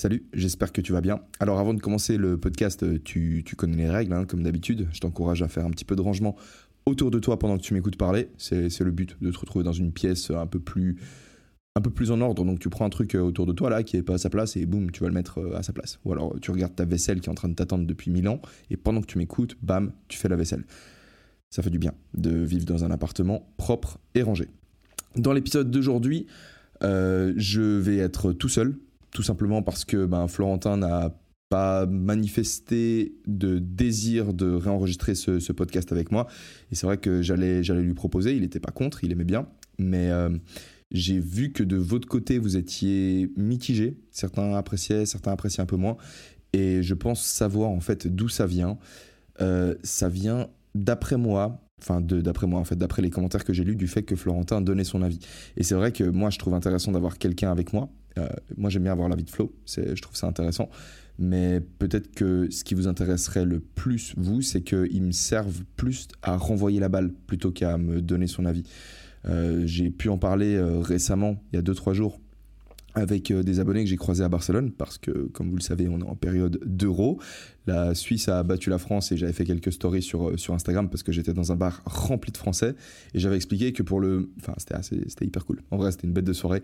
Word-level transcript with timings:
Salut, 0.00 0.24
j'espère 0.32 0.72
que 0.72 0.80
tu 0.80 0.92
vas 0.92 1.02
bien. 1.02 1.20
Alors 1.40 1.58
avant 1.58 1.74
de 1.74 1.78
commencer 1.78 2.16
le 2.16 2.38
podcast, 2.38 2.86
tu, 3.04 3.42
tu 3.44 3.54
connais 3.54 3.76
les 3.76 3.90
règles, 3.90 4.14
hein, 4.14 4.24
comme 4.24 4.42
d'habitude. 4.42 4.88
Je 4.94 5.00
t'encourage 5.00 5.42
à 5.42 5.48
faire 5.48 5.66
un 5.66 5.70
petit 5.70 5.84
peu 5.84 5.94
de 5.94 6.00
rangement 6.00 6.36
autour 6.86 7.10
de 7.10 7.18
toi 7.18 7.38
pendant 7.38 7.58
que 7.58 7.62
tu 7.62 7.74
m'écoutes 7.74 7.98
parler. 7.98 8.30
C'est 8.38 8.80
le 8.80 8.92
but 8.92 9.14
de 9.20 9.30
te 9.30 9.38
retrouver 9.38 9.62
dans 9.62 9.74
une 9.74 9.92
pièce 9.92 10.30
un 10.30 10.46
peu 10.46 10.58
plus 10.58 10.96
un 11.76 11.82
peu 11.82 11.90
plus 11.90 12.12
en 12.12 12.22
ordre. 12.22 12.46
Donc 12.46 12.60
tu 12.60 12.70
prends 12.70 12.86
un 12.86 12.88
truc 12.88 13.14
euh, 13.14 13.20
autour 13.20 13.44
de 13.44 13.52
toi 13.52 13.68
là 13.68 13.82
qui 13.82 13.98
est 13.98 14.02
pas 14.02 14.14
à 14.14 14.18
sa 14.18 14.30
place 14.30 14.56
et 14.56 14.64
boum, 14.64 14.90
tu 14.90 15.02
vas 15.02 15.08
le 15.08 15.14
mettre 15.14 15.36
euh, 15.36 15.58
à 15.58 15.62
sa 15.62 15.74
place. 15.74 15.98
Ou 16.06 16.12
alors 16.12 16.34
tu 16.40 16.50
regardes 16.50 16.74
ta 16.74 16.86
vaisselle 16.86 17.20
qui 17.20 17.28
est 17.28 17.32
en 17.32 17.34
train 17.34 17.50
de 17.50 17.54
t'attendre 17.54 17.84
depuis 17.86 18.10
mille 18.10 18.28
ans 18.28 18.40
et 18.70 18.78
pendant 18.78 19.02
que 19.02 19.06
tu 19.06 19.18
m'écoutes, 19.18 19.58
bam, 19.60 19.92
tu 20.08 20.16
fais 20.16 20.30
la 20.30 20.36
vaisselle. 20.36 20.64
Ça 21.50 21.62
fait 21.62 21.68
du 21.68 21.78
bien 21.78 21.92
de 22.14 22.30
vivre 22.30 22.64
dans 22.64 22.84
un 22.84 22.90
appartement 22.90 23.52
propre 23.58 23.98
et 24.14 24.22
rangé. 24.22 24.48
Dans 25.16 25.34
l'épisode 25.34 25.70
d'aujourd'hui, 25.70 26.26
euh, 26.82 27.34
je 27.36 27.60
vais 27.60 27.98
être 27.98 28.32
tout 28.32 28.48
seul, 28.48 28.76
tout 29.12 29.22
simplement 29.22 29.62
parce 29.62 29.84
que 29.84 30.06
ben, 30.06 30.28
Florentin 30.28 30.76
n'a 30.76 31.16
pas 31.48 31.86
manifesté 31.86 33.14
de 33.26 33.58
désir 33.58 34.32
de 34.32 34.52
réenregistrer 34.52 35.14
ce, 35.14 35.52
podcast 35.52 35.90
avec 35.90 36.12
moi. 36.12 36.28
Et 36.70 36.76
c'est 36.76 36.86
vrai 36.86 36.98
que 36.98 37.22
j'allais, 37.22 37.64
j'allais 37.64 37.82
lui 37.82 37.94
proposer, 37.94 38.34
il 38.34 38.42
n'était 38.42 38.60
pas 38.60 38.70
contre, 38.70 39.02
il 39.02 39.10
aimait 39.10 39.24
bien. 39.24 39.48
Mais 39.78 40.10
j'ai 40.90 41.20
vu 41.20 41.52
que 41.52 41.62
de 41.62 41.76
votre 41.76 42.08
côté, 42.08 42.38
vous 42.38 42.56
étiez 42.56 43.30
mitigé. 43.36 43.96
Certains 44.10 44.54
appréciaient, 44.54 45.06
certains 45.06 45.32
appréciaient 45.32 45.62
un 45.62 45.66
peu 45.66 45.76
moins. 45.76 45.96
Et 46.52 46.82
je 46.82 46.94
pense 46.94 47.22
savoir 47.22 47.70
en 47.70 47.80
fait 47.80 48.08
d'où 48.08 48.28
ça 48.28 48.46
vient. 48.46 48.78
Euh, 49.40 49.76
ça 49.84 50.08
vient 50.08 50.48
d'après 50.74 51.16
moi, 51.16 51.64
enfin 51.80 52.00
d'après 52.00 52.46
moi 52.46 52.60
en 52.60 52.64
fait, 52.64 52.76
d'après 52.76 53.02
les 53.02 53.10
commentaires 53.10 53.44
que 53.44 53.52
j'ai 53.52 53.64
lus, 53.64 53.76
du 53.76 53.86
fait 53.86 54.02
que 54.02 54.16
Florentin 54.16 54.60
donnait 54.60 54.84
son 54.84 55.02
avis. 55.02 55.20
Et 55.56 55.62
c'est 55.62 55.76
vrai 55.76 55.92
que 55.92 56.04
moi 56.04 56.30
je 56.30 56.38
trouve 56.38 56.54
intéressant 56.54 56.90
d'avoir 56.92 57.18
quelqu'un 57.18 57.52
avec 57.52 57.72
moi. 57.72 57.88
Euh, 58.18 58.28
moi 58.56 58.70
j'aime 58.70 58.82
bien 58.82 58.92
avoir 58.92 59.08
l'avis 59.08 59.24
de 59.24 59.30
Flo, 59.30 59.52
je 59.66 60.00
trouve 60.00 60.16
ça 60.16 60.26
intéressant. 60.26 60.68
Mais 61.20 61.60
peut-être 61.60 62.14
que 62.14 62.48
ce 62.50 62.64
qui 62.64 62.74
vous 62.74 62.88
intéresserait 62.88 63.44
le 63.44 63.60
plus, 63.60 64.14
vous, 64.16 64.40
c'est 64.40 64.62
qu'il 64.62 65.02
me 65.02 65.12
serve 65.12 65.64
plus 65.76 66.08
à 66.22 66.38
renvoyer 66.38 66.80
la 66.80 66.88
balle 66.88 67.12
plutôt 67.26 67.50
qu'à 67.50 67.76
me 67.76 68.00
donner 68.00 68.26
son 68.26 68.46
avis. 68.46 68.64
Euh, 69.28 69.66
j'ai 69.66 69.90
pu 69.90 70.08
en 70.08 70.16
parler 70.16 70.54
euh, 70.56 70.80
récemment, 70.80 71.36
il 71.52 71.56
y 71.56 71.58
a 71.58 71.62
2-3 71.62 71.92
jours, 71.92 72.18
avec 72.94 73.30
euh, 73.30 73.42
des 73.42 73.60
abonnés 73.60 73.84
que 73.84 73.90
j'ai 73.90 73.98
croisés 73.98 74.24
à 74.24 74.30
Barcelone, 74.30 74.72
parce 74.72 74.96
que, 74.96 75.10
comme 75.10 75.50
vous 75.50 75.56
le 75.56 75.62
savez, 75.62 75.90
on 75.90 76.00
est 76.00 76.04
en 76.08 76.16
période 76.16 76.58
d'euro. 76.64 77.20
La 77.66 77.94
Suisse 77.94 78.30
a 78.30 78.42
battu 78.42 78.70
la 78.70 78.78
France 78.78 79.12
et 79.12 79.18
j'avais 79.18 79.34
fait 79.34 79.44
quelques 79.44 79.74
stories 79.74 80.00
sur, 80.00 80.38
sur 80.38 80.54
Instagram 80.54 80.88
parce 80.88 81.02
que 81.02 81.12
j'étais 81.12 81.34
dans 81.34 81.52
un 81.52 81.56
bar 81.56 81.82
rempli 81.84 82.32
de 82.32 82.38
Français 82.38 82.74
et 83.12 83.18
j'avais 83.18 83.36
expliqué 83.36 83.74
que 83.74 83.82
pour 83.82 84.00
le... 84.00 84.30
Enfin, 84.38 84.54
c'était 84.58 85.26
hyper 85.26 85.44
cool. 85.44 85.60
En 85.70 85.76
vrai, 85.76 85.92
c'était 85.92 86.06
une 86.06 86.14
bête 86.14 86.24
de 86.24 86.32
soirée. 86.32 86.62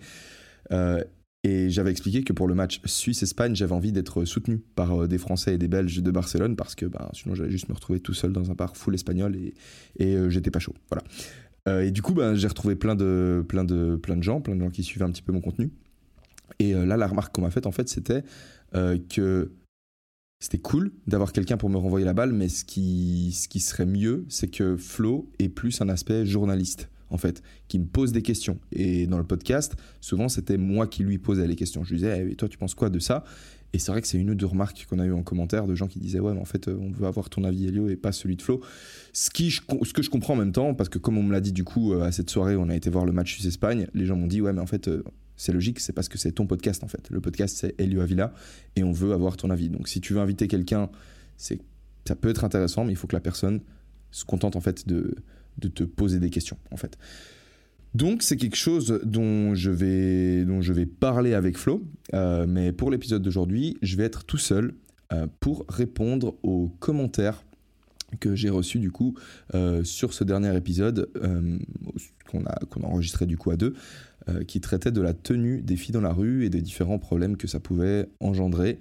Et 1.48 1.70
j'avais 1.70 1.90
expliqué 1.90 2.24
que 2.24 2.32
pour 2.32 2.48
le 2.48 2.54
match 2.54 2.80
Suisse-Espagne, 2.84 3.54
j'avais 3.54 3.74
envie 3.74 3.92
d'être 3.92 4.24
soutenu 4.24 4.58
par 4.74 5.06
des 5.06 5.18
Français 5.18 5.54
et 5.54 5.58
des 5.58 5.68
Belges 5.68 6.02
de 6.02 6.10
Barcelone 6.10 6.56
parce 6.56 6.74
que 6.74 6.86
ben, 6.86 7.08
sinon 7.12 7.34
j'allais 7.34 7.50
juste 7.50 7.68
me 7.68 7.74
retrouver 7.74 8.00
tout 8.00 8.14
seul 8.14 8.32
dans 8.32 8.50
un 8.50 8.54
bar 8.54 8.76
full 8.76 8.94
espagnol 8.94 9.36
et, 9.36 9.54
et 9.98 10.30
j'étais 10.30 10.50
pas 10.50 10.58
chaud. 10.58 10.74
Voilà. 10.90 11.04
Euh, 11.68 11.82
et 11.82 11.90
du 11.90 12.02
coup, 12.02 12.14
ben, 12.14 12.34
j'ai 12.34 12.48
retrouvé 12.48 12.76
plein 12.76 12.94
de, 12.94 13.44
plein, 13.46 13.64
de, 13.64 13.96
plein 13.96 14.16
de 14.16 14.22
gens, 14.22 14.40
plein 14.40 14.54
de 14.54 14.60
gens 14.60 14.70
qui 14.70 14.82
suivaient 14.82 15.04
un 15.04 15.10
petit 15.10 15.22
peu 15.22 15.32
mon 15.32 15.40
contenu. 15.40 15.70
Et 16.58 16.74
euh, 16.74 16.86
là, 16.86 16.96
la 16.96 17.06
remarque 17.06 17.34
qu'on 17.34 17.42
m'a 17.42 17.50
faite, 17.50 17.66
en 17.66 17.72
fait, 17.72 17.88
c'était 17.88 18.22
euh, 18.74 18.98
que 19.08 19.52
c'était 20.40 20.58
cool 20.58 20.92
d'avoir 21.06 21.32
quelqu'un 21.32 21.56
pour 21.56 21.70
me 21.70 21.78
renvoyer 21.78 22.04
la 22.04 22.12
balle, 22.12 22.32
mais 22.32 22.48
ce 22.48 22.64
qui, 22.64 23.32
ce 23.32 23.48
qui 23.48 23.58
serait 23.58 23.86
mieux, 23.86 24.26
c'est 24.28 24.48
que 24.48 24.76
Flo 24.76 25.30
ait 25.38 25.48
plus 25.48 25.80
un 25.80 25.88
aspect 25.88 26.26
journaliste, 26.26 26.90
en 27.10 27.18
fait, 27.18 27.42
qui 27.68 27.78
me 27.78 27.86
pose 27.86 28.12
des 28.12 28.22
questions. 28.22 28.58
Et 28.72 29.06
dans 29.06 29.18
le 29.18 29.24
podcast, 29.24 29.76
souvent, 30.00 30.28
c'était 30.28 30.58
moi 30.58 30.86
qui 30.86 31.02
lui 31.04 31.18
posais 31.18 31.46
les 31.46 31.56
questions. 31.56 31.84
Je 31.84 31.90
lui 31.90 31.96
disais, 31.98 32.26
eh, 32.30 32.34
toi, 32.34 32.48
tu 32.48 32.58
penses 32.58 32.74
quoi 32.74 32.90
de 32.90 32.98
ça? 32.98 33.24
Et 33.72 33.78
c'est 33.78 33.92
vrai 33.92 34.00
que 34.00 34.08
c'est 34.08 34.18
une 34.18 34.30
ou 34.30 34.34
deux 34.34 34.46
remarques 34.46 34.86
qu'on 34.88 34.98
a 34.98 35.04
eu 35.04 35.12
en 35.12 35.22
commentaire 35.22 35.66
de 35.66 35.74
gens 35.74 35.86
qui 35.86 35.98
disaient 35.98 36.20
ouais 36.20 36.32
mais 36.32 36.40
en 36.40 36.46
fait 36.46 36.68
euh, 36.68 36.78
on 36.80 36.90
veut 36.90 37.06
avoir 37.06 37.28
ton 37.28 37.44
avis 37.44 37.66
Elio 37.66 37.88
et 37.88 37.96
pas 37.96 38.12
celui 38.12 38.36
de 38.36 38.42
Flo. 38.42 38.62
Ce 39.12 39.28
que 39.28 40.02
je 40.02 40.10
comprends 40.10 40.34
en 40.34 40.36
même 40.36 40.52
temps 40.52 40.74
parce 40.74 40.88
que 40.88 40.98
comme 40.98 41.18
on 41.18 41.22
me 41.22 41.32
l'a 41.32 41.40
dit 41.40 41.52
du 41.52 41.64
coup 41.64 41.92
euh, 41.92 42.02
à 42.02 42.12
cette 42.12 42.30
soirée 42.30 42.56
on 42.56 42.68
a 42.68 42.76
été 42.76 42.88
voir 42.90 43.04
le 43.04 43.12
match 43.12 43.34
Suisse-Espagne, 43.34 43.86
les 43.92 44.06
gens 44.06 44.16
m'ont 44.16 44.28
dit 44.28 44.40
ouais 44.40 44.52
mais 44.52 44.60
en 44.60 44.66
fait 44.66 44.88
euh, 44.88 45.02
c'est 45.36 45.52
logique, 45.52 45.80
c'est 45.80 45.92
parce 45.92 46.08
que 46.08 46.16
c'est 46.16 46.32
ton 46.32 46.46
podcast 46.46 46.84
en 46.84 46.88
fait. 46.88 47.10
Le 47.10 47.20
podcast 47.20 47.56
c'est 47.58 47.78
Elio 47.78 48.00
Avila 48.00 48.32
et 48.76 48.82
on 48.84 48.92
veut 48.92 49.12
avoir 49.12 49.36
ton 49.36 49.50
avis. 49.50 49.68
Donc 49.68 49.88
si 49.88 50.00
tu 50.00 50.14
veux 50.14 50.20
inviter 50.20 50.48
quelqu'un, 50.48 50.88
c'est 51.36 51.60
ça 52.06 52.14
peut 52.14 52.30
être 52.30 52.44
intéressant 52.44 52.84
mais 52.84 52.92
il 52.92 52.96
faut 52.96 53.08
que 53.08 53.16
la 53.16 53.20
personne 53.20 53.60
se 54.10 54.24
contente 54.24 54.56
en 54.56 54.60
fait 54.60 54.86
de, 54.88 55.16
de 55.58 55.68
te 55.68 55.84
poser 55.84 56.18
des 56.18 56.30
questions 56.30 56.58
en 56.70 56.76
fait. 56.76 56.98
Donc 57.96 58.22
c'est 58.22 58.36
quelque 58.36 58.56
chose 58.56 59.00
dont 59.04 59.54
je 59.54 59.70
vais, 59.70 60.44
dont 60.44 60.60
je 60.60 60.74
vais 60.74 60.84
parler 60.84 61.32
avec 61.32 61.56
Flo, 61.56 61.82
euh, 62.12 62.44
mais 62.46 62.70
pour 62.70 62.90
l'épisode 62.90 63.22
d'aujourd'hui, 63.22 63.78
je 63.80 63.96
vais 63.96 64.04
être 64.04 64.24
tout 64.24 64.36
seul 64.36 64.74
euh, 65.14 65.26
pour 65.40 65.64
répondre 65.70 66.34
aux 66.42 66.68
commentaires 66.78 67.42
que 68.20 68.34
j'ai 68.34 68.50
reçus 68.50 68.80
du 68.80 68.90
coup 68.90 69.14
euh, 69.54 69.82
sur 69.82 70.12
ce 70.12 70.24
dernier 70.24 70.54
épisode 70.54 71.08
qu'on 72.30 72.44
a, 72.44 72.52
a 72.52 72.86
enregistré 72.86 73.24
du 73.24 73.38
coup 73.38 73.50
à 73.50 73.56
deux, 73.56 73.72
qui 74.46 74.60
traitait 74.60 74.90
de 74.90 75.00
la 75.00 75.14
tenue 75.14 75.62
des 75.62 75.76
filles 75.76 75.92
dans 75.92 76.00
la 76.00 76.12
rue 76.12 76.44
et 76.44 76.50
des 76.50 76.60
différents 76.60 76.98
problèmes 76.98 77.36
que 77.36 77.46
ça 77.46 77.60
pouvait 77.60 78.08
engendrer. 78.20 78.78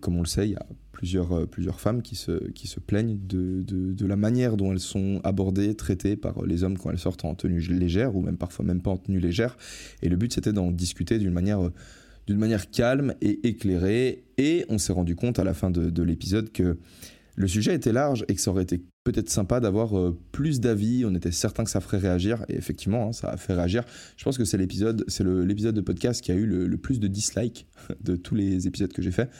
Comme 0.00 0.16
on 0.16 0.22
le 0.22 0.26
sait, 0.26 0.48
il 0.48 0.52
y 0.52 0.56
a 0.56 0.66
plusieurs, 1.00 1.32
euh, 1.32 1.46
plusieurs 1.46 1.80
femmes 1.80 2.02
qui 2.02 2.14
se, 2.14 2.50
qui 2.50 2.66
se 2.66 2.78
plaignent 2.78 3.18
de, 3.26 3.62
de, 3.62 4.06
la 4.06 4.16
manière 4.16 4.58
dont 4.58 4.70
elles 4.70 4.80
sont 4.80 5.18
abordées, 5.24 5.74
traitées 5.74 6.14
par 6.14 6.44
les 6.44 6.62
hommes 6.62 6.76
quand 6.76 6.90
elles 6.90 6.98
sortent 6.98 7.24
en 7.24 7.34
tenue 7.34 7.60
légère 7.60 8.14
ou 8.16 8.20
même 8.20 8.36
parfois 8.36 8.66
même 8.66 8.82
pas 8.82 8.90
en 8.90 8.98
tenue 8.98 9.18
légère. 9.18 9.56
Et 10.02 10.10
le 10.10 10.16
but 10.16 10.30
c'était 10.34 10.52
d'en 10.52 10.70
discuter 10.70 11.18
d'une 11.18 11.32
manière, 11.32 11.70
d'une 12.26 12.36
manière 12.36 12.70
calme 12.70 13.14
et 13.22 13.48
éclairée. 13.48 14.24
Et 14.36 14.66
on 14.68 14.76
s'est 14.76 14.92
rendu 14.92 15.16
compte 15.16 15.38
à 15.38 15.44
la 15.44 15.54
fin 15.54 15.70
de, 15.70 15.88
de 15.88 16.02
l'épisode 16.02 16.52
que 16.52 16.76
le 17.34 17.48
sujet 17.48 17.74
était 17.74 17.92
large 17.92 18.26
et 18.28 18.34
que 18.34 18.40
ça 18.42 18.50
aurait 18.50 18.64
été 18.64 18.82
peut-être 19.12 19.30
sympa 19.30 19.60
d'avoir 19.60 19.98
euh, 19.98 20.18
plus 20.32 20.60
d'avis. 20.60 21.04
On 21.04 21.14
était 21.14 21.32
certain 21.32 21.64
que 21.64 21.70
ça 21.70 21.80
ferait 21.80 21.98
réagir 21.98 22.44
et 22.48 22.56
effectivement, 22.56 23.08
hein, 23.08 23.12
ça 23.12 23.28
a 23.28 23.36
fait 23.36 23.54
réagir. 23.54 23.84
Je 24.16 24.24
pense 24.24 24.38
que 24.38 24.44
c'est 24.44 24.58
l'épisode, 24.58 25.04
c'est 25.08 25.24
l'épisode 25.24 25.74
de 25.74 25.80
podcast 25.80 26.20
qui 26.22 26.32
a 26.32 26.34
eu 26.34 26.46
le, 26.46 26.76
plus 26.76 27.00
de 27.00 27.08
dislikes 27.08 27.66
de 28.02 28.16
tous 28.16 28.34
les 28.34 28.66
épisodes 28.66 28.92
que 28.92 29.02
j'ai 29.02 29.12
fait. 29.12 29.30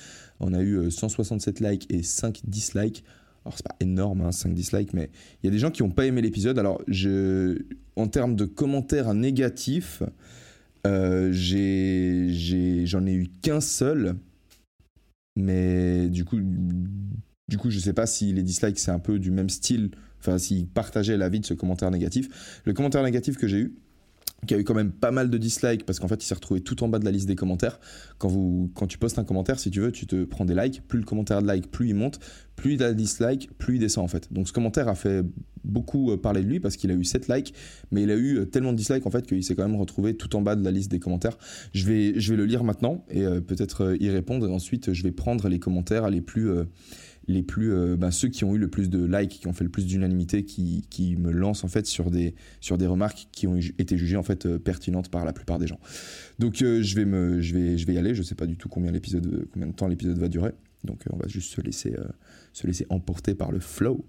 On 0.41 0.53
a 0.54 0.62
eu 0.62 0.91
167 0.91 1.60
euh, 1.62 1.70
likes 1.70 1.86
et 1.91 2.03
5 2.03 2.42
dislikes. 2.44 3.04
Alors 3.44 3.56
c'est 3.56 3.66
pas 3.66 3.76
énorme, 3.81 4.31
5 4.31 4.48
hein, 4.48 4.53
dislikes, 4.53 4.92
mais 4.92 5.10
il 5.42 5.47
y 5.47 5.48
a 5.48 5.53
des 5.53 5.58
gens 5.58 5.70
qui 5.70 5.82
n'ont 5.82 5.91
pas 5.91 6.06
aimé 6.06 6.20
l'épisode. 6.20 6.58
Alors 6.58 6.82
je, 6.88 7.58
en 7.97 8.08
termes 8.08 8.37
de 8.37 8.44
commentaires 8.44 9.14
négatifs, 9.14 10.02
euh, 10.87 11.31
j'en 11.32 13.06
ai, 13.06 13.12
eu 13.12 13.28
qu'un 13.42 13.60
seul. 13.60 14.16
Mais 15.37 16.08
du 16.08 16.25
coup, 16.25 16.38
du 17.50 17.59
coup, 17.59 17.69
je 17.69 17.81
sais 17.81 17.93
pas 17.93 18.06
si 18.06 18.33
les 18.33 18.44
dislikes 18.44 18.78
c'est 18.78 18.93
un 18.93 19.00
peu 19.00 19.19
du 19.19 19.33
même 19.33 19.50
style, 19.50 19.91
enfin 20.21 20.38
s'ils 20.38 20.69
partageaient 20.69 21.16
l'avis 21.16 21.41
de 21.41 21.47
ce 21.47 21.53
commentaire 21.53 21.91
négatif. 21.91 22.62
Le 22.65 22.72
commentaire 22.72 23.03
négatif 23.03 23.37
que 23.37 23.49
j'ai 23.49 23.59
eu, 23.59 23.75
qui 24.47 24.55
a 24.55 24.59
eu 24.59 24.65
quand 24.65 24.75
même 24.75 24.93
pas 24.93 25.11
mal 25.11 25.31
de 25.31 25.37
dislikes 25.37 25.84
parce 25.84 25.99
qu'en 25.99 26.09
fait 26.09 26.22
il 26.22 26.27
s'est 26.27 26.34
retrouvé 26.34 26.61
tout 26.61 26.83
en 26.83 26.88
bas 26.88 27.00
de 27.00 27.05
la 27.05 27.11
liste 27.11 27.27
des 27.27 27.34
commentaires. 27.34 27.81
Quand, 28.19 28.29
vous, 28.29 28.70
quand 28.75 28.87
tu 28.87 28.99
postes 28.99 29.19
un 29.19 29.25
commentaire, 29.25 29.58
si 29.58 29.70
tu 29.70 29.81
veux, 29.81 29.91
tu 29.91 30.06
te 30.06 30.25
prends 30.25 30.44
des 30.44 30.55
likes. 30.55 30.87
Plus 30.87 31.00
le 31.00 31.05
commentaire 31.05 31.43
de 31.43 31.47
like, 31.49 31.70
plus 31.73 31.88
il 31.88 31.94
monte. 31.94 32.20
Plus 32.55 32.75
il 32.75 32.82
a 32.82 32.91
des 32.91 33.02
dislikes, 33.02 33.50
plus 33.58 33.76
il 33.76 33.81
descend 33.81 34.05
en 34.05 34.08
fait. 34.08 34.32
Donc 34.32 34.46
ce 34.46 34.53
commentaire 34.53 34.88
a 34.88 34.94
fait 34.94 35.25
beaucoup 35.64 36.12
euh, 36.12 36.17
parler 36.17 36.43
de 36.43 36.49
lui 36.49 36.61
parce 36.61 36.76
qu'il 36.76 36.91
a 36.91 36.94
eu 36.94 37.05
7 37.05 37.29
likes, 37.29 37.53
mais 37.91 38.05
il 38.05 38.11
a 38.11 38.14
eu 38.14 38.38
euh, 38.38 38.44
tellement 38.46 38.73
de 38.73 38.79
dislikes 38.79 39.06
en 39.06 39.11
fait 39.11 39.26
qu'il 39.26 39.43
s'est 39.43 39.55
quand 39.55 39.67
même 39.67 39.79
retrouvé 39.79 40.17
tout 40.17 40.37
en 40.37 40.41
bas 40.41 40.56
de 40.56 40.64
la 40.64 40.70
liste 40.70 40.91
des 40.91 41.00
commentaires. 41.00 41.37
Je 41.75 41.85
vais, 41.85 42.19
je 42.19 42.31
vais 42.31 42.37
le 42.37 42.46
lire 42.46 42.64
maintenant 42.64 43.05
et 43.11 43.25
euh, 43.25 43.41
peut-être 43.41 43.96
y 44.00 44.08
répondre. 44.11 44.46
Et 44.46 44.53
ensuite, 44.53 44.93
je 44.93 45.03
vais 45.03 45.12
prendre 45.12 45.49
les 45.49 45.58
commentaires 45.58 46.08
les 46.08 46.20
plus 46.20 46.50
les 47.31 47.43
plus, 47.43 47.73
euh, 47.73 47.97
bah, 47.97 48.11
ceux 48.11 48.29
qui 48.29 48.44
ont 48.44 48.55
eu 48.55 48.59
le 48.59 48.69
plus 48.69 48.91
de 48.91 49.05
likes, 49.05 49.41
qui 49.41 49.47
ont 49.47 49.53
fait 49.53 49.65
le 49.65 49.71
plus 49.71 49.87
d'unanimité, 49.87 50.44
qui, 50.44 50.85
qui, 50.91 51.17
me 51.17 51.31
lancent 51.31 51.65
en 51.65 51.69
fait 51.69 51.87
sur 51.87 52.11
des, 52.11 52.35
sur 52.61 52.79
des 52.79 52.87
remarques 52.87 53.29
qui 53.32 53.47
ont 53.47 53.56
été 53.56 53.97
jugées 53.97 54.17
en 54.17 54.23
fait 54.23 54.47
euh, 54.47 54.59
pertinentes 54.59 55.09
par 55.09 55.25
la 55.25 55.32
plupart 55.32 55.59
des 55.59 55.67
gens. 55.67 55.81
Donc 56.38 56.62
euh, 56.62 56.82
je, 56.82 56.94
vais 56.97 57.05
me, 57.05 57.41
je, 57.41 57.55
vais, 57.55 57.79
je 57.79 57.87
vais 57.87 57.94
y 57.94 57.99
aller, 57.99 58.15
je 58.15 58.23
sais 58.23 58.35
pas 58.35 58.47
du 58.47 58.56
tout 58.56 58.69
combien, 58.69 58.93
l'épisode, 58.93 59.47
combien 59.53 59.69
de 59.69 59.75
temps 59.75 59.87
l'épisode 59.87 60.19
va 60.19 60.29
durer, 60.29 60.53
donc 60.85 61.03
on 61.11 61.17
va 61.17 61.29
juste 61.29 61.53
se 61.53 61.61
laisser, 61.61 61.94
se 62.53 62.67
laisser 62.67 62.87
emporter 62.91 63.35
par 63.35 63.53
le 63.53 63.61
flow. 63.61 64.05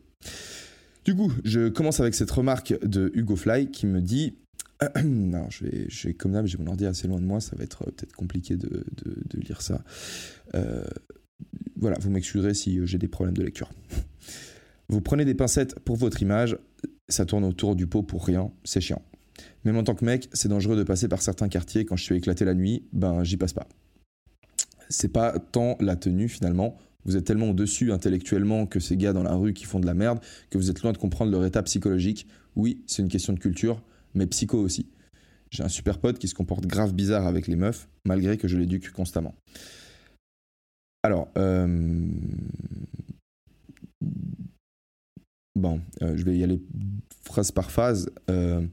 Du 1.05 1.15
coup, 1.15 1.31
je 1.43 1.69
commence 1.69 1.99
avec 1.99 2.13
cette 2.13 2.31
remarque 2.31 2.75
de 2.85 3.11
Hugo 3.15 3.35
Fly 3.35 3.71
qui 3.71 3.87
me 3.87 4.01
dit 4.01 4.35
Alors, 4.95 5.51
je 5.51 5.63
vais, 5.65 5.85
je 5.89 6.07
vais 6.07 6.13
comme 6.13 6.31
d'hab, 6.31 6.45
j'ai 6.45 6.57
mon 6.57 6.67
ordi 6.67 6.85
assez 6.85 7.07
loin 7.07 7.19
de 7.19 7.25
moi, 7.25 7.39
ça 7.39 7.55
va 7.55 7.63
être 7.63 7.85
peut-être 7.85 8.13
compliqué 8.13 8.55
de, 8.55 8.67
de, 8.67 9.15
de, 9.29 9.39
lire 9.39 9.61
ça. 9.61 9.83
Euh, 10.55 10.83
voilà, 11.81 11.97
vous 11.99 12.09
m'excuserez 12.09 12.53
si 12.53 12.79
euh, 12.79 12.85
j'ai 12.85 12.97
des 12.97 13.07
problèmes 13.07 13.35
de 13.35 13.43
lecture. 13.43 13.69
Vous 14.89 14.99
prenez 14.99 15.23
des 15.23 15.35
pincettes 15.35 15.79
pour 15.79 15.95
votre 15.95 16.21
image, 16.21 16.57
ça 17.07 17.25
tourne 17.25 17.45
autour 17.45 17.77
du 17.77 17.87
pot 17.87 18.03
pour 18.03 18.25
rien, 18.25 18.51
c'est 18.65 18.81
chiant. 18.81 19.01
Même 19.63 19.77
en 19.77 19.83
tant 19.83 19.95
que 19.95 20.03
mec, 20.03 20.27
c'est 20.33 20.49
dangereux 20.49 20.75
de 20.75 20.83
passer 20.83 21.07
par 21.07 21.21
certains 21.21 21.47
quartiers 21.47 21.85
quand 21.85 21.95
je 21.95 22.03
suis 22.03 22.15
éclaté 22.15 22.43
la 22.43 22.53
nuit, 22.53 22.83
ben 22.91 23.23
j'y 23.23 23.37
passe 23.37 23.53
pas. 23.53 23.67
C'est 24.89 25.07
pas 25.07 25.39
tant 25.39 25.77
la 25.79 25.95
tenue 25.95 26.27
finalement, 26.27 26.77
vous 27.05 27.17
êtes 27.17 27.25
tellement 27.25 27.49
au-dessus 27.49 27.91
intellectuellement 27.91 28.65
que 28.65 28.79
ces 28.79 28.97
gars 28.97 29.13
dans 29.13 29.23
la 29.23 29.33
rue 29.33 29.53
qui 29.53 29.65
font 29.65 29.79
de 29.79 29.85
la 29.85 29.93
merde 29.93 30.19
que 30.49 30.57
vous 30.57 30.69
êtes 30.69 30.81
loin 30.81 30.91
de 30.91 30.97
comprendre 30.97 31.31
leur 31.31 31.45
état 31.45 31.63
psychologique. 31.63 32.27
Oui, 32.55 32.83
c'est 32.85 33.01
une 33.01 33.07
question 33.07 33.33
de 33.33 33.39
culture, 33.39 33.81
mais 34.13 34.27
psycho 34.27 34.59
aussi. 34.59 34.87
J'ai 35.49 35.63
un 35.63 35.69
super 35.69 35.99
pote 35.99 36.19
qui 36.19 36.27
se 36.27 36.35
comporte 36.35 36.65
grave 36.65 36.93
bizarre 36.93 37.27
avec 37.27 37.47
les 37.47 37.55
meufs, 37.55 37.89
malgré 38.05 38.37
que 38.37 38.47
je 38.47 38.57
l'éduque 38.57 38.91
constamment. 38.91 39.35
Alors, 41.03 41.29
euh... 41.37 42.07
bon, 45.55 45.81
euh, 46.01 46.15
je 46.15 46.23
vais 46.23 46.37
y 46.37 46.43
aller 46.43 46.61
phrase 47.23 47.51
par 47.51 47.71
phrase. 47.71 48.11
Euh, 48.29 48.65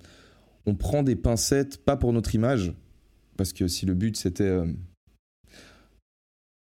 on 0.67 0.75
prend 0.75 1.03
des 1.03 1.17
pincettes, 1.17 1.85
pas 1.85 1.97
pour 1.97 2.13
notre 2.13 2.35
image, 2.35 2.75
parce 3.37 3.53
que 3.53 3.69
si 3.69 3.87
le 3.87 3.95
but 3.95 4.17
c'était 4.17 4.59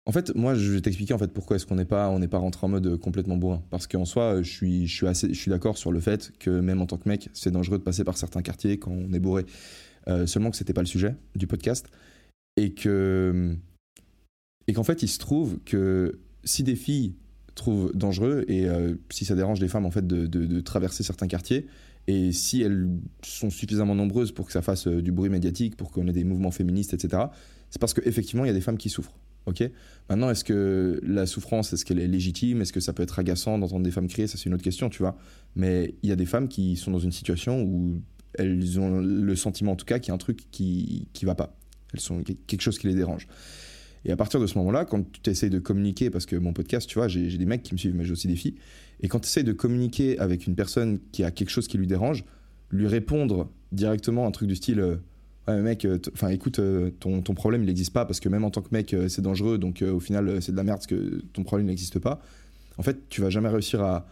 en 0.06 0.12
fait, 0.12 0.34
moi, 0.34 0.54
je 0.54 0.70
vais 0.70 0.82
t'expliquer 0.82 1.14
en 1.14 1.18
fait 1.18 1.32
pourquoi 1.32 1.56
est-ce 1.56 1.64
qu'on 1.64 1.76
n'est 1.76 1.86
pas, 1.86 2.10
on 2.10 2.18
n'est 2.18 2.28
pas 2.28 2.36
rentré 2.36 2.66
en 2.66 2.68
mode 2.68 2.98
complètement 2.98 3.38
bourrin. 3.38 3.62
Parce 3.70 3.86
qu'en 3.86 4.04
soi, 4.04 4.42
je 4.42 4.50
suis, 4.50 4.86
je 4.86 5.14
suis 5.14 5.34
suis 5.34 5.50
d'accord 5.50 5.78
sur 5.78 5.92
le 5.92 6.00
fait 6.00 6.30
que 6.38 6.50
même 6.50 6.82
en 6.82 6.86
tant 6.86 6.98
que 6.98 7.08
mec, 7.08 7.30
c'est 7.32 7.50
dangereux 7.50 7.78
de 7.78 7.82
passer 7.82 8.04
par 8.04 8.18
certains 8.18 8.42
quartiers 8.42 8.78
quand 8.78 8.90
on 8.90 9.14
est 9.14 9.18
bourré. 9.18 9.46
Seulement 10.26 10.50
que 10.50 10.58
c'était 10.58 10.74
pas 10.74 10.82
le 10.82 10.86
sujet 10.86 11.16
du 11.34 11.46
podcast 11.46 11.88
et 12.58 12.74
que 12.74 13.56
et 14.68 14.72
qu'en 14.72 14.84
fait, 14.84 15.02
il 15.02 15.08
se 15.08 15.18
trouve 15.18 15.58
que 15.64 16.18
si 16.44 16.62
des 16.62 16.76
filles 16.76 17.14
trouvent 17.54 17.92
dangereux 17.94 18.44
et 18.48 18.68
euh, 18.68 18.94
si 19.10 19.24
ça 19.24 19.34
dérange 19.34 19.60
des 19.60 19.68
femmes 19.68 19.86
en 19.86 19.90
fait 19.90 20.06
de, 20.06 20.60
traverser 20.60 21.02
certains 21.02 21.28
quartiers 21.28 21.66
et 22.06 22.32
si 22.32 22.62
elles 22.62 22.88
sont 23.22 23.50
suffisamment 23.50 23.94
nombreuses 23.94 24.32
pour 24.32 24.46
que 24.46 24.52
ça 24.52 24.62
fasse 24.62 24.88
euh, 24.88 25.00
du 25.00 25.12
bruit 25.12 25.30
médiatique, 25.30 25.76
pour 25.76 25.90
qu'on 25.90 26.06
ait 26.06 26.12
des 26.12 26.24
mouvements 26.24 26.50
féministes, 26.50 26.92
etc. 26.92 27.24
C'est 27.70 27.80
parce 27.80 27.94
qu'effectivement, 27.94 28.44
il 28.44 28.48
y 28.48 28.50
a 28.50 28.54
des 28.54 28.60
femmes 28.60 28.76
qui 28.76 28.90
souffrent. 28.90 29.18
Ok? 29.46 29.62
Maintenant, 30.08 30.30
est-ce 30.30 30.44
que 30.44 31.00
la 31.02 31.26
souffrance, 31.26 31.72
est-ce 31.72 31.84
qu'elle 31.84 31.98
est 31.98 32.06
légitime? 32.06 32.60
Est-ce 32.62 32.72
que 32.72 32.80
ça 32.80 32.92
peut 32.92 33.02
être 33.02 33.18
agaçant 33.18 33.58
d'entendre 33.58 33.84
des 33.84 33.90
femmes 33.90 34.08
crier? 34.08 34.26
Ça, 34.26 34.36
c'est 34.36 34.46
une 34.46 34.54
autre 34.54 34.62
question, 34.62 34.90
tu 34.90 34.98
vois. 34.98 35.16
Mais 35.54 35.94
il 36.02 36.08
y 36.08 36.12
a 36.12 36.16
des 36.16 36.26
femmes 36.26 36.48
qui 36.48 36.76
sont 36.76 36.90
dans 36.90 36.98
une 36.98 37.12
situation 37.12 37.62
où 37.62 38.02
elles 38.34 38.80
ont 38.80 39.00
le 39.00 39.36
sentiment, 39.36 39.72
en 39.72 39.76
tout 39.76 39.84
cas, 39.86 39.98
qu'il 39.98 40.08
y 40.08 40.12
a 40.12 40.14
un 40.14 40.18
truc 40.18 40.50
qui 40.50 41.08
qui 41.12 41.24
va 41.24 41.34
pas. 41.34 41.56
Elles 41.92 42.00
sont 42.00 42.22
quelque 42.22 42.60
chose 42.60 42.78
qui 42.78 42.86
les 42.86 42.94
dérange. 42.94 43.28
Et 44.04 44.12
à 44.12 44.16
partir 44.16 44.38
de 44.40 44.46
ce 44.46 44.58
moment-là, 44.58 44.84
quand 44.84 45.04
tu 45.22 45.30
essayes 45.30 45.50
de 45.50 45.58
communiquer, 45.58 46.10
parce 46.10 46.26
que 46.26 46.36
mon 46.36 46.52
podcast, 46.52 46.88
tu 46.88 46.98
vois, 46.98 47.08
j'ai 47.08 47.38
des 47.38 47.46
mecs 47.46 47.62
qui 47.62 47.74
me 47.74 47.78
suivent, 47.78 47.94
mais 47.94 48.04
j'ai 48.04 48.12
aussi 48.12 48.28
des 48.28 48.36
filles, 48.36 48.54
et 49.00 49.08
quand 49.08 49.20
tu 49.20 49.26
essayes 49.26 49.44
de 49.44 49.52
communiquer 49.52 50.18
avec 50.18 50.46
une 50.46 50.54
personne 50.54 50.98
qui 51.12 51.24
a 51.24 51.30
quelque 51.30 51.50
chose 51.50 51.68
qui 51.68 51.78
lui 51.78 51.86
dérange, 51.86 52.24
lui 52.70 52.86
répondre 52.86 53.48
directement 53.72 54.26
un 54.26 54.30
truc 54.30 54.48
du 54.48 54.56
style 54.56 54.80
euh, 54.80 54.96
ouais, 55.48 55.60
mec, 55.60 55.84
euh, 55.84 55.98
enfin 56.12 56.28
écoute, 56.28 56.58
euh, 56.58 56.90
ton, 57.00 57.22
problème 57.34 57.62
il 57.62 57.66
n'existe 57.66 57.92
pas 57.92 58.04
parce 58.04 58.20
que 58.20 58.28
même 58.28 58.44
en 58.44 58.50
tant 58.50 58.62
que 58.62 58.68
mec 58.72 58.94
c'est 59.08 59.22
dangereux, 59.22 59.58
donc 59.58 59.82
au 59.82 60.00
final 60.00 60.40
c'est 60.42 60.52
de 60.52 60.56
la 60.56 60.64
merde 60.64 60.78
parce 60.78 60.86
que 60.86 61.22
ton 61.32 61.42
problème 61.42 61.66
n'existe 61.66 61.98
pas. 61.98 62.20
En 62.76 62.82
fait, 62.82 63.08
tu 63.08 63.20
vas 63.20 63.30
jamais 63.30 63.48
réussir 63.48 63.82
à, 63.82 64.06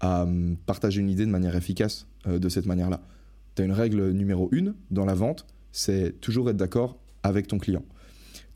à 0.00 0.26
partager 0.66 1.00
une 1.00 1.10
idée 1.10 1.26
de 1.26 1.30
manière 1.30 1.56
efficace 1.56 2.06
de 2.26 2.48
cette 2.48 2.66
manière-là. 2.66 3.00
Tu 3.56 3.62
as 3.62 3.64
une 3.64 3.72
règle 3.72 4.10
numéro 4.10 4.48
une 4.52 4.74
dans 4.90 5.04
la 5.04 5.14
vente, 5.14 5.46
c'est 5.72 6.20
toujours 6.20 6.50
être 6.50 6.56
d'accord 6.56 6.98
avec 7.22 7.48
ton 7.48 7.58
client. 7.58 7.82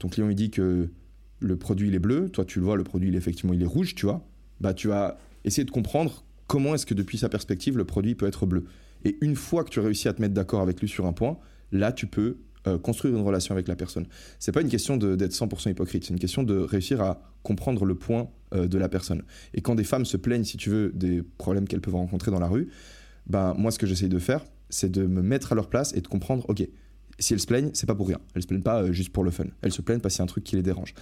Ton 0.00 0.08
client 0.08 0.28
il 0.28 0.34
dit 0.34 0.50
que 0.50 0.88
le 1.38 1.56
produit 1.56 1.88
il 1.88 1.94
est 1.94 2.00
bleu, 2.00 2.28
toi 2.28 2.44
tu 2.44 2.58
le 2.58 2.64
vois, 2.64 2.76
le 2.76 2.82
produit 2.82 3.14
effectivement 3.14 3.52
il 3.52 3.62
est 3.62 3.66
rouge, 3.66 3.94
tu 3.94 4.06
vois. 4.06 4.26
Bah 4.60 4.74
tu 4.74 4.88
vas 4.88 5.18
essayer 5.44 5.64
de 5.64 5.70
comprendre 5.70 6.24
comment 6.48 6.74
est-ce 6.74 6.86
que 6.86 6.94
depuis 6.94 7.18
sa 7.18 7.28
perspective 7.28 7.76
le 7.76 7.84
produit 7.84 8.16
peut 8.16 8.26
être 8.26 8.46
bleu. 8.46 8.64
Et 9.04 9.16
une 9.20 9.36
fois 9.36 9.62
que 9.62 9.70
tu 9.70 9.78
réussis 9.78 10.08
à 10.08 10.12
te 10.12 10.20
mettre 10.20 10.34
d'accord 10.34 10.62
avec 10.62 10.80
lui 10.80 10.88
sur 10.88 11.06
un 11.06 11.12
point, 11.12 11.38
là 11.70 11.92
tu 11.92 12.06
peux 12.06 12.38
euh, 12.66 12.78
construire 12.78 13.14
une 13.14 13.22
relation 13.22 13.54
avec 13.54 13.68
la 13.68 13.76
personne. 13.76 14.06
C'est 14.38 14.52
pas 14.52 14.62
une 14.62 14.68
question 14.68 14.96
d'être 14.96 15.32
100% 15.32 15.70
hypocrite, 15.70 16.04
c'est 16.04 16.12
une 16.12 16.18
question 16.18 16.42
de 16.42 16.58
réussir 16.58 17.00
à 17.00 17.22
comprendre 17.42 17.84
le 17.84 17.94
point 17.94 18.30
euh, 18.54 18.68
de 18.68 18.78
la 18.78 18.88
personne. 18.88 19.22
Et 19.54 19.60
quand 19.60 19.74
des 19.74 19.84
femmes 19.84 20.04
se 20.04 20.16
plaignent, 20.16 20.44
si 20.44 20.56
tu 20.56 20.70
veux, 20.70 20.92
des 20.94 21.22
problèmes 21.22 21.66
qu'elles 21.66 21.80
peuvent 21.80 21.94
rencontrer 21.94 22.30
dans 22.30 22.40
la 22.40 22.48
rue, 22.48 22.68
ben 23.26 23.54
moi 23.54 23.70
ce 23.70 23.78
que 23.78 23.86
j'essaye 23.86 24.08
de 24.08 24.18
faire, 24.18 24.44
c'est 24.70 24.90
de 24.90 25.06
me 25.06 25.22
mettre 25.22 25.52
à 25.52 25.54
leur 25.54 25.68
place 25.68 25.94
et 25.94 26.00
de 26.00 26.08
comprendre, 26.08 26.44
ok, 26.48 26.66
si 27.20 27.34
elles 27.34 27.40
se 27.40 27.46
plaignent, 27.46 27.70
c'est 27.74 27.86
pas 27.86 27.94
pour 27.94 28.08
rien. 28.08 28.20
Elles 28.34 28.42
se 28.42 28.46
plaignent 28.46 28.62
pas 28.62 28.82
euh, 28.82 28.92
juste 28.92 29.12
pour 29.12 29.24
le 29.24 29.30
fun. 29.30 29.44
Elles 29.62 29.72
se 29.72 29.82
plaignent 29.82 30.00
parce 30.00 30.14
qu'il 30.14 30.20
y 30.20 30.22
a 30.22 30.24
un 30.24 30.26
truc 30.26 30.44
qui 30.44 30.56
les 30.56 30.62
dérange. 30.62 30.94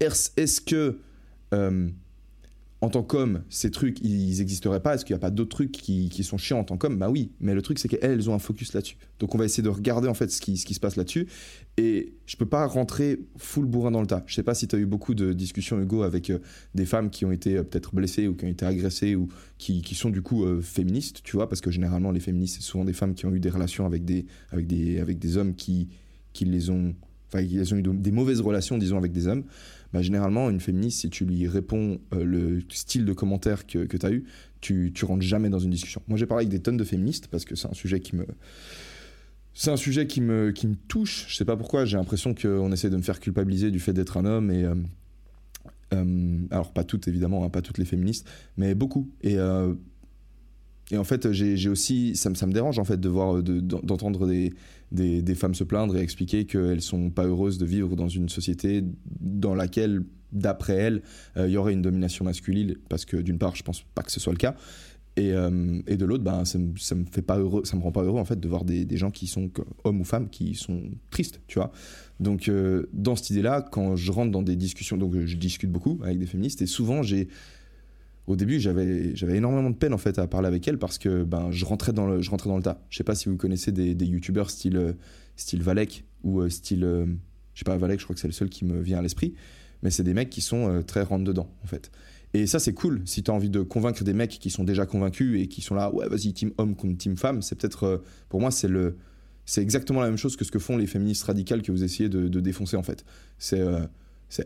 Est-ce 0.00 0.60
que 0.60 0.98
euh, 1.54 1.88
en 2.82 2.90
tant 2.90 3.04
qu'homme, 3.04 3.44
ces 3.48 3.70
trucs, 3.70 4.00
ils 4.00 4.38
n'existeraient 4.38 4.82
pas 4.82 4.96
Est-ce 4.96 5.04
qu'il 5.04 5.14
n'y 5.14 5.18
a 5.18 5.20
pas 5.20 5.30
d'autres 5.30 5.50
trucs 5.50 5.70
qui, 5.70 6.08
qui, 6.08 6.24
sont 6.24 6.36
chiants 6.36 6.58
en 6.58 6.64
tant 6.64 6.76
qu'homme? 6.76 6.98
Bah 6.98 7.10
oui, 7.10 7.30
mais 7.38 7.54
le 7.54 7.62
truc, 7.62 7.78
c'est 7.78 7.86
qu'elles, 7.86 8.00
elles 8.02 8.28
ont 8.28 8.34
un 8.34 8.40
focus 8.40 8.74
là-dessus. 8.74 8.96
Donc 9.20 9.36
on 9.36 9.38
va 9.38 9.44
essayer 9.44 9.62
de 9.62 9.68
regarder 9.68 10.08
en 10.08 10.14
fait 10.14 10.32
ce 10.32 10.40
qui, 10.40 10.54
qui 10.54 10.74
se 10.74 10.80
passe 10.80 10.96
là-dessus. 10.96 11.28
Et 11.76 12.14
je 12.26 12.36
peux 12.36 12.46
pas 12.46 12.66
rentrer 12.66 13.20
full 13.36 13.66
bourrin 13.66 13.92
dans 13.92 14.00
le 14.00 14.08
tas. 14.08 14.24
Je 14.26 14.34
sais 14.34 14.42
pas 14.42 14.54
si 14.54 14.66
tu 14.66 14.74
as 14.74 14.80
eu 14.80 14.86
beaucoup 14.86 15.14
de 15.14 15.32
discussions, 15.32 15.80
Hugo, 15.80 16.02
avec 16.02 16.30
euh, 16.30 16.40
des 16.74 16.84
femmes 16.84 17.10
qui 17.10 17.24
ont 17.24 17.30
été 17.30 17.56
euh, 17.56 17.62
peut-être 17.62 17.94
blessées 17.94 18.26
ou 18.26 18.34
qui 18.34 18.46
ont 18.46 18.48
été 18.48 18.66
agressées 18.66 19.14
ou 19.14 19.28
qui, 19.58 19.80
qui 19.80 19.94
sont 19.94 20.10
du 20.10 20.20
coup 20.20 20.44
euh, 20.44 20.60
féministes, 20.60 21.20
tu 21.22 21.36
vois, 21.36 21.48
parce 21.48 21.60
que 21.60 21.70
généralement, 21.70 22.10
les 22.10 22.18
féministes, 22.18 22.56
c'est 22.56 22.66
souvent 22.66 22.84
des 22.84 22.94
femmes 22.94 23.14
qui 23.14 23.26
ont 23.26 23.32
eu 23.32 23.38
des 23.38 23.50
relations 23.50 23.86
avec 23.86 24.04
des, 24.04 24.26
hommes 25.36 25.54
qui, 25.54 25.88
qui 26.32 26.46
les 26.46 26.68
ont. 26.68 26.96
Enfin, 27.28 27.42
ils 27.42 27.72
ont 27.72 27.76
eu 27.76 27.82
des 27.82 28.10
mauvaises 28.10 28.40
relations, 28.40 28.76
disons, 28.76 28.98
avec 28.98 29.12
des 29.12 29.28
hommes 29.28 29.44
bah, 29.92 30.02
généralement, 30.02 30.48
une 30.48 30.60
féministe, 30.60 31.00
si 31.00 31.10
tu 31.10 31.24
lui 31.24 31.46
réponds 31.46 32.00
euh, 32.14 32.24
le 32.24 32.60
style 32.70 33.04
de 33.04 33.12
commentaire 33.12 33.66
que, 33.66 33.84
que 33.84 33.96
tu 33.96 34.06
as 34.06 34.12
eu, 34.12 34.24
tu, 34.60 34.92
tu 34.94 35.04
rentres 35.04 35.22
jamais 35.22 35.50
dans 35.50 35.58
une 35.58 35.70
discussion. 35.70 36.02
Moi, 36.08 36.18
j'ai 36.18 36.26
parlé 36.26 36.42
avec 36.42 36.50
des 36.50 36.60
tonnes 36.60 36.76
de 36.76 36.84
féministes 36.84 37.28
parce 37.28 37.44
que 37.44 37.54
c'est 37.54 37.68
un 37.68 37.74
sujet 37.74 38.00
qui 38.00 38.16
me. 38.16 38.26
C'est 39.54 39.70
un 39.70 39.76
sujet 39.76 40.06
qui 40.06 40.22
me, 40.22 40.50
qui 40.50 40.66
me 40.66 40.76
touche. 40.76 41.26
Je 41.28 41.36
sais 41.36 41.44
pas 41.44 41.56
pourquoi, 41.56 41.84
j'ai 41.84 41.98
l'impression 41.98 42.34
qu'on 42.34 42.72
essaie 42.72 42.88
de 42.88 42.96
me 42.96 43.02
faire 43.02 43.20
culpabiliser 43.20 43.70
du 43.70 43.80
fait 43.80 43.92
d'être 43.92 44.16
un 44.16 44.24
homme 44.24 44.50
et. 44.50 44.64
Euh, 44.64 44.74
euh, 45.92 46.38
alors, 46.50 46.72
pas 46.72 46.84
toutes, 46.84 47.06
évidemment, 47.06 47.44
hein, 47.44 47.50
pas 47.50 47.60
toutes 47.60 47.76
les 47.76 47.84
féministes, 47.84 48.26
mais 48.56 48.74
beaucoup. 48.74 49.10
Et. 49.22 49.36
Et 50.92 50.98
en 50.98 51.04
fait, 51.04 51.32
j'ai 51.32 51.68
aussi, 51.70 52.14
ça 52.16 52.28
me, 52.28 52.52
dérange 52.52 52.78
en 52.78 52.84
fait 52.84 53.00
de 53.00 53.08
voir, 53.08 53.42
d'entendre 53.42 54.26
de, 54.26 54.50
des, 54.92 55.22
des, 55.22 55.34
femmes 55.34 55.54
se 55.54 55.64
plaindre 55.64 55.96
et 55.96 56.00
expliquer 56.00 56.44
qu'elles 56.44 56.82
sont 56.82 57.08
pas 57.08 57.24
heureuses 57.24 57.56
de 57.56 57.64
vivre 57.64 57.96
dans 57.96 58.08
une 58.08 58.28
société 58.28 58.84
dans 59.20 59.54
laquelle, 59.54 60.02
d'après 60.32 60.74
elles, 60.74 61.02
il 61.36 61.42
euh, 61.42 61.48
y 61.48 61.56
aurait 61.56 61.72
une 61.72 61.80
domination 61.80 62.26
masculine, 62.26 62.76
parce 62.90 63.06
que 63.06 63.16
d'une 63.16 63.38
part, 63.38 63.56
je 63.56 63.62
pense 63.62 63.82
pas 63.94 64.02
que 64.02 64.12
ce 64.12 64.20
soit 64.20 64.34
le 64.34 64.38
cas, 64.38 64.54
et, 65.16 65.32
euh, 65.32 65.80
et 65.86 65.96
de 65.96 66.04
l'autre, 66.04 66.24
ben, 66.24 66.44
ça, 66.44 66.58
me, 66.58 66.76
ça 66.76 66.94
me 66.94 67.04
fait 67.04 67.22
pas 67.22 67.38
heureux, 67.38 67.64
ça 67.64 67.76
me 67.76 67.82
rend 67.82 67.92
pas 67.92 68.02
heureux 68.02 68.20
en 68.20 68.24
fait 68.24 68.40
de 68.40 68.48
voir 68.48 68.64
des, 68.64 68.84
des 68.84 68.96
gens 68.96 69.10
qui 69.10 69.26
sont 69.26 69.50
hommes 69.84 70.00
ou 70.00 70.04
femmes 70.04 70.28
qui 70.28 70.54
sont 70.54 70.82
tristes, 71.10 71.40
tu 71.46 71.58
vois. 71.58 71.72
Donc 72.20 72.48
euh, 72.48 72.86
dans 72.92 73.16
cette 73.16 73.30
idée-là, 73.30 73.60
quand 73.60 73.96
je 73.96 74.10
rentre 74.10 74.30
dans 74.30 74.42
des 74.42 74.56
discussions, 74.56 74.96
donc 74.96 75.14
je 75.14 75.36
discute 75.36 75.70
beaucoup 75.70 75.98
avec 76.02 76.18
des 76.18 76.26
féministes 76.26 76.62
et 76.62 76.66
souvent 76.66 77.02
j'ai 77.02 77.28
au 78.26 78.36
début, 78.36 78.60
j'avais, 78.60 79.12
énormément 79.30 79.70
de 79.70 79.76
peine 79.76 79.92
en 79.92 79.98
fait 79.98 80.18
à 80.18 80.26
parler 80.26 80.46
avec 80.46 80.66
elle 80.68 80.78
parce 80.78 80.98
que 80.98 81.24
ben, 81.24 81.50
je, 81.50 81.64
rentrais 81.64 81.92
dans 81.92 82.06
le, 82.06 82.22
je 82.22 82.30
rentrais 82.30 82.48
dans 82.48 82.56
le 82.56 82.62
tas. 82.62 82.80
Je 82.88 82.96
sais 82.96 83.04
pas 83.04 83.14
si 83.14 83.28
vous 83.28 83.36
connaissez 83.36 83.72
des, 83.72 83.94
des 83.94 84.06
youtubeurs 84.06 84.50
style, 84.50 84.76
euh, 84.76 84.92
style 85.36 85.62
Valek 85.62 86.04
ou 86.22 86.40
euh, 86.40 86.48
style. 86.48 86.84
Euh, 86.84 87.06
je 87.54 87.60
sais 87.60 87.64
pas, 87.64 87.76
Valek, 87.76 87.98
je 87.98 88.04
crois 88.04 88.14
que 88.14 88.20
c'est 88.20 88.28
le 88.28 88.32
seul 88.32 88.48
qui 88.48 88.64
me 88.64 88.80
vient 88.80 88.98
à 88.98 89.02
l'esprit. 89.02 89.34
Mais 89.82 89.90
c'est 89.90 90.04
des 90.04 90.14
mecs 90.14 90.30
qui 90.30 90.40
sont 90.40 90.82
très 90.86 91.02
rentre 91.02 91.24
dedans 91.24 91.50
en 91.64 91.66
fait. 91.66 91.90
Et 92.34 92.46
ça, 92.46 92.60
c'est 92.60 92.72
cool. 92.72 93.02
Si 93.04 93.24
tu 93.24 93.30
as 93.32 93.34
envie 93.34 93.50
de 93.50 93.60
convaincre 93.60 94.04
des 94.04 94.14
mecs 94.14 94.30
qui 94.30 94.48
sont 94.48 94.62
déjà 94.62 94.86
convaincus 94.86 95.42
et 95.42 95.48
qui 95.48 95.60
sont 95.60 95.74
là, 95.74 95.92
ouais, 95.92 96.08
vas-y, 96.08 96.32
team 96.32 96.52
homme 96.56 96.76
contre 96.76 96.96
team 96.96 97.16
femme, 97.16 97.42
c'est 97.42 97.56
peut-être. 97.56 98.02
pour 98.28 98.40
moi, 98.40 98.52
c'est 98.52 98.68
le. 98.68 98.96
C'est 99.44 99.60
exactement 99.60 100.00
la 100.00 100.06
même 100.06 100.16
chose 100.16 100.36
que 100.36 100.44
ce 100.44 100.52
que 100.52 100.60
font 100.60 100.76
les 100.76 100.86
féministes 100.86 101.24
radicales 101.24 101.62
que 101.62 101.72
vous 101.72 101.82
essayez 101.82 102.08
de, 102.08 102.40
défoncer 102.40 102.76
en 102.76 102.84
fait. 102.84 103.04
C'est 103.38 103.60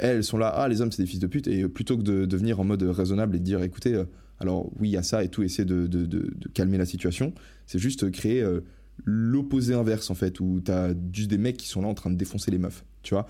elles 0.00 0.24
sont 0.24 0.38
là, 0.38 0.48
ah 0.48 0.68
les 0.68 0.80
hommes 0.80 0.92
c'est 0.92 1.02
des 1.02 1.08
fils 1.08 1.20
de 1.20 1.26
pute, 1.26 1.46
et 1.46 1.68
plutôt 1.68 1.96
que 1.96 2.02
de, 2.02 2.36
venir 2.36 2.60
en 2.60 2.64
mode 2.64 2.82
raisonnable 2.82 3.36
et 3.36 3.38
de 3.38 3.44
dire 3.44 3.62
écoutez, 3.62 3.94
euh, 3.94 4.04
alors 4.40 4.70
oui 4.78 4.88
il 4.88 4.92
y 4.92 4.96
a 4.96 5.02
ça 5.02 5.22
et 5.24 5.28
tout, 5.28 5.42
essayer 5.42 5.64
de, 5.64 6.30
calmer 6.54 6.78
la 6.78 6.86
situation, 6.86 7.32
c'est 7.66 7.78
juste 7.78 8.10
créer 8.10 8.42
euh, 8.42 8.60
l'opposé 9.04 9.74
inverse 9.74 10.10
en 10.10 10.14
fait, 10.14 10.40
où 10.40 10.60
t'as 10.60 10.90
juste 11.12 11.30
des 11.30 11.38
mecs 11.38 11.56
qui 11.56 11.68
sont 11.68 11.82
là 11.82 11.88
en 11.88 11.94
train 11.94 12.10
de 12.10 12.16
défoncer 12.16 12.50
les 12.50 12.58
meufs, 12.58 12.84
tu 13.02 13.14
vois. 13.14 13.26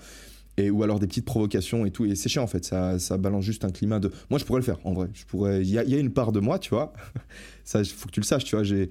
Et 0.59 0.71
ou 0.71 0.81
alors 0.81 0.97
des 0.97 1.05
petites 1.05 1.25
provocations 1.25 1.85
et 1.85 1.91
tout 1.91 2.05
et 2.05 2.15
c'est 2.15 2.29
chiant 2.29 2.41
en 2.41 2.47
fait 2.47 2.65
ça, 2.65 2.97
ça 2.97 3.17
balance 3.19 3.45
juste 3.45 3.63
un 3.63 3.69
climat 3.69 3.99
de 3.99 4.11
moi 4.31 4.39
je 4.39 4.45
pourrais 4.45 4.59
le 4.59 4.65
faire 4.65 4.79
en 4.85 4.93
vrai. 4.93 5.07
Je 5.13 5.23
pourrais 5.25 5.61
il 5.61 5.67
y, 5.67 5.73
y, 5.73 5.95
a 5.95 5.99
une 5.99 6.11
part 6.11 6.31
de 6.31 6.39
moi 6.39 6.57
tu 6.57 6.71
vois. 6.71 6.93
Ça 7.63 7.83
faut 7.83 8.07
que 8.07 8.13
tu 8.13 8.21
le 8.21 8.25
saches 8.25 8.43
tu 8.43 8.55
vois 8.55 8.63
j'ai 8.63 8.89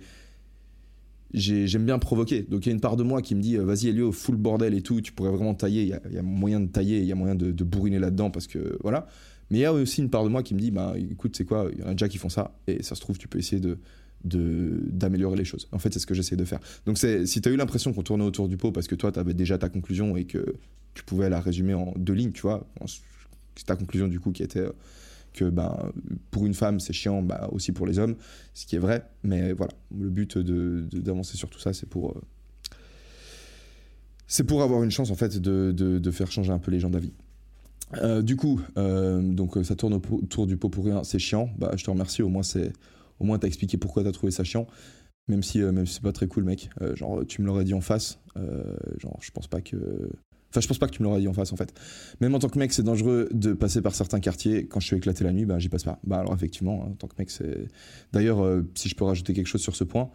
j'aime 1.37 1.85
bien 1.85 1.99
provoquer. 1.99 2.43
Donc 2.43 2.67
il 2.67 2.71
y 2.71 2.73
a 2.73 2.75
une 2.75 2.81
part 2.81 2.97
de 2.97 3.03
moi 3.03 3.23
qui 3.23 3.35
me 3.35 3.41
dit 3.41 3.57
vas-y 3.57 3.89
Elio, 3.89 4.11
full 4.11 4.37
bordel 4.37 4.75
et 4.75 4.83
tout, 4.83 5.01
tu 5.01 5.13
pourrais 5.13 5.31
vraiment 5.31 5.55
tailler, 5.55 5.83
il 5.83 6.15
y, 6.15 6.19
a 6.19 6.23
moyen 6.23 6.61
de 6.61 6.67
tailler, 6.67 6.99
il 6.99 7.07
y 7.07 7.13
a 7.13 7.15
moyen 7.15 7.35
de, 7.35 7.53
de 7.53 7.65
bourriner 7.65 7.99
là-dedans 7.99 8.31
parce 8.31 8.47
que 8.47 8.79
voilà. 8.83 9.07
Mais 9.51 9.59
il 9.59 9.61
y 9.61 9.65
a 9.65 9.73
aussi 9.73 10.01
une 10.01 10.11
part 10.11 10.25
de 10.25 10.29
moi 10.29 10.43
qui 10.43 10.55
me 10.55 10.61
dit 10.61 10.71
bah 10.71 10.95
écoute, 10.99 11.37
c'est 11.37 11.45
quoi, 11.45 11.69
il 11.73 11.81
y 11.81 11.83
en 11.83 11.89
a 11.89 11.93
déjà 11.93 12.09
qui 12.09 12.19
font 12.19 12.29
ça 12.29 12.57
et 12.67 12.83
ça 12.83 12.95
se 12.95 13.01
trouve 13.01 13.19
tu 13.19 13.29
peux 13.29 13.39
essayer 13.39 13.61
de, 13.61 13.79
d'améliorer 14.25 15.37
les 15.37 15.45
choses. 15.45 15.69
En 15.73 15.79
fait, 15.79 15.93
c'est 15.93 16.01
ce 16.01 16.07
que 16.07 16.15
j'essaie 16.15 16.37
de 16.37 16.45
faire. 16.45 16.61
Donc, 16.85 16.99
si 16.99 17.41
tu 17.41 17.49
as 17.49 17.53
eu 17.53 17.57
l'impression 17.57 17.93
qu'on 17.93 18.03
tournait 18.03 18.25
autour 18.25 18.49
du 18.49 18.57
pot 18.57 18.73
parce 18.73 18.89
que 18.89 18.95
toi, 18.95 19.13
tu 19.13 19.21
avais 19.21 19.35
déjà 19.35 19.59
ta 19.59 19.69
conclusion 19.69 20.17
et 20.17 20.25
que 20.25 20.55
tu 20.95 21.05
pouvais 21.05 21.29
la 21.29 21.41
résumer 21.41 21.75
en 21.75 21.93
deux 21.97 22.15
lignes, 22.15 22.33
tu 22.33 22.43
vois, 22.43 22.67
c'est 23.55 23.67
ta 23.67 23.77
conclusion 23.77 24.09
du 24.09 24.19
coup 24.19 24.33
qui 24.33 24.43
était 24.43 24.67
que 25.37 25.45
ben, 25.45 25.93
pour 26.33 26.47
une 26.47 26.55
femme, 26.55 26.81
c'est 26.81 26.93
chiant, 26.93 27.23
bah, 27.23 27.49
aussi 27.53 27.71
pour 27.71 27.87
les 27.87 28.01
hommes, 28.01 28.17
ce 28.55 28.67
qui 28.67 28.75
est 28.75 28.81
vrai. 28.81 29.09
Mais 29.23 29.53
voilà, 29.53 29.73
le 29.97 30.09
but 30.09 30.37
d'avancer 30.39 31.37
sur 31.37 31.49
tout 31.49 31.61
ça, 31.61 31.73
c'est 31.73 31.89
pour, 31.89 32.11
euh, 32.11 32.21
c'est 34.27 34.45
pour 34.45 34.63
avoir 34.63 34.83
une 34.83 34.91
chance 34.91 35.11
en 35.11 35.15
fait 35.15 35.39
de, 35.39 35.71
de, 35.73 36.11
faire 36.11 36.33
changer 36.33 36.51
un 36.51 36.59
peu 36.59 36.73
les 36.73 36.81
gens 36.81 36.91
d'avis. 36.91 37.13
Euh, 37.99 38.23
du 38.23 38.35
coup, 38.35 38.61
euh, 38.77 39.23
donc 39.23 39.57
ça 39.65 39.77
tourne 39.77 39.95
autour 39.95 40.49
du 40.49 40.57
pot 40.57 40.69
pour 40.69 40.85
rien, 40.85 41.05
c'est 41.05 41.21
chiant. 41.21 41.51
Bah, 41.59 41.73
je 41.77 41.85
te 41.85 41.91
remercie. 41.91 42.23
Au 42.23 42.29
moins, 42.29 42.43
c'est, 42.43 42.73
au 43.21 43.25
moins, 43.25 43.39
t'as 43.39 43.47
expliqué 43.47 43.77
pourquoi 43.77 44.03
t'as 44.03 44.13
trouvé 44.13 44.33
ça 44.33 44.43
chiant. 44.43 44.67
Même 45.29 45.43
si, 45.43 45.59
même 45.59 45.87
si 45.87 45.95
c'est 45.95 46.03
pas 46.03 46.13
très 46.13 46.27
cool, 46.27 46.45
mec. 46.45 46.71
genre, 46.95 47.25
tu 47.27 47.43
me 47.43 47.47
l'aurais 47.47 47.65
dit 47.65 47.75
en 47.75 47.81
face. 47.81 48.19
genre, 48.99 49.19
je 49.21 49.31
pense 49.31 49.47
pas 49.47 49.61
que 49.61 50.11
Enfin, 50.57 50.63
je 50.63 50.69
pense 50.69 50.79
pas 50.79 50.87
que 50.87 50.93
tu 50.93 51.03
me 51.03 51.09
l'aurais 51.09 51.21
dit 51.21 51.29
en 51.29 51.35
face, 51.35 51.53
en 51.53 51.57
fait. 51.57 51.79
Même 52.21 52.35
en 52.35 52.39
tant 52.39 52.49
que 52.49 52.59
mec, 52.59 52.73
c'est 52.73 52.83
dangereux 52.83 53.29
de 53.31 53.53
passer 53.53 53.83
par 53.83 53.95
certains 53.95 54.21
quartiers. 54.21 54.67
Quand 54.67 54.81
je 54.81 54.87
suis 54.87 54.97
éclaté 54.97 55.23
la 55.23 55.33
nuit, 55.33 55.45
bah, 55.45 55.59
j'y 55.59 55.69
passe 55.69 55.85
pas. 55.85 55.99
Bah, 56.05 56.19
alors, 56.19 56.33
effectivement, 56.33 56.81
en 56.81 56.93
tant 56.93 57.09
que 57.09 57.15
mec, 57.19 57.31
c'est. 57.31 57.69
D'ailleurs, 58.15 58.43
euh, 58.43 58.63
si 58.75 58.89
je 58.89 58.95
peux 58.95 59.05
rajouter 59.05 59.35
quelque 59.35 59.49
chose 59.49 59.61
sur 59.61 59.77
ce 59.77 59.85
point, 59.85 60.09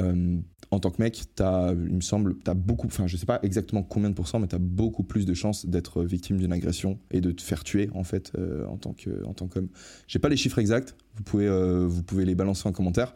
euh, 0.00 0.38
en 0.70 0.78
tant 0.78 0.90
que 0.90 1.02
mec, 1.02 1.24
as, 1.40 1.72
il 1.72 1.96
me 1.96 2.00
semble, 2.02 2.36
tu 2.38 2.48
as 2.48 2.54
beaucoup. 2.54 2.86
Enfin, 2.86 3.08
je 3.08 3.16
sais 3.16 3.26
pas 3.26 3.40
exactement 3.42 3.82
combien 3.82 4.10
de 4.10 4.14
pourcents, 4.14 4.38
mais 4.38 4.46
tu 4.46 4.54
as 4.54 4.60
beaucoup 4.60 5.02
plus 5.02 5.26
de 5.26 5.34
chances 5.34 5.66
d'être 5.66 6.04
victime 6.04 6.36
d'une 6.36 6.52
agression 6.52 7.00
et 7.10 7.20
de 7.20 7.32
te 7.32 7.42
faire 7.42 7.64
tuer, 7.64 7.90
en 7.94 8.04
fait, 8.04 8.30
euh, 8.38 8.64
en 8.66 8.76
tant 8.76 8.94
qu'homme. 8.94 9.68
J'ai 10.06 10.20
pas 10.20 10.28
les 10.28 10.36
chiffres 10.36 10.60
exacts, 10.60 10.94
vous 11.16 11.24
pouvez, 11.24 11.48
vous 11.88 12.04
pouvez 12.04 12.24
les 12.24 12.36
balancer 12.36 12.68
en 12.68 12.72
commentaire. 12.72 13.12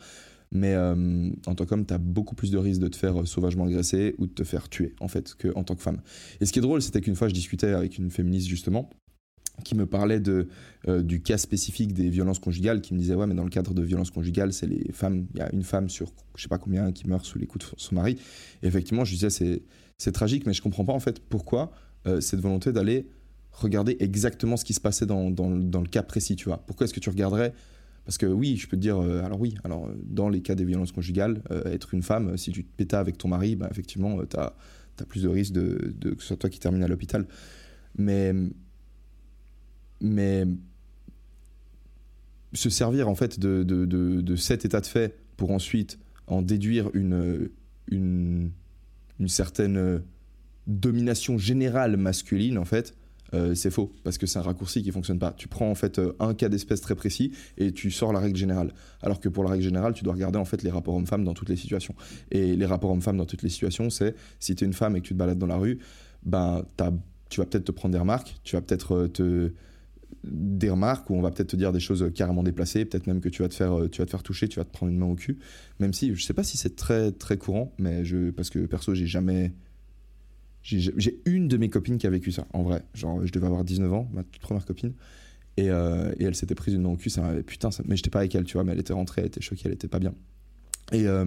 Mais 0.50 0.75
euh, 0.75 1.31
en 1.47 1.55
tant 1.55 1.67
qu'homme, 1.67 1.85
tu 1.85 1.95
as 1.95 1.99
beaucoup 1.99 2.35
plus 2.35 2.50
de 2.50 2.59
risques 2.59 2.81
de 2.81 2.88
te 2.88 2.97
faire 2.97 3.21
euh, 3.21 3.25
sauvagement 3.26 3.64
agresser 3.64 4.14
ou 4.19 4.26
de 4.26 4.33
te 4.33 4.45
faire 4.45 4.69
tuer, 4.69 4.95
en 5.00 5.09
fait, 5.09 5.35
qu'en 5.35 5.62
tant 5.62 5.75
que 5.75 5.83
femme. 5.83 6.00
Et 6.40 6.47
ce 6.47 6.52
qui 6.52 6.59
est 6.59 6.62
drôle, 6.62 6.81
c'était 6.81 7.00
qu'une 7.00 7.17
fois, 7.17 7.28
je 7.28 7.35
discutais 7.35 7.69
avec 7.69 7.99
une 7.99 8.11
féministe, 8.11 8.49
justement, 8.49 8.88
qui 9.64 9.75
me 9.75 9.87
parlait 9.87 10.21
de, 10.21 10.49
euh, 10.87 11.02
du 11.02 11.21
cas 11.21 11.37
spécifique 11.37 11.93
des 11.93 12.09
violences 12.09 12.38
conjugales, 12.38 12.81
qui 12.81 12.95
me 12.95 12.99
disait, 12.99 13.14
ouais, 13.14 13.26
mais 13.26 13.35
dans 13.35 13.45
le 13.45 13.50
cadre 13.50 13.75
de 13.75 13.83
violences 13.83 14.11
conjugales, 14.11 14.52
c'est 14.52 14.67
les 14.67 14.90
femmes, 14.93 15.26
il 15.35 15.40
y 15.40 15.43
a 15.43 15.52
une 15.52 15.64
femme 15.64 15.90
sur 15.90 16.12
je 16.37 16.43
sais 16.43 16.49
pas 16.49 16.59
combien 16.59 16.93
qui 16.93 17.09
meurt 17.09 17.25
sous 17.25 17.38
les 17.38 17.47
coups 17.47 17.67
de 17.67 17.75
son 17.76 17.97
mari. 17.97 18.17
Et 18.62 18.69
effectivement, 18.69 19.05
je 19.05 19.12
disais, 19.12 19.31
c'est, 19.31 20.12
tragique, 20.12 20.47
mais 20.47 20.52
je 20.55 20.62
comprends 20.62 20.85
pas, 20.85 20.93
en 20.93 21.00
fait, 21.00 21.21
pourquoi 21.21 21.73
cette 22.21 22.40
volonté 22.40 22.73
d'aller 22.73 23.07
regarder 23.52 23.99
exactement 24.00 24.57
ce 24.57 24.64
qui 24.64 24.73
se 24.73 24.81
passait 24.81 25.05
dans, 25.05 25.31
dans 25.31 25.50
le 25.50 25.88
cas 25.88 26.02
précis, 26.02 26.37
tu 26.37 26.47
vois. 26.47 26.64
Pourquoi 26.67 26.87
est-ce 26.87 26.95
que 26.95 27.00
tu 27.00 27.11
regarderais 27.11 27.52
parce 28.09 28.17
que 28.17 28.25
oui, 28.25 28.57
je 28.57 28.67
peux 28.67 28.79
te 28.79 28.81
dire, 28.81 28.97
euh, 28.97 29.23
alors 29.23 29.38
oui, 29.38 29.55
alors 29.65 29.87
euh, 29.87 29.93
dans 30.03 30.31
les 30.31 30.41
cas 30.41 30.55
des 30.55 30.65
violences 30.65 30.93
conjugales, 30.93 31.43
euh, 31.50 31.71
être 31.71 31.93
une 31.93 32.03
femme, 32.03 32.38
si 32.38 32.53
tu 32.53 32.65
te 32.65 32.75
pétas 32.75 33.00
avec 33.00 33.19
ton 33.19 33.29
mari, 33.29 33.55
bah, 33.55 33.69
effectivement, 33.71 34.25
tu 34.25 34.35
as, 34.38 34.55
plus 35.11 35.25
de 35.25 35.29
risques 35.29 35.53
de, 35.53 35.93
que 36.00 36.23
ce 36.23 36.29
soit 36.29 36.38
toi 36.38 36.49
qui 36.49 36.59
termine 36.59 36.83
à 36.83 36.88
l'hôpital. 36.88 37.27
Mais, 37.99 38.33
mais 40.00 40.47
se 42.55 42.71
servir 42.71 43.11
en 43.11 43.15
fait 43.15 43.38
de, 43.38 43.62
de, 43.62 43.85
de, 43.85 44.37
cet 44.37 44.65
état 44.65 44.81
de 44.81 44.87
fait 44.87 45.15
pour 45.37 45.50
ensuite 45.50 45.99
en 46.29 46.41
déduire 46.41 46.88
une, 46.95 47.50
une, 47.91 48.53
une 49.21 49.29
certaine 49.29 50.03
domination 50.67 51.37
générale 51.37 51.99
masculine, 51.99 52.57
en 52.57 52.65
fait, 52.65 52.97
euh, 53.35 53.54
c'est 53.54 53.70
faux 53.70 53.92
parce 54.04 54.16
que 54.16 54.26
c'est 54.26 54.38
un 54.38 54.42
raccourci 54.42 54.82
qui 54.82 54.90
fonctionne 54.90 55.18
pas. 55.18 55.32
Tu 55.32 55.49
prends 55.49 55.70
en 55.70 55.75
fait 55.75 55.99
euh, 55.99 56.12
un 56.18 56.35
cas 56.35 56.49
d'espèce 56.49 56.80
très 56.80 56.94
précis 56.94 57.32
et 57.56 57.73
tu 57.73 57.90
sors 57.90 58.12
la 58.12 58.20
règle 58.20 58.37
générale. 58.37 58.73
Alors 59.02 59.20
que 59.20 59.28
pour 59.28 59.44
la 59.44 59.50
règle 59.50 59.64
générale, 59.64 59.92
tu 59.92 60.04
dois 60.04 60.14
regarder 60.14 60.38
en 60.38 60.44
fait 60.44 60.62
les 60.62 60.70
rapports 60.70 60.94
hommes-femmes 60.94 61.25
dans 61.25 61.35
toutes 61.35 61.49
les 61.49 61.56
situations. 61.56 61.94
Et 62.30 62.56
les 62.56 62.66
rapports 62.66 62.90
hommes-femmes 62.90 63.18
dans 63.18 63.26
toutes 63.26 63.42
les 63.42 63.50
situations, 63.50 63.90
c'est 63.90 64.14
si 64.40 64.54
tu 64.54 64.64
es 64.64 64.66
une 64.66 64.73
femme 64.73 64.97
et 64.97 65.00
que 65.00 65.06
tu 65.06 65.14
te 65.14 65.18
balades 65.18 65.38
dans 65.38 65.47
la 65.47 65.56
rue, 65.56 65.78
ben 66.25 66.64
tu 67.28 67.40
vas 67.40 67.47
peut-être 67.47 67.64
te 67.64 67.73
prendre 67.73 67.92
des 67.92 67.99
remarques, 67.99 68.37
tu 68.44 68.56
vas 68.56 68.62
peut-être 68.62 68.94
euh, 68.94 69.08
te 69.08 69.52
des 70.25 70.70
remarques 70.70 71.11
où 71.11 71.14
on 71.14 71.20
va 71.20 71.30
peut-être 71.30 71.50
te 71.50 71.56
dire 71.56 71.70
des 71.70 71.80
choses 71.80 72.11
carrément 72.14 72.42
déplacées, 72.42 72.87
peut-être 72.87 73.06
même 73.06 73.20
que 73.20 73.28
tu 73.28 73.42
vas 73.42 73.49
te 73.49 73.54
faire 73.54 73.76
tu 73.92 74.00
vas 74.00 74.06
te 74.06 74.11
faire 74.11 74.23
toucher, 74.23 74.49
tu 74.49 74.58
vas 74.58 74.64
te 74.64 74.73
prendre 74.73 74.90
une 74.90 74.99
main 74.99 75.06
au 75.06 75.14
cul, 75.14 75.38
même 75.80 75.92
si 75.92 76.14
je 76.14 76.25
sais 76.25 76.32
pas 76.32 76.42
si 76.42 76.56
c'est 76.56 76.76
très 76.76 77.12
très 77.12 77.37
courant, 77.37 77.73
mais 77.78 78.04
je 78.04 78.30
parce 78.30 78.49
que 78.49 78.61
perso 78.66 78.94
j'ai 78.94 79.06
jamais 79.06 79.52
j'ai 80.76 81.20
une 81.25 81.48
de 81.48 81.56
mes 81.56 81.70
copines 81.70 81.98
qui 81.98 82.06
a 82.06 82.10
vécu 82.10 82.30
ça, 82.30 82.46
en 82.52 82.62
vrai. 82.62 82.82
Genre, 82.94 83.25
je 83.25 83.32
devais 83.32 83.46
avoir 83.46 83.64
19 83.64 83.92
ans, 83.92 84.08
ma 84.12 84.22
toute 84.22 84.42
première 84.42 84.66
copine. 84.66 84.92
Et, 85.56 85.70
euh, 85.70 86.12
et 86.18 86.25
elle 86.25 86.34
s'était 86.34 86.54
prise 86.54 86.75
une 86.75 86.82
main 86.82 86.90
au 86.90 86.96
cul, 86.96 87.10
ça 87.10 87.32
putain, 87.44 87.70
ça, 87.70 87.82
mais 87.87 87.96
j'étais 87.96 88.10
pas 88.10 88.20
avec 88.20 88.34
elle, 88.34 88.44
tu 88.44 88.52
vois, 88.52 88.64
mais 88.64 88.72
elle 88.72 88.78
était 88.78 88.92
rentrée, 88.92 89.22
elle 89.22 89.26
était 89.26 89.40
choquée, 89.40 89.62
elle 89.64 89.72
était 89.72 89.88
pas 89.88 89.98
bien. 89.98 90.14
Et, 90.92 91.06
euh, 91.06 91.25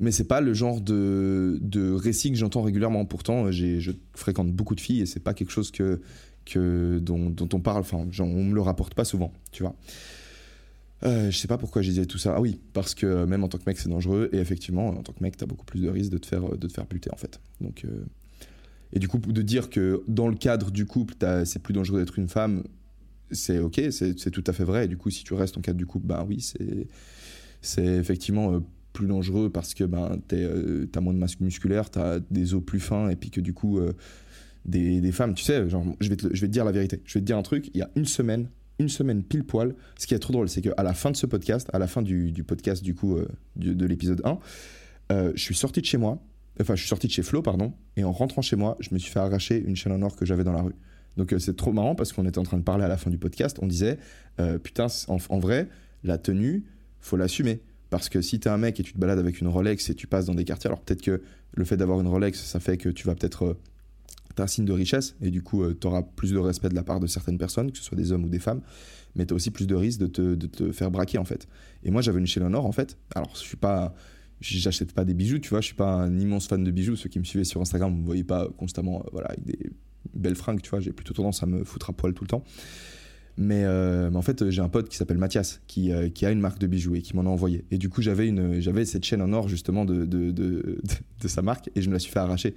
mais 0.00 0.12
c'est 0.12 0.24
pas 0.24 0.40
le 0.40 0.54
genre 0.54 0.80
de, 0.80 1.58
de 1.60 1.92
récit 1.92 2.30
que 2.30 2.38
j'entends 2.38 2.62
régulièrement. 2.62 3.04
Pourtant, 3.04 3.50
je 3.50 3.90
fréquente 4.14 4.52
beaucoup 4.52 4.74
de 4.74 4.80
filles 4.80 5.02
et 5.02 5.06
c'est 5.06 5.20
pas 5.20 5.34
quelque 5.34 5.50
chose 5.50 5.70
que, 5.70 6.00
que, 6.46 7.00
dont, 7.00 7.34
on 7.52 7.60
parle, 7.60 7.80
enfin, 7.80 8.06
genre, 8.10 8.28
on 8.28 8.44
me 8.44 8.54
le 8.54 8.60
rapporte 8.60 8.94
pas 8.94 9.04
souvent, 9.04 9.32
tu 9.52 9.62
vois. 9.62 9.74
Euh, 11.04 11.30
je 11.30 11.36
sais 11.36 11.48
pas 11.48 11.58
pourquoi 11.58 11.82
je 11.82 11.90
disais 11.90 12.06
tout 12.06 12.18
ça. 12.18 12.34
Ah 12.36 12.40
oui, 12.40 12.60
parce 12.72 12.94
que 12.94 13.24
même 13.24 13.44
en 13.44 13.48
tant 13.48 13.58
que 13.58 13.64
mec, 13.66 13.78
c'est 13.78 13.88
dangereux. 13.88 14.30
Et 14.32 14.38
effectivement, 14.38 14.88
en 14.88 15.02
tant 15.02 15.12
que 15.12 15.22
mec, 15.22 15.36
t'as 15.36 15.46
beaucoup 15.46 15.64
plus 15.64 15.80
de 15.80 15.88
risques 15.88 16.10
de 16.10 16.18
te 16.18 16.26
faire, 16.26 16.56
de 16.56 16.66
te 16.66 16.72
faire 16.72 16.86
buter, 16.86 17.10
en 17.12 17.16
fait. 17.16 17.40
Donc, 17.60 17.84
euh, 17.84 18.04
et 18.92 18.98
du 18.98 19.08
coup, 19.08 19.18
de 19.18 19.42
dire 19.42 19.70
que 19.70 20.02
dans 20.08 20.28
le 20.28 20.34
cadre 20.34 20.70
du 20.70 20.86
couple, 20.86 21.14
c'est 21.44 21.62
plus 21.62 21.74
dangereux 21.74 22.00
d'être 22.00 22.18
une 22.18 22.28
femme, 22.28 22.64
c'est 23.30 23.58
ok, 23.58 23.80
c'est 23.90 24.30
tout 24.30 24.44
à 24.46 24.52
fait 24.52 24.64
vrai. 24.64 24.86
Et 24.86 24.88
du 24.88 24.96
coup, 24.96 25.10
si 25.10 25.24
tu 25.24 25.34
restes 25.34 25.58
en 25.58 25.60
cadre 25.60 25.78
du 25.78 25.86
couple, 25.86 26.06
ben 26.06 26.24
oui, 26.26 26.44
c'est 27.60 27.84
effectivement 27.84 28.54
euh, 28.54 28.60
plus 28.92 29.06
dangereux 29.06 29.50
parce 29.50 29.74
que 29.74 29.84
ben, 29.84 30.18
euh, 30.32 30.86
t'as 30.90 31.00
moins 31.00 31.12
de 31.12 31.18
masse 31.18 31.38
musculaire, 31.40 31.90
t'as 31.90 32.20
des 32.30 32.54
os 32.54 32.62
plus 32.64 32.80
fins, 32.80 33.10
et 33.10 33.16
puis 33.16 33.30
que 33.30 33.40
du 33.40 33.52
coup, 33.52 33.78
euh, 33.78 33.92
des, 34.64 35.12
femmes, 35.12 35.34
tu 35.34 35.44
sais, 35.44 35.68
genre, 35.68 35.84
je 36.00 36.08
vais, 36.08 36.16
te, 36.16 36.28
je 36.32 36.40
vais 36.40 36.46
te 36.46 36.52
dire 36.52 36.64
la 36.64 36.72
vérité. 36.72 37.02
Je 37.04 37.14
vais 37.14 37.20
te 37.20 37.26
dire 37.26 37.36
un 37.36 37.42
truc, 37.42 37.70
il 37.74 37.78
y 37.78 37.82
a 37.82 37.90
une 37.94 38.06
semaine, 38.06 38.48
une 38.78 38.88
semaine 38.88 39.22
pile 39.22 39.44
poil, 39.44 39.74
ce 39.98 40.06
qui 40.06 40.14
est 40.14 40.18
trop 40.18 40.32
drôle, 40.32 40.48
c'est 40.48 40.62
qu'à 40.62 40.82
la 40.82 40.94
fin 40.94 41.10
de 41.10 41.16
ce 41.16 41.26
podcast, 41.26 41.68
à 41.72 41.78
la 41.78 41.86
fin 41.86 42.00
du, 42.00 42.32
du 42.32 42.44
podcast 42.44 42.82
du 42.82 42.94
coup 42.94 43.18
de 43.56 43.86
l'épisode 43.86 44.22
1, 44.24 45.32
je 45.34 45.42
suis 45.42 45.54
sorti 45.54 45.80
de 45.80 45.86
chez 45.86 45.98
moi, 45.98 46.22
Enfin, 46.60 46.74
je 46.74 46.80
suis 46.80 46.88
sorti 46.88 47.06
de 47.06 47.12
chez 47.12 47.22
Flo, 47.22 47.40
pardon, 47.40 47.72
et 47.96 48.04
en 48.04 48.12
rentrant 48.12 48.42
chez 48.42 48.56
moi, 48.56 48.76
je 48.80 48.88
me 48.92 48.98
suis 48.98 49.12
fait 49.12 49.20
arracher 49.20 49.62
une 49.64 49.76
chaîne 49.76 49.92
en 49.92 50.02
or 50.02 50.16
que 50.16 50.26
j'avais 50.26 50.44
dans 50.44 50.52
la 50.52 50.62
rue. 50.62 50.74
Donc 51.16 51.32
euh, 51.32 51.38
c'est 51.38 51.56
trop 51.56 51.72
marrant 51.72 51.94
parce 51.94 52.12
qu'on 52.12 52.26
était 52.26 52.38
en 52.38 52.44
train 52.44 52.58
de 52.58 52.62
parler 52.62 52.84
à 52.84 52.88
la 52.88 52.96
fin 52.96 53.10
du 53.10 53.18
podcast, 53.18 53.58
on 53.62 53.66
disait, 53.66 53.98
euh, 54.40 54.58
putain, 54.58 54.86
en, 55.08 55.38
vrai, 55.38 55.68
la 56.04 56.18
tenue, 56.18 56.64
faut 57.00 57.16
l'assumer. 57.16 57.60
Parce 57.90 58.08
que 58.08 58.20
si 58.20 58.38
t'es 58.38 58.50
un 58.50 58.58
mec 58.58 58.78
et 58.80 58.82
tu 58.82 58.92
te 58.92 58.98
balades 58.98 59.18
avec 59.18 59.40
une 59.40 59.48
Rolex 59.48 59.88
et 59.90 59.94
tu 59.94 60.06
passes 60.06 60.26
dans 60.26 60.34
des 60.34 60.44
quartiers, 60.44 60.68
alors 60.68 60.80
peut-être 60.80 61.02
que 61.02 61.22
le 61.52 61.64
fait 61.64 61.76
d'avoir 61.76 62.00
une 62.00 62.06
Rolex, 62.06 62.40
ça 62.40 62.60
fait 62.60 62.76
que 62.76 62.88
tu 62.88 63.06
vas 63.06 63.14
peut-être... 63.14 63.44
Euh, 63.44 63.58
t'as 64.34 64.44
un 64.44 64.46
signe 64.46 64.66
de 64.66 64.72
richesse 64.72 65.16
et 65.20 65.30
du 65.30 65.42
coup, 65.42 65.64
tu 65.74 65.86
auras 65.88 66.02
plus 66.02 66.30
de 66.32 66.38
respect 66.38 66.68
de 66.68 66.74
la 66.76 66.84
part 66.84 67.00
de 67.00 67.08
certaines 67.08 67.38
personnes, 67.38 67.72
que 67.72 67.78
ce 67.78 67.82
soit 67.82 67.96
des 67.96 68.12
hommes 68.12 68.22
ou 68.24 68.28
des 68.28 68.38
femmes, 68.38 68.60
mais 69.16 69.26
t'as 69.26 69.34
aussi 69.34 69.50
plus 69.50 69.66
de 69.66 70.06
te, 70.06 70.36
de 70.36 70.46
te 70.46 70.70
faire 70.70 70.92
braquer 70.92 71.18
en 71.18 71.24
fait. 71.24 71.48
Et 71.82 71.90
moi, 71.90 72.02
j'avais 72.02 72.20
une 72.20 72.26
chaîne 72.28 72.44
en 72.44 72.54
or 72.54 72.64
en 72.64 72.70
fait. 72.70 72.96
Alors, 73.16 73.32
je 73.34 73.40
suis 73.40 73.56
pas 73.56 73.94
j'achète 74.40 74.92
pas 74.92 75.04
des 75.04 75.14
bijoux, 75.14 75.38
tu 75.38 75.50
vois, 75.50 75.60
je 75.60 75.66
suis 75.66 75.74
pas 75.74 75.92
un 75.92 76.18
immense 76.18 76.46
fan 76.46 76.62
de 76.62 76.70
bijoux. 76.70 76.96
Ceux 76.96 77.08
qui 77.08 77.18
me 77.18 77.24
suivaient 77.24 77.44
sur 77.44 77.60
Instagram, 77.60 77.92
vous 77.92 78.00
me 78.00 78.06
voyez 78.06 78.24
pas 78.24 78.48
constamment 78.56 79.00
euh, 79.00 79.08
voilà, 79.12 79.28
avec 79.28 79.44
des 79.44 79.58
belles 80.14 80.36
fringues, 80.36 80.60
tu 80.62 80.70
vois, 80.70 80.80
j'ai 80.80 80.92
plutôt 80.92 81.14
tendance 81.14 81.42
à 81.42 81.46
me 81.46 81.64
foutre 81.64 81.90
à 81.90 81.92
poil 81.92 82.14
tout 82.14 82.24
le 82.24 82.28
temps. 82.28 82.44
Mais, 83.36 83.62
euh, 83.64 84.10
en 84.12 84.22
fait, 84.22 84.50
j'ai 84.50 84.60
un 84.60 84.68
pote 84.68 84.88
qui 84.88 84.96
s'appelle 84.96 85.18
Mathias, 85.18 85.60
qui, 85.68 85.92
euh, 85.92 86.08
qui, 86.08 86.26
a 86.26 86.30
une 86.32 86.40
marque 86.40 86.58
de 86.58 86.66
bijoux 86.66 86.96
et 86.96 87.02
qui 87.02 87.14
m'en 87.14 87.22
a 87.22 87.28
envoyé. 87.28 87.64
Et 87.70 87.78
du 87.78 87.88
coup, 87.88 88.02
j'avais, 88.02 88.32
cette 88.84 89.04
chaîne 89.04 89.22
en 89.22 89.32
or 89.32 89.48
justement 89.48 89.84
de, 89.84 90.04
de, 90.06 90.32
de, 90.32 91.28
sa 91.28 91.40
marque 91.40 91.70
et 91.76 91.82
je 91.82 91.88
me 91.88 91.92
la 91.92 92.00
suis 92.00 92.10
fait 92.10 92.18
arracher. 92.18 92.56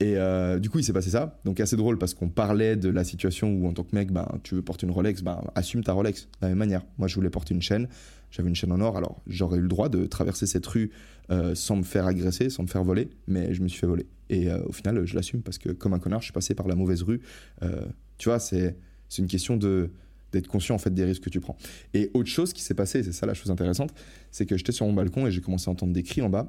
Et 0.00 0.16
du 0.60 0.70
coup, 0.70 0.78
il 0.78 0.84
s'est 0.84 0.94
passé 0.94 1.10
ça. 1.10 1.38
Donc, 1.44 1.60
assez 1.60 1.76
drôle 1.76 1.98
parce 1.98 2.14
qu'on 2.14 2.30
parlait 2.30 2.74
de 2.74 2.88
la 2.88 3.04
situation 3.04 3.52
où, 3.52 3.68
en 3.68 3.74
tant 3.74 3.84
que 3.84 3.94
mec, 3.94 4.10
ben, 4.10 4.26
tu 4.42 4.54
veux 4.54 4.62
porter 4.62 4.86
une 4.86 4.92
Rolex, 4.92 5.22
ben, 5.22 5.42
assume 5.54 5.84
ta 5.84 5.92
Rolex 5.92 6.22
de 6.22 6.28
la 6.40 6.48
même 6.48 6.58
manière. 6.58 6.82
Moi, 6.96 7.06
je 7.06 7.14
voulais 7.16 7.28
porter 7.28 7.54
une 7.54 7.60
chaîne. 7.60 7.86
J'avais 8.30 8.48
une 8.48 8.54
chaîne 8.54 8.72
en 8.72 8.80
or, 8.80 8.96
alors 8.96 9.20
j'aurais 9.26 9.58
eu 9.58 9.62
le 9.62 9.68
droit 9.68 9.88
de 9.88 10.06
traverser 10.06 10.46
cette 10.46 10.66
rue 10.66 10.90
euh, 11.30 11.54
sans 11.54 11.76
me 11.76 11.82
faire 11.82 12.06
agresser, 12.06 12.48
sans 12.48 12.62
me 12.62 12.68
faire 12.68 12.84
voler, 12.84 13.10
mais 13.26 13.52
je 13.54 13.62
me 13.62 13.68
suis 13.68 13.78
fait 13.78 13.86
voler. 13.86 14.06
Et 14.28 14.50
euh, 14.50 14.62
au 14.66 14.72
final, 14.72 15.04
je 15.04 15.14
l'assume 15.14 15.42
parce 15.42 15.58
que 15.58 15.70
comme 15.70 15.94
un 15.94 15.98
connard, 15.98 16.20
je 16.20 16.26
suis 16.26 16.32
passé 16.32 16.54
par 16.54 16.68
la 16.68 16.76
mauvaise 16.76 17.02
rue. 17.02 17.20
Euh, 17.62 17.84
tu 18.18 18.28
vois, 18.28 18.38
c'est 18.38 18.76
une 19.18 19.26
question 19.26 19.56
de 19.56 19.90
d'être 20.32 20.46
conscient 20.46 20.76
en 20.76 20.78
fait 20.78 20.94
des 20.94 21.04
risques 21.04 21.24
que 21.24 21.30
tu 21.30 21.40
prends. 21.40 21.56
Et 21.92 22.08
autre 22.14 22.28
chose 22.28 22.52
qui 22.52 22.62
s'est 22.62 22.74
passé, 22.74 23.02
c'est 23.02 23.10
ça 23.10 23.26
la 23.26 23.34
chose 23.34 23.50
intéressante, 23.50 23.92
c'est 24.30 24.46
que 24.46 24.56
j'étais 24.56 24.70
sur 24.70 24.86
mon 24.86 24.92
balcon 24.92 25.26
et 25.26 25.32
j'ai 25.32 25.40
commencé 25.40 25.68
à 25.68 25.72
entendre 25.72 25.92
des 25.92 26.04
cris 26.04 26.22
en 26.22 26.28
bas. 26.28 26.48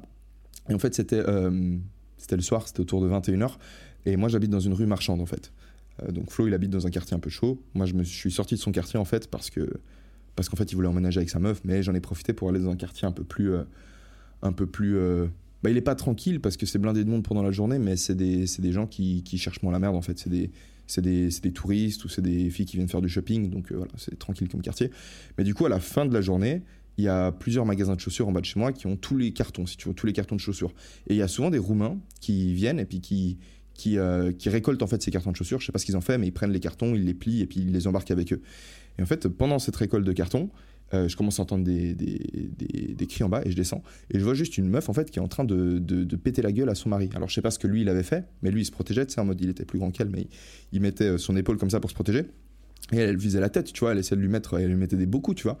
Et 0.68 0.74
en 0.74 0.78
fait, 0.78 0.94
c'était 0.94 1.20
c'était 2.22 2.36
le 2.36 2.42
soir, 2.42 2.66
c'était 2.66 2.80
autour 2.80 3.02
de 3.02 3.08
21h. 3.08 3.56
Et 4.06 4.16
moi, 4.16 4.28
j'habite 4.28 4.50
dans 4.50 4.60
une 4.60 4.72
rue 4.72 4.86
marchande 4.86 5.20
en 5.20 5.26
fait. 5.26 5.52
donc 6.08 6.30
Flo, 6.30 6.46
il 6.46 6.54
habite 6.54 6.70
dans 6.70 6.86
un 6.86 6.90
quartier 6.90 7.14
un 7.16 7.20
peu 7.20 7.30
chaud. 7.30 7.62
Moi, 7.74 7.86
je 7.86 7.94
me 7.94 8.02
suis 8.04 8.30
sorti 8.30 8.54
de 8.54 8.60
son 8.60 8.72
quartier 8.72 8.98
en 8.98 9.04
fait 9.04 9.30
parce 9.30 9.50
que 9.50 9.68
parce 10.34 10.48
qu'en 10.48 10.56
fait, 10.56 10.72
il 10.72 10.76
voulait 10.76 10.88
emménager 10.88 11.18
avec 11.18 11.28
sa 11.28 11.38
meuf, 11.38 11.60
mais 11.64 11.82
j'en 11.82 11.94
ai 11.94 12.00
profité 12.00 12.32
pour 12.32 12.48
aller 12.48 12.58
dans 12.58 12.70
un 12.70 12.76
quartier 12.76 13.06
un 13.06 13.12
peu 13.12 13.24
plus. 13.24 13.52
Euh, 13.52 13.64
un 14.42 14.52
peu 14.52 14.66
plus 14.66 14.96
euh, 14.96 15.26
bah, 15.62 15.70
il 15.70 15.76
est 15.76 15.82
pas 15.82 15.94
tranquille 15.94 16.40
parce 16.40 16.56
que 16.56 16.66
c'est 16.66 16.78
blindé 16.78 17.04
de 17.04 17.08
monde 17.08 17.22
pendant 17.22 17.42
la 17.42 17.52
journée, 17.52 17.78
mais 17.78 17.96
c'est 17.96 18.16
des, 18.16 18.44
des, 18.58 18.72
gens 18.72 18.86
qui, 18.86 19.22
qui, 19.22 19.38
cherchent 19.38 19.62
moins 19.62 19.72
la 19.72 19.78
merde 19.78 19.94
en 19.94 20.02
fait. 20.02 20.18
C'est 20.18 20.30
des, 20.30 20.50
des, 20.98 21.28
des, 21.28 21.52
touristes 21.52 22.04
ou 22.04 22.08
c'est 22.08 22.22
des 22.22 22.50
filles 22.50 22.66
qui 22.66 22.76
viennent 22.76 22.88
faire 22.88 23.00
du 23.00 23.08
shopping, 23.08 23.50
donc 23.50 23.70
euh, 23.70 23.76
voilà, 23.76 23.92
c'est 23.96 24.18
tranquille 24.18 24.48
comme 24.48 24.62
quartier. 24.62 24.90
Mais 25.38 25.44
du 25.44 25.54
coup, 25.54 25.64
à 25.64 25.68
la 25.68 25.78
fin 25.78 26.04
de 26.04 26.12
la 26.12 26.20
journée, 26.20 26.62
il 26.98 27.04
y 27.04 27.08
a 27.08 27.32
plusieurs 27.32 27.66
magasins 27.66 27.94
de 27.94 28.00
chaussures 28.00 28.28
en 28.28 28.32
bas 28.32 28.40
de 28.40 28.46
chez 28.46 28.58
moi 28.58 28.72
qui 28.72 28.86
ont 28.86 28.96
tous 28.96 29.16
les 29.16 29.32
cartons, 29.32 29.66
si 29.66 29.76
tu 29.76 29.88
veux, 29.88 29.94
tous 29.94 30.06
les 30.06 30.12
cartons 30.12 30.36
de 30.36 30.40
chaussures. 30.40 30.72
Et 31.06 31.14
il 31.14 31.16
y 31.16 31.22
a 31.22 31.28
souvent 31.28 31.50
des 31.50 31.58
Roumains 31.58 31.98
qui 32.20 32.52
viennent 32.52 32.80
et 32.80 32.84
puis 32.84 33.00
qui, 33.00 33.38
euh, 33.98 34.32
qui 34.32 34.48
récoltent 34.48 34.82
en 34.82 34.86
fait 34.86 35.02
ces 35.02 35.10
cartons 35.10 35.32
de 35.32 35.36
chaussures. 35.36 35.60
Je 35.60 35.66
sais 35.66 35.72
pas 35.72 35.78
ce 35.78 35.86
qu'ils 35.86 35.96
ont 35.96 36.02
fait, 36.02 36.18
mais 36.18 36.26
ils 36.26 36.32
prennent 36.32 36.52
les 36.52 36.60
cartons, 36.60 36.94
ils 36.94 37.04
les 37.04 37.14
plient 37.14 37.40
et 37.40 37.46
puis 37.46 37.60
ils 37.60 37.72
les 37.72 37.86
embarquent 37.86 38.10
avec 38.10 38.32
eux. 38.32 38.42
Et 38.98 39.02
en 39.02 39.06
fait, 39.06 39.28
pendant 39.28 39.58
cette 39.58 39.76
récolte 39.76 40.04
de 40.04 40.12
cartons, 40.12 40.50
euh, 40.94 41.08
je 41.08 41.16
commence 41.16 41.38
à 41.38 41.42
entendre 41.42 41.64
des, 41.64 41.94
des, 41.94 42.18
des, 42.94 43.06
cris 43.06 43.24
en 43.24 43.28
bas 43.28 43.42
et 43.44 43.50
je 43.50 43.56
descends. 43.56 43.82
Et 44.10 44.18
je 44.18 44.24
vois 44.24 44.34
juste 44.34 44.58
une 44.58 44.68
meuf 44.68 44.88
en 44.88 44.92
fait 44.92 45.10
qui 45.10 45.18
est 45.18 45.22
en 45.22 45.28
train 45.28 45.44
de, 45.44 45.78
de, 45.78 46.16
péter 46.16 46.42
la 46.42 46.52
gueule 46.52 46.68
à 46.68 46.74
son 46.74 46.90
mari. 46.90 47.08
Alors 47.14 47.28
je 47.28 47.34
sais 47.34 47.40
pas 47.40 47.50
ce 47.50 47.58
que 47.58 47.66
lui 47.66 47.82
il 47.82 47.88
avait 47.88 48.02
fait, 48.02 48.24
mais 48.42 48.50
lui 48.50 48.62
il 48.62 48.64
se 48.64 48.70
protégeait, 48.70 49.06
tu 49.06 49.14
sais, 49.14 49.20
en 49.20 49.24
mode 49.24 49.40
il 49.40 49.48
était 49.48 49.64
plus 49.64 49.78
grand 49.78 49.90
qu'elle, 49.90 50.10
mais 50.10 50.26
il, 50.72 50.80
mettait 50.80 51.04
euh, 51.04 51.18
son 51.18 51.36
épaule 51.36 51.56
comme 51.56 51.70
ça 51.70 51.80
pour 51.80 51.88
se 51.88 51.94
protéger. 51.94 52.24
Et 52.92 52.98
elle, 52.98 53.16
visait 53.16 53.40
la 53.40 53.48
tête, 53.48 53.72
tu 53.72 53.80
vois, 53.80 53.92
elle 53.92 53.98
essayait 53.98 54.16
de 54.16 54.22
lui 54.22 54.28
mettre, 54.28 54.58
elle 54.58 54.68
lui 54.68 54.76
mettait 54.76 54.96
des 54.96 55.06
beaucoup, 55.06 55.34
tu 55.34 55.44
vois. 55.44 55.58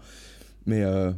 Mais 0.66 0.82
euh, 0.82 1.12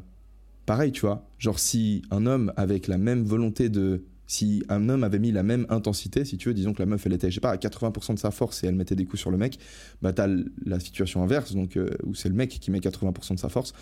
pareil, 0.67 0.93
tu 0.93 1.03
vois, 1.03 1.27
genre 1.39 1.59
si 1.59 2.03
un 2.11 2.27
homme 2.27 2.53
avec 2.57 2.87
la 2.87 2.99
même 2.99 3.25
volonté 3.25 3.69
de 3.69 4.05
si 4.27 4.65
un 4.71 4.89
homme 4.89 5.05
avait 5.05 5.19
mis 5.19 5.33
la 5.33 5.43
même 5.43 5.67
intensité, 5.69 6.25
si 6.25 6.39
tu 6.39 6.49
veux, 6.49 6.55
disons 6.55 6.73
que 6.73 6.79
la 6.79 6.87
meuf 6.87 7.05
elle 7.05 7.13
était, 7.13 7.31
je 7.31 7.35
sais 7.35 7.41
pas, 7.41 7.51
à 7.51 7.57
80% 7.57 8.15
de 8.15 8.19
sa 8.19 8.31
force 8.31 8.65
et 8.65 8.67
elle 8.67 8.75
mettait 8.75 8.97
des 8.97 9.05
coups 9.05 9.21
sur 9.21 9.31
le 9.31 9.37
mec, 9.37 9.59
bah 10.01 10.15
t'as 10.15 10.29
la 10.65 10.81
situation 10.81 11.23
inverse, 11.23 11.55
donc 11.55 11.79
où 12.05 12.15
c'est 12.15 12.31
le 12.31 12.35
mec 12.35 12.49
qui 12.49 12.71
met 12.71 12.79
80% 12.79 13.35
de 13.35 13.39
sa 13.39 13.51
force, 13.51 13.75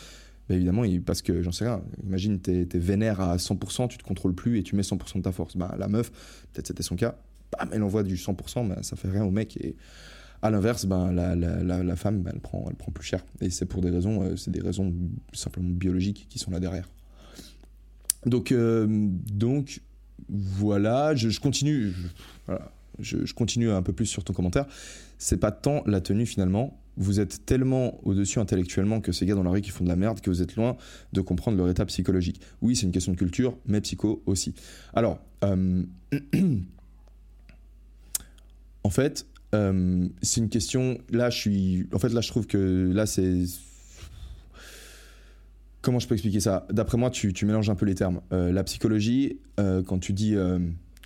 bah, 0.49 0.57
évidemment, 0.57 0.83
parce 1.05 1.23
que 1.23 1.43
j'en 1.43 1.53
sais 1.53 1.65
rien, 1.65 1.83
imagine, 2.05 2.41
t'es 2.41 2.63
es 2.63 2.79
vénère 2.79 3.21
à 3.21 3.37
100%, 3.37 3.89
tu 3.89 3.99
te 3.99 4.03
contrôles 4.03 4.35
plus 4.35 4.59
et 4.59 4.63
tu 4.63 4.75
mets 4.75 4.83
100% 4.83 5.19
de 5.19 5.23
ta 5.23 5.33
force. 5.33 5.57
Bah, 5.57 5.75
la 5.79 5.89
meuf, 5.89 6.11
peut-être 6.53 6.67
c'était 6.67 6.83
son 6.83 6.97
cas, 6.97 7.17
bam, 7.57 7.69
elle 7.73 7.83
envoie 7.83 8.03
du 8.03 8.17
100%, 8.17 8.69
bah, 8.69 8.79
ça 8.83 8.97
fait 8.97 9.09
rien 9.09 9.25
au 9.25 9.31
mec. 9.31 9.57
Et 9.59 9.77
à 10.43 10.51
l'inverse, 10.51 10.87
bah, 10.87 11.11
la, 11.13 11.37
la, 11.37 11.83
la, 11.83 11.97
femme, 11.97 12.23
bah, 12.23 12.31
elle, 12.35 12.41
prend, 12.41 12.65
elle 12.69 12.75
prend 12.75 12.91
plus 12.91 13.07
cher. 13.07 13.25
Et 13.41 13.49
c'est 13.49 13.67
pour 13.67 13.81
des 13.81 13.91
raisons, 13.91 14.23
euh, 14.23 14.37
c'est 14.37 14.51
des 14.51 14.61
raisons 14.61 14.93
simplement 15.33 15.71
biologiques 15.71 16.27
qui 16.29 16.39
sont 16.41 16.51
là 16.51 16.59
derrière. 16.59 16.89
Donc, 18.27 18.51
euh, 18.51 18.87
donc 18.89 19.81
voilà, 20.29 21.15
je, 21.15 21.39
continue. 21.39 21.93
voilà, 22.47 22.73
je, 22.99 23.33
continue 23.33 23.71
un 23.71 23.83
peu 23.83 23.93
plus 23.93 24.07
sur 24.07 24.25
ton 24.25 24.33
commentaire. 24.33 24.67
C'est 25.19 25.39
pas 25.39 25.53
tant 25.53 25.85
la 25.87 26.01
tenue 26.01 26.27
finalement, 26.27 26.77
vous 26.97 27.21
êtes 27.21 27.47
tellement 27.47 28.01
au-dessus 28.05 28.39
intellectuellement 28.39 29.01
que 29.01 29.13
ces 29.13 29.25
gars 29.25 29.35
dans 29.35 29.45
la 29.45 29.51
rue 29.51 29.61
qui 29.61 29.71
font 29.71 29.85
de 29.85 29.89
la 29.89 29.97
merde 29.97 30.21
que 30.21 30.29
vous 30.29 30.43
êtes 30.43 30.57
loin 30.57 30.77
de 31.13 31.21
comprendre 31.21 31.57
leur 31.57 31.69
état 31.69 31.87
psychologique. 31.87 32.41
Oui, 32.61 32.77
c'est 32.77 32.87
une 32.87 32.93
question 32.93 33.13
de 33.13 33.17
culture, 33.17 33.57
mais 33.67 33.81
psycho 33.81 34.23
aussi. 34.27 34.55
Alors, 34.93 35.21
euh, 35.45 35.85
en 38.85 38.91
fait, 38.91 39.27
euh, 39.55 40.09
c'est 40.23 40.41
une 40.41 40.49
question. 40.49 40.99
Là, 41.11 41.31
je 41.31 41.39
suis. 41.39 41.89
En 41.93 41.99
fait, 41.99 42.09
là, 42.11 42.21
je 42.21 42.29
trouve 42.29 42.47
que 42.47 42.91
là, 42.93 43.07
c'est. 43.07 43.45
Comment 45.81 45.99
je 45.99 46.07
peux 46.07 46.15
expliquer 46.15 46.41
ça? 46.41 46.67
D'après 46.71 46.97
moi, 46.97 47.11
tu, 47.11 47.35
mélanges 47.45 47.69
un 47.69 47.75
peu 47.75 47.87
les 47.87 47.97
termes. 47.97 48.21
Euh, 48.33 48.53
la 48.53 48.63
psychologie, 48.63 49.39
quand 49.57 49.99
tu 49.99 50.13
dis, 50.13 50.37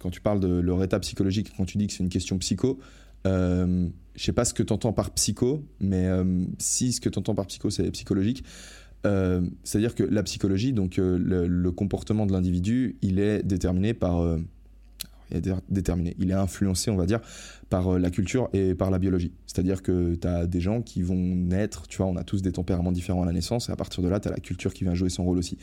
quand 0.01 0.11
tu 0.11 0.21
parles 0.21 0.41
de 0.41 0.49
leur 0.49 0.83
état 0.83 1.01
psychologique, 1.01 1.53
quand 1.57 1.65
tu 1.65 1.79
dis 1.79 1.87
que 1.87 1.93
c'est 1.93 2.03
une 2.03 2.11
question 2.11 2.37
psycho, 2.39 2.79
euh, 3.27 3.89
je 4.15 4.25
sais 4.25 4.33
pas 4.33 4.45
ce 4.45 4.55
que 4.55 4.63
tu 4.63 4.73
entends 4.73 4.93
par 4.93 5.11
psycho, 5.11 5.65
mais 5.81 6.07
euh, 6.07 6.45
si 6.59 6.93
ce 6.93 7.01
que 7.01 7.09
tu 7.09 7.19
entends 7.19 7.35
par 7.35 7.47
psycho, 7.47 7.71
c'est 7.71 7.91
psychologique, 7.91 8.45
euh, 9.05 9.43
c'est-à-dire 9.63 9.95
que 9.95 10.03
la 10.03 10.23
psychologie, 10.23 10.73
donc 10.73 10.99
euh, 10.99 11.19
le, 11.19 11.71
comportement 11.71 12.27
de 12.27 12.33
l'individu, 12.33 12.97
il 13.03 13.19
est 13.19 13.43
déterminé 13.43 13.95
par. 13.95 14.39
Est 15.31 15.49
déterminé, 15.69 16.15
il 16.19 16.31
est 16.31 16.35
influencé, 16.35 16.91
on 16.91 16.97
va 16.97 17.07
dire, 17.07 17.21
par 17.69 17.99
la 17.99 18.11
culture 18.11 18.49
et 18.53 18.75
par 18.75 18.91
la 18.91 18.99
biologie. 18.99 19.33
C'est-à-dire 19.47 19.83
que 19.83 20.15
tu 20.15 20.27
as 20.27 20.47
des 20.47 20.61
gens 20.61 20.83
qui 20.83 21.03
vont 21.03 21.17
naître, 21.17 21.87
tu 21.89 21.99
vois, 21.99 22.07
on 22.07 22.17
a 22.17 22.25
tous 22.25 22.43
des 22.43 22.53
tempéraments 22.53 22.93
différents 22.93 23.23
à 23.23 23.27
la 23.27 23.33
naissance, 23.33 23.69
et 23.69 23.73
à 23.73 23.77
partir 23.77 24.03
de 24.03 24.09
là, 24.09 24.21
tu 24.21 24.29
as 24.29 24.31
la 24.31 24.41
culture 24.41 24.73
qui 24.73 24.85
vient 24.85 24.95
jouer 24.95 25.11
son 25.11 25.25
rôle 25.25 25.39
aussi. 25.39 25.59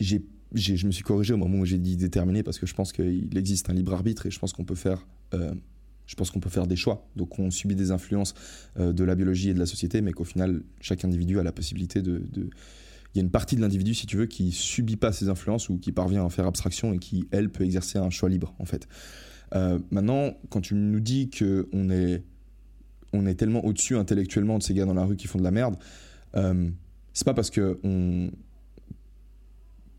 j'ai 0.00 0.22
je 0.52 0.84
me 0.84 0.90
suis 0.90 1.04
corrigé 1.04 1.32
au 1.32 1.36
moment 1.36 1.58
où 1.58 1.64
j'ai 1.64 1.78
dit 1.78 1.96
déterminé 1.96 2.42
parce 2.42 2.58
que 2.58 2.66
je 2.66 2.74
pense 2.74 2.92
qu'il 2.92 3.38
existe 3.38 3.70
un 3.70 3.72
libre 3.72 3.92
arbitre 3.92 4.26
et 4.26 4.32
je 4.32 4.38
pense 4.40 4.52
qu'on 4.52 4.64
peut 4.64 4.74
faire 4.74 5.06
euh, 5.32 5.54
je 6.10 6.16
pense 6.16 6.32
qu'on 6.32 6.40
peut 6.40 6.50
faire 6.50 6.66
des 6.66 6.74
choix. 6.74 7.08
Donc 7.14 7.38
on 7.38 7.52
subit 7.52 7.76
des 7.76 7.92
influences 7.92 8.34
euh, 8.80 8.92
de 8.92 9.04
la 9.04 9.14
biologie 9.14 9.50
et 9.50 9.54
de 9.54 9.60
la 9.60 9.66
société, 9.66 10.00
mais 10.00 10.12
qu'au 10.12 10.24
final, 10.24 10.62
chaque 10.80 11.04
individu 11.04 11.38
a 11.38 11.44
la 11.44 11.52
possibilité 11.52 12.02
de, 12.02 12.20
Il 13.14 13.18
y 13.18 13.20
a 13.20 13.22
une 13.22 13.30
partie 13.30 13.56
de 13.56 13.60
l'individu, 13.60 13.94
si 13.94 14.06
tu 14.06 14.16
veux, 14.16 14.26
qui 14.26 14.52
subit 14.52 14.96
pas 14.96 15.12
ces 15.12 15.28
influences 15.28 15.68
ou 15.68 15.78
qui 15.78 15.92
parvient 15.92 16.24
à 16.24 16.30
faire 16.30 16.46
abstraction 16.46 16.92
et 16.92 16.98
qui, 16.98 17.26
elle, 17.30 17.50
peut 17.50 17.64
exercer 17.64 17.98
un 17.98 18.10
choix 18.10 18.28
libre, 18.28 18.54
en 18.58 18.64
fait. 18.64 18.86
Euh, 19.54 19.78
maintenant, 19.90 20.34
quand 20.48 20.60
tu 20.60 20.74
nous 20.74 21.00
dis 21.00 21.28
qu'on 21.28 21.90
est, 21.90 22.22
on 23.12 23.26
est 23.26 23.34
tellement 23.34 23.64
au-dessus 23.64 23.96
intellectuellement 23.96 24.58
de 24.58 24.62
ces 24.62 24.74
gars 24.74 24.84
dans 24.84 24.94
la 24.94 25.04
rue 25.04 25.16
qui 25.16 25.26
font 25.26 25.38
de 25.38 25.44
la 25.44 25.50
merde, 25.50 25.76
c'est 27.12 27.24
pas 27.24 27.34
parce 27.34 27.50
que 27.50 27.78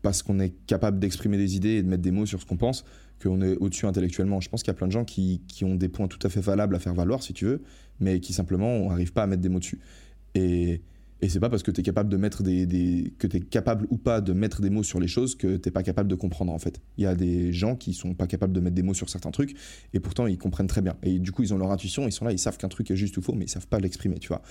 parce 0.02 0.22
qu'on 0.22 0.40
est 0.40 0.54
capable 0.66 0.98
d'exprimer 0.98 1.38
des 1.38 1.56
idées 1.56 1.74
et 1.74 1.82
de 1.82 1.88
mettre 1.88 2.02
des 2.02 2.10
mots 2.10 2.26
sur 2.26 2.40
ce 2.40 2.46
qu'on 2.46 2.56
pense 2.56 2.84
qu'on 3.22 3.40
est 3.40 3.56
au-dessus 3.56 3.86
intellectuellement. 3.86 4.40
Je 4.40 4.48
pense 4.48 4.62
qu'il 4.62 4.72
y 4.72 4.74
a 4.74 4.76
plein 4.76 4.88
de 4.88 4.92
gens 4.92 5.04
qui, 5.04 5.40
ont 5.62 5.76
des 5.76 5.88
points 5.88 6.08
tout 6.08 6.18
à 6.26 6.28
fait 6.28 6.40
valables 6.40 6.74
à 6.74 6.78
faire 6.80 6.94
valoir, 6.94 7.22
si 7.22 7.32
tu 7.32 7.44
veux, 7.44 7.62
mais 8.00 8.20
qui 8.20 8.32
simplement 8.32 8.88
n'arrivent 8.88 9.12
pas 9.12 9.22
à 9.22 9.26
mettre 9.26 9.42
des 9.42 9.48
mots 9.48 9.60
dessus. 9.60 9.78
Et, 10.34 10.82
et 11.22 11.28
c'est 11.28 11.38
pas 11.38 11.48
parce 11.48 11.62
que 11.62 11.70
tu 11.70 11.80
es 11.80 11.84
capable 11.84 12.10
de 12.10 12.16
mettre 12.16 12.42
des, 12.42 13.14
que 13.16 13.28
tu 13.28 13.36
es 13.36 13.40
capable 13.40 13.86
ou 13.90 13.96
pas 13.96 14.20
de 14.20 14.32
mettre 14.32 14.60
des 14.60 14.70
mots 14.70 14.82
sur 14.82 14.98
les 14.98 15.06
choses 15.06 15.36
que 15.36 15.56
tu 15.56 15.70
pas 15.70 15.84
capable 15.84 16.10
de 16.10 16.16
comprendre 16.16 16.52
en 16.52 16.58
fait. 16.58 16.80
Il 16.98 17.04
y 17.04 17.06
a 17.06 17.14
des 17.14 17.52
gens 17.52 17.76
qui 17.76 17.94
sont 17.94 18.12
pas 18.14 18.26
capables 18.26 18.52
de 18.52 18.58
mettre 18.58 18.74
des 18.74 18.82
mots 18.82 18.92
sur 18.92 19.08
certains 19.08 19.30
trucs 19.30 19.56
et 19.94 20.00
pourtant 20.00 20.26
ils 20.26 20.36
comprennent 20.36 20.66
très 20.66 20.82
bien. 20.82 20.96
Et 21.04 21.20
du 21.20 21.30
coup, 21.30 21.44
ils 21.44 21.54
ont 21.54 21.58
leur 21.58 21.70
intuition, 21.70 22.08
ils 22.08 22.12
sont 22.12 22.24
là, 22.24 22.32
ils 22.32 22.40
savent 22.40 22.58
qu'un 22.58 22.68
truc 22.68 22.90
est 22.90 22.96
juste 22.96 23.16
ou 23.18 23.22
faux, 23.22 23.34
mais 23.34 23.44
ils 23.44 23.48
savent 23.48 23.68
pas 23.68 23.78
l'exprimer, 23.78 24.18
tu 24.18 24.28
vois. 24.28 24.42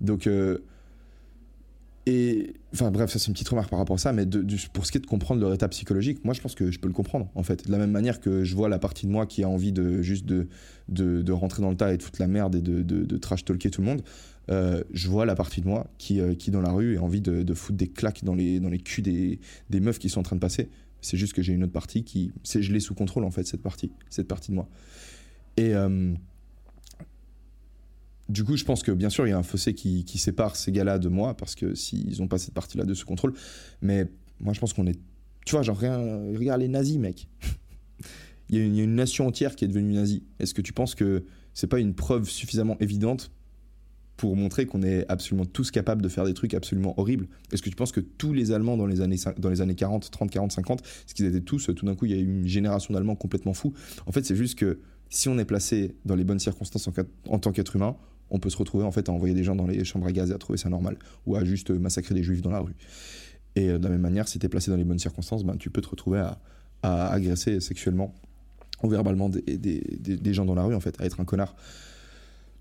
Donc 0.00 0.28
euh, 0.28 0.58
et 2.06 2.54
enfin 2.72 2.90
bref, 2.90 3.10
ça 3.10 3.18
c'est 3.18 3.28
une 3.28 3.32
petite 3.34 3.48
remarque 3.48 3.70
par 3.70 3.78
rapport 3.78 3.94
à 3.94 3.98
ça, 3.98 4.12
mais 4.12 4.26
pour 4.72 4.86
ce 4.86 4.92
qui 4.92 4.98
est 4.98 5.00
de 5.00 5.06
comprendre 5.06 5.40
leur 5.40 5.54
état 5.54 5.68
psychologique, 5.68 6.24
moi 6.24 6.34
je 6.34 6.40
pense 6.40 6.54
que 6.54 6.70
je 6.70 6.80
peux 6.80 6.88
le 6.88 6.94
comprendre 6.94 7.30
en 7.34 7.42
fait. 7.42 7.66
De 7.66 7.72
la 7.72 7.78
même 7.78 7.92
manière 7.92 8.20
que 8.20 8.42
je 8.42 8.56
vois 8.56 8.68
la 8.68 8.78
partie 8.78 9.06
de 9.06 9.12
moi 9.12 9.26
qui 9.26 9.44
a 9.44 9.48
envie 9.48 9.72
de 9.72 10.02
juste 10.02 10.26
de, 10.26 10.48
de, 10.88 11.32
rentrer 11.32 11.62
dans 11.62 11.70
le 11.70 11.76
tas 11.76 11.92
et 11.94 11.96
de 11.96 12.02
foutre 12.02 12.20
la 12.20 12.26
merde 12.26 12.56
et 12.56 12.60
de, 12.62 12.82
de 12.82 13.16
trash 13.18 13.44
talker 13.44 13.70
tout 13.70 13.82
le 13.82 13.86
monde, 13.86 14.02
euh, 14.50 14.82
je 14.92 15.08
vois 15.08 15.24
la 15.26 15.34
partie 15.34 15.60
de 15.60 15.68
moi 15.68 15.86
qui, 15.98 16.20
euh, 16.20 16.34
qui 16.34 16.50
dans 16.50 16.60
la 16.60 16.72
rue 16.72 16.98
a 16.98 17.02
envie 17.02 17.20
de, 17.20 17.54
foutre 17.54 17.78
des 17.78 17.88
claques 17.88 18.24
dans 18.24 18.34
les, 18.34 18.60
dans 18.60 18.68
les 18.68 18.78
culs 18.78 19.02
des, 19.02 19.38
des 19.70 19.80
meufs 19.80 19.98
qui 19.98 20.08
sont 20.08 20.20
en 20.20 20.24
train 20.24 20.36
de 20.36 20.40
passer. 20.40 20.68
C'est 21.00 21.16
juste 21.16 21.32
que 21.32 21.42
j'ai 21.42 21.52
une 21.52 21.64
autre 21.64 21.72
partie 21.72 22.04
qui. 22.04 22.32
Je 22.44 22.72
l'ai 22.72 22.80
sous 22.80 22.94
contrôle 22.94 23.24
en 23.24 23.30
fait, 23.30 23.44
cette 23.46 23.62
partie, 23.62 23.90
cette 24.10 24.28
partie 24.28 24.50
de 24.50 24.56
moi. 24.56 24.68
Et. 25.56 25.74
Euh, 25.74 26.14
du 28.32 28.44
coup, 28.44 28.56
je 28.56 28.64
pense 28.64 28.82
que 28.82 28.90
bien 28.90 29.10
sûr, 29.10 29.26
il 29.26 29.30
y 29.30 29.32
a 29.32 29.38
un 29.38 29.42
fossé 29.42 29.74
qui, 29.74 30.18
sépare 30.18 30.56
ces 30.56 30.72
gars-là 30.72 30.98
de 30.98 31.08
moi, 31.08 31.36
parce 31.36 31.54
que 31.54 31.74
s'ils 31.74 32.18
n'ont 32.18 32.28
pas 32.28 32.38
cette 32.38 32.54
partie-là 32.54 32.84
de 32.84 32.94
ce 32.94 33.04
contrôle. 33.04 33.34
Mais 33.82 34.06
moi, 34.40 34.54
je 34.54 34.60
pense 34.60 34.72
qu'on 34.72 34.86
est. 34.86 34.98
Tu 35.44 35.52
vois, 35.52 35.62
genre, 35.62 35.76
rien, 35.76 35.98
regarde 35.98 36.60
les 36.60 36.68
nazis, 36.68 36.98
mec. 36.98 37.28
il, 38.48 38.58
y 38.58 38.60
a 38.60 38.64
une, 38.64 38.94
nation 38.94 39.26
entière 39.26 39.54
qui 39.54 39.66
est 39.66 39.68
devenue 39.68 39.92
nazie. 39.92 40.22
Est-ce 40.38 40.54
que 40.54 40.62
tu 40.62 40.72
penses 40.72 40.94
que 40.94 41.24
c'est 41.52 41.66
pas 41.66 41.78
une 41.78 41.94
preuve 41.94 42.28
suffisamment 42.28 42.78
évidente 42.80 43.30
pour 44.16 44.36
montrer 44.36 44.64
qu'on 44.66 44.82
est 44.82 45.04
absolument 45.10 45.44
tous 45.44 45.70
capables 45.70 46.00
de 46.00 46.08
faire 46.08 46.24
des 46.24 46.32
trucs 46.32 46.54
absolument 46.54 46.98
horribles? 46.98 47.28
Est-ce 47.52 47.60
que 47.60 47.68
tu 47.68 47.76
penses 47.76 47.92
que 47.92 48.00
tous 48.00 48.32
les 48.32 48.52
Allemands 48.52 48.78
dans 48.78 48.86
les 48.86 49.02
années, 49.02 49.18
dans 49.36 49.50
les 49.50 49.60
années 49.60 49.74
40, 49.74 50.10
30, 50.10 50.30
40, 50.30 50.52
50, 50.52 50.82
ce 51.06 51.12
qu'ils 51.12 51.26
étaient 51.26 51.40
tous, 51.42 51.70
tout 51.76 51.84
d'un 51.84 51.94
coup, 51.94 52.06
il 52.06 52.12
y 52.12 52.14
a 52.14 52.18
eu 52.18 52.24
une 52.24 52.48
génération 52.48 52.94
d'Allemands 52.94 53.16
complètement 53.16 53.52
fous 53.52 53.74
En 54.06 54.12
fait, 54.12 54.24
c'est 54.24 54.36
juste 54.36 54.58
que 54.58 54.78
si 55.10 55.28
on 55.28 55.38
est 55.38 55.44
placé 55.44 55.96
dans 56.06 56.14
les 56.14 56.24
bonnes 56.24 56.38
circonstances 56.38 56.88
en 57.28 57.38
tant 57.38 57.52
qu'être 57.52 57.76
humain, 57.76 57.96
on 58.32 58.38
peut 58.38 58.50
se 58.50 58.56
retrouver 58.56 58.84
en 58.84 58.90
fait 58.90 59.08
à 59.08 59.12
envoyer 59.12 59.34
des 59.34 59.44
gens 59.44 59.54
dans 59.54 59.66
les 59.66 59.84
chambres 59.84 60.06
à 60.06 60.12
gaz 60.12 60.30
et 60.30 60.34
à 60.34 60.38
trouver 60.38 60.58
ça 60.58 60.70
normal, 60.70 60.96
ou 61.26 61.36
à 61.36 61.44
juste 61.44 61.70
massacrer 61.70 62.14
des 62.14 62.22
juifs 62.22 62.42
dans 62.42 62.50
la 62.50 62.60
rue. 62.60 62.74
Et 63.54 63.68
euh, 63.68 63.78
de 63.78 63.84
la 63.84 63.90
même 63.90 64.00
manière, 64.00 64.26
si 64.26 64.38
tu 64.38 64.46
es 64.46 64.48
placé 64.48 64.70
dans 64.70 64.76
les 64.76 64.84
bonnes 64.84 64.98
circonstances, 64.98 65.44
ben, 65.44 65.56
tu 65.56 65.70
peux 65.70 65.82
te 65.82 65.88
retrouver 65.88 66.18
à, 66.18 66.38
agresser 66.82 67.60
sexuellement 67.60 68.12
ou 68.82 68.88
verbalement 68.88 69.28
des, 69.28 70.34
gens 70.34 70.44
dans 70.44 70.56
la 70.56 70.64
rue, 70.64 70.74
en 70.74 70.80
fait, 70.80 71.00
à 71.00 71.04
être 71.04 71.20
un 71.20 71.24
connard. 71.24 71.54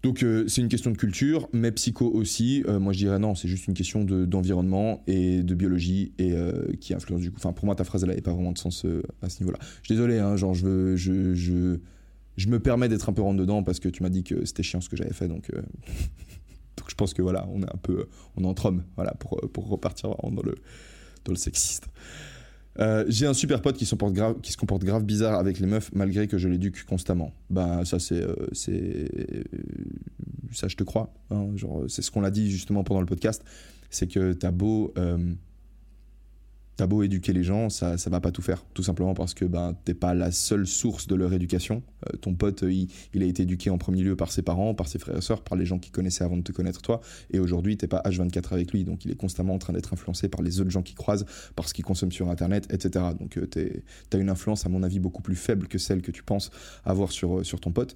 Donc 0.03 0.21
euh, 0.21 0.47
c'est 0.47 0.61
une 0.61 0.67
question 0.67 0.91
de 0.91 0.97
culture, 0.97 1.47
mais 1.53 1.71
psycho 1.71 2.07
aussi. 2.11 2.63
Euh, 2.67 2.79
moi 2.79 2.91
je 2.91 2.99
dirais 2.99 3.17
non, 3.17 3.33
c'est 3.33 3.47
juste 3.47 3.67
une 3.67 3.73
question 3.73 4.03
d'environnement 4.03 5.03
et 5.07 5.41
de 5.41 5.55
biologie 5.55 6.11
et 6.19 6.33
qui 6.79 6.93
influence 6.93 7.21
du 7.21 7.31
coup. 7.31 7.37
Enfin 7.37 7.53
pour 7.53 7.65
moi 7.65 7.75
ta 7.75 7.83
phrase 7.83 8.03
elle 8.03 8.09
n'avait 8.09 8.21
pas 8.21 8.33
vraiment 8.33 8.51
de 8.51 8.57
sens 8.57 8.85
à 9.21 9.29
ce 9.29 9.39
niveau-là. 9.39 9.59
Je 9.61 9.87
suis 9.87 9.95
désolé, 9.95 10.19
hein, 10.19 10.35
genre 10.37 10.53
je 10.53 10.65
veux, 10.65 10.95
je 10.95 11.79
je 12.41 12.47
me 12.49 12.59
permets 12.59 12.89
d'être 12.89 13.07
un 13.07 13.13
peu 13.13 13.21
rentre 13.21 13.39
dedans 13.39 13.61
parce 13.61 13.79
que 13.79 13.87
tu 13.87 14.01
m'as 14.01 14.09
dit 14.09 14.23
que 14.23 14.45
c'était 14.45 14.63
chiant 14.63 14.81
ce 14.81 14.89
que 14.89 14.97
j'avais 14.97 15.13
fait, 15.13 15.27
donc, 15.27 15.51
euh, 15.53 15.61
je 16.87 16.95
pense 16.95 17.13
que 17.13 17.21
voilà, 17.21 17.47
on 17.53 17.61
est 17.61 17.71
un 17.71 17.77
peu, 17.77 18.07
on 18.35 18.43
est 18.43 18.47
entre 18.47 18.65
hommes, 18.67 18.83
voilà, 18.95 19.13
pour, 19.13 19.39
pour 19.51 19.69
repartir 19.69 20.09
dans 20.09 20.41
le, 20.41 20.55
dans 21.23 21.31
le 21.31 21.37
sexiste. 21.37 21.87
Euh, 22.79 23.05
j'ai 23.09 23.27
un 23.27 23.33
super 23.33 23.61
pote 23.61 23.77
qui 23.77 23.85
se, 23.85 23.91
comporte 23.91 24.13
grave, 24.13 24.41
qui 24.41 24.51
se 24.51 24.57
comporte 24.57 24.83
grave 24.83 25.03
bizarre 25.03 25.37
avec 25.37 25.59
les 25.59 25.67
meufs 25.67 25.91
malgré 25.93 26.27
que 26.27 26.37
je 26.37 26.47
l'éduque 26.47 26.85
constamment. 26.85 27.33
Bah 27.49 27.81
ça 27.83 27.99
c'est 27.99 28.23
euh, 28.23 28.33
ça 30.53 30.67
je 30.69 30.75
te 30.77 30.83
crois. 30.83 31.13
Hein, 31.31 31.47
c'est 31.89 32.01
ce 32.01 32.09
qu'on 32.09 32.23
a 32.23 32.31
dit 32.31 32.49
justement 32.49 32.85
pendant 32.85 33.01
le 33.01 33.05
podcast, 33.05 33.43
c'est 33.89 34.07
que 34.07 34.31
t'as 34.31 34.51
beau 34.51 34.93
T'as 36.77 36.87
beau 36.87 37.03
éduquer 37.03 37.33
les 37.33 37.43
gens, 37.43 37.69
ça 37.69 37.97
ça 37.97 38.09
va 38.09 38.19
pas 38.21 38.31
tout 38.31 38.41
faire. 38.41 38.63
Tout 38.73 38.83
simplement 38.83 39.13
parce 39.13 39.33
que 39.33 39.45
ben, 39.45 39.75
t'es 39.85 39.93
pas 39.93 40.13
la 40.13 40.31
seule 40.31 40.65
source 40.65 41.07
de 41.07 41.15
leur 41.15 41.33
éducation. 41.33 41.83
Euh, 42.07 42.17
ton 42.17 42.33
pote, 42.33 42.63
il, 42.63 42.87
il, 43.13 43.23
a 43.23 43.25
été 43.25 43.43
éduqué 43.43 43.69
en 43.69 43.77
premier 43.77 44.01
lieu 44.01 44.15
par 44.15 44.31
ses 44.31 44.41
parents, 44.41 44.73
par 44.73 44.87
ses 44.87 44.97
frères 44.97 45.17
et 45.17 45.21
sœurs, 45.21 45.43
par 45.43 45.57
les 45.57 45.65
gens 45.65 45.79
qui 45.79 45.91
connaissaient 45.91 46.23
avant 46.23 46.37
de 46.37 46.43
te 46.43 46.51
connaître 46.51 46.81
toi. 46.81 47.01
Et 47.29 47.39
aujourd'hui, 47.39 47.77
t'es 47.77 47.87
pas 47.87 48.01
H24 48.05 48.53
avec 48.53 48.71
lui. 48.71 48.83
Donc 48.83 49.05
il 49.05 49.11
est 49.11 49.15
constamment 49.15 49.53
en 49.53 49.59
train 49.59 49.73
d'être 49.73 49.93
influencé 49.93 50.27
par 50.29 50.41
les 50.41 50.59
autres 50.59 50.71
gens 50.71 50.81
qui 50.81 50.95
croisent, 50.95 51.25
par 51.55 51.67
ce 51.67 51.73
qu'il 51.73 51.85
consomme 51.85 52.11
sur 52.11 52.29
Internet, 52.29 52.67
etc. 52.73 53.05
Donc 53.19 53.37
euh, 53.37 53.47
t'as 54.09 54.19
une 54.19 54.29
influence, 54.29 54.65
à 54.65 54.69
mon 54.69 54.83
avis, 54.83 54.99
beaucoup 54.99 55.21
plus 55.21 55.35
faible 55.35 55.67
que 55.67 55.77
celle 55.77 56.01
que 56.01 56.11
tu 56.11 56.23
penses 56.23 56.51
avoir 56.85 57.11
sur, 57.11 57.39
euh, 57.39 57.43
sur 57.43 57.59
ton 57.59 57.71
pote. 57.71 57.95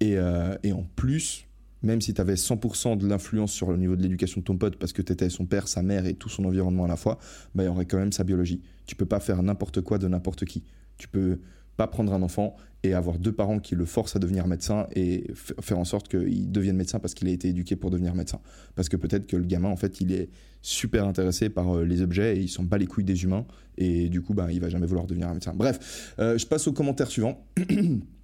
Et, 0.00 0.16
euh, 0.16 0.56
et 0.62 0.72
en 0.72 0.84
plus, 0.96 1.46
même 1.82 2.00
si 2.00 2.14
tu 2.14 2.20
avais 2.20 2.34
100% 2.34 2.96
de 2.98 3.06
l'influence 3.06 3.52
sur 3.52 3.70
le 3.70 3.76
niveau 3.76 3.96
de 3.96 4.02
l'éducation 4.02 4.40
de 4.40 4.44
ton 4.44 4.56
pote 4.56 4.76
parce 4.76 4.92
que 4.92 5.02
tu 5.02 5.12
étais 5.12 5.28
son 5.28 5.46
père, 5.46 5.68
sa 5.68 5.82
mère 5.82 6.06
et 6.06 6.14
tout 6.14 6.28
son 6.28 6.44
environnement 6.44 6.84
à 6.84 6.88
la 6.88 6.96
fois, 6.96 7.18
bah, 7.54 7.64
il 7.64 7.66
y 7.66 7.68
aurait 7.68 7.86
quand 7.86 7.98
même 7.98 8.12
sa 8.12 8.24
biologie. 8.24 8.62
Tu 8.86 8.96
peux 8.96 9.06
pas 9.06 9.20
faire 9.20 9.42
n'importe 9.42 9.80
quoi 9.80 9.98
de 9.98 10.08
n'importe 10.08 10.44
qui. 10.44 10.64
Tu 10.96 11.08
peux 11.08 11.38
pas 11.76 11.86
prendre 11.86 12.12
un 12.12 12.22
enfant 12.22 12.54
et 12.82 12.94
avoir 12.94 13.18
deux 13.18 13.32
parents 13.32 13.58
qui 13.58 13.74
le 13.74 13.84
forcent 13.84 14.16
à 14.16 14.18
devenir 14.18 14.46
médecin 14.46 14.86
et 14.94 15.32
faire 15.34 15.78
en 15.78 15.84
sorte 15.84 16.08
qu'il 16.08 16.50
devienne 16.50 16.76
médecin 16.76 16.98
parce 16.98 17.14
qu'il 17.14 17.28
a 17.28 17.30
été 17.30 17.48
éduqué 17.48 17.76
pour 17.76 17.90
devenir 17.90 18.14
médecin. 18.14 18.40
Parce 18.74 18.88
que 18.88 18.96
peut-être 18.96 19.26
que 19.26 19.36
le 19.36 19.44
gamin, 19.44 19.68
en 19.68 19.76
fait, 19.76 20.00
il 20.00 20.12
est 20.12 20.28
super 20.60 21.06
intéressé 21.06 21.48
par 21.48 21.76
euh, 21.76 21.84
les 21.84 22.02
objets 22.02 22.36
et 22.36 22.40
il 22.40 22.48
s'en 22.48 22.64
bat 22.64 22.78
les 22.78 22.86
couilles 22.86 23.04
des 23.04 23.24
humains 23.24 23.46
et 23.78 24.08
du 24.08 24.20
coup, 24.20 24.34
bah, 24.34 24.48
il 24.50 24.60
va 24.60 24.68
jamais 24.68 24.86
vouloir 24.86 25.06
devenir 25.06 25.28
un 25.28 25.34
médecin. 25.34 25.52
Bref, 25.54 26.14
euh, 26.18 26.36
je 26.36 26.46
passe 26.46 26.66
au 26.68 26.72
commentaire 26.72 27.08
suivant. 27.08 27.44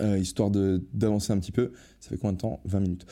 Euh, 0.00 0.18
histoire 0.18 0.50
d'avancer 0.50 1.32
un 1.32 1.38
petit 1.38 1.52
peu. 1.52 1.72
Ça 2.00 2.10
fait 2.10 2.16
combien 2.16 2.32
de 2.32 2.38
temps? 2.38 2.60
20 2.64 2.80
minutes. 2.80 3.06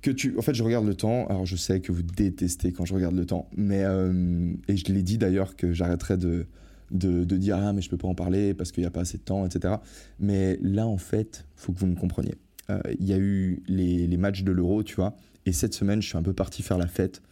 Que 0.00 0.10
tu, 0.10 0.36
en 0.38 0.42
fait, 0.42 0.54
je 0.54 0.62
regarde 0.62 0.86
le 0.86 0.94
temps. 0.94 1.26
Alors, 1.26 1.46
je 1.46 1.56
sais 1.56 1.80
que 1.80 1.92
vous 1.92 2.02
détestez 2.02 2.72
quand 2.72 2.84
je 2.84 2.94
regarde 2.94 3.14
le 3.14 3.26
temps, 3.26 3.48
mais 3.56 3.84
euh, 3.84 4.52
et 4.68 4.76
je 4.76 4.92
l'ai 4.92 5.02
dit 5.02 5.18
d'ailleurs 5.18 5.56
que 5.56 5.72
j'arrêterais 5.72 6.16
de, 6.16 6.46
de, 6.92 7.24
dire 7.36 7.56
ah 7.56 7.72
mais 7.72 7.82
je 7.82 7.90
peux 7.90 7.96
pas 7.96 8.08
en 8.08 8.14
parler 8.14 8.54
parce 8.54 8.72
qu'il 8.72 8.82
n'y 8.82 8.86
a 8.86 8.90
pas 8.90 9.00
assez 9.00 9.18
de 9.18 9.22
temps, 9.22 9.44
etc. 9.44 9.74
Mais 10.20 10.58
là, 10.62 10.86
en 10.86 10.98
fait, 10.98 11.46
faut 11.56 11.72
que 11.72 11.78
vous 11.78 11.86
me 11.86 11.96
compreniez. 11.96 12.36
Euh, 12.70 12.80
il 12.98 13.06
y 13.06 13.12
a 13.12 13.18
eu 13.18 13.62
les, 13.68 14.06
les 14.06 14.16
matchs 14.16 14.42
de 14.42 14.52
l'Euro, 14.52 14.82
tu 14.82 14.94
vois, 14.94 15.16
et 15.44 15.52
cette 15.52 15.74
semaine, 15.74 16.00
je 16.00 16.08
suis 16.08 16.18
un 16.18 16.22
peu 16.22 16.32
parti 16.32 16.62
faire 16.62 16.78
la 16.78 16.86
fête. 16.86 17.22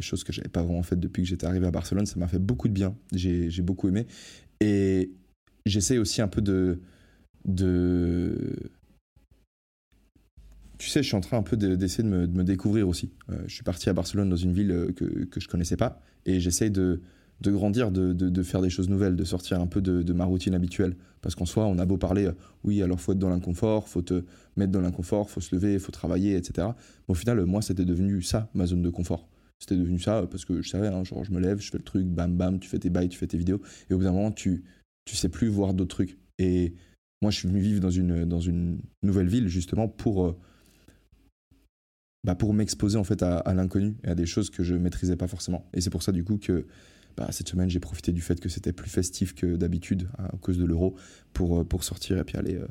chose 0.00 0.24
que 0.24 0.32
j'avais 0.32 0.48
pas 0.48 0.62
vraiment 0.62 0.82
faite 0.82 1.00
depuis 1.00 1.22
que 1.22 1.28
j'étais 1.28 1.46
arrivé 1.46 1.66
à 1.66 1.70
Barcelone. 1.70 2.06
Ça 2.06 2.18
m'a 2.18 2.28
fait 2.28 2.38
beaucoup 2.38 2.68
de 2.68 2.74
bien. 2.74 2.94
J'ai 3.12 3.62
beaucoup 3.62 3.88
aimé. 3.88 4.06
Et 4.60 5.10
j'essaie 5.66 5.98
aussi 5.98 6.22
un 6.22 6.28
peu 6.28 6.42
de, 6.42 6.80
de 7.44 8.70
tu 10.80 10.88
sais, 10.88 11.02
je 11.02 11.08
suis 11.08 11.16
en 11.16 11.20
train 11.20 11.36
un 11.36 11.42
peu 11.42 11.58
d'essayer 11.58 12.02
de, 12.02 12.08
me, 12.08 12.42
découvrir 12.42 12.88
aussi. 12.88 13.12
Euh, 13.28 13.36
je 13.46 13.54
suis 13.54 13.62
parti 13.62 13.90
à 13.90 13.92
Barcelone 13.92 14.30
dans 14.30 14.36
une 14.36 14.54
ville 14.54 14.70
euh, 14.70 14.92
que, 14.92 15.04
que 15.04 15.38
je 15.38 15.46
connaissais 15.46 15.76
pas 15.76 16.00
et 16.24 16.40
j'essaye 16.40 16.70
de, 16.70 17.02
grandir, 17.42 17.92
de, 17.92 18.14
de, 18.14 18.42
faire 18.42 18.62
des 18.62 18.70
choses 18.70 18.88
nouvelles, 18.88 19.14
de 19.14 19.24
sortir 19.24 19.60
un 19.60 19.66
peu 19.66 19.82
de, 19.82 20.12
ma 20.14 20.24
routine 20.24 20.54
habituelle. 20.54 20.96
Parce 21.20 21.34
qu'en 21.34 21.44
soi, 21.44 21.66
on 21.66 21.78
a 21.78 21.84
beau 21.84 21.98
parler, 21.98 22.24
euh, 22.26 22.32
oui, 22.64 22.82
alors 22.82 22.98
faut 22.98 23.12
être 23.12 23.18
dans 23.18 23.28
l'inconfort, 23.28 23.90
faut 23.90 24.00
te 24.00 24.24
mettre 24.56 24.72
dans 24.72 24.80
l'inconfort, 24.80 25.28
faut 25.28 25.42
se 25.42 25.54
lever, 25.54 25.78
faut 25.78 25.92
travailler, 25.92 26.34
etc. 26.34 26.68
Mais 26.68 27.12
au 27.12 27.14
final, 27.14 27.44
moi, 27.44 27.60
c'était 27.60 27.84
devenu 27.84 28.22
ça, 28.22 28.48
ma 28.54 28.64
zone 28.64 28.80
de 28.80 28.90
confort. 28.90 29.28
C'était 29.58 29.76
devenu 29.76 29.98
ça 29.98 30.26
parce 30.30 30.46
que 30.46 30.62
je 30.62 30.68
savais, 30.70 30.88
hein, 30.88 31.04
genre, 31.04 31.24
je 31.24 31.32
me 31.32 31.40
lève, 31.40 31.60
je 31.60 31.70
fais 31.70 31.76
le 31.76 31.84
truc, 31.84 32.06
bam, 32.06 32.34
bam, 32.38 32.58
tu 32.58 32.70
fais 32.70 32.78
tes 32.78 32.88
bails, 32.88 33.10
tu 33.10 33.18
fais 33.18 33.26
tes 33.26 33.36
vidéos. 33.36 33.60
Et 33.90 33.94
au 33.94 33.98
bout 33.98 34.04
d'un 34.04 34.12
moment, 34.12 34.32
tu, 34.32 34.64
tu 35.04 35.14
sais 35.14 35.28
plus 35.28 35.48
voir 35.48 35.74
d'autres 35.74 35.94
trucs. 35.94 36.18
Et 36.38 36.72
moi, 37.22 37.30
je 37.30 37.38
suis 37.38 37.48
venu 37.48 37.60
vivre 37.60 37.80
dans 37.80 37.90
une, 37.90 38.24
dans 38.24 38.40
une 38.40 38.78
nouvelle 39.02 39.28
ville 39.28 39.48
justement 39.48 39.88
pour, 39.88 40.26
euh, 40.26 40.36
bah 42.24 42.34
pour 42.34 42.54
m'exposer 42.54 42.96
en 42.96 43.04
fait 43.04 43.22
à, 43.22 43.42
l'inconnu 43.54 43.96
et 44.04 44.08
à 44.08 44.14
des 44.14 44.26
choses 44.26 44.50
que 44.50 44.62
je 44.62 44.74
maîtrisais 44.74 45.16
pas 45.16 45.28
forcément. 45.28 45.68
Et 45.74 45.80
c'est 45.80 45.90
pour 45.90 46.02
ça 46.02 46.12
du 46.12 46.24
coup 46.24 46.38
que 46.38 46.66
bah, 47.16 47.28
cette 47.30 47.48
semaine, 47.48 47.68
j'ai 47.68 47.80
profité 47.80 48.12
du 48.12 48.22
fait 48.22 48.40
que 48.40 48.48
c'était 48.48 48.72
plus 48.72 48.88
festif 48.88 49.34
que 49.34 49.56
d'habitude 49.56 50.08
à 50.18 50.30
cause 50.40 50.56
de 50.56 50.64
l'euro 50.64 50.96
pour, 51.34 51.60
euh, 51.60 51.64
pour 51.64 51.84
sortir 51.84 52.18
et 52.18 52.24
puis 52.24 52.38
aller, 52.38 52.56
euh, 52.56 52.66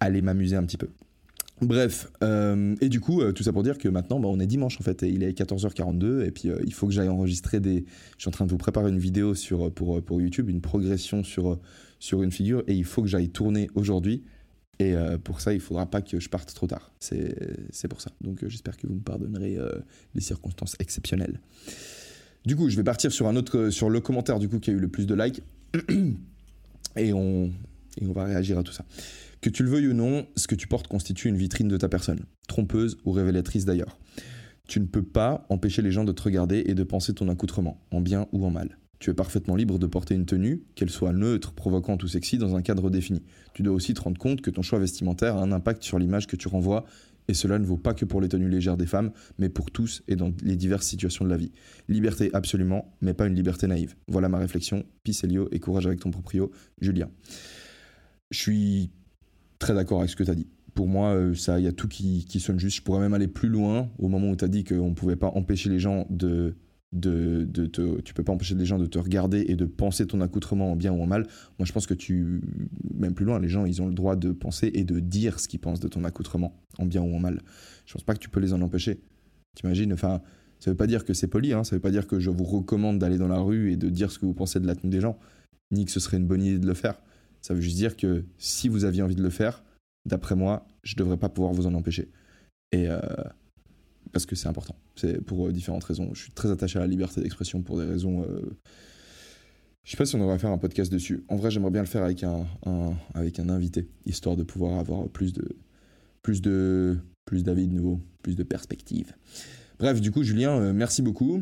aller 0.00 0.22
m'amuser 0.22 0.56
un 0.56 0.64
petit 0.64 0.78
peu. 0.78 0.88
Bref, 1.60 2.10
et 2.80 2.88
du 2.88 2.98
coup, 2.98 3.22
tout 3.34 3.44
ça 3.44 3.52
pour 3.52 3.62
dire 3.62 3.78
que 3.78 3.88
maintenant, 3.88 4.18
bah, 4.18 4.26
on 4.26 4.40
est 4.40 4.48
dimanche 4.48 4.80
en 4.80 4.82
fait, 4.82 5.02
il 5.02 5.22
est 5.22 5.30
14h42, 5.30 6.24
et 6.24 6.32
puis 6.32 6.48
il 6.64 6.74
faut 6.74 6.88
que 6.88 6.92
j'aille 6.92 7.08
enregistrer 7.08 7.60
des. 7.60 7.84
Je 8.16 8.22
suis 8.22 8.28
en 8.28 8.32
train 8.32 8.46
de 8.46 8.50
vous 8.50 8.58
préparer 8.58 8.88
une 8.88 8.98
vidéo 8.98 9.36
sur, 9.36 9.72
pour, 9.72 10.02
pour 10.02 10.20
YouTube, 10.20 10.50
une 10.50 10.60
progression 10.60 11.22
sur, 11.22 11.60
sur 12.02 12.24
une 12.24 12.32
figure 12.32 12.64
et 12.66 12.74
il 12.74 12.84
faut 12.84 13.00
que 13.00 13.06
j'aille 13.06 13.28
tourner 13.28 13.70
aujourd'hui. 13.76 14.24
Et 14.80 14.96
euh, 14.96 15.18
pour 15.18 15.40
ça, 15.40 15.54
il 15.54 15.60
faudra 15.60 15.88
pas 15.88 16.02
que 16.02 16.18
je 16.18 16.28
parte 16.28 16.52
trop 16.52 16.66
tard. 16.66 16.92
C'est 16.98 17.86
pour 17.88 18.00
ça. 18.00 18.10
Donc 18.20 18.42
euh, 18.42 18.48
j'espère 18.48 18.76
que 18.76 18.88
vous 18.88 18.94
me 18.94 19.00
pardonnerez 19.00 19.56
euh, 19.56 19.70
les 20.16 20.20
circonstances 20.20 20.74
exceptionnelles. 20.80 21.40
Du 22.44 22.56
coup, 22.56 22.68
je 22.68 22.76
vais 22.76 22.82
partir 22.82 23.12
sur 23.12 23.28
un 23.28 23.36
autre, 23.36 23.70
sur 23.70 23.88
le 23.88 24.00
commentaire 24.00 24.40
du 24.40 24.48
coup 24.48 24.58
qui 24.58 24.70
a 24.70 24.72
eu 24.72 24.80
le 24.80 24.88
plus 24.88 25.06
de 25.06 25.14
likes. 25.14 25.42
et 26.96 27.12
on, 27.12 27.52
et 28.00 28.06
on 28.08 28.12
va 28.12 28.24
réagir 28.24 28.58
à 28.58 28.64
tout 28.64 28.72
ça. 28.72 28.84
Que 29.40 29.48
tu 29.48 29.62
le 29.62 29.70
veuilles 29.70 29.86
ou 29.86 29.94
non, 29.94 30.26
ce 30.34 30.48
que 30.48 30.56
tu 30.56 30.66
portes 30.66 30.88
constitue 30.88 31.28
une 31.28 31.36
vitrine 31.36 31.68
de 31.68 31.76
ta 31.76 31.88
personne, 31.88 32.24
trompeuse 32.48 32.98
ou 33.04 33.12
révélatrice 33.12 33.64
d'ailleurs. 33.64 33.96
Tu 34.66 34.80
ne 34.80 34.86
peux 34.86 35.04
pas 35.04 35.46
empêcher 35.50 35.82
les 35.82 35.92
gens 35.92 36.02
de 36.02 36.12
te 36.12 36.22
regarder 36.22 36.64
et 36.66 36.74
de 36.74 36.82
penser 36.82 37.14
ton 37.14 37.28
accoutrement, 37.28 37.80
en 37.92 38.00
bien 38.00 38.26
ou 38.32 38.44
en 38.44 38.50
mal. 38.50 38.76
Tu 39.02 39.10
es 39.10 39.14
parfaitement 39.14 39.56
libre 39.56 39.80
de 39.80 39.88
porter 39.88 40.14
une 40.14 40.26
tenue, 40.26 40.62
qu'elle 40.76 40.88
soit 40.88 41.12
neutre, 41.12 41.54
provocante 41.54 42.04
ou 42.04 42.06
sexy, 42.06 42.38
dans 42.38 42.54
un 42.54 42.62
cadre 42.62 42.88
défini. 42.88 43.20
Tu 43.52 43.64
dois 43.64 43.74
aussi 43.74 43.94
te 43.94 44.00
rendre 44.00 44.16
compte 44.16 44.42
que 44.42 44.48
ton 44.48 44.62
choix 44.62 44.78
vestimentaire 44.78 45.34
a 45.34 45.42
un 45.42 45.50
impact 45.50 45.82
sur 45.82 45.98
l'image 45.98 46.28
que 46.28 46.36
tu 46.36 46.46
renvoies, 46.46 46.84
et 47.26 47.34
cela 47.34 47.58
ne 47.58 47.64
vaut 47.64 47.76
pas 47.76 47.94
que 47.94 48.04
pour 48.04 48.20
les 48.20 48.28
tenues 48.28 48.48
légères 48.48 48.76
des 48.76 48.86
femmes, 48.86 49.10
mais 49.38 49.48
pour 49.48 49.72
tous 49.72 50.04
et 50.06 50.14
dans 50.14 50.32
les 50.44 50.54
diverses 50.54 50.86
situations 50.86 51.24
de 51.24 51.30
la 51.30 51.36
vie. 51.36 51.50
Liberté 51.88 52.30
absolument, 52.32 52.94
mais 53.00 53.12
pas 53.12 53.26
une 53.26 53.34
liberté 53.34 53.66
naïve. 53.66 53.96
Voilà 54.06 54.28
ma 54.28 54.38
réflexion. 54.38 54.84
Peace 55.02 55.24
Elio 55.24 55.48
et 55.50 55.58
courage 55.58 55.88
avec 55.88 55.98
ton 55.98 56.12
proprio, 56.12 56.52
Julien. 56.80 57.10
Je 58.30 58.38
suis 58.38 58.92
très 59.58 59.74
d'accord 59.74 59.98
avec 59.98 60.10
ce 60.10 60.16
que 60.16 60.22
tu 60.22 60.30
as 60.30 60.36
dit. 60.36 60.46
Pour 60.74 60.86
moi, 60.86 61.08
euh, 61.08 61.34
ça, 61.34 61.58
il 61.58 61.64
y 61.64 61.68
a 61.68 61.72
tout 61.72 61.88
qui, 61.88 62.24
qui 62.24 62.38
sonne 62.38 62.60
juste. 62.60 62.76
Je 62.76 62.82
pourrais 62.82 63.00
même 63.00 63.14
aller 63.14 63.26
plus 63.26 63.48
loin 63.48 63.90
au 63.98 64.06
moment 64.06 64.30
où 64.30 64.36
tu 64.36 64.44
as 64.44 64.48
dit 64.48 64.62
qu'on 64.62 64.90
ne 64.90 64.94
pouvait 64.94 65.16
pas 65.16 65.32
empêcher 65.34 65.70
les 65.70 65.80
gens 65.80 66.06
de 66.08 66.54
de, 66.92 67.46
de 67.48 67.66
te, 67.66 68.00
tu 68.02 68.12
peux 68.12 68.22
pas 68.22 68.32
empêcher 68.32 68.54
les 68.54 68.66
gens 68.66 68.78
de 68.78 68.86
te 68.86 68.98
regarder 68.98 69.46
et 69.48 69.56
de 69.56 69.64
penser 69.64 70.06
ton 70.06 70.20
accoutrement 70.20 70.72
en 70.72 70.76
bien 70.76 70.92
ou 70.92 71.02
en 71.02 71.06
mal. 71.06 71.26
Moi, 71.58 71.66
je 71.66 71.72
pense 71.72 71.86
que 71.86 71.94
tu, 71.94 72.42
même 72.94 73.14
plus 73.14 73.24
loin, 73.24 73.40
les 73.40 73.48
gens, 73.48 73.64
ils 73.64 73.80
ont 73.80 73.86
le 73.86 73.94
droit 73.94 74.16
de 74.16 74.32
penser 74.32 74.70
et 74.74 74.84
de 74.84 75.00
dire 75.00 75.40
ce 75.40 75.48
qu'ils 75.48 75.60
pensent 75.60 75.80
de 75.80 75.88
ton 75.88 76.04
accoutrement 76.04 76.60
en 76.78 76.86
bien 76.86 77.02
ou 77.02 77.14
en 77.14 77.18
mal. 77.18 77.40
Je 77.86 77.94
pense 77.94 78.02
pas 78.02 78.14
que 78.14 78.18
tu 78.18 78.28
peux 78.28 78.40
les 78.40 78.52
en 78.52 78.60
empêcher. 78.60 79.00
T'imagines, 79.54 79.92
enfin, 79.92 80.20
ça 80.60 80.70
veut 80.70 80.76
pas 80.76 80.86
dire 80.86 81.04
que 81.04 81.14
c'est 81.14 81.28
poli, 81.28 81.52
hein, 81.52 81.64
ça 81.64 81.76
veut 81.76 81.80
pas 81.80 81.90
dire 81.90 82.06
que 82.06 82.20
je 82.20 82.30
vous 82.30 82.44
recommande 82.44 82.98
d'aller 82.98 83.18
dans 83.18 83.28
la 83.28 83.40
rue 83.40 83.72
et 83.72 83.76
de 83.76 83.88
dire 83.88 84.10
ce 84.10 84.18
que 84.18 84.26
vous 84.26 84.34
pensez 84.34 84.60
de 84.60 84.66
la 84.66 84.74
tenue 84.74 84.90
des 84.90 85.00
gens, 85.00 85.18
ni 85.70 85.84
que 85.84 85.90
ce 85.90 86.00
serait 86.00 86.18
une 86.18 86.26
bonne 86.26 86.42
idée 86.42 86.58
de 86.58 86.66
le 86.66 86.74
faire. 86.74 87.00
Ça 87.40 87.54
veut 87.54 87.60
juste 87.60 87.76
dire 87.76 87.96
que 87.96 88.24
si 88.38 88.68
vous 88.68 88.84
aviez 88.84 89.02
envie 89.02 89.16
de 89.16 89.22
le 89.22 89.30
faire, 89.30 89.64
d'après 90.06 90.36
moi, 90.36 90.66
je 90.82 90.94
devrais 90.96 91.16
pas 91.16 91.28
pouvoir 91.28 91.52
vous 91.52 91.66
en 91.66 91.74
empêcher. 91.74 92.10
Et, 92.70 92.88
euh, 92.88 93.00
parce 94.12 94.26
que 94.26 94.36
c'est 94.36 94.48
important. 94.48 94.76
C'est 94.94 95.20
pour 95.20 95.46
euh, 95.46 95.52
différentes 95.52 95.84
raisons. 95.84 96.10
Je 96.14 96.22
suis 96.22 96.32
très 96.32 96.50
attaché 96.50 96.78
à 96.78 96.82
la 96.82 96.86
liberté 96.86 97.20
d'expression 97.20 97.62
pour 97.62 97.78
des 97.78 97.86
raisons. 97.86 98.22
Euh... 98.22 98.42
Je 99.84 99.90
sais 99.90 99.96
pas 99.96 100.06
si 100.06 100.14
on 100.14 100.18
devrait 100.18 100.38
faire 100.38 100.50
un 100.50 100.58
podcast 100.58 100.92
dessus. 100.92 101.24
En 101.28 101.36
vrai, 101.36 101.50
j'aimerais 101.50 101.70
bien 101.70 101.82
le 101.82 101.88
faire 101.88 102.04
avec 102.04 102.22
un, 102.22 102.46
avec 103.14 103.40
un 103.40 103.48
invité, 103.48 103.88
histoire 104.06 104.36
de 104.36 104.44
pouvoir 104.44 104.78
avoir 104.78 105.08
plus 105.08 105.32
de 105.32 105.56
plus 106.22 106.40
de 106.40 106.98
plus 107.24 107.42
d'avis 107.42 107.66
de 107.66 107.74
nouveau, 107.74 108.00
plus 108.22 108.36
de 108.36 108.44
perspectives. 108.44 109.12
Bref, 109.80 110.00
du 110.00 110.12
coup, 110.12 110.22
Julien, 110.22 110.60
euh, 110.60 110.72
merci 110.72 111.02
beaucoup. 111.02 111.40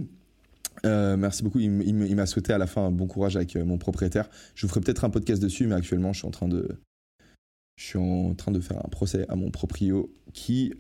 Merci 0.83 1.43
beaucoup. 1.43 1.59
Il, 1.59 1.83
il 1.87 2.17
m'a 2.17 2.25
souhaité 2.25 2.55
à 2.55 2.59
la 2.59 2.67
fin 2.67 2.87
un 2.87 2.91
bon 2.91 3.07
courage 3.07 3.37
avec 3.37 3.55
mon 3.57 3.77
propriétaire. 3.77 4.31
Je 4.55 4.65
vous 4.65 4.71
ferai 4.71 4.81
peut-être 4.81 5.05
un 5.05 5.11
podcast 5.11 5.43
dessus, 5.43 5.67
mais 5.67 5.75
actuellement, 5.75 6.15
je 6.15 6.21
suis 6.21 6.29
en 6.29 6.31
train 6.31 6.49
de 6.49 6.69
je 7.77 7.85
suis 7.85 7.99
en 7.99 8.35
train 8.35 8.53
de 8.53 8.61
faire 8.61 8.79
un 8.79 8.89
procès 8.89 9.27
à 9.29 9.37
mon 9.37 9.51
proprio 9.51 10.11
qui 10.33 10.73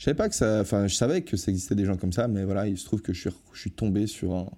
je 0.00 0.06
savais 0.06 0.16
pas 0.16 0.30
que 0.30 0.34
ça. 0.34 0.62
Enfin, 0.62 0.86
je 0.86 0.94
savais 0.94 1.20
que 1.20 1.36
ça 1.36 1.50
existait 1.50 1.74
des 1.74 1.84
gens 1.84 1.98
comme 1.98 2.14
ça, 2.14 2.26
mais 2.26 2.44
voilà, 2.44 2.66
il 2.66 2.78
se 2.78 2.86
trouve 2.86 3.02
que 3.02 3.12
je 3.12 3.28
suis, 3.52 3.70
tombé 3.70 4.06
sur 4.06 4.34
un, 4.34 4.50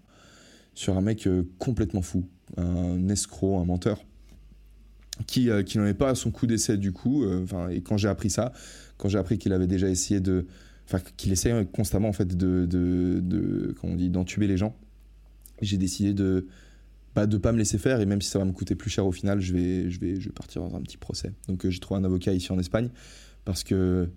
sur 0.73 0.97
un 0.97 1.01
mec 1.01 1.27
euh, 1.27 1.43
complètement 1.59 2.01
fou, 2.01 2.29
un 2.57 3.09
escroc, 3.09 3.59
un 3.59 3.65
menteur, 3.65 4.05
qui, 5.27 5.51
euh, 5.51 5.65
qui 5.65 5.79
n'en 5.79 5.87
est 5.87 5.95
pas 5.95 6.11
à 6.11 6.15
son 6.15 6.31
coup 6.31 6.47
d'essai 6.47 6.77
du 6.77 6.93
coup. 6.93 7.25
Euh, 7.25 7.69
et 7.71 7.81
quand 7.81 7.97
j'ai 7.97 8.07
appris 8.07 8.31
ça, 8.31 8.53
quand 8.99 9.09
j'ai 9.09 9.19
appris 9.19 9.37
qu'il 9.37 9.53
avait 9.53 9.67
déjà 9.67 9.89
essayé 9.89 10.21
de. 10.21 10.47
Enfin, 10.87 11.01
qu'il 11.17 11.33
essayait 11.33 11.67
constamment, 11.67 12.09
en 12.09 12.13
fait, 12.13 12.37
de. 12.37 12.65
de, 12.65 13.19
de 13.21 13.75
comment 13.81 13.95
on 13.95 13.97
dit 13.97 14.11
D'entuber 14.11 14.47
les 14.47 14.57
gens, 14.57 14.77
j'ai 15.61 15.77
décidé 15.77 16.15
de. 16.15 16.47
Bah, 17.17 17.27
de 17.27 17.37
pas 17.37 17.51
me 17.51 17.59
laisser 17.59 17.79
faire 17.79 18.01
et 18.01 18.07
même 18.07 18.23
si 18.23 18.31
ça 18.31 18.39
va 18.39 18.45
me 18.45 18.53
coûter 18.53 18.75
plus 18.75 18.89
cher 18.89 19.07
au 19.07 19.13
final 19.13 19.39
je 19.39 19.53
vais 19.53 19.91
je 19.91 20.01
vais 20.01 20.19
je 20.19 20.29
vais 20.29 20.33
partir 20.33 20.63
dans 20.63 20.75
un 20.75 20.81
petit 20.81 20.97
procès 20.97 21.35
donc 21.47 21.69
j'ai 21.69 21.79
trouvé 21.79 22.01
un 22.01 22.05
avocat 22.05 22.33
ici 22.33 22.51
en 22.53 22.59
Espagne 22.59 22.89
parce 23.45 23.65
que 23.65 24.09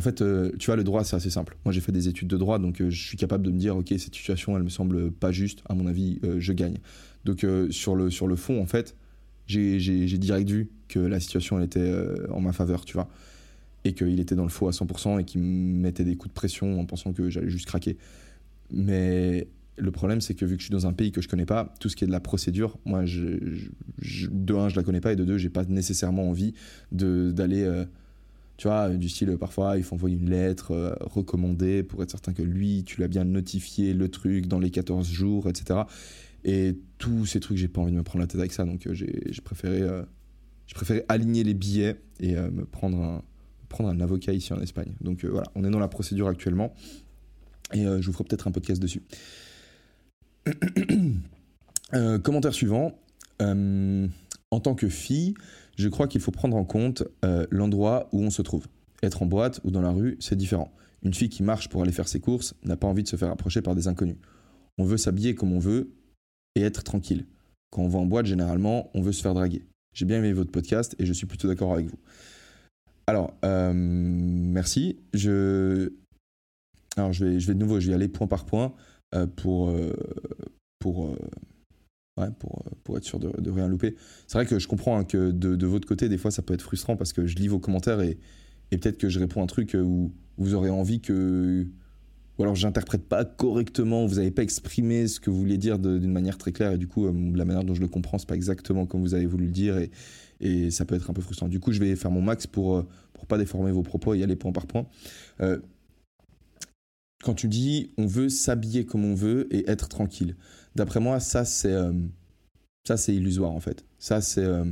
en 0.00 0.02
fait, 0.02 0.22
euh, 0.22 0.50
tu 0.58 0.64
vois, 0.64 0.76
le 0.76 0.82
droit, 0.82 1.04
c'est 1.04 1.14
assez 1.14 1.28
simple. 1.28 1.58
Moi, 1.66 1.72
j'ai 1.72 1.82
fait 1.82 1.92
des 1.92 2.08
études 2.08 2.28
de 2.28 2.38
droit, 2.38 2.58
donc 2.58 2.80
euh, 2.80 2.88
je 2.88 3.06
suis 3.06 3.18
capable 3.18 3.44
de 3.44 3.50
me 3.50 3.58
dire, 3.58 3.76
ok, 3.76 3.88
cette 3.90 4.14
situation, 4.14 4.56
elle 4.56 4.62
me 4.62 4.70
semble 4.70 5.10
pas 5.10 5.30
juste. 5.30 5.62
À 5.68 5.74
mon 5.74 5.86
avis, 5.86 6.18
euh, 6.24 6.36
je 6.38 6.54
gagne. 6.54 6.78
Donc, 7.26 7.44
sur, 7.68 7.94
le, 7.94 8.08
sur 8.08 8.26
le 8.26 8.34
fond, 8.34 8.62
en 8.62 8.64
fait, 8.64 8.96
j'ai 9.46 9.78
direct 10.16 10.48
vu 10.48 10.70
que 10.88 10.98
la 10.98 11.20
situation, 11.20 11.58
elle 11.58 11.66
était 11.66 11.94
en 12.30 12.40
ma 12.40 12.52
faveur, 12.52 12.86
tu 12.86 12.94
vois. 12.94 13.10
Et 13.84 13.92
qu'il 13.92 14.18
était 14.20 14.34
dans 14.34 14.44
le 14.44 14.48
faux 14.48 14.68
à 14.68 14.70
100% 14.70 15.20
et 15.20 15.24
qu'il 15.24 15.42
me 15.42 15.82
mettait 15.82 16.04
des 16.04 16.16
coups 16.16 16.30
de 16.30 16.34
pression 16.34 16.80
en 16.80 16.86
pensant 16.86 17.12
que 17.12 17.28
j'allais 17.28 17.50
juste 17.50 17.66
craquer. 17.66 17.98
Mais 18.70 19.48
Le 19.76 19.90
problème, 19.90 20.22
c'est 20.22 20.32
que 20.32 20.46
vu 20.46 20.56
que 20.56 20.62
je 20.62 20.68
suis 20.68 20.72
dans 20.72 20.86
un 20.86 20.94
pays 20.94 21.12
que 21.12 21.20
je 21.20 21.28
connais 21.28 21.44
pas, 21.44 21.74
tout 21.78 21.90
ce 21.90 21.96
qui 21.96 22.04
est 22.04 22.06
de 22.06 22.12
la 22.12 22.20
procédure, 22.20 22.78
moi, 22.86 23.04
je, 23.04 23.36
de 24.30 24.54
un, 24.54 24.70
je 24.70 24.76
la 24.76 24.82
connais 24.82 25.02
pas, 25.02 25.12
et 25.12 25.16
de 25.16 25.24
deux, 25.24 25.36
j'ai 25.36 25.50
pas 25.50 25.66
nécessairement 25.66 26.26
envie 26.26 26.54
d'aller, 26.90 27.84
tu 28.60 28.68
vois, 28.68 28.90
du 28.90 29.08
style, 29.08 29.38
parfois, 29.38 29.78
il 29.78 29.82
faut 29.82 29.94
envoyer 29.94 30.18
une 30.18 30.28
lettre 30.28 30.72
euh, 30.72 30.92
recommandée 31.00 31.82
pour 31.82 32.02
être 32.02 32.10
certain 32.10 32.34
que 32.34 32.42
lui, 32.42 32.84
tu 32.84 33.00
l'as 33.00 33.08
bien 33.08 33.24
notifié, 33.24 33.94
le 33.94 34.10
truc, 34.10 34.48
dans 34.48 34.58
les 34.58 34.70
14 34.70 35.10
jours, 35.10 35.48
etc. 35.48 35.80
Et 36.44 36.76
tous 36.98 37.24
ces 37.24 37.40
trucs, 37.40 37.56
j'ai 37.56 37.68
pas 37.68 37.80
envie 37.80 37.92
de 37.92 37.96
me 37.96 38.02
prendre 38.02 38.20
la 38.20 38.26
tête 38.26 38.38
avec 38.38 38.52
ça, 38.52 38.66
donc 38.66 38.86
euh, 38.86 38.92
j'ai 38.92 39.40
préféré, 39.42 39.80
j'ai 40.66 40.74
préféré 40.74 41.06
aligner 41.08 41.42
les 41.42 41.54
billets 41.54 42.02
et 42.20 42.34
me 42.34 42.66
prendre 42.66 43.00
un, 43.00 43.22
prendre 43.70 43.88
un 43.88 43.98
avocat 43.98 44.34
ici 44.34 44.52
en 44.52 44.60
Espagne. 44.60 44.92
Donc 45.00 45.24
voilà, 45.24 45.46
on 45.54 45.64
est 45.64 45.70
dans 45.70 45.78
la 45.78 45.88
procédure 45.88 46.28
actuellement, 46.28 46.74
et 47.72 47.84
je 47.84 48.06
vous 48.06 48.12
ferai 48.12 48.24
peut-être 48.24 48.46
un 48.46 48.52
podcast 48.52 48.82
dessus. 48.82 49.02
Euh, 51.92 52.20
commentaire 52.20 52.54
suivant. 52.54 52.96
Euh, 53.42 54.06
en 54.50 54.60
tant 54.60 54.74
que 54.74 54.88
fille, 54.88 55.34
je 55.80 55.88
crois 55.88 56.06
qu'il 56.08 56.20
faut 56.20 56.30
prendre 56.30 56.56
en 56.56 56.64
compte 56.64 57.04
euh, 57.24 57.46
l'endroit 57.50 58.08
où 58.12 58.22
on 58.22 58.30
se 58.30 58.42
trouve. 58.42 58.66
Être 59.02 59.22
en 59.22 59.26
boîte 59.26 59.60
ou 59.64 59.70
dans 59.70 59.82
la 59.82 59.90
rue, 59.90 60.16
c'est 60.20 60.36
différent. 60.36 60.72
Une 61.02 61.14
fille 61.14 61.28
qui 61.28 61.42
marche 61.42 61.68
pour 61.68 61.82
aller 61.82 61.92
faire 61.92 62.08
ses 62.08 62.20
courses 62.20 62.54
n'a 62.62 62.76
pas 62.76 62.86
envie 62.86 63.02
de 63.02 63.08
se 63.08 63.16
faire 63.16 63.30
approcher 63.30 63.62
par 63.62 63.74
des 63.74 63.88
inconnus. 63.88 64.18
On 64.78 64.84
veut 64.84 64.98
s'habiller 64.98 65.34
comme 65.34 65.52
on 65.52 65.58
veut 65.58 65.90
et 66.54 66.62
être 66.62 66.82
tranquille. 66.82 67.26
Quand 67.70 67.82
on 67.82 67.88
va 67.88 67.98
en 67.98 68.06
boîte, 68.06 68.26
généralement, 68.26 68.90
on 68.94 69.00
veut 69.00 69.12
se 69.12 69.22
faire 69.22 69.34
draguer. 69.34 69.64
J'ai 69.94 70.04
bien 70.04 70.18
aimé 70.18 70.32
votre 70.32 70.50
podcast 70.50 70.94
et 70.98 71.06
je 71.06 71.12
suis 71.12 71.26
plutôt 71.26 71.48
d'accord 71.48 71.72
avec 71.72 71.86
vous. 71.86 71.98
Alors, 73.06 73.34
merci. 73.42 74.98
Je... 75.14 75.92
Alors, 76.96 77.12
je 77.12 77.24
vais, 77.24 77.38
de 77.38 77.52
nouveau, 77.54 77.80
je 77.80 77.88
vais 77.88 77.94
aller 77.94 78.08
point 78.08 78.26
par 78.26 78.44
point. 78.44 78.74
Euh, 79.14 79.26
pour, 79.26 79.70
euh, 79.70 79.92
pour, 80.78 81.06
euh, 81.06 81.16
ouais, 82.20 82.28
pour, 82.84 82.96
être 82.96 83.04
sûr 83.04 83.18
de, 83.18 83.50
rien 83.50 83.68
louper. 83.68 83.94
C'est 84.26 84.38
vrai 84.38 84.46
que 84.46 84.58
je 84.58 84.68
comprends 84.68 84.98
hein, 84.98 85.04
que 85.04 85.30
de, 85.30 85.66
votre 85.66 85.86
côté, 85.86 86.08
des 86.08 86.18
fois, 86.18 86.30
ça 86.30 86.42
peut 86.42 86.54
être 86.54 86.62
frustrant 86.62 86.96
parce 86.96 87.12
que 87.12 87.26
je 87.26 87.36
lis 87.36 87.48
vos 87.48 87.58
commentaires 87.58 88.00
et, 88.00 88.18
peut-être 88.70 88.98
que 88.98 89.08
je 89.08 89.18
réponds 89.18 89.42
un 89.42 89.46
truc 89.46 89.76
où 89.80 90.12
vous 90.38 90.54
aurez 90.54 90.70
envie 90.70 91.00
que. 91.00 91.66
Ou 92.38 92.42
alors 92.42 92.54
j'interprète 92.54 93.02
pas 93.02 93.26
correctement, 93.26 94.06
vous 94.06 94.14
n'avez 94.14 94.30
pas 94.30 94.42
exprimé 94.42 95.08
ce 95.08 95.20
que 95.20 95.28
vous 95.28 95.36
vouliez 95.36 95.58
dire 95.58 95.78
d'une 95.78 96.10
manière 96.10 96.38
très 96.38 96.52
claire 96.52 96.72
et 96.72 96.78
du 96.78 96.86
coup, 96.86 97.04
la 97.04 97.44
manière 97.44 97.64
dont 97.64 97.74
je 97.74 97.82
le 97.82 97.88
comprends, 97.88 98.16
c'est 98.16 98.28
pas 98.28 98.34
exactement 98.34 98.86
comme 98.86 99.02
vous 99.02 99.12
avez 99.12 99.26
voulu 99.26 99.44
le 99.44 99.52
dire 99.52 99.76
et, 100.40 100.70
ça 100.70 100.86
peut 100.86 100.94
être 100.94 101.10
un 101.10 101.12
peu 101.12 101.20
frustrant. 101.20 101.48
Du 101.48 101.60
coup, 101.60 101.70
je 101.72 101.80
vais 101.80 101.94
faire 101.96 102.10
mon 102.10 102.22
max 102.22 102.46
pour, 102.46 102.86
pour 103.12 103.26
pas 103.26 103.36
déformer 103.36 103.72
vos 103.72 103.82
propos 103.82 104.14
et 104.14 104.22
aller 104.22 104.36
point 104.36 104.52
par 104.52 104.66
point. 104.66 104.86
Euh, 105.42 105.58
quand 107.22 107.34
tu 107.34 107.48
dis 107.48 107.90
on 107.98 108.06
veut 108.06 108.28
s'habiller 108.28 108.84
comme 108.84 109.04
on 109.04 109.14
veut 109.14 109.54
et 109.54 109.68
être 109.70 109.88
tranquille. 109.88 110.36
D'après 110.74 111.00
moi, 111.00 111.20
ça 111.20 111.44
c'est 111.44 111.72
euh, 111.72 111.92
ça 112.86 112.96
c'est 112.96 113.14
illusoire 113.14 113.50
en 113.50 113.60
fait. 113.60 113.84
Ça 113.98 114.20
c'est 114.20 114.44
euh, 114.44 114.64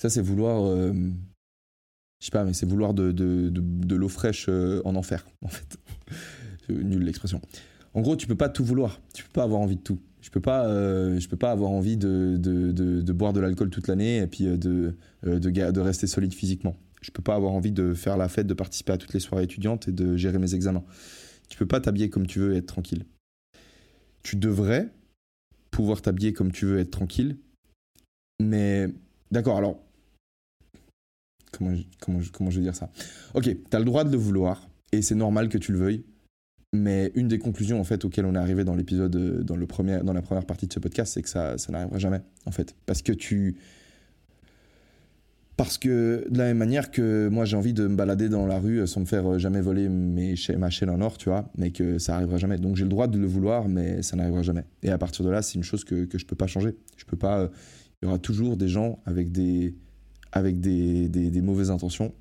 ça 0.00 0.08
c'est 0.10 0.22
vouloir 0.22 0.64
euh, 0.64 0.92
je 2.20 2.26
sais 2.26 2.30
pas 2.30 2.44
mais 2.44 2.54
c'est 2.54 2.66
vouloir 2.66 2.94
de, 2.94 3.12
de, 3.12 3.50
de, 3.50 3.96
l'eau 3.96 4.08
fraîche 4.08 4.48
en 4.48 4.94
enfer 4.94 5.26
en 5.42 5.48
fait. 5.48 5.78
Nul 6.68 7.04
l'expression. 7.04 7.42
En 7.92 8.00
gros, 8.00 8.16
tu 8.16 8.26
peux 8.26 8.34
pas 8.34 8.48
tout 8.48 8.64
vouloir. 8.64 9.00
Tu 9.12 9.22
peux 9.22 9.32
pas 9.32 9.44
avoir 9.44 9.60
envie 9.60 9.76
de 9.76 9.82
tout. 9.82 10.00
Je 10.22 10.30
peux 10.30 10.40
pas 10.40 10.66
je 10.66 11.28
peux 11.28 11.36
pas 11.36 11.50
avoir 11.50 11.70
envie 11.70 11.98
de, 11.98 12.36
de 12.38 13.12
boire 13.12 13.34
de 13.34 13.40
l'alcool 13.40 13.68
toute 13.68 13.88
l'année 13.88 14.18
et 14.18 14.26
puis 14.26 14.44
de, 14.44 14.96
de 15.22 15.80
rester 15.80 16.06
solide 16.06 16.32
physiquement. 16.32 16.76
Je 17.02 17.10
peux 17.10 17.22
pas 17.22 17.34
avoir 17.34 17.52
envie 17.52 17.70
de 17.70 17.92
faire 17.92 18.16
la 18.16 18.30
fête, 18.30 18.46
de 18.46 18.54
participer 18.54 18.94
à 18.94 18.96
toutes 18.96 19.12
les 19.12 19.20
soirées 19.20 19.44
étudiantes 19.44 19.88
et 19.88 19.92
de 19.92 20.16
gérer 20.16 20.38
mes 20.38 20.54
examens. 20.54 20.84
Tu 21.50 21.58
peux 21.58 21.66
pas 21.66 21.78
t'habiller 21.78 22.08
comme 22.08 22.26
tu 22.26 22.38
veux 22.38 22.54
et 22.54 22.56
être 22.56 22.66
tranquille. 22.66 23.04
Tu 24.24 24.34
devrais 24.36 24.90
pouvoir 25.70 26.02
t'habiller 26.02 26.32
comme 26.32 26.50
tu 26.50 26.66
veux 26.66 26.80
être 26.80 26.90
tranquille. 26.90 27.36
Mais 28.42 28.88
d'accord, 29.30 29.56
alors 29.56 29.78
comment, 31.52 31.76
comment, 32.00 32.18
comment 32.32 32.50
je 32.50 32.58
vais 32.58 32.64
dire 32.64 32.74
ça? 32.74 32.90
Ok, 33.34 33.44
tu 33.44 33.76
as 33.76 33.78
le 33.78 33.84
droit 33.84 34.02
de 34.02 34.10
le 34.10 34.18
vouloir 34.18 34.68
et 34.90 35.02
c'est 35.02 35.14
normal 35.14 35.48
que 35.48 35.58
tu 35.58 35.70
le 35.70 35.78
veuilles. 35.78 36.04
Mais 36.72 37.12
une 37.14 37.28
des 37.28 37.38
conclusions 37.38 37.78
en 37.78 37.84
fait 37.84 38.04
auxquelles 38.04 38.24
on 38.24 38.34
est 38.34 38.38
arrivé 38.38 38.64
dans 38.64 38.74
l'épisode, 38.74 39.16
dans, 39.44 39.54
le 39.54 39.66
premier, 39.66 40.00
dans 40.02 40.12
la 40.12 40.22
première 40.22 40.44
partie 40.44 40.66
de 40.66 40.72
ce 40.72 40.80
podcast, 40.80 41.14
c'est 41.14 41.22
que 41.22 41.28
ça, 41.28 41.56
ça 41.56 41.70
n'arrivera 41.70 41.98
jamais 41.98 42.20
en 42.46 42.50
fait. 42.50 42.74
Parce 42.86 43.00
que 43.00 43.12
tu, 43.12 43.56
parce 45.56 45.78
que 45.78 46.26
de 46.28 46.38
la 46.38 46.44
même 46.44 46.58
manière 46.58 46.90
que 46.90 47.28
moi 47.28 47.44
j'ai 47.44 47.56
envie 47.56 47.74
de 47.74 47.86
me 47.86 47.94
balader 47.94 48.28
dans 48.28 48.46
la 48.46 48.58
rue 48.58 48.86
sans 48.86 49.00
me 49.00 49.04
faire 49.04 49.26
euh, 49.26 49.38
jamais 49.38 49.60
voler 49.60 49.88
mes 49.88 50.34
ma 50.58 50.70
chaîne 50.70 50.90
en 50.90 51.00
or, 51.00 51.16
tu 51.16 51.28
vois, 51.28 51.50
mais 51.56 51.70
que 51.70 51.98
ça 51.98 52.16
arrivera 52.16 52.38
jamais. 52.38 52.58
Donc 52.58 52.76
j'ai 52.76 52.82
le 52.82 52.88
droit 52.88 53.06
de 53.06 53.18
le 53.18 53.26
vouloir, 53.26 53.68
mais 53.68 54.02
ça 54.02 54.16
n'arrivera 54.16 54.42
jamais. 54.42 54.64
Et 54.82 54.90
à 54.90 54.98
partir 54.98 55.24
de 55.24 55.30
là, 55.30 55.42
c'est 55.42 55.54
une 55.54 55.62
chose 55.62 55.84
que, 55.84 56.04
que 56.06 56.18
je 56.18 56.26
peux 56.26 56.34
pas 56.36 56.48
changer. 56.48 56.76
Je 56.96 57.04
peux 57.04 57.16
pas. 57.16 57.40
Euh, 57.40 57.48
il 58.02 58.06
y 58.06 58.08
aura 58.08 58.18
toujours 58.18 58.56
des 58.56 58.68
gens 58.68 58.98
avec 59.06 59.30
des, 59.30 59.74
avec 60.32 60.60
des, 60.60 61.08
des, 61.08 61.40
mauvaises 61.40 61.70
intentions 61.70 62.12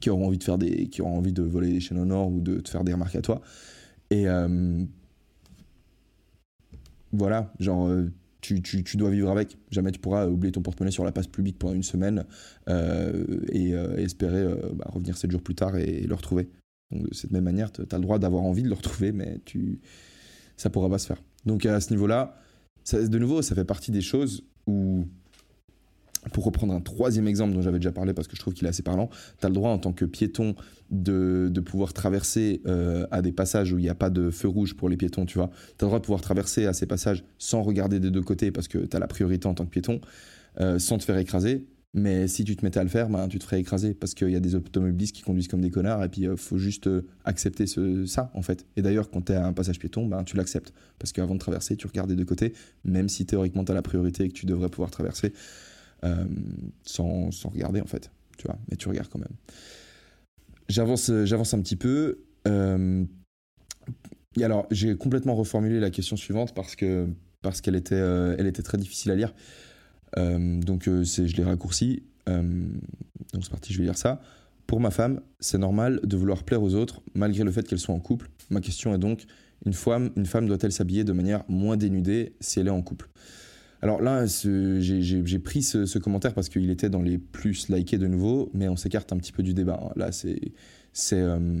qui 0.00 0.10
auront 0.10 0.26
envie 0.26 0.38
de 0.38 0.44
faire 0.44 0.58
des, 0.58 0.88
qui 0.88 1.02
auront 1.02 1.18
envie 1.18 1.32
de 1.32 1.42
voler 1.42 1.70
des 1.70 1.80
chaînes 1.80 2.00
en 2.00 2.10
or 2.10 2.28
ou 2.28 2.40
de 2.40 2.56
te 2.60 2.70
faire 2.70 2.82
des 2.82 2.92
remarques 2.92 3.14
à 3.14 3.22
toi. 3.22 3.40
Et 4.10 4.26
euh, 4.26 4.82
voilà, 7.12 7.52
genre 7.60 7.88
tu, 8.54 8.96
dois 8.96 9.10
vivre 9.10 9.30
avec. 9.30 9.56
Jamais 9.70 9.92
tu 9.92 9.98
pourras 9.98 10.26
oublier 10.26 10.52
ton 10.52 10.62
porte-monnaie 10.62 10.90
sur 10.90 11.04
la 11.04 11.12
place 11.12 11.26
publique 11.26 11.58
pendant 11.58 11.74
une 11.74 11.82
semaine 11.82 12.24
euh, 12.68 13.40
et, 13.52 13.74
euh, 13.74 13.96
espérer 13.96 14.42
euh, 14.42 14.56
bah, 14.74 14.86
revenir 14.88 15.16
sept 15.16 15.30
jours 15.30 15.42
plus 15.42 15.54
tard 15.54 15.76
et, 15.76 16.02
le 16.02 16.14
retrouver. 16.14 16.48
De 16.92 17.12
cette 17.12 17.32
même 17.32 17.44
manière, 17.44 17.72
tu 17.72 17.82
as 17.82 17.96
le 17.96 18.02
droit 18.02 18.18
d'avoir 18.18 18.42
envie 18.42 18.62
de 18.62 18.68
le 18.68 18.74
retrouver, 18.74 19.12
mais 19.12 19.40
tu, 19.44 19.80
ça 20.56 20.70
pourra 20.70 20.88
pas 20.88 20.98
se 20.98 21.06
faire. 21.06 21.20
Donc, 21.44 21.66
à 21.66 21.80
ce 21.80 21.90
niveau-là, 21.90 22.38
de 22.92 23.18
nouveau, 23.18 23.42
ça 23.42 23.54
fait 23.54 23.64
partie 23.64 23.90
des 23.90 24.00
choses 24.00 24.44
où 24.66 25.06
pour 26.32 26.44
reprendre 26.44 26.74
un 26.74 26.80
troisième 26.80 27.28
exemple 27.28 27.54
dont 27.54 27.62
j'avais 27.62 27.78
déjà 27.78 27.92
parlé 27.92 28.12
parce 28.12 28.28
que 28.28 28.36
je 28.36 28.40
trouve 28.40 28.54
qu'il 28.54 28.66
est 28.66 28.70
assez 28.70 28.82
parlant, 28.82 29.08
tu 29.40 29.46
as 29.46 29.48
le 29.48 29.54
droit 29.54 29.70
en 29.70 29.78
tant 29.78 29.92
que 29.92 30.04
piéton 30.04 30.54
de, 30.90 31.48
de 31.50 31.60
pouvoir 31.60 31.92
traverser 31.92 32.62
euh, 32.66 33.06
à 33.10 33.22
des 33.22 33.32
passages 33.32 33.72
où 33.72 33.78
il 33.78 33.82
n'y 33.82 33.88
a 33.88 33.94
pas 33.94 34.10
de 34.10 34.30
feu 34.30 34.48
rouge 34.48 34.74
pour 34.74 34.88
les 34.88 34.96
piétons, 34.96 35.26
tu 35.26 35.38
vois. 35.38 35.50
Tu 35.78 35.84
as 35.84 35.86
le 35.86 35.88
droit 35.88 35.98
de 35.98 36.04
pouvoir 36.04 36.20
traverser 36.20 36.66
à 36.66 36.72
ces 36.72 36.86
passages 36.86 37.24
sans 37.38 37.62
regarder 37.62 38.00
des 38.00 38.10
deux 38.10 38.22
côtés 38.22 38.50
parce 38.50 38.68
que 38.68 38.78
tu 38.78 38.96
as 38.96 39.00
la 39.00 39.08
priorité 39.08 39.46
en 39.46 39.54
tant 39.54 39.64
que 39.64 39.70
piéton, 39.70 40.00
euh, 40.60 40.78
sans 40.78 40.98
te 40.98 41.04
faire 41.04 41.18
écraser. 41.18 41.66
Mais 41.94 42.28
si 42.28 42.44
tu 42.44 42.54
te 42.56 42.64
mettais 42.64 42.78
à 42.78 42.82
le 42.82 42.90
faire, 42.90 43.08
ben, 43.08 43.26
tu 43.26 43.38
te 43.38 43.44
ferais 43.44 43.58
écraser 43.58 43.94
parce 43.94 44.12
qu'il 44.12 44.28
y 44.28 44.36
a 44.36 44.40
des 44.40 44.54
automobilistes 44.54 45.16
qui 45.16 45.22
conduisent 45.22 45.48
comme 45.48 45.62
des 45.62 45.70
connards 45.70 46.04
et 46.04 46.10
puis 46.10 46.22
il 46.22 46.28
euh, 46.28 46.36
faut 46.36 46.58
juste 46.58 46.90
accepter 47.24 47.66
ce, 47.66 48.04
ça 48.04 48.30
en 48.34 48.42
fait. 48.42 48.66
Et 48.76 48.82
d'ailleurs, 48.82 49.10
quand 49.10 49.22
tu 49.22 49.32
es 49.32 49.36
à 49.36 49.46
un 49.46 49.54
passage 49.54 49.78
piéton, 49.78 50.06
ben, 50.06 50.22
tu 50.22 50.36
l'acceptes 50.36 50.74
parce 50.98 51.12
qu'avant 51.12 51.34
de 51.34 51.40
traverser, 51.40 51.76
tu 51.76 51.86
regardes 51.86 52.10
des 52.10 52.16
deux 52.16 52.24
côtés, 52.24 52.52
même 52.84 53.08
si 53.08 53.24
théoriquement 53.24 53.64
tu 53.64 53.72
as 53.72 53.74
la 53.74 53.82
priorité 53.82 54.24
et 54.24 54.28
que 54.28 54.34
tu 54.34 54.46
devrais 54.46 54.68
pouvoir 54.68 54.90
traverser. 54.90 55.32
Euh, 56.04 56.24
sans, 56.84 57.30
regarder 57.44 57.80
en 57.80 57.86
fait, 57.86 58.10
tu 58.36 58.46
vois, 58.46 58.58
mais 58.70 58.76
tu 58.76 58.88
regardes 58.88 59.08
quand 59.08 59.18
même. 59.18 59.34
J'avance, 60.68 61.10
j'avance 61.24 61.54
un 61.54 61.60
petit 61.60 61.76
peu. 61.76 62.18
Euh, 62.46 63.04
alors, 64.40 64.66
j'ai 64.70 64.96
complètement 64.96 65.34
reformulé 65.34 65.80
la 65.80 65.90
question 65.90 66.16
suivante 66.16 66.54
parce 66.54 66.76
que 66.76 67.08
parce 67.42 67.60
qu'elle 67.60 67.76
était, 67.76 67.94
euh, 67.94 68.36
était 68.36 68.62
très 68.62 68.76
difficile 68.76 69.12
à 69.12 69.14
lire. 69.14 69.34
donc, 70.16 70.84
je 70.84 71.36
l'ai 71.36 71.44
raccourci. 71.44 72.02
donc, 72.26 73.42
c'est 73.42 73.50
parti, 73.50 73.72
je 73.72 73.78
vais 73.78 73.84
lire 73.84 73.98
ça. 73.98 74.20
Pour 74.66 74.80
ma 74.80 74.90
femme, 74.90 75.20
c'est 75.38 75.58
normal 75.58 76.00
de 76.02 76.16
vouloir 76.16 76.42
plaire 76.42 76.62
aux 76.62 76.74
autres 76.74 77.00
malgré 77.14 77.44
le 77.44 77.52
fait 77.52 77.66
qu'elle 77.66 77.78
soit 77.78 77.94
en 77.94 78.00
couple. 78.00 78.28
Ma 78.50 78.60
question 78.60 78.92
est 78.94 78.98
donc 78.98 79.26
une 79.64 79.72
femme, 79.72 80.10
une 80.16 80.26
femme 80.26 80.46
doit-elle 80.46 80.72
s'habiller 80.72 81.04
de 81.04 81.12
manière 81.12 81.44
moins 81.48 81.76
dénudée 81.76 82.34
si 82.40 82.58
elle 82.60 82.66
est 82.66 82.70
en 82.70 82.82
couple? 82.82 83.08
Alors 83.82 84.00
là, 84.00 84.24
j'ai 84.26 85.38
pris 85.38 85.62
ce, 85.62 85.98
commentaire 85.98 86.34
parce 86.34 86.48
qu'il 86.48 86.70
était 86.70 86.88
dans 86.88 87.02
les 87.02 87.18
plus 87.18 87.68
likés 87.68 87.98
de 87.98 88.06
nouveau, 88.06 88.50
mais 88.54 88.68
on 88.68 88.76
s'écarte 88.76 89.12
un 89.12 89.18
petit 89.18 89.32
peu 89.32 89.42
du 89.42 89.54
débat. 89.54 89.80
Hein. 89.82 89.92
Là, 89.96 90.10
c'est. 90.12 90.52
Euh, 91.12 91.60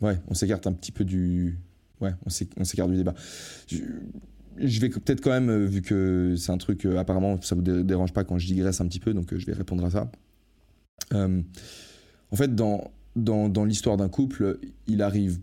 ouais, 0.00 0.18
on 0.28 0.34
s'écarte 0.34 0.66
un 0.66 0.72
petit 0.72 0.92
peu 0.92 1.04
du. 1.04 1.58
Ouais, 2.00 2.12
on 2.24 2.64
s'écarte 2.64 2.90
du 2.90 2.96
débat. 2.96 3.14
Je, 3.68 4.80
vais 4.80 4.88
peut-être 4.88 5.20
quand 5.20 5.30
même, 5.30 5.50
euh, 5.50 5.66
vu 5.66 5.82
que 5.82 6.34
c'est 6.36 6.52
un 6.52 6.58
truc, 6.58 6.86
euh, 6.86 6.98
apparemment, 6.98 7.40
ça 7.42 7.54
vous 7.54 7.62
dérange 7.62 8.12
pas 8.12 8.24
quand 8.24 8.38
je 8.38 8.46
digresse 8.46 8.80
un 8.80 8.86
petit 8.86 9.00
peu, 9.00 9.12
donc 9.12 9.34
je 9.34 9.44
vais 9.44 9.52
répondre 9.52 9.84
à 9.84 9.90
ça. 9.90 10.10
en 11.12 12.36
fait, 12.36 12.54
dans, 12.54 12.90
dans, 13.16 13.48
dans 13.48 13.64
l'histoire 13.64 13.96
d'un 13.96 14.08
couple, 14.08 14.60
il 14.86 15.02
arrive 15.02 15.40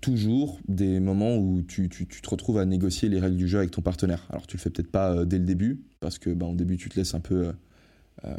toujours 0.00 0.58
des 0.68 1.00
moments 1.00 1.36
où 1.36 1.62
tu, 1.62 1.88
tu, 1.88 2.06
te 2.06 2.30
retrouves 2.30 2.58
à 2.58 2.64
négocier 2.64 3.08
les 3.08 3.20
règles 3.20 3.36
du 3.36 3.48
jeu 3.48 3.58
avec 3.58 3.70
ton 3.70 3.82
partenaire. 3.82 4.26
Alors 4.30 4.46
tu 4.46 4.56
le 4.56 4.62
fais 4.62 4.70
peut-être 4.70 4.90
pas 4.90 5.12
euh, 5.14 5.24
dès 5.24 5.38
le 5.38 5.44
début, 5.44 5.82
parce 6.00 6.18
que 6.18 6.30
bah, 6.30 6.46
au 6.46 6.54
début 6.54 6.76
tu 6.76 6.88
te 6.88 6.96
laisses 6.96 7.14
un 7.14 7.20
peu... 7.20 7.48
Euh, 7.48 7.52
euh 8.24 8.36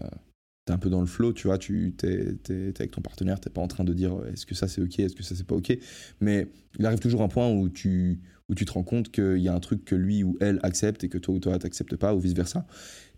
t'es 0.66 0.74
un 0.74 0.78
peu 0.78 0.92
dans 0.92 1.02
le 1.02 1.08
flow, 1.08 1.34
tu 1.34 1.48
vois, 1.48 1.58
tu 1.58 1.96
t'es, 1.98 2.36
es, 2.50 2.74
avec 2.78 2.92
ton 2.92 3.02
partenaire, 3.02 3.40
t'es 3.40 3.50
pas 3.50 3.62
en 3.62 3.68
train 3.68 3.84
de 3.84 3.94
dire 3.96 4.14
est-ce 4.32 4.46
que 4.46 4.54
ça 4.54 4.68
c'est 4.68 4.80
ok, 4.80 5.00
est-ce 5.00 5.16
que 5.16 5.24
ça 5.24 5.34
c'est 5.34 5.48
pas 5.48 5.56
ok, 5.56 5.76
mais 6.20 6.50
il 6.78 6.86
arrive 6.86 7.00
toujours 7.00 7.24
un 7.24 7.28
point 7.28 7.50
où 7.50 7.68
tu, 7.68 8.20
où 8.48 8.54
tu 8.54 8.64
te 8.66 8.72
rends 8.72 8.84
compte 8.84 9.10
qu'il 9.10 9.40
y 9.40 9.48
a 9.48 9.56
un 9.56 9.60
truc 9.60 9.84
que 9.86 9.96
lui 9.96 10.24
ou 10.24 10.38
elle 10.40 10.60
accepte 10.62 11.04
et 11.04 11.10
que 11.10 11.18
toi 11.18 11.34
ou 11.34 11.40
toi 11.40 11.58
t'acceptes 11.58 11.96
pas, 11.96 12.14
ou 12.14 12.20
vice 12.20 12.34
versa, 12.34 12.68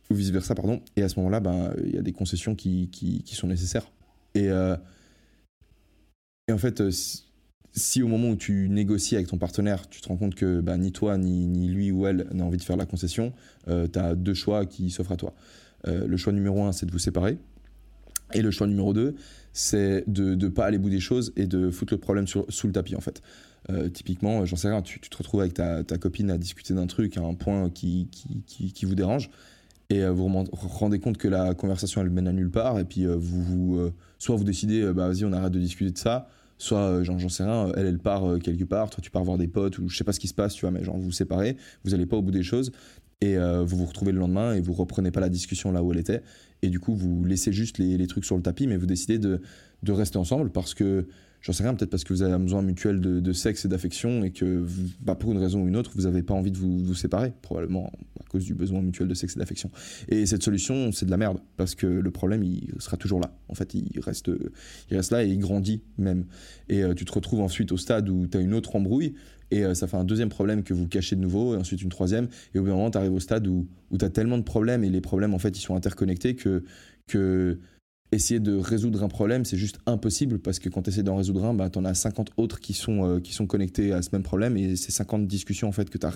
ou 0.09 0.15
vice 0.15 0.29
versa 0.29 0.55
pardon, 0.55 0.81
et 0.95 1.03
à 1.03 1.09
ce 1.09 1.19
moment-là, 1.19 1.41
ben 1.41 1.73
il 1.83 1.93
y 1.93 1.97
a 1.97 2.01
des 2.01 2.13
concessions 2.13 2.55
qui, 2.55 2.89
qui, 2.91 3.23
qui 3.23 3.35
sont 3.35 3.47
nécessaires. 3.47 3.91
Et, 4.35 4.47
et 6.47 6.53
en 6.53 6.57
fait, 6.57 6.81
si 7.73 8.03
au 8.03 8.07
moment 8.07 8.29
où 8.29 8.35
tu 8.35 8.69
négocies 8.69 9.15
avec 9.15 9.27
ton 9.27 9.37
partenaire, 9.37 9.89
tu 9.89 9.99
te 9.99 10.07
rends 10.07 10.17
compte 10.17 10.35
que 10.35 10.61
bah, 10.61 10.77
ni 10.77 10.91
toi, 10.91 11.17
ni, 11.17 11.67
lui 11.67 11.91
ou 11.91 12.05
elle 12.05 12.27
n'a 12.31 12.45
envie 12.45 12.57
de 12.57 12.63
faire 12.63 12.77
la 12.77 12.85
concession, 12.85 13.33
euh, 13.67 13.87
tu 13.91 13.97
as 13.97 14.15
deux 14.15 14.35
choix 14.35 14.65
qui 14.65 14.91
s'offrent 14.91 15.11
à 15.11 15.17
toi. 15.17 15.33
Euh, 15.87 16.05
le 16.05 16.17
choix 16.17 16.33
numéro 16.33 16.63
un, 16.63 16.71
c'est 16.71 16.85
de 16.85 16.91
vous 16.91 16.99
séparer. 16.99 17.37
Et 18.33 18.41
le 18.41 18.51
choix 18.51 18.67
numéro 18.67 18.93
deux, 18.93 19.15
c'est 19.53 20.03
de 20.07 20.35
ne 20.35 20.47
pas 20.47 20.65
aller 20.65 20.77
bout 20.77 20.89
des 20.89 20.99
choses 20.99 21.33
et 21.35 21.47
de 21.47 21.71
foutre 21.71 21.93
le 21.93 21.99
problème 21.99 22.27
sous 22.27 22.67
le 22.67 22.73
tapis, 22.73 22.95
en 22.95 23.01
fait. 23.01 23.21
Euh, 23.69 23.89
typiquement, 23.89 24.45
j'en 24.45 24.55
sais 24.55 24.69
rien, 24.69 24.81
tu, 24.81 24.99
te 24.99 25.17
retrouves 25.17 25.41
avec 25.41 25.53
ta, 25.53 25.83
copine 25.97 26.29
à 26.29 26.37
discuter 26.37 26.73
d'un 26.73 26.87
truc, 26.87 27.17
à 27.17 27.21
un 27.21 27.33
point 27.33 27.69
qui, 27.69 28.07
qui, 28.45 28.85
vous 28.85 28.95
dérange, 28.95 29.29
et 29.89 30.05
vous 30.05 30.27
vous 30.27 30.67
rendez 30.69 30.99
compte 30.99 31.17
que 31.17 31.27
la 31.27 31.53
conversation, 31.53 32.01
elle 32.01 32.09
mène 32.09 32.27
à 32.27 32.33
nulle 32.33 32.49
part, 32.49 32.79
et 32.79 32.85
puis 32.85 33.05
vous 33.05 33.91
soit 34.17 34.35
vous 34.35 34.43
décidez, 34.43 34.91
bah, 34.93 35.07
vas-y, 35.07 35.25
on 35.25 35.33
arrête 35.33 35.51
de 35.51 35.59
discuter 35.59 35.91
de 35.91 35.97
ça, 35.97 36.27
soit 36.57 36.79
euh, 36.79 37.03
j'en 37.03 37.29
sais 37.29 37.43
rien, 37.43 37.71
elle 37.75 37.85
elle 37.85 37.99
part 37.99 38.29
euh, 38.29 38.39
quelque 38.39 38.63
part, 38.63 38.89
toi 38.89 39.01
tu 39.01 39.11
pars 39.11 39.23
voir 39.23 39.37
des 39.37 39.47
potes 39.47 39.79
ou 39.79 39.89
je 39.89 39.97
sais 39.97 40.03
pas 40.03 40.13
ce 40.13 40.19
qui 40.19 40.27
se 40.27 40.33
passe, 40.33 40.53
tu 40.53 40.61
vois, 40.61 40.71
mais 40.71 40.83
genre 40.83 40.97
vous 40.97 41.03
vous 41.03 41.11
séparez, 41.11 41.57
vous 41.83 41.93
allez 41.93 42.05
pas 42.05 42.17
au 42.17 42.21
bout 42.21 42.31
des 42.31 42.43
choses 42.43 42.71
et 43.21 43.37
euh, 43.37 43.63
vous 43.63 43.77
vous 43.77 43.85
retrouvez 43.85 44.11
le 44.11 44.19
lendemain 44.19 44.53
et 44.53 44.61
vous 44.61 44.73
reprenez 44.73 45.11
pas 45.11 45.21
la 45.21 45.29
discussion 45.29 45.71
là 45.71 45.83
où 45.83 45.91
elle 45.91 45.99
était 45.99 46.21
et 46.61 46.69
du 46.69 46.79
coup 46.79 46.93
vous 46.93 47.23
laissez 47.23 47.53
juste 47.53 47.77
les, 47.77 48.07
trucs 48.07 48.25
sur 48.25 48.35
le 48.35 48.41
tapis 48.41 48.67
mais 48.67 48.77
vous 48.77 48.85
décidez 48.85 49.17
de, 49.17 49.41
de 49.83 49.91
rester 49.91 50.17
ensemble 50.17 50.49
parce 50.49 50.73
que 50.73 51.07
j'en 51.43 51.53
sais 51.53 51.63
rien, 51.63 51.75
peut-être 51.75 51.91
parce 51.91 52.03
que 52.03 52.13
vous 52.13 52.23
avez 52.23 52.33
un 52.33 52.39
besoin 52.39 52.61
mutuel 52.61 52.99
de, 52.99 53.33
sexe 53.33 53.65
et 53.65 53.67
d'affection 53.67 54.23
et 54.23 54.31
que 54.31 54.65
bah, 55.01 55.15
pour 55.15 55.31
une 55.33 55.37
raison 55.37 55.61
ou 55.61 55.67
une 55.67 55.75
autre, 55.75 55.91
vous 55.95 56.03
n'avez 56.03 56.23
pas 56.23 56.33
envie 56.33 56.51
de 56.51 56.57
vous, 56.57 56.79
vous, 56.79 56.95
séparer, 56.95 57.33
probablement 57.41 57.91
à 58.19 58.23
cause 58.29 58.45
du 58.45 58.55
besoin 58.55 58.81
mutuel 58.81 59.07
de 59.07 59.13
sexe 59.13 59.35
et 59.35 59.39
d'affection. 59.39 59.69
Et 60.07 60.25
cette 60.25 60.41
solution, 60.41 60.91
c'est 60.91 61.05
de 61.05 61.11
la 61.11 61.17
merde 61.17 61.39
parce 61.57 61.75
que 61.75 61.85
le 61.85 62.11
problème, 62.11 62.43
il 62.43 62.73
sera 62.79 62.97
toujours 62.97 63.19
là. 63.19 63.37
En 63.49 63.55
fait, 63.55 63.73
il 63.73 63.99
reste, 63.99 64.31
il 64.89 64.97
reste 64.97 65.11
là 65.11 65.23
et 65.23 65.27
il 65.27 65.37
grandit 65.37 65.83
même. 65.97 66.25
Et 66.69 66.83
euh, 66.83 66.93
tu 66.93 67.03
te 67.03 67.11
retrouves 67.11 67.41
ensuite 67.41 67.71
au 67.73 67.77
stade 67.77 68.09
où 68.09 68.25
tu 68.25 68.37
as 68.37 68.41
une 68.41 68.53
autre 68.53 68.75
embrouille 68.75 69.13
et 69.53 69.65
euh, 69.65 69.75
ça 69.75 69.85
fait 69.85 69.97
un 69.97 70.03
deuxième 70.03 70.29
problème 70.29 70.63
que 70.63 70.73
vous 70.73 70.87
cachez 70.87 71.15
de 71.15 71.21
nouveau, 71.21 71.53
et 71.53 71.57
ensuite 71.57 71.83
une 71.83 71.89
troisième, 71.89 72.27
et 72.55 72.59
au 72.59 72.63
bout 72.63 72.69
d'un 72.69 72.75
moment, 72.75 72.89
tu 72.89 72.97
arrives 72.97 73.13
au 73.13 73.19
stade 73.19 73.45
où, 73.47 73.67
où 73.91 73.97
tu 73.99 74.05
as 74.05 74.09
tellement 74.09 74.39
de 74.39 74.43
problèmes, 74.43 74.83
et 74.83 74.89
les 74.89 75.01
problèmes, 75.01 75.35
en 75.35 75.37
fait, 75.37 75.55
ils 75.55 75.61
sont 75.61 75.75
interconnectés, 75.75 76.35
que, 76.35 76.63
que 77.05 77.59
essayer 78.13 78.39
de 78.39 78.55
résoudre 78.55 79.03
un 79.03 79.07
problème, 79.07 79.45
c'est 79.45 79.57
juste 79.57 79.79
impossible 79.85 80.39
parce 80.39 80.59
que 80.59 80.69
quand 80.69 80.83
tu 80.83 80.89
essaies 80.89 81.03
d'en 81.03 81.15
résoudre 81.15 81.45
un, 81.45 81.53
bah, 81.53 81.69
tu 81.69 81.79
en 81.79 81.85
as 81.85 81.93
50 81.93 82.31
autres 82.37 82.59
qui 82.59 82.73
sont, 82.73 83.05
euh, 83.05 83.19
qui 83.19 83.33
sont 83.33 83.45
connectés 83.45 83.93
à 83.93 84.01
ce 84.01 84.09
même 84.13 84.23
problème 84.23 84.57
et 84.57 84.75
c'est 84.75 84.91
50 84.91 85.27
discussions 85.27 85.67
en 85.67 85.71
fait 85.71 85.89
que 85.89 85.97
tu 85.97 86.05
as, 86.05 86.13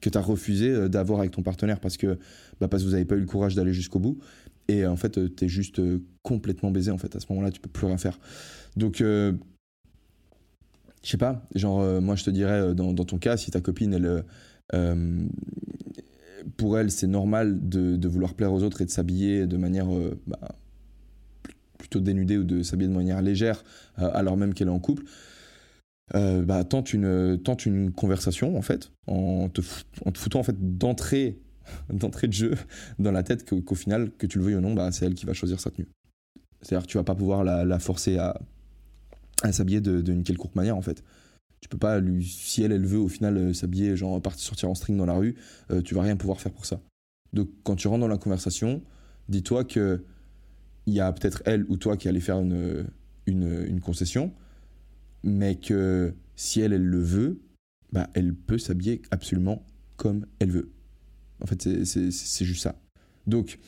que 0.00 0.10
as 0.16 0.20
refusé 0.20 0.70
euh, 0.70 0.88
d'avoir 0.88 1.20
avec 1.20 1.32
ton 1.32 1.42
partenaire 1.42 1.80
parce 1.80 1.96
que, 1.96 2.18
bah, 2.60 2.68
parce 2.68 2.82
que 2.82 2.88
vous 2.88 2.92
n'avez 2.92 3.04
pas 3.04 3.16
eu 3.16 3.20
le 3.20 3.26
courage 3.26 3.54
d'aller 3.54 3.72
jusqu'au 3.72 3.98
bout. 3.98 4.18
Et 4.68 4.84
en 4.86 4.96
fait, 4.96 5.34
tu 5.34 5.44
es 5.44 5.48
juste 5.48 5.78
euh, 5.78 6.02
complètement 6.22 6.70
baisé 6.70 6.90
en 6.90 6.98
fait. 6.98 7.14
À 7.16 7.20
ce 7.20 7.26
moment-là, 7.30 7.50
tu 7.50 7.60
peux 7.60 7.70
plus 7.70 7.86
rien 7.86 7.98
faire. 7.98 8.18
Donc, 8.76 8.98
je 8.98 9.34
sais 11.02 11.16
pas, 11.16 11.46
genre, 11.54 12.00
moi 12.00 12.16
je 12.16 12.24
te 12.24 12.30
dirais, 12.30 12.74
dans, 12.74 12.94
ton 12.94 13.18
cas, 13.18 13.36
si 13.36 13.50
ta 13.50 13.60
copine, 13.60 13.94
elle. 13.94 14.24
pour 16.56 16.78
elle, 16.78 16.90
c'est 16.90 17.06
normal 17.06 17.68
de, 17.68 17.96
de, 17.96 18.08
vouloir 18.08 18.34
plaire 18.34 18.52
aux 18.52 18.62
autres 18.62 18.82
et 18.82 18.84
de 18.84 18.90
s'habiller 18.90 19.46
de 19.46 19.56
manière 19.56 19.88
bah, 20.26 20.38
plutôt 21.88 22.00
dénudée 22.00 22.38
ou 22.38 22.44
de 22.44 22.62
s'habiller 22.62 22.88
de 22.88 22.94
manière 22.94 23.22
légère 23.22 23.64
euh, 23.98 24.10
alors 24.12 24.36
même 24.36 24.54
qu'elle 24.54 24.68
est 24.68 24.72
en 24.72 24.78
couple, 24.78 25.04
euh, 26.14 26.42
bah, 26.42 26.64
tente, 26.64 26.92
une, 26.92 27.38
tente 27.42 27.66
une 27.66 27.92
conversation 27.92 28.56
en 28.56 28.62
fait, 28.62 28.90
en 29.06 29.48
te, 29.48 29.60
foutant 29.60 30.40
en 30.40 30.42
fait 30.42 30.56
d'entrée 30.78 31.38
d'entrée 31.92 32.28
de 32.28 32.32
jeu 32.32 32.54
dans 32.98 33.12
la 33.12 33.22
tête 33.22 33.44
qu'au 33.44 33.74
final, 33.74 34.10
que 34.16 34.26
tu 34.26 34.38
le 34.38 34.44
veuilles 34.44 34.54
ou 34.54 34.60
non, 34.60 34.72
bah, 34.72 34.90
c'est 34.90 35.04
elle 35.04 35.14
qui 35.14 35.26
va 35.26 35.34
choisir 35.34 35.60
sa 35.60 35.70
tenue. 35.70 35.88
C'est-à-dire 36.62 36.86
que 36.86 36.90
tu 36.90 36.96
vas 36.96 37.04
pas 37.04 37.14
pouvoir 37.14 37.44
la, 37.44 37.64
la 37.64 37.78
forcer 37.78 38.16
à, 38.16 38.40
à 39.42 39.52
s'habiller 39.52 39.80
d'une 39.80 40.22
quelconque 40.22 40.54
manière 40.54 40.76
en 40.76 40.82
fait. 40.82 41.04
Tu 41.60 41.68
peux 41.68 41.78
pas 41.78 41.98
lui, 41.98 42.24
si 42.24 42.62
elle 42.62 42.72
elle 42.72 42.86
veut 42.86 42.98
au 42.98 43.08
final 43.08 43.36
euh, 43.36 43.52
s'habiller 43.52 43.96
genre 43.96 44.20
partir 44.22 44.44
sortir 44.44 44.70
en 44.70 44.74
string 44.74 44.96
dans 44.96 45.06
la 45.06 45.14
rue, 45.14 45.36
euh, 45.70 45.82
tu 45.82 45.94
vas 45.94 46.02
rien 46.02 46.16
pouvoir 46.16 46.40
faire 46.40 46.52
pour 46.52 46.64
ça. 46.64 46.80
Donc 47.32 47.48
quand 47.64 47.76
tu 47.76 47.88
rentres 47.88 48.00
dans 48.00 48.08
la 48.08 48.18
conversation, 48.18 48.80
dis-toi 49.28 49.64
que 49.64 50.02
il 50.88 50.94
y 50.94 51.00
a 51.00 51.12
peut-être 51.12 51.42
elle 51.44 51.66
ou 51.68 51.76
toi 51.76 51.96
qui 51.98 52.08
allez 52.08 52.20
faire 52.20 52.38
une, 52.40 52.86
une, 53.26 53.80
concession, 53.80 54.32
mais 55.22 55.56
que 55.56 56.14
si 56.34 56.60
elle, 56.60 56.72
elle 56.72 56.84
le 56.84 57.02
veut, 57.02 57.40
bah, 57.92 58.08
elle 58.14 58.34
peut 58.34 58.56
s'habiller 58.56 59.02
absolument 59.10 59.66
comme 59.96 60.24
elle 60.38 60.50
veut. 60.50 60.70
En 61.42 61.46
fait, 61.46 61.84
c'est 61.84 62.44
juste 62.44 62.62
ça. 62.62 62.80
Donc, 63.26 63.58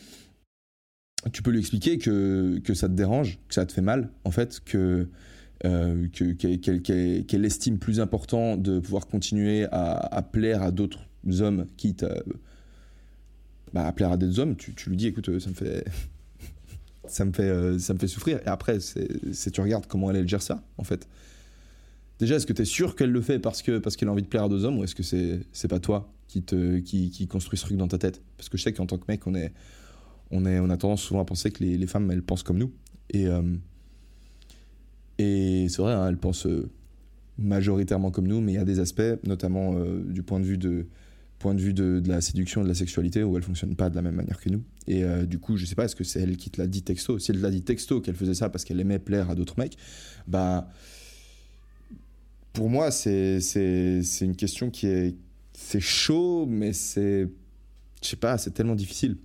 tu 1.32 1.42
peux 1.42 1.50
lui 1.50 1.58
expliquer 1.58 1.98
que, 1.98 2.58
que 2.64 2.72
ça 2.72 2.88
te 2.88 2.94
dérange, 2.94 3.38
que 3.48 3.54
ça 3.54 3.66
te 3.66 3.72
fait 3.72 3.82
mal, 3.82 4.10
en 4.24 4.30
fait, 4.30 4.60
que 4.64 5.06
euh, 5.66 6.08
qu'elle 6.08 6.82
qu 6.82 7.44
estime 7.44 7.78
plus 7.78 8.00
important 8.00 8.56
de 8.56 8.80
pouvoir 8.80 9.06
continuer 9.06 9.66
à, 9.70 9.92
à 9.92 10.22
plaire 10.22 10.62
à 10.62 10.70
d'autres 10.70 11.06
hommes, 11.40 11.66
quitte 11.76 12.02
à, 12.02 12.22
bah, 13.74 13.86
à 13.86 13.92
plaire 13.92 14.12
à 14.12 14.16
des 14.16 14.38
hommes, 14.38 14.56
tu, 14.56 14.72
tu, 14.72 14.88
lui 14.88 14.96
dis, 14.96 15.08
écoute, 15.08 15.38
ça 15.38 15.50
me 15.50 15.54
fait, 15.54 15.84
ça 17.10 17.24
me 17.24 17.32
fait, 17.32 17.42
euh, 17.42 17.78
ça 17.78 17.94
me 17.94 17.98
fait 17.98 18.08
souffrir. 18.08 18.38
Et 18.38 18.48
après, 18.48 18.78
c'est 18.80 19.50
tu 19.50 19.60
regardes 19.60 19.86
comment 19.86 20.10
elle, 20.10 20.28
gère 20.28 20.42
ça, 20.42 20.62
en 20.78 20.84
fait. 20.84 21.08
Déjà, 22.18 22.36
est-ce 22.36 22.46
que 22.46 22.52
tu 22.52 22.62
es 22.62 22.66
sûr 22.66 22.96
qu'elle 22.96 23.10
le 23.10 23.20
fait 23.22 23.38
parce 23.38 23.62
que 23.62 23.78
parce 23.78 23.96
qu'elle 23.96 24.08
a 24.08 24.12
envie 24.12 24.22
de 24.22 24.28
plaire 24.28 24.44
à 24.44 24.48
deux 24.48 24.64
hommes 24.64 24.78
ou 24.78 24.84
est-ce 24.84 24.94
que 24.94 25.02
c'est 25.02 25.68
pas 25.68 25.80
toi 25.80 26.12
qui 26.28 26.42
te 26.42 26.78
qui, 26.78 27.10
qui, 27.10 27.26
construit 27.26 27.58
ce 27.58 27.64
truc 27.64 27.78
dans 27.78 27.88
ta 27.88 27.98
tête? 27.98 28.22
Parce 28.36 28.48
que 28.48 28.58
je 28.58 28.62
sais 28.62 28.72
qu'en 28.72 28.86
tant 28.86 28.98
que 28.98 29.04
mec, 29.08 29.26
on 29.26 29.34
est 29.34 29.52
on 30.30 30.44
est 30.44 30.58
on 30.60 30.68
a 30.68 30.76
tendance 30.76 31.02
souvent 31.02 31.20
à 31.20 31.24
penser 31.24 31.50
que 31.50 31.64
les, 31.64 31.78
les 31.78 31.86
femmes 31.86 32.10
elles 32.10 32.22
pensent 32.22 32.42
comme 32.42 32.58
nous 32.58 32.72
et 33.08 33.26
euh, 33.26 33.42
et 35.18 35.66
c'est 35.68 35.80
vrai, 35.82 35.92
hein, 35.94 36.08
elles 36.08 36.18
pensent 36.18 36.46
euh, 36.46 36.70
majoritairement 37.38 38.10
comme 38.10 38.26
nous, 38.26 38.40
mais 38.40 38.52
il 38.52 38.56
y 38.56 38.58
a 38.58 38.64
des 38.64 38.80
aspects, 38.80 39.02
notamment 39.24 39.74
du 39.84 40.22
point 40.22 40.40
de 40.40 40.44
vue 40.44 40.58
de 40.58 40.86
point 41.40 41.54
de 41.54 41.60
vue 41.60 41.72
de, 41.72 42.00
de, 42.00 42.08
la 42.08 42.20
séduction, 42.20 42.62
de 42.62 42.68
la 42.68 42.74
sexualité, 42.74 43.24
où 43.24 43.36
elle 43.36 43.42
fonctionne 43.42 43.74
pas 43.74 43.88
de 43.88 43.96
la 43.96 44.02
même 44.02 44.14
manière 44.14 44.38
que 44.38 44.50
nous. 44.50 44.62
Et 44.86 45.02
euh, 45.02 45.24
du 45.24 45.38
coup, 45.38 45.56
je 45.56 45.64
sais 45.64 45.74
pas, 45.74 45.86
est-ce 45.86 45.96
que 45.96 46.04
c'est 46.04 46.20
elle 46.20 46.36
qui 46.36 46.50
te 46.50 46.60
l'a 46.60 46.68
dit 46.68 46.82
texto? 46.82 47.18
Si 47.18 47.32
elle 47.32 47.40
l'a 47.40 47.50
dit 47.50 47.62
texto 47.62 48.00
qu'elle 48.00 48.14
faisait 48.14 48.34
ça 48.34 48.50
parce 48.50 48.64
qu'elle 48.64 48.78
aimait 48.78 49.00
plaire 49.00 49.30
à 49.30 49.34
d'autres 49.34 49.58
mecs, 49.58 49.76
bah. 50.28 50.68
Pour 52.52 52.68
moi, 52.68 52.90
c'est 52.90 53.40
une 54.20 54.36
question 54.36 54.70
qui 54.70 54.86
est. 54.86 55.16
C'est 55.54 55.80
chaud, 55.80 56.46
mais 56.46 56.72
c'est. 56.72 57.28
Je 58.02 58.08
sais 58.08 58.16
pas, 58.16 58.36
c'est 58.38 58.50
tellement 58.50 58.74
difficile. 58.74 59.16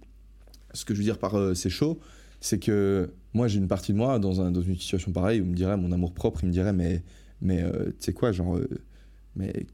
Ce 0.74 0.86
que 0.86 0.94
je 0.94 1.00
veux 1.00 1.06
dire 1.06 1.20
par 1.20 1.36
euh, 1.36 1.54
c'est 1.54 1.70
chaud, 1.70 2.00
c'est 2.40 2.60
que 2.60 3.12
moi, 3.34 3.48
j'ai 3.48 3.60
une 3.60 3.68
partie 3.68 3.92
de 3.92 3.98
moi 3.98 4.20
dans, 4.20 4.42
un, 4.42 4.52
dans 4.52 4.62
une 4.62 4.78
situation 4.78 5.12
pareille 5.12 5.42
où 5.42 5.46
me 5.46 5.56
dirait, 5.56 5.76
mon 5.76 5.92
amour 5.92 6.14
propre, 6.14 6.44
il 6.44 6.48
me 6.48 6.54
dirait, 6.54 6.74
mais, 6.74 7.04
mais 7.42 7.62
euh, 7.62 7.88
tu 7.88 7.96
sais 8.00 8.14
quoi, 8.14 8.32
genre, 8.32 8.60
mais 9.36 9.66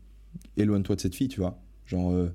éloigne-toi 0.58 0.96
de 0.96 1.02
cette 1.02 1.16
fille, 1.16 1.28
tu 1.28 1.40
vois. 1.40 1.62
Genre, 1.86 2.12
euh... 2.12 2.34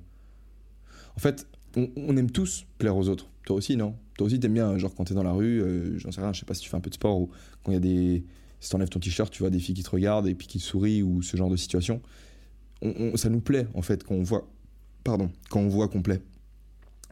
en 1.16 1.20
fait, 1.20 1.46
on, 1.76 2.16
aime 2.16 2.30
tous 2.30 2.66
plaire 2.78 2.96
aux 2.96 3.08
autres. 3.08 3.26
Toi 3.44 3.56
aussi, 3.56 3.76
non? 3.76 3.94
Toi 4.16 4.26
aussi, 4.26 4.40
t'aimes 4.40 4.54
bien, 4.54 4.78
genre, 4.78 4.94
quand 4.94 5.04
t'es 5.04 5.14
dans 5.14 5.22
la 5.22 5.32
rue, 5.32 5.60
euh, 5.60 5.98
j'en 5.98 6.10
sais 6.10 6.20
rien, 6.20 6.32
je 6.32 6.40
sais 6.40 6.46
pas 6.46 6.54
si 6.54 6.62
tu 6.62 6.68
fais 6.68 6.76
un 6.76 6.80
peu 6.80 6.90
de 6.90 6.94
sport 6.94 7.20
ou 7.20 7.30
quand 7.62 7.72
il 7.72 7.74
y 7.74 7.76
a 7.76 7.80
des. 7.80 8.24
Si 8.60 8.70
t'enlèves 8.70 8.88
ton 8.88 8.98
t-shirt, 8.98 9.30
tu 9.30 9.42
vois 9.42 9.50
des 9.50 9.58
filles 9.58 9.74
qui 9.74 9.82
te 9.82 9.90
regardent 9.90 10.26
et 10.26 10.34
puis 10.34 10.46
qui 10.46 10.58
te 10.58 10.64
sourient 10.64 11.02
ou 11.02 11.22
ce 11.22 11.36
genre 11.36 11.50
de 11.50 11.56
situation. 11.56 12.00
On, 12.80 12.94
on, 12.98 13.16
ça 13.16 13.28
nous 13.28 13.40
plaît, 13.40 13.66
en 13.74 13.82
fait, 13.82 14.02
quand 14.04 14.14
on 14.14 14.22
voit. 14.22 14.48
Pardon, 15.04 15.30
quand 15.50 15.60
on 15.60 15.68
voit 15.68 15.88
qu'on 15.88 16.02
plaît. 16.02 16.22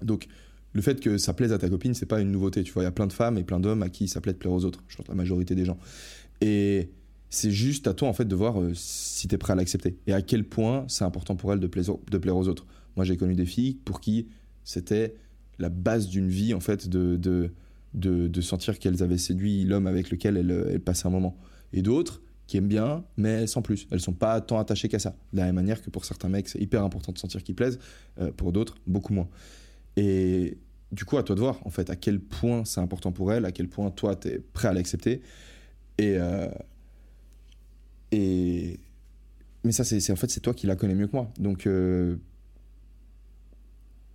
Donc, 0.03 0.27
le 0.73 0.83
fait 0.83 1.01
que 1.01 1.19
ça 1.19 1.33
plaise 1.35 1.53
à 1.53 1.59
ta 1.59 1.69
copine, 1.69 1.95
c'est 1.95 2.07
pas 2.07 2.21
une 2.21 2.33
nouveauté. 2.33 2.65
Tu 2.65 2.73
vois, 2.73 2.83
il 2.83 2.87
y 2.87 2.89
a 2.89 2.93
plein 2.93 3.07
de 3.07 3.13
femmes 3.13 3.39
et 3.39 3.45
plein 3.45 3.61
d'hommes 3.61 3.83
à 3.83 3.89
qui 3.89 4.09
ça 4.09 4.21
plaît 4.21 4.33
de 4.33 4.39
plaire 4.39 4.53
aux 4.53 4.65
autres. 4.65 4.83
Je 4.89 4.97
pense 4.97 5.07
la 5.07 5.15
majorité 5.15 5.55
des 5.55 5.65
gens. 5.65 5.79
Et 6.41 6.91
c'est 7.35 7.51
juste 7.51 7.89
à 7.89 7.95
toi 7.95 8.09
en 8.09 8.13
fait 8.13 8.27
de 8.27 8.35
voir 8.37 8.61
euh, 8.61 8.73
si 8.75 9.27
tu 9.27 9.35
es 9.35 9.39
prêt 9.39 9.53
à 9.53 9.57
l'accepter 9.57 9.99
et 10.07 10.13
à 10.13 10.23
quel 10.23 10.45
point 10.45 10.85
c'est 10.89 11.05
important 11.05 11.35
pour 11.35 11.53
elle 11.53 11.61
de, 11.61 11.67
plaire, 11.67 11.85
de 12.11 12.19
plaire 12.19 12.37
aux 12.37 12.49
autres. 12.49 12.65
Moi 12.97 13.05
j'ai 13.05 13.17
connu 13.17 13.35
des 13.35 13.47
filles 13.47 13.75
pour 13.85 14.01
qui 14.01 14.29
c'était 14.63 15.15
la 15.59 15.69
base 15.69 16.09
d'une 16.09 16.29
vie 16.29 16.55
en 16.55 16.61
fait 16.61 16.89
de, 16.89 17.17
de, 17.17 17.51
de, 17.95 18.41
sentir 18.41 18.79
qu'elles 18.79 19.03
avaient 19.03 19.19
séduit 19.19 19.65
l'homme 19.65 19.87
avec 19.87 20.11
lequel 20.11 20.37
elles, 20.37 20.69
elles 20.71 20.81
passaient 20.81 21.07
un 21.07 21.11
moment. 21.11 21.37
Et 21.73 21.83
d'autres 21.83 22.23
qui 22.47 22.57
aiment 22.57 22.69
bien 22.69 23.05
mais 23.17 23.47
sans 23.47 23.63
plus. 23.63 23.89
Elles 23.91 24.01
sont 24.01 24.13
pas 24.13 24.41
tant 24.41 24.59
attachées 24.59 24.89
qu'à 24.89 25.01
ça. 25.01 25.17
De 25.33 25.39
la 25.39 25.47
même 25.47 25.57
manière 25.57 25.83
que 25.83 25.91
pour 25.91 26.05
certains 26.05 26.29
mecs 26.29 26.49
c'est 26.49 26.61
hyper 26.61 26.85
important 26.85 27.11
de 27.13 27.19
sentir 27.19 27.43
qu'ils 27.43 27.57
plaisent, 27.57 27.81
euh, 28.21 28.31
pour 28.31 28.53
d'autres 28.53 28.77
beaucoup 28.87 29.13
moins. 29.13 29.29
Et 29.97 30.59
du 30.93 31.05
coup 31.05 31.19
à 31.19 31.25
toi 31.25 31.35
de 31.35 31.41
voir 31.41 31.61
en 31.67 31.71
fait 31.71 31.91
à 31.91 31.97
quel 31.97 32.21
point 32.21 32.65
c'est 32.65 32.81
important 32.81 33.11
pour 33.11 33.33
elles, 33.33 33.45
à 33.45 33.51
quel 33.51 33.69
point 33.69 33.91
toi 33.91 34.15
tu 34.15 34.29
es 34.29 34.39
prêt 34.39 34.69
à 34.69 34.73
l'accepter. 34.73 35.21
Et, 35.99 36.17
euh, 36.17 36.49
mais 39.65 39.73
ça, 39.73 39.85
c'est 39.85 40.13
en 40.13 40.17
fait 40.17 40.31
c'est 40.31 40.41
toi 40.41 40.55
qui 40.55 40.67
la 40.67 40.77
connais 40.77 40.95
mieux 40.95 41.07
que 41.07 41.17
moi. 41.17 41.33
Donc 41.39 41.67
euh... 41.67 42.17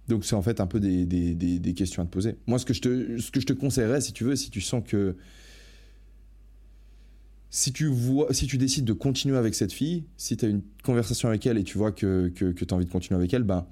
donc 0.08 0.26
c'est 0.26 0.36
en 0.36 0.42
fait 0.42 0.60
un 0.62 0.68
peu 0.68 0.80
des, 0.80 1.74
questions 1.76 2.04
à 2.04 2.06
te 2.06 2.12
poser. 2.12 2.36
Moi, 2.48 2.60
ce 2.60 2.66
que 2.66 2.74
je 2.74 2.82
te 2.82 3.18
ce 3.18 3.32
que 3.32 3.40
je 3.40 3.46
te 3.46 3.54
conseillerais, 3.54 4.02
si 4.02 4.14
tu 4.14 4.24
veux, 4.24 4.36
si 4.36 4.50
tu 4.52 4.62
sens 4.62 4.84
que 4.86 5.16
si 7.50 7.74
tu 7.74 7.88
vois, 7.88 8.32
si 8.32 8.46
tu 8.46 8.60
décides 8.60 8.86
de 8.86 8.94
continuer 8.94 9.38
avec 9.38 9.56
cette 9.56 9.74
fille, 9.74 10.06
si 10.18 10.38
tu 10.38 10.46
as 10.46 10.50
une 10.50 10.62
conversation 10.84 11.30
avec 11.30 11.48
elle 11.48 11.58
et 11.58 11.64
tu 11.64 11.80
vois 11.80 11.92
que, 11.92 12.32
que, 12.36 12.52
que 12.52 12.64
tu 12.64 12.74
as 12.74 12.78
envie 12.78 12.86
de 12.86 12.92
continuer 12.92 13.18
avec 13.18 13.34
elle, 13.34 13.42
ben, 13.42 13.66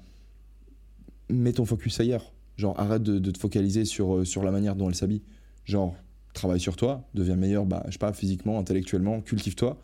mets 1.28 1.52
ton 1.52 1.64
focus 1.64 2.00
ailleurs. 2.00 2.32
Genre, 2.56 2.78
arrête 2.80 3.04
de, 3.04 3.30
te 3.30 3.38
focaliser 3.38 3.84
sur, 3.84 4.26
sur 4.26 4.42
la 4.42 4.50
manière 4.50 4.74
dont 4.74 4.88
elle 4.88 4.96
s'habille. 4.96 5.22
Genre, 5.64 5.94
travaille 6.34 6.58
sur 6.58 6.74
toi, 6.74 7.08
deviens 7.14 7.36
meilleur, 7.36 7.66
bah, 7.66 7.84
je 7.86 7.92
sais 7.92 7.98
pas, 7.98 8.12
physiquement, 8.12 8.58
intellectuellement, 8.58 9.20
cultive-toi 9.20 9.80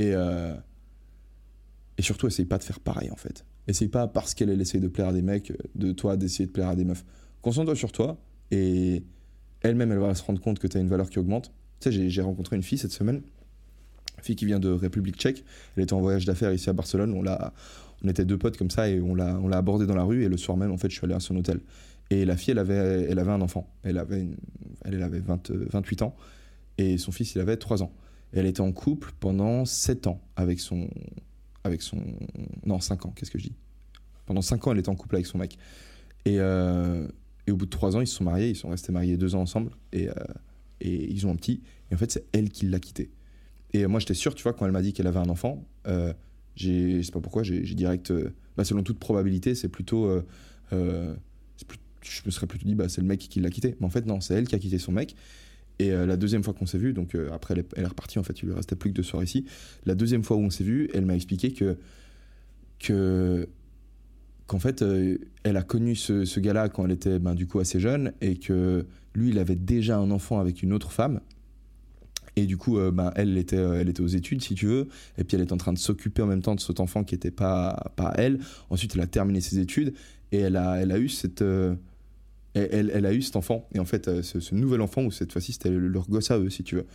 Et, 0.00 0.12
euh, 0.14 0.54
et 1.98 2.02
surtout, 2.02 2.26
essaye 2.26 2.46
pas 2.46 2.56
de 2.56 2.64
faire 2.64 2.80
pareil 2.80 3.10
en 3.10 3.16
fait. 3.16 3.44
Essaye 3.68 3.88
pas 3.88 4.08
parce 4.08 4.34
qu'elle 4.34 4.48
elle 4.48 4.60
essaye 4.60 4.80
de 4.80 4.88
plaire 4.88 5.08
à 5.08 5.12
des 5.12 5.20
mecs, 5.20 5.52
de 5.74 5.92
toi 5.92 6.16
d'essayer 6.16 6.46
de 6.46 6.50
plaire 6.50 6.68
à 6.68 6.74
des 6.74 6.86
meufs. 6.86 7.04
Concentre-toi 7.42 7.76
sur 7.76 7.92
toi 7.92 8.18
et 8.50 9.02
elle-même, 9.60 9.92
elle 9.92 9.98
va 9.98 10.14
se 10.14 10.22
rendre 10.22 10.40
compte 10.40 10.58
que 10.58 10.66
tu 10.66 10.78
as 10.78 10.80
une 10.80 10.88
valeur 10.88 11.10
qui 11.10 11.18
augmente. 11.18 11.52
Tu 11.80 11.92
sais, 11.92 12.08
j'ai 12.08 12.22
rencontré 12.22 12.56
une 12.56 12.62
fille 12.62 12.78
cette 12.78 12.92
semaine, 12.92 13.16
une 14.18 14.24
fille 14.24 14.36
qui 14.36 14.46
vient 14.46 14.58
de 14.58 14.70
République 14.70 15.16
tchèque. 15.16 15.44
Elle 15.76 15.82
était 15.82 15.92
en 15.92 16.00
voyage 16.00 16.24
d'affaires 16.24 16.52
ici 16.52 16.70
à 16.70 16.72
Barcelone. 16.72 17.12
On, 17.12 17.22
on 18.02 18.08
était 18.08 18.24
deux 18.24 18.38
potes 18.38 18.56
comme 18.56 18.70
ça 18.70 18.88
et 18.88 19.00
on 19.00 19.14
l'a, 19.14 19.36
abordée 19.52 19.86
dans 19.86 19.94
la 19.94 20.04
rue. 20.04 20.24
Et 20.24 20.28
le 20.30 20.38
soir 20.38 20.56
même, 20.56 20.72
en 20.72 20.78
fait, 20.78 20.88
je 20.88 20.96
suis 20.96 21.04
allé 21.04 21.14
à 21.14 21.20
son 21.20 21.36
hôtel. 21.36 21.60
Et 22.08 22.24
la 22.24 22.38
fille, 22.38 22.52
elle 22.52 22.58
avait, 22.58 23.06
elle 23.10 23.18
avait 23.18 23.32
un 23.32 23.42
enfant. 23.42 23.70
Elle 23.82 23.98
avait, 23.98 24.26
elle, 24.84 25.02
avait 25.02 25.20
20, 25.20 25.50
28 25.50 26.02
ans. 26.02 26.16
Et 26.78 26.96
son 26.96 27.12
fils, 27.12 27.34
il 27.34 27.40
avait 27.40 27.58
3 27.58 27.82
ans. 27.82 27.92
Elle 28.32 28.46
était 28.46 28.60
en 28.60 28.72
couple 28.72 29.12
pendant 29.18 29.64
7 29.64 30.06
ans 30.06 30.20
avec 30.36 30.60
son. 30.60 30.88
Avec 31.64 31.82
son. 31.82 31.98
Non, 32.64 32.80
5 32.80 33.06
ans, 33.06 33.12
qu'est-ce 33.14 33.30
que 33.30 33.38
je 33.38 33.44
dis? 33.44 33.56
Pendant 34.26 34.42
5 34.42 34.66
ans, 34.66 34.72
elle 34.72 34.78
était 34.78 34.88
en 34.88 34.96
couple 34.96 35.16
avec 35.16 35.26
son 35.26 35.38
mec. 35.38 35.58
Et, 36.24 36.36
euh, 36.38 37.08
et 37.46 37.50
au 37.50 37.56
bout 37.56 37.66
de 37.66 37.70
3 37.70 37.96
ans, 37.96 38.00
ils 38.00 38.06
se 38.06 38.14
sont 38.14 38.24
mariés. 38.24 38.50
Ils 38.50 38.56
sont 38.56 38.68
restés 38.68 38.92
mariés 38.92 39.16
2 39.16 39.34
ans 39.34 39.40
ensemble. 39.40 39.72
Et, 39.92 40.08
euh, 40.08 40.14
et 40.80 41.10
ils 41.12 41.26
ont 41.26 41.30
un 41.30 41.36
petit. 41.36 41.62
Et 41.90 41.94
en 41.94 41.98
fait, 41.98 42.10
c'est 42.10 42.26
elle 42.32 42.50
qui 42.50 42.66
l'a 42.66 42.78
quitté. 42.78 43.10
Et 43.72 43.86
moi, 43.86 44.00
j'étais 44.00 44.14
sûr, 44.14 44.34
tu 44.34 44.42
vois, 44.42 44.52
quand 44.52 44.66
elle 44.66 44.72
m'a 44.72 44.82
dit 44.82 44.92
qu'elle 44.92 45.06
avait 45.06 45.18
un 45.18 45.28
enfant, 45.28 45.64
euh, 45.86 46.12
je 46.56 47.00
sais 47.02 47.12
pas 47.12 47.20
pourquoi, 47.20 47.42
j'ai, 47.42 47.60
direct. 47.62 48.10
Euh, 48.10 48.34
bah, 48.56 48.64
selon 48.64 48.82
toute 48.82 48.98
probabilité, 48.98 49.54
c'est 49.54 49.68
plutôt. 49.68 50.06
Euh, 50.72 51.14
je 52.02 52.22
me 52.24 52.30
serais 52.30 52.46
plutôt 52.46 52.66
dit, 52.66 52.74
bah, 52.74 52.88
c'est 52.88 53.00
le 53.00 53.06
mec 53.06 53.20
qui 53.20 53.40
l'a 53.40 53.50
quitté. 53.50 53.76
Mais 53.80 53.86
en 53.86 53.90
fait, 53.90 54.06
non, 54.06 54.20
c'est 54.20 54.34
elle 54.34 54.48
qui 54.48 54.54
a 54.54 54.58
quitté 54.58 54.78
son 54.78 54.92
mec. 54.92 55.14
Et 55.80 55.90
la 55.90 56.16
deuxième 56.16 56.44
fois 56.44 56.52
qu'on 56.52 56.66
s'est 56.66 56.78
vu, 56.78 56.92
donc 56.92 57.16
après 57.32 57.54
elle 57.54 57.64
est, 57.82 57.86
repartie, 57.86 58.18
en 58.18 58.22
fait, 58.22 58.38
il 58.42 58.46
lui 58.46 58.54
restait 58.54 58.76
plus 58.76 58.90
que 58.90 58.96
deux 58.96 59.02
soirs 59.02 59.22
ici. 59.22 59.46
La 59.86 59.94
deuxième 59.94 60.22
fois 60.22 60.36
où 60.36 60.40
on 60.40 60.50
s'est 60.50 60.64
vu, 60.64 60.90
elle 60.92 61.06
m'a 61.06 61.14
expliqué 61.14 61.52
que. 61.52 61.78
que 62.78 63.48
qu'en 64.46 64.58
fait, 64.58 64.84
elle 65.44 65.56
a 65.56 65.62
connu 65.62 65.94
ce, 65.94 66.24
ce 66.24 66.40
gars-là 66.40 66.68
quand 66.68 66.84
elle 66.84 66.90
était 66.90 67.18
ben, 67.20 67.34
du 67.34 67.46
coup 67.46 67.60
assez 67.60 67.78
jeune 67.78 68.12
et 68.20 68.36
que 68.36 68.84
lui, 69.14 69.30
il 69.30 69.38
avait 69.38 69.56
déjà 69.56 69.96
un 69.96 70.10
enfant 70.10 70.40
avec 70.40 70.62
une 70.62 70.72
autre 70.72 70.90
femme 70.90 71.20
et 72.36 72.46
du 72.46 72.56
coup, 72.56 72.78
euh, 72.78 72.90
ben, 72.90 73.12
elle, 73.16 73.36
était, 73.38 73.56
euh, 73.56 73.80
elle 73.80 73.88
était 73.88 74.00
aux 74.00 74.06
études, 74.06 74.42
si 74.42 74.54
tu 74.54 74.66
veux. 74.66 74.88
Et 75.18 75.24
puis, 75.24 75.36
elle 75.36 75.42
était 75.42 75.52
en 75.52 75.58
train 75.58 75.72
de 75.72 75.78
s'occuper 75.78 76.22
en 76.22 76.26
même 76.26 76.42
temps 76.42 76.54
de 76.54 76.60
cet 76.60 76.80
enfant 76.80 77.04
qui 77.04 77.14
n'était 77.14 77.30
pas, 77.30 77.92
pas 77.96 78.12
elle. 78.16 78.40
Ensuite, 78.70 78.94
elle 78.94 79.02
a 79.02 79.06
terminé 79.06 79.40
ses 79.40 79.58
études 79.58 79.94
et 80.32 80.38
elle 80.38 80.56
a, 80.56 80.76
elle 80.80 80.92
a 80.92 80.98
eu 80.98 81.08
cette. 81.08 81.44
Euh, 82.56 82.66
elle, 82.70 83.06
a 83.06 83.12
eu 83.12 83.22
cet 83.22 83.36
enfant. 83.36 83.68
Et 83.74 83.78
en 83.78 83.84
fait, 83.84 84.22
ce, 84.22 84.54
nouvel 84.54 84.80
enfant, 84.80 85.04
où 85.04 85.10
cette 85.10 85.32
fois-ci, 85.32 85.52
c'était 85.52 85.70
leur 85.70 86.08
gosse 86.08 86.30
à 86.30 86.38
eux, 86.38 86.50
si 86.50 86.64
tu 86.64 86.76
veux. 86.76 86.86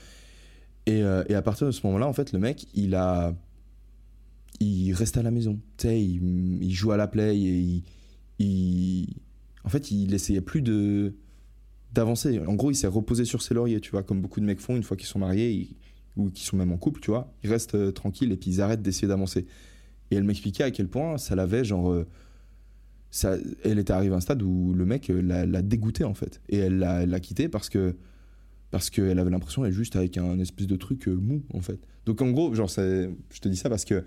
Et, 0.86 0.99
et 0.99 1.34
à 1.34 1.41
partir 1.41 1.66
de 1.66 1.72
ce 1.72 1.86
moment-là, 1.88 2.08
en 2.08 2.14
fait, 2.14 2.32
le 2.32 2.39
mec, 2.39 2.68
il 2.74 2.95
a. 2.95 3.34
Il 4.62 4.93
reste 4.93 5.18
à 5.18 5.24
la 5.24 5.32
maison. 5.32 5.60
Tu 5.78 5.88
sais, 5.88 6.01
il, 6.01 6.72
joue 6.74 6.91
à 6.91 6.97
la 6.97 7.08
play 7.08 7.38
et 7.38 7.84
il. 8.39 9.08
En 9.64 9.70
fait, 9.70 9.89
il 9.91 10.14
essayait 10.14 10.41
plus 10.41 10.62
de 10.62 11.16
d'avancer. 11.95 12.39
En 12.45 12.53
gros, 12.53 12.70
il 12.70 12.76
s'est 12.76 12.88
reposé 12.88 13.26
sur 13.26 13.41
ses 13.41 13.56
lauriers, 13.56 13.80
tu 13.80 13.91
vois, 13.91 14.03
comme 14.03 14.22
beaucoup 14.22 14.39
de 14.39 14.45
mecs 14.45 14.60
font 14.60 14.76
une 14.76 14.84
fois 14.84 14.95
qu'ils 14.95 15.08
sont 15.08 15.20
mariés 15.20 15.76
ou 16.16 16.30
qu'ils 16.30 16.45
sont 16.45 16.58
même 16.58 16.72
en 16.72 16.78
couple, 16.78 16.99
tu 16.99 17.10
vois. 17.10 17.34
Ils 17.43 17.49
restent 17.49 17.76
euh, 17.76 17.91
tranquilles 17.91 18.32
et 18.32 18.38
puis 18.38 18.51
ils 18.51 18.62
arrêtent 18.62 18.84
d'essayer 18.84 19.08
d'avancer. 19.08 19.47
Et 20.12 20.16
elle 20.16 20.24
m'expliquait 20.24 20.64
à 20.64 20.72
quel 20.72 20.88
point 20.88 21.18
ça 21.18 21.36
l'avait, 21.36 21.64
genre. 21.64 21.91
Euh, 21.91 22.06
elle 23.63 23.80
était 23.80 23.93
arrivée 23.93 24.13
à 24.13 24.18
un 24.18 24.22
stade 24.22 24.41
où 24.41 24.74
le 24.74 24.86
mec 24.86 25.09
euh, 25.09 25.22
l'a 25.22 25.61
dégoûté 25.61 26.03
en 26.03 26.13
fait. 26.13 26.41
Et 26.49 26.57
elle 26.57 26.80
l'a 26.80 27.20
quitté 27.20 27.47
parce 27.49 27.70
que 27.70 27.95
parce 28.72 28.89
qu'elle 28.89 29.20
avait 29.20 29.30
l'impression 29.30 29.63
d'être 29.63 29.74
juste 29.74 29.95
avec 29.95 30.18
un 30.18 30.38
espèce 30.39 30.68
de 30.68 30.76
truc 30.76 31.07
mou 31.07 31.43
en 31.53 31.61
fait. 31.61 31.80
Donc 32.05 32.22
en 32.22 32.30
gros, 32.32 32.53
genre, 32.53 32.68
je 32.70 33.39
te 33.39 33.47
dis 33.47 33.55
ça 33.55 33.70
parce 33.70 33.86
que 33.86 34.03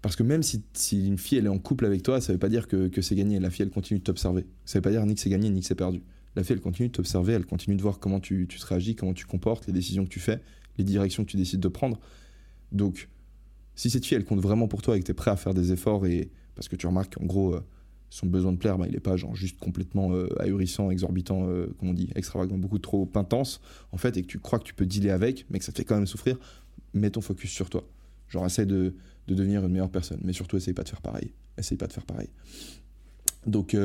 parce 0.00 0.16
que 0.16 0.24
même 0.24 0.42
si, 0.42 0.64
une 0.92 1.18
fille 1.18 1.38
elle 1.38 1.46
est 1.46 1.50
en 1.50 1.60
couple 1.60 1.86
avec 1.86 2.02
toi, 2.02 2.20
ça 2.20 2.32
veut 2.32 2.38
pas 2.38 2.48
dire 2.48 2.66
que, 2.66 2.90
c'est 3.00 3.14
gagné. 3.14 3.38
La 3.38 3.50
fille 3.50 3.62
elle 3.62 3.70
continue 3.70 4.00
de 4.00 4.04
t'observer. 4.04 4.46
Ça 4.64 4.78
veut 4.78 4.82
pas 4.82 4.90
dire 4.90 5.06
ni 5.06 5.14
que 5.14 5.20
c'est 5.20 5.30
gagné 5.30 5.48
ni 5.50 5.60
que 5.60 5.66
c'est 5.66 5.76
perdu. 5.76 6.02
La 6.34 6.42
fille, 6.42 6.54
elle 6.54 6.62
continue 6.62 6.88
de 6.88 6.92
t'observer, 6.92 7.34
elle 7.34 7.44
continue 7.44 7.76
de 7.76 7.82
voir 7.82 7.98
comment 7.98 8.18
tu, 8.18 8.46
tu 8.48 8.58
te 8.58 8.66
réagis, 8.66 8.96
comment 8.96 9.12
tu 9.12 9.26
comportes, 9.26 9.66
les 9.66 9.72
décisions 9.72 10.04
que 10.04 10.08
tu 10.08 10.18
fais, 10.18 10.40
les 10.78 10.84
directions 10.84 11.24
que 11.24 11.30
tu 11.30 11.36
décides 11.36 11.60
de 11.60 11.68
prendre. 11.68 12.00
Donc, 12.72 13.10
si 13.74 13.90
cette 13.90 14.06
fille, 14.06 14.16
elle 14.16 14.24
compte 14.24 14.40
vraiment 14.40 14.66
pour 14.66 14.80
toi 14.80 14.96
et 14.96 15.00
que 15.00 15.04
tu 15.04 15.10
es 15.10 15.14
prêt 15.14 15.30
à 15.30 15.36
faire 15.36 15.52
des 15.52 15.72
efforts, 15.72 16.06
et 16.06 16.30
parce 16.54 16.68
que 16.68 16.76
tu 16.76 16.86
remarques 16.86 17.14
qu'en 17.14 17.24
gros, 17.24 17.54
euh, 17.54 17.64
son 18.10 18.26
besoin 18.26 18.52
de 18.52 18.58
plaire, 18.58 18.78
bah, 18.78 18.86
il 18.86 18.92
n'est 18.92 19.00
pas 19.00 19.16
genre 19.16 19.34
juste 19.34 19.58
complètement 19.58 20.12
euh, 20.12 20.28
ahurissant, 20.40 20.90
exorbitant, 20.90 21.48
euh, 21.48 21.66
comme 21.78 21.90
on 21.90 21.94
dit, 21.94 22.10
extravagant, 22.14 22.58
beaucoup 22.58 22.78
trop 22.78 23.10
intense, 23.14 23.60
en 23.92 23.96
fait, 23.96 24.16
et 24.16 24.22
que 24.22 24.26
tu 24.26 24.38
crois 24.38 24.58
que 24.58 24.64
tu 24.64 24.74
peux 24.74 24.86
dealer 24.86 25.10
avec, 25.10 25.46
mais 25.50 25.58
que 25.58 25.64
ça 25.64 25.72
te 25.72 25.78
fait 25.78 25.84
quand 25.84 25.96
même 25.96 26.06
souffrir, 26.06 26.38
mets 26.94 27.10
ton 27.10 27.20
focus 27.20 27.50
sur 27.50 27.70
toi. 27.70 27.84
Genre, 28.28 28.44
essaie 28.44 28.66
de, 28.66 28.94
de 29.28 29.34
devenir 29.34 29.64
une 29.64 29.72
meilleure 29.72 29.90
personne, 29.90 30.20
mais 30.22 30.32
surtout, 30.32 30.56
essaye 30.56 30.74
pas 30.74 30.84
de 30.84 30.88
faire 30.88 31.00
pareil. 31.00 31.32
Essaye 31.58 31.78
pas 31.78 31.86
de 31.86 31.92
faire 31.92 32.04
pareil. 32.06 32.28
Donc, 33.46 33.76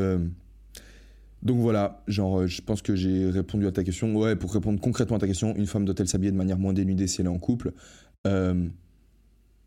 donc 1.42 1.58
voilà, 1.58 2.04
genre, 2.08 2.48
je 2.48 2.62
pense 2.62 2.82
que 2.82 2.96
j'ai 2.96 3.30
répondu 3.30 3.68
à 3.68 3.72
ta 3.72 3.84
question. 3.84 4.16
Ouais, 4.16 4.36
pour 4.36 4.54
répondre 4.54 4.80
concrètement 4.80 5.18
à 5.18 5.20
ta 5.20 5.28
question, 5.28 5.56
une 5.56 5.66
femme 5.66 5.84
doit-elle 5.84 6.08
s'habiller 6.08 6.32
de 6.32 6.38
manière 6.38 6.58
moins 6.58 6.74
dénudée 6.74 7.08
si 7.08 7.22
elle 7.22 7.28
est 7.28 7.30
en 7.30 7.40
couple? 7.40 7.74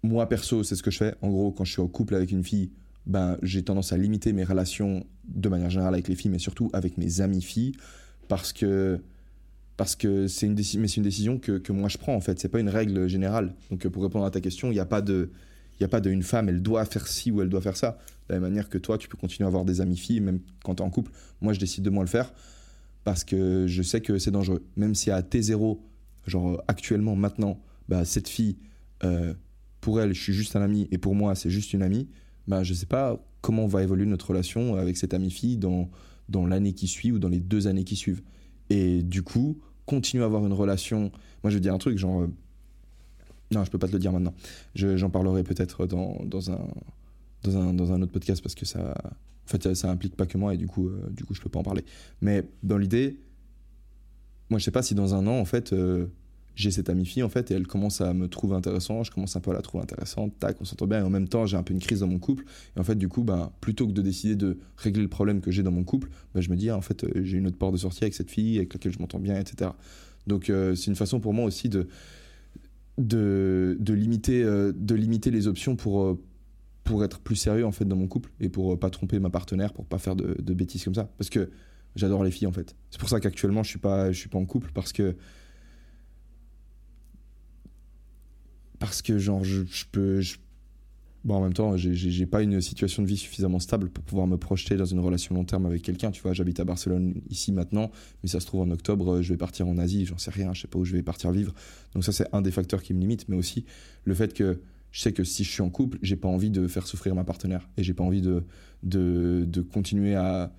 Moi, 0.03 0.27
perso, 0.29 0.63
c'est 0.63 0.77
ce 0.77 0.83
que 0.83 0.91
je 0.91 0.99
fais. 0.99 1.15
En 1.21 1.29
gros, 1.29 1.53
quand 1.53 1.65
je 1.65 1.73
suis 1.73 1.83
en 1.83 1.89
couple 1.89 2.15
avec 2.15 2.31
une 2.31 2.43
fille, 2.43 2.71
ben, 3.11 3.37
j'ai 3.43 3.63
tendance 3.63 3.93
à 3.93 3.97
limiter 3.97 4.33
mes 4.33 4.45
relations 4.45 5.05
de 5.25 5.49
manière 5.49 5.69
générale 5.71 5.95
avec 5.95 6.09
les 6.09 6.15
filles, 6.15 6.31
mais 6.31 6.39
surtout 6.39 6.71
avec 6.73 6.97
mes 6.97 7.21
amies 7.21 7.43
filles, 7.43 7.73
parce 8.29 8.53
que 8.53 9.01
parce 9.77 9.97
que 9.97 10.27
c'est 10.27 10.47
une, 10.47 10.57
c'est 10.63 10.97
une 10.97 11.03
décision 11.03 11.39
que, 11.39 11.53
que, 11.57 11.73
moi 11.73 11.89
je 11.89 11.97
prends 11.97 12.15
en 12.15 12.21
fait, 12.21 12.39
c'est 12.39 12.51
pas 12.51 12.61
une 12.61 12.69
règle 12.69 13.09
générale. 13.09 13.55
Donc 13.71 13.87
pour 13.89 14.03
répondre 14.03 14.25
à 14.27 14.31
ta 14.31 14.41
question, 14.41 14.69
il 14.71 14.75
n'y 14.75 14.81
a 14.81 14.87
pas 14.87 15.01
de 15.01 15.31
il 15.81 15.85
a 15.85 15.89
pas 15.89 16.01
d'une 16.01 16.23
femme, 16.23 16.49
elle 16.51 16.63
doit 16.63 16.85
faire 16.85 17.07
ci 17.09 17.31
ou 17.31 17.41
elle 17.41 17.49
doit 17.49 17.63
faire 17.63 17.77
ça. 17.77 17.99
De 18.29 18.35
la 18.35 18.41
même 18.41 18.51
manière 18.51 18.69
que 18.69 18.77
toi, 18.77 18.99
tu 18.99 19.09
peux 19.09 19.17
continuer 19.17 19.47
à 19.47 19.49
avoir 19.49 19.65
des 19.65 19.81
amis 19.81 19.97
filles, 19.97 20.21
même 20.21 20.41
quand 20.63 20.75
tu 20.75 20.83
es 20.83 20.87
en 20.87 20.91
couple. 20.91 21.11
Moi, 21.41 21.55
je 21.55 21.59
décide 21.59 21.83
de 21.83 21.91
moins 21.91 22.05
le 22.05 22.09
faire 22.09 22.33
parce 23.03 23.25
que 23.25 23.67
je 23.67 23.83
sais 23.83 24.03
que 24.03 24.19
c'est 24.19 24.31
dangereux. 24.31 24.63
Même 24.77 24.95
si 24.95 25.11
à 25.11 25.23
T0, 25.23 25.79
genre 26.27 26.63
actuellement, 26.69 27.17
maintenant, 27.17 27.59
bah, 27.89 28.05
cette 28.05 28.29
fille, 28.29 28.59
euh, 29.05 29.33
pour 29.81 30.03
elle, 30.03 30.13
je 30.13 30.21
suis 30.21 30.35
juste 30.35 30.55
un 30.55 30.63
ami 30.63 30.87
et 30.91 30.99
pour 30.99 31.15
moi, 31.15 31.35
c'est 31.35 31.51
juste 31.51 31.73
une 31.73 31.83
amie, 31.83 32.09
bah, 32.51 32.63
je 32.65 32.73
ne 32.73 32.77
sais 32.77 32.87
pas 32.87 33.19
comment 33.41 33.67
va 33.67 33.83
évoluer 33.83 34.07
notre 34.07 34.29
relation 34.29 34.75
avec 34.75 34.97
cette 34.97 35.15
amie 35.15 35.31
fille 35.31 35.57
dans, 35.57 35.89
dans 36.29 36.47
l'année 36.47 36.73
qui 36.73 36.89
suit 36.89 37.13
ou 37.13 37.19
dans 37.19 37.29
les 37.29 37.41
deux 37.41 37.69
années 37.69 37.85
qui 37.85 37.97
suivent. 37.97 38.23
Et 38.69 39.03
du 39.03 39.23
coup, 39.23 39.59
continuer 39.87 40.25
à 40.25 40.27
avoir 40.27 40.45
une 40.45 40.53
relation. 40.53 41.13
Moi, 41.43 41.51
je 41.51 41.55
vais 41.55 41.61
dire 41.61 41.73
un 41.73 41.79
truc, 41.79 41.97
genre 41.97 42.27
non, 43.53 43.65
je 43.65 43.71
peux 43.71 43.79
pas 43.79 43.89
te 43.89 43.93
le 43.93 43.99
dire 43.99 44.13
maintenant. 44.13 44.35
J'en 44.75 45.11
parlerai 45.11 45.43
peut-être 45.43 45.87
dans, 45.87 46.21
dans, 46.25 46.51
un, 46.51 46.69
dans, 47.43 47.57
un, 47.57 47.75
dans 47.75 47.93
un 47.93 48.03
autre 48.03 48.13
podcast 48.13 48.43
parce 48.43 48.55
que 48.55 48.65
ça, 48.65 48.95
en 49.05 49.49
fait, 49.49 49.75
ça, 49.75 49.91
implique 49.91 50.17
pas 50.17 50.27
que 50.27 50.39
moi 50.39 50.55
et 50.55 50.57
du 50.57 50.67
coup, 50.67 50.89
euh, 50.89 51.09
du 51.11 51.25
coup, 51.25 51.35
je 51.35 51.41
peux 51.41 51.49
pas 51.49 51.59
en 51.59 51.65
parler. 51.65 51.85
Mais 52.21 52.45
dans 52.63 52.79
l'idée, 52.79 53.21
moi, 54.49 54.59
je 54.59 54.65
sais 54.65 54.71
pas 54.71 54.83
si 54.83 54.95
dans 54.95 55.15
un 55.15 55.27
an, 55.27 55.39
en 55.39 55.45
fait, 55.45 55.73
euh, 55.73 56.07
j'ai 56.61 56.71
cette 56.71 56.91
amie 56.91 57.07
fille 57.07 57.23
en 57.23 57.29
fait 57.29 57.51
et 57.51 57.55
elle 57.55 57.67
commence 57.67 58.01
à 58.01 58.15
me 58.15 58.29
trouver 58.29 58.57
intéressant. 58.57 59.03
Je 59.03 59.11
commence 59.11 59.37
un 59.37 59.41
peu 59.41 59.51
à 59.51 59.55
la 59.55 59.63
trouver 59.63 59.83
intéressante. 59.83 60.33
Tac, 60.39 60.57
on 60.61 60.65
s'entend 60.65 60.87
bien 60.87 61.01
et 61.01 61.03
en 61.03 61.11
même 61.11 61.29
temps, 61.29 61.47
j'ai 61.47 61.57
un 61.57 61.63
peu 61.63 61.75
une 61.75 61.81
crise 61.81 62.01
dans 62.01 62.07
mon 62.07 62.19
couple. 62.19 62.45
Et 62.77 62.81
en 62.81 62.85
fait, 62.85 62.97
du 62.97 63.09
coup, 63.09 63.23
ben, 63.23 63.51
plutôt 63.61 63.87
que 63.87 63.93
de 63.93 64.03
décider 64.03 64.37
de 64.37 64.59
régler 64.77 65.03
le 65.03 65.09
problème 65.09 65.41
que 65.41 65.51
j'ai 65.51 65.63
dans 65.63 65.73
mon 65.73 65.85
couple, 65.85 66.11
ben, 66.35 66.41
je 66.41 66.51
me 66.51 66.57
dis, 66.57 66.71
ah, 66.71 66.77
en 66.77 66.83
fait, 66.83 67.05
euh, 67.05 67.25
j'ai 67.25 67.39
une 67.39 67.47
autre 67.47 67.59
porte 67.59 67.73
de 67.73 67.79
sortie 67.79 68.05
avec 68.05 68.15
cette 68.15 68.31
fille 68.31 68.59
avec 68.59 68.73
laquelle 68.73 68.93
je 68.93 68.99
m'entends 68.99 69.19
bien, 69.19 69.39
etc. 69.39 69.71
Donc, 70.27 70.53
c'est 70.75 70.87
une 70.87 70.97
façon 70.97 71.19
pour 71.19 71.33
moi 71.33 71.47
aussi 71.47 71.69
de 71.69 71.89
de, 73.01 73.77
de, 73.81 73.95
limiter, 73.95 74.43
euh, 74.43 74.73
de 74.75 74.95
limiter 74.95 75.31
les 75.31 75.49
options 75.49 75.77
pour, 75.77 76.03
euh, 76.03 76.23
pour 76.85 77.05
être 77.05 77.21
plus 77.21 77.37
sérieux 77.37 77.67
en 77.67 77.73
fait 77.73 77.85
dans 77.85 77.97
mon 77.97 78.07
couple 78.07 78.31
et 78.41 78.49
pour 78.49 78.73
euh, 78.73 78.77
pas 78.79 78.91
tromper 78.91 79.19
ma 79.19 79.31
partenaire, 79.31 79.73
pour 79.73 79.87
pas 79.87 79.99
faire 79.99 80.17
de, 80.17 80.37
de 80.41 80.55
bêtises 80.55 80.85
comme 80.85 80.95
ça. 80.95 81.11
Parce 81.19 81.31
que 81.31 81.51
j'adore 81.97 82.23
les 82.23 82.31
filles 82.31 82.47
en 82.47 82.53
fait. 82.53 82.77
C'est 82.91 83.01
pour 83.01 83.09
ça 83.09 83.21
qu'actuellement 83.21 83.63
je 83.63 83.71
suis 83.71 83.79
pas, 83.79 84.13
je 84.13 84.19
suis 84.19 84.29
pas 84.29 84.39
en 84.39 84.47
couple 84.47 84.71
parce 84.73 84.93
que 84.93 85.17
parce 88.91 89.03
que 89.03 89.19
genre 89.19 89.45
je, 89.45 89.63
peux 89.93 90.21
Bon, 91.23 91.35
en 91.35 91.43
même 91.43 91.53
temps, 91.53 91.77
j'ai 91.77 92.27
pas 92.27 92.43
une 92.43 92.61
situation 92.61 93.03
de 93.03 93.07
vie 93.07 93.17
suffisamment 93.17 93.61
stable 93.61 93.89
pour 93.89 94.03
pouvoir 94.03 94.27
me 94.27 94.37
projeter 94.37 94.77
dans 94.77 94.87
une 94.87 94.99
relation 94.99 95.35
long 95.35 95.45
terme 95.45 95.67
avec 95.67 95.83
quelqu'un. 95.83 96.11
Tu 96.11 96.23
vois, 96.23 96.33
j'habite 96.33 96.59
à 96.59 96.65
Barcelone 96.65 97.21
ici 97.29 97.53
maintenant, 97.53 97.93
mais 98.23 98.29
ça 98.29 98.41
se 98.41 98.47
trouve 98.47 98.63
en 98.63 98.71
octobre, 98.71 99.21
je 99.21 99.33
vais 99.33 99.37
partir 99.37 99.69
en 99.69 99.79
Asie, 99.79 100.07
j'en 100.07 100.19
sais 100.19 100.31
rien, 100.31 100.55
je 100.55 100.63
sais 100.63 100.67
pas 100.67 100.79
où 100.79 100.85
je 100.85 100.93
vais 100.93 101.03
partir 101.03 101.31
vivre. 101.31 101.55
Donc 101.95 102.05
ça, 102.05 102.11
c'est 102.11 102.27
un 102.33 102.43
des 102.43 102.51
facteurs 102.51 102.83
qui 102.83 102.95
me 102.95 103.01
limite, 103.01 103.29
mais 103.29 103.37
aussi 103.37 103.65
le 104.05 104.15
fait 104.15 104.35
que 104.35 104.61
je 104.91 105.01
sais 105.03 105.13
que 105.13 105.23
si 105.23 105.45
je 105.45 105.51
suis 105.51 105.63
en 105.63 105.71
couple, 105.71 105.99
j'ai 106.03 106.17
pas 106.17 106.29
envie 106.29 106.51
de 106.51 106.67
faire 106.67 106.87
souffrir 106.87 107.15
ma 107.15 107.23
partenaire 107.23 107.69
et 107.77 107.85
j'ai 107.85 107.95
pas 107.95 108.03
envie 108.03 108.23
de, 108.23 108.43
de 108.83 109.61
continuer 109.61 110.17
à, 110.17 110.53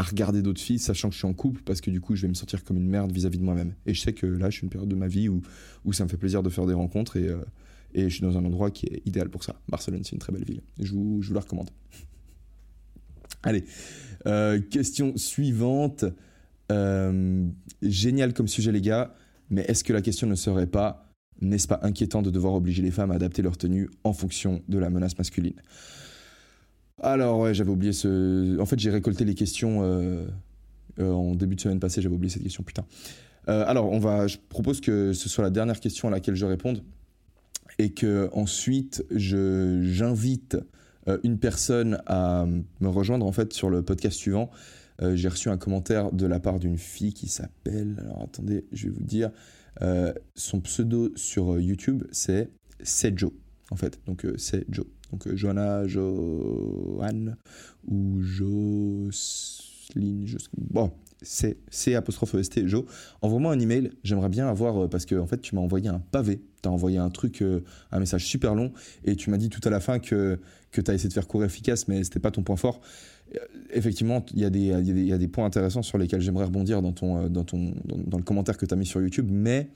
à 0.00 0.02
regarder 0.02 0.40
d'autres 0.40 0.62
filles, 0.62 0.78
sachant 0.78 1.08
que 1.10 1.14
je 1.14 1.18
suis 1.18 1.28
en 1.28 1.34
couple, 1.34 1.60
parce 1.62 1.82
que 1.82 1.90
du 1.90 2.00
coup, 2.00 2.16
je 2.16 2.22
vais 2.22 2.28
me 2.28 2.34
sentir 2.34 2.64
comme 2.64 2.78
une 2.78 2.88
merde 2.88 3.12
vis-à-vis 3.12 3.36
de 3.36 3.44
moi-même. 3.44 3.74
Et 3.84 3.92
je 3.92 4.00
sais 4.00 4.14
que 4.14 4.26
là, 4.26 4.48
je 4.48 4.56
suis 4.56 4.64
une 4.64 4.70
période 4.70 4.88
de 4.88 4.94
ma 4.94 5.08
vie 5.08 5.28
où, 5.28 5.42
où 5.84 5.92
ça 5.92 6.04
me 6.04 6.08
fait 6.08 6.16
plaisir 6.16 6.42
de 6.42 6.48
faire 6.48 6.66
des 6.66 6.74
rencontres 6.74 7.16
et. 7.16 7.28
Euh, 7.28 7.44
et 7.92 8.08
je 8.08 8.14
suis 8.14 8.22
dans 8.22 8.38
un 8.38 8.44
endroit 8.44 8.70
qui 8.70 8.86
est 8.86 9.02
idéal 9.04 9.28
pour 9.30 9.42
ça. 9.42 9.60
Barcelone, 9.68 10.04
c'est 10.04 10.12
une 10.12 10.20
très 10.20 10.32
belle 10.32 10.44
ville. 10.44 10.62
Je 10.78 10.92
vous, 10.92 11.22
je 11.22 11.28
vous 11.28 11.34
la 11.34 11.40
recommande. 11.40 11.70
Allez, 13.42 13.64
euh, 14.26 14.60
question 14.60 15.16
suivante. 15.16 16.04
Euh, 16.70 17.48
génial 17.82 18.32
comme 18.32 18.46
sujet, 18.46 18.70
les 18.70 18.80
gars. 18.80 19.12
Mais 19.50 19.62
est-ce 19.62 19.82
que 19.82 19.92
la 19.92 20.02
question 20.02 20.28
ne 20.28 20.36
serait 20.36 20.68
pas 20.68 21.12
N'est-ce 21.40 21.66
pas 21.66 21.80
inquiétant 21.82 22.22
de 22.22 22.30
devoir 22.30 22.54
obliger 22.54 22.80
les 22.80 22.92
femmes 22.92 23.10
à 23.10 23.14
adapter 23.14 23.42
leur 23.42 23.56
tenue 23.56 23.90
en 24.04 24.12
fonction 24.12 24.62
de 24.68 24.78
la 24.78 24.88
menace 24.88 25.18
masculine? 25.18 25.60
Alors 27.00 27.38
ouais, 27.40 27.54
j'avais 27.54 27.70
oublié 27.70 27.92
ce... 27.92 28.58
En 28.60 28.66
fait, 28.66 28.78
j'ai 28.78 28.90
récolté 28.90 29.24
les 29.24 29.34
questions 29.34 29.82
euh, 29.82 30.26
euh, 30.98 31.10
en 31.10 31.34
début 31.34 31.56
de 31.56 31.60
semaine 31.60 31.80
passée, 31.80 32.02
j'avais 32.02 32.14
oublié 32.14 32.30
cette 32.30 32.42
question, 32.42 32.62
putain. 32.62 32.84
Euh, 33.48 33.64
alors, 33.66 33.90
on 33.90 33.98
va, 33.98 34.26
je 34.26 34.36
propose 34.48 34.80
que 34.80 35.12
ce 35.12 35.28
soit 35.28 35.42
la 35.42 35.50
dernière 35.50 35.80
question 35.80 36.08
à 36.08 36.10
laquelle 36.10 36.36
je 36.36 36.46
réponde 36.46 36.82
et 37.78 37.90
que 37.90 38.28
ensuite 38.32 39.04
j'invite 39.10 40.58
une 41.24 41.38
personne 41.38 42.02
à 42.06 42.46
me 42.80 42.88
rejoindre 42.88 43.24
en 43.24 43.32
fait 43.32 43.54
sur 43.54 43.70
le 43.70 43.82
podcast 43.82 44.18
suivant. 44.18 44.50
j'ai 45.14 45.28
reçu 45.28 45.48
un 45.48 45.56
commentaire 45.56 46.12
de 46.12 46.26
la 46.26 46.40
part 46.40 46.58
d'une 46.58 46.76
fille 46.76 47.14
qui 47.14 47.28
s'appelle. 47.28 47.96
Alors 48.04 48.22
attendez, 48.24 48.66
je 48.72 48.88
vais 48.88 48.92
vous 48.92 49.02
dire. 49.02 49.30
Euh, 49.82 50.12
son 50.34 50.60
pseudo 50.60 51.10
sur 51.16 51.54
euh, 51.54 51.62
YouTube, 51.62 52.04
c'est 52.12 52.50
C'est 52.82 53.16
Joe, 53.18 53.32
en 53.70 53.76
fait. 53.76 54.00
Donc, 54.06 54.24
euh, 54.24 54.34
c'est 54.36 54.64
Joe. 54.68 54.86
Donc, 55.12 55.34
Joanna, 55.34 55.86
Joanne 55.86 57.36
ou 57.86 58.20
Jocelyne. 58.20 59.10
Bon, 60.56 60.92
c'est 61.22 61.56
C 61.70 61.94
apostrophe 61.94 62.34
EST, 62.34 62.66
Joe. 62.66 62.84
Envoie-moi 63.22 63.52
un 63.52 63.60
email, 63.60 63.90
j'aimerais 64.04 64.28
bien 64.28 64.48
avoir, 64.48 64.88
parce 64.88 65.04
que 65.04 65.14
en 65.16 65.26
fait, 65.26 65.40
tu 65.40 65.54
m'as 65.54 65.60
envoyé 65.60 65.88
un 65.88 65.98
pavé, 65.98 66.40
tu 66.62 66.68
as 66.68 66.72
envoyé 66.72 66.98
un 66.98 67.10
truc, 67.10 67.44
un 67.92 67.98
message 67.98 68.26
super 68.26 68.54
long, 68.54 68.72
et 69.04 69.16
tu 69.16 69.30
m'as 69.30 69.36
dit 69.36 69.48
tout 69.48 69.60
à 69.64 69.70
la 69.70 69.80
fin 69.80 69.98
que, 69.98 70.38
que 70.70 70.80
tu 70.80 70.90
as 70.90 70.94
essayé 70.94 71.08
de 71.08 71.14
faire 71.14 71.26
court 71.26 71.44
efficace, 71.44 71.88
mais 71.88 72.04
c'était 72.04 72.20
pas 72.20 72.30
ton 72.30 72.42
point 72.42 72.56
fort. 72.56 72.80
Effectivement, 73.72 74.24
il 74.34 74.40
y, 74.40 74.44
a 74.44 74.50
des, 74.50 75.28
points 75.28 75.44
intéressants 75.44 75.82
sur 75.82 75.98
lesquels 75.98 76.20
j'aimerais 76.20 76.46
rebondir 76.46 76.82
dans, 76.82 76.92
ton, 76.92 77.28
dans, 77.28 77.44
ton, 77.44 77.74
dans, 77.84 78.18
le 78.18 78.24
commentaire 78.24 78.56
que 78.56 78.66
tu 78.66 78.74
as 78.74 78.76
mis 78.76 78.86
sur 78.86 79.00
YouTube, 79.00 79.28
mais 79.30 79.68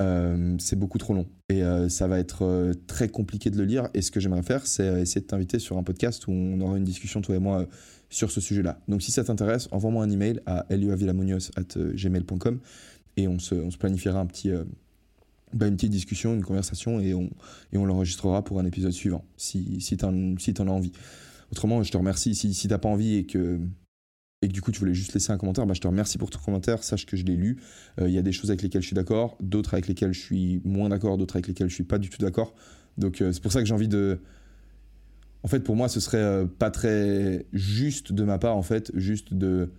euh, 0.00 0.56
c'est 0.58 0.76
beaucoup 0.76 0.98
trop 0.98 1.12
long 1.14 1.26
et 1.48 1.62
euh, 1.62 1.88
ça 1.88 2.08
va 2.08 2.18
être 2.18 2.44
euh, 2.44 2.72
très 2.86 3.08
compliqué 3.08 3.50
de 3.50 3.58
le 3.58 3.64
lire. 3.64 3.88
Et 3.94 4.02
ce 4.02 4.10
que 4.10 4.20
j'aimerais 4.20 4.42
faire, 4.42 4.66
c'est 4.66 5.02
essayer 5.02 5.20
de 5.20 5.26
t'inviter 5.26 5.58
sur 5.58 5.76
un 5.76 5.82
podcast 5.82 6.26
où 6.26 6.32
on 6.32 6.60
aura 6.60 6.78
une 6.78 6.84
discussion, 6.84 7.20
toi 7.20 7.36
et 7.36 7.38
moi, 7.38 7.66
sur 8.08 8.30
ce 8.30 8.40
sujet-là. 8.40 8.80
Donc 8.88 9.02
si 9.02 9.12
ça 9.12 9.24
t'intéresse, 9.24 9.68
envoie-moi 9.72 10.04
un 10.04 10.10
email 10.10 10.40
à 10.46 10.66
gmail.com 10.70 12.60
et 13.16 13.28
on 13.28 13.38
se, 13.38 13.76
planifiera 13.76 14.20
un 14.20 14.26
petit, 14.26 14.50
bah, 15.52 15.66
une 15.66 15.76
petite 15.76 15.90
discussion, 15.90 16.34
une 16.34 16.44
conversation 16.44 17.00
et 17.00 17.12
on, 17.14 17.28
et 17.72 17.78
on 17.78 17.84
l'enregistrera 17.84 18.42
pour 18.42 18.58
un 18.58 18.64
épisode 18.64 18.92
suivant 18.92 19.24
si, 19.36 19.80
si 19.80 19.96
tu 19.96 20.04
en, 20.04 20.36
si 20.38 20.54
en 20.58 20.68
as 20.68 20.70
envie. 20.70 20.92
Autrement, 21.52 21.82
je 21.82 21.90
te 21.90 21.96
remercie. 21.96 22.34
Si, 22.34 22.54
si 22.54 22.68
t'as 22.68 22.78
pas 22.78 22.88
envie 22.88 23.16
et 23.16 23.26
que, 23.26 23.60
et 24.42 24.48
du 24.48 24.62
coup 24.62 24.72
tu 24.72 24.80
voulais 24.80 24.94
juste 24.94 25.12
laisser 25.12 25.32
un 25.32 25.36
commentaire, 25.36 25.66
bah, 25.66 25.74
je 25.74 25.80
te 25.80 25.86
remercie 25.86 26.16
pour 26.18 26.30
ton 26.30 26.38
commentaire. 26.38 26.82
Sache 26.82 27.06
que 27.06 27.16
je 27.16 27.24
l'ai 27.24 27.36
lu. 27.36 27.58
Euh, 28.00 28.08
il 28.08 28.14
y 28.14 28.18
a 28.18 28.22
des 28.22 28.32
choses 28.32 28.50
avec 28.50 28.62
lesquelles 28.62 28.82
je 28.82 28.86
suis 28.86 28.94
d'accord, 28.94 29.36
d'autres 29.40 29.74
avec 29.74 29.86
lesquelles 29.86 30.12
je 30.12 30.20
suis 30.20 30.60
moins 30.64 30.88
d'accord, 30.88 31.18
d'autres 31.18 31.36
avec 31.36 31.46
lesquelles 31.46 31.68
je 31.68 31.74
suis 31.74 31.84
pas 31.84 31.98
du 31.98 32.08
tout 32.08 32.22
d'accord. 32.22 32.54
Donc 32.96 33.20
euh, 33.20 33.32
c'est 33.32 33.42
pour 33.42 33.52
ça 33.52 33.60
que 33.60 33.66
j'ai 33.66 33.74
envie 33.74 33.88
de. 33.88 34.18
En 35.42 35.48
fait, 35.48 35.60
pour 35.60 35.74
moi, 35.74 35.88
ce 35.88 36.00
serait 36.00 36.18
euh, 36.18 36.46
pas 36.46 36.70
très 36.70 37.46
juste 37.52 38.12
de 38.12 38.24
ma 38.24 38.38
part, 38.38 38.56
en 38.56 38.62
fait, 38.62 38.90
juste 38.94 39.34
de. 39.34 39.70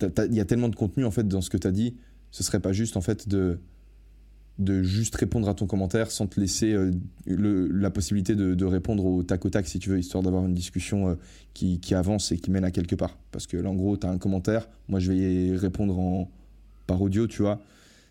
Il 0.00 0.34
y 0.34 0.40
a 0.40 0.44
tellement 0.44 0.68
de 0.68 0.76
contenu 0.76 1.04
en 1.04 1.10
fait 1.10 1.26
dans 1.26 1.40
ce 1.40 1.48
que 1.48 1.56
tu 1.56 1.66
as 1.66 1.70
dit, 1.70 1.96
ce 2.30 2.42
serait 2.42 2.60
pas 2.60 2.72
juste 2.72 2.96
en 2.96 3.00
fait 3.00 3.28
de 3.28 3.60
de 4.58 4.82
juste 4.82 5.16
répondre 5.16 5.48
à 5.48 5.54
ton 5.54 5.66
commentaire 5.66 6.10
sans 6.10 6.26
te 6.26 6.38
laisser 6.38 6.72
euh, 6.72 6.92
la 7.26 7.90
possibilité 7.90 8.36
de, 8.36 8.64
répondre 8.64 9.04
au 9.04 9.22
tac 9.22 9.44
au 9.44 9.50
tac 9.50 9.66
si 9.66 9.78
tu 9.78 9.90
veux, 9.90 9.98
histoire 9.98 10.22
d'avoir 10.22 10.46
une 10.46 10.54
discussion 10.54 11.08
euh, 11.08 11.14
qui, 11.54 11.94
avance 11.94 12.30
et 12.30 12.38
qui 12.38 12.50
mène 12.50 12.64
à 12.64 12.70
quelque 12.70 12.94
part. 12.94 13.18
Parce 13.32 13.46
que 13.46 13.56
là, 13.56 13.70
en 13.70 13.74
gros, 13.74 13.96
tu 13.96 14.06
as 14.06 14.10
un 14.10 14.18
commentaire, 14.18 14.68
moi 14.88 15.00
je 15.00 15.12
vais 15.12 15.56
répondre 15.56 15.98
en, 15.98 16.30
par 16.86 17.02
audio, 17.02 17.26
tu 17.26 17.42
vois. 17.42 17.60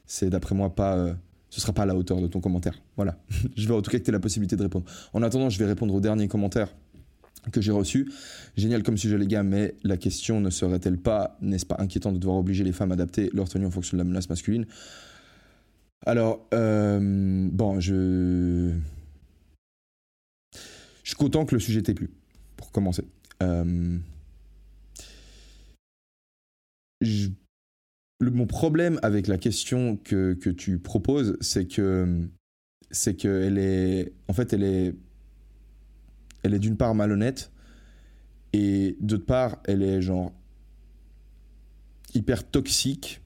C'est 0.06 0.30
d'après 0.30 0.54
moi 0.56 0.76
pas. 0.76 0.98
Euh, 0.98 1.14
ce 1.50 1.62
sera 1.62 1.72
pas 1.72 1.84
à 1.84 1.86
la 1.86 1.96
hauteur 1.96 2.20
de 2.20 2.28
ton 2.28 2.42
commentaire. 2.42 2.82
Voilà. 2.98 3.18
je 3.56 3.68
vais 3.68 3.74
en 3.74 3.82
tout 3.82 3.92
cas 3.92 4.00
que 4.00 4.04
tu 4.04 4.12
la 4.12 4.20
possibilité 4.20 4.56
de 4.56 4.64
répondre. 4.64 4.86
En 5.14 5.22
attendant, 5.22 5.50
je 5.50 5.60
vais 5.60 5.66
répondre 5.66 5.94
au 5.94 6.02
dernier 6.02 6.28
commentaire 6.28 6.74
que 7.52 7.62
j'ai 7.62 7.72
reçu. 7.72 8.12
Génial 8.58 8.84
comme 8.84 8.98
sujet 8.98 9.18
les 9.18 9.28
gars, 9.28 9.44
mais 9.44 9.76
la 9.84 9.98
question 9.98 10.40
ne 10.40 10.50
serait-elle 10.50 10.98
pas, 10.98 11.38
n'est-ce 11.42 11.66
pas 11.66 11.76
inquiétant 11.80 12.12
de 12.12 12.18
devoir 12.18 12.38
obliger 12.38 12.64
les 12.64 12.72
femmes 12.72 12.92
à 12.92 12.96
adapter 12.96 13.30
leur 13.34 13.50
tenue 13.50 13.66
en 13.66 13.72
fonction 13.72 13.98
de 13.98 14.02
la 14.02 14.08
menace 14.08 14.30
masculine? 14.30 14.66
Alors, 16.06 16.46
euh, 16.54 17.50
bon, 17.52 17.80
je. 17.80 18.74
Je 21.04 21.10
suis 21.10 21.16
content 21.16 21.46
que 21.46 21.56
le 21.56 21.60
sujet 21.60 21.82
t'ait 21.82 21.94
plu, 21.94 22.10
pour 22.56 22.72
commencer. 22.72 23.06
Euh, 23.42 23.98
mon 28.22 28.48
problème 28.48 29.00
avec 29.04 29.28
la 29.28 29.38
question 29.38 29.98
que, 29.98 30.34
que 30.34 30.50
tu 30.50 30.80
proposes, 30.80 31.38
c'est 31.42 31.68
que. 31.68 32.28
C'est 32.92 33.16
qu'elle 33.16 33.58
est. 33.58 34.14
En 34.28 34.34
fait, 34.34 34.54
elle 34.54 34.64
est. 34.64 34.96
Elle 36.44 36.54
est 36.54 36.60
d'une 36.60 36.76
part 36.76 36.94
malhonnête, 36.96 37.52
et 38.52 38.98
d'autre 39.00 39.26
part, 39.26 39.60
elle 39.66 39.82
est 39.82 40.02
genre. 40.02 40.34
hyper 42.14 42.50
toxique 42.50 43.22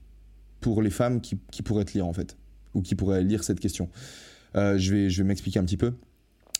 pour 0.60 0.80
les 0.82 0.90
femmes 0.90 1.20
qui, 1.20 1.38
qui 1.50 1.62
pourraient 1.62 1.84
te 1.84 1.92
lire, 1.94 2.06
en 2.06 2.12
fait 2.12 2.36
ou 2.74 2.82
qui 2.82 2.94
pourrait 2.94 3.22
lire 3.22 3.44
cette 3.44 3.60
question. 3.60 3.88
Euh, 4.56 4.78
je 4.78 4.94
vais, 4.94 5.10
je 5.10 5.22
vais 5.22 5.28
m'expliquer 5.28 5.58
un 5.58 5.64
petit 5.64 5.76
peu. 5.76 5.94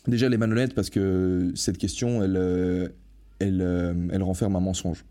Déjà, 0.07 0.29
les 0.29 0.37
malhonnêtes, 0.37 0.75
parce 0.75 0.91
que 0.91 1.53
cette 1.55 1.79
question, 1.79 2.23
elle, 2.23 2.37
euh, 2.37 2.89
elle, 3.39 3.61
euh, 3.61 4.09
elle 4.13 4.23
renferme 4.23 4.57
un 4.57 4.61
mensonge. 4.61 5.05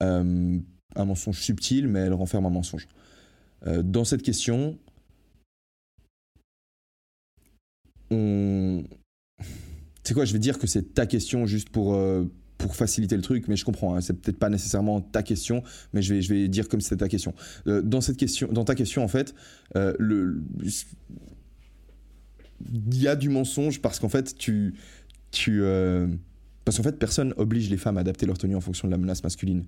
un 0.00 1.04
mensonge 1.04 1.40
subtil, 1.40 1.88
mais 1.88 2.00
elle 2.00 2.14
renferme 2.14 2.46
un 2.46 2.50
mensonge. 2.50 2.88
dans 3.66 4.04
cette 4.04 4.22
question, 4.22 4.78
on. 8.10 8.84
C'est 10.02 10.14
quoi 10.14 10.24
Je 10.24 10.32
vais 10.32 10.38
dire 10.40 10.58
que 10.58 10.66
c'est 10.66 10.94
ta 10.94 11.06
question 11.06 11.46
juste 11.46 11.68
pour, 11.68 11.94
pour 12.60 12.76
faciliter 12.76 13.16
le 13.16 13.22
truc, 13.22 13.48
mais 13.48 13.56
je 13.56 13.64
comprends, 13.64 13.96
hein, 13.96 14.00
c'est 14.00 14.12
peut-être 14.12 14.38
pas 14.38 14.50
nécessairement 14.50 15.00
ta 15.00 15.22
question, 15.22 15.62
mais 15.92 16.02
je 16.02 16.14
vais, 16.14 16.22
je 16.22 16.32
vais 16.32 16.46
dire 16.46 16.68
comme 16.68 16.80
c'était 16.80 16.98
ta 16.98 17.08
question. 17.08 17.34
Euh, 17.66 17.80
dans, 17.82 18.00
cette 18.00 18.18
question. 18.18 18.48
dans 18.52 18.64
ta 18.64 18.74
question, 18.74 19.02
en 19.02 19.08
fait, 19.08 19.34
euh, 19.76 19.94
il 22.72 23.02
y 23.02 23.08
a 23.08 23.16
du 23.16 23.30
mensonge 23.30 23.80
parce 23.80 23.98
qu'en 23.98 24.10
fait, 24.10 24.36
tu. 24.36 24.74
tu 25.30 25.62
euh, 25.62 26.06
parce 26.64 26.76
qu'en 26.76 26.82
fait, 26.82 26.98
personne 26.98 27.32
oblige 27.38 27.70
les 27.70 27.78
femmes 27.78 27.96
à 27.96 28.00
adapter 28.00 28.26
leur 28.26 28.36
tenue 28.36 28.54
en 28.54 28.60
fonction 28.60 28.86
de 28.86 28.92
la 28.92 28.98
menace 28.98 29.24
masculine. 29.24 29.64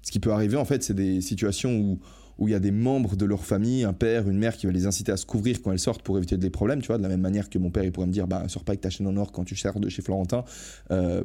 Ce 0.00 0.10
qui 0.10 0.18
peut 0.18 0.32
arriver, 0.32 0.56
en 0.56 0.64
fait, 0.64 0.82
c'est 0.82 0.94
des 0.94 1.20
situations 1.20 1.78
où 1.78 1.98
où 2.38 2.48
il 2.48 2.50
y 2.50 2.54
a 2.54 2.60
des 2.60 2.70
membres 2.70 3.16
de 3.16 3.24
leur 3.24 3.46
famille, 3.46 3.84
un 3.84 3.94
père, 3.94 4.28
une 4.28 4.36
mère 4.36 4.58
qui 4.58 4.66
va 4.66 4.72
les 4.72 4.84
inciter 4.84 5.10
à 5.10 5.16
se 5.16 5.24
couvrir 5.24 5.62
quand 5.62 5.72
elles 5.72 5.78
sortent 5.78 6.02
pour 6.02 6.18
éviter 6.18 6.36
des 6.36 6.50
problèmes, 6.50 6.82
tu 6.82 6.88
vois, 6.88 6.98
de 6.98 7.02
la 7.02 7.08
même 7.08 7.22
manière 7.22 7.48
que 7.48 7.58
mon 7.58 7.70
père 7.70 7.82
il 7.82 7.92
pourrait 7.92 8.08
me 8.08 8.12
dire 8.12 8.26
bah 8.26 8.46
sors 8.48 8.62
pas 8.62 8.72
avec 8.72 8.82
ta 8.82 8.90
chaîne 8.90 9.06
en 9.06 9.16
or 9.16 9.32
quand 9.32 9.44
tu 9.44 9.56
sers 9.56 9.80
de 9.80 9.88
chez 9.88 10.02
Florentin 10.02 10.44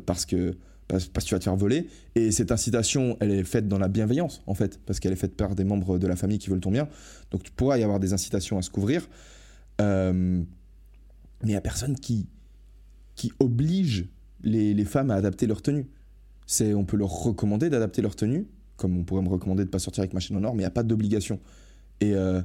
parce 0.06 0.26
que 0.26 0.56
parce, 0.92 1.08
que 1.08 1.30
tu 1.30 1.36
vas 1.36 1.40
te 1.40 1.46
faire 1.46 1.56
voler. 1.56 1.88
Et 2.16 2.32
cette 2.32 2.52
incitation, 2.52 3.16
elle 3.22 3.32
est 3.32 3.44
faite 3.44 3.68
dans 3.68 3.80
la 3.80 3.88
bienveillance, 3.88 4.42
en 4.46 4.54
fait, 4.54 4.80
parce 4.86 5.00
qu'elle 5.00 5.14
est 5.14 5.18
faite 5.18 5.36
par 5.36 5.56
des 5.56 5.64
membres 5.64 5.98
de 5.98 6.08
la 6.08 6.18
famille 6.18 6.38
qui 6.38 6.50
veulent 6.50 6.60
ton 6.60 6.72
bien. 6.72 6.90
Donc 7.32 7.44
tu 7.44 7.52
pourras 7.52 7.78
y 7.78 7.84
avoir 7.84 8.00
des 8.00 8.12
incitations 8.14 8.58
à 8.58 8.62
se 8.62 8.70
couvrir. 8.70 9.08
Euh, 9.80 10.12
mais 10.14 11.48
il 11.48 11.50
n'y 11.50 11.56
a 11.56 11.62
personne 11.62 11.96
qui, 11.96 12.28
qui 13.16 13.32
oblige 13.40 14.10
les, 14.44 14.86
femmes 14.86 15.12
à 15.12 15.16
adapter 15.16 15.48
leur 15.48 15.62
tenue. 15.62 15.88
On 16.60 16.84
peut 16.84 16.98
leur 16.98 17.10
recommander 17.10 17.70
d'adapter 17.70 18.02
leur 18.02 18.16
tenue, 18.16 18.48
comme 18.76 18.98
on 18.98 19.04
pourrait 19.04 19.22
me 19.22 19.30
recommander 19.30 19.64
de 19.64 19.70
ne 19.70 19.72
pas 19.72 19.80
sortir 19.80 20.02
avec 20.02 20.14
ma 20.14 20.20
chaîne 20.20 20.38
en 20.38 20.44
or, 20.44 20.54
mais 20.54 20.64
il 20.64 20.66
n'y 20.66 20.68
a 20.68 20.72
pas 20.72 20.84
d'obligation. 20.84 21.40
Et 22.02 22.16
euh, 22.16 22.42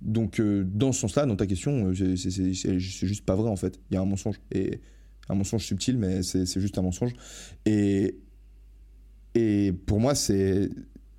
donc, 0.00 0.40
euh, 0.40 0.64
dans 0.64 0.90
ce 0.90 1.02
sens-là, 1.02 1.26
dans 1.26 1.36
ta 1.36 1.46
question, 1.46 1.92
c'est 1.94 2.80
juste 2.80 3.24
pas 3.24 3.36
vrai, 3.36 3.48
en 3.48 3.56
fait. 3.56 3.78
Il 3.90 3.94
y 3.94 3.96
a 3.96 4.00
un 4.00 4.04
mensonge. 4.04 4.40
Et 4.50 4.80
un 5.28 5.34
mensonge 5.34 5.64
subtil, 5.64 5.98
mais 5.98 6.22
c'est 6.22 6.60
juste 6.60 6.78
un 6.78 6.82
mensonge. 6.82 7.12
Et, 7.66 8.18
et 9.34 9.72
pour 9.72 10.00
moi, 10.00 10.14
c'est. 10.14 10.70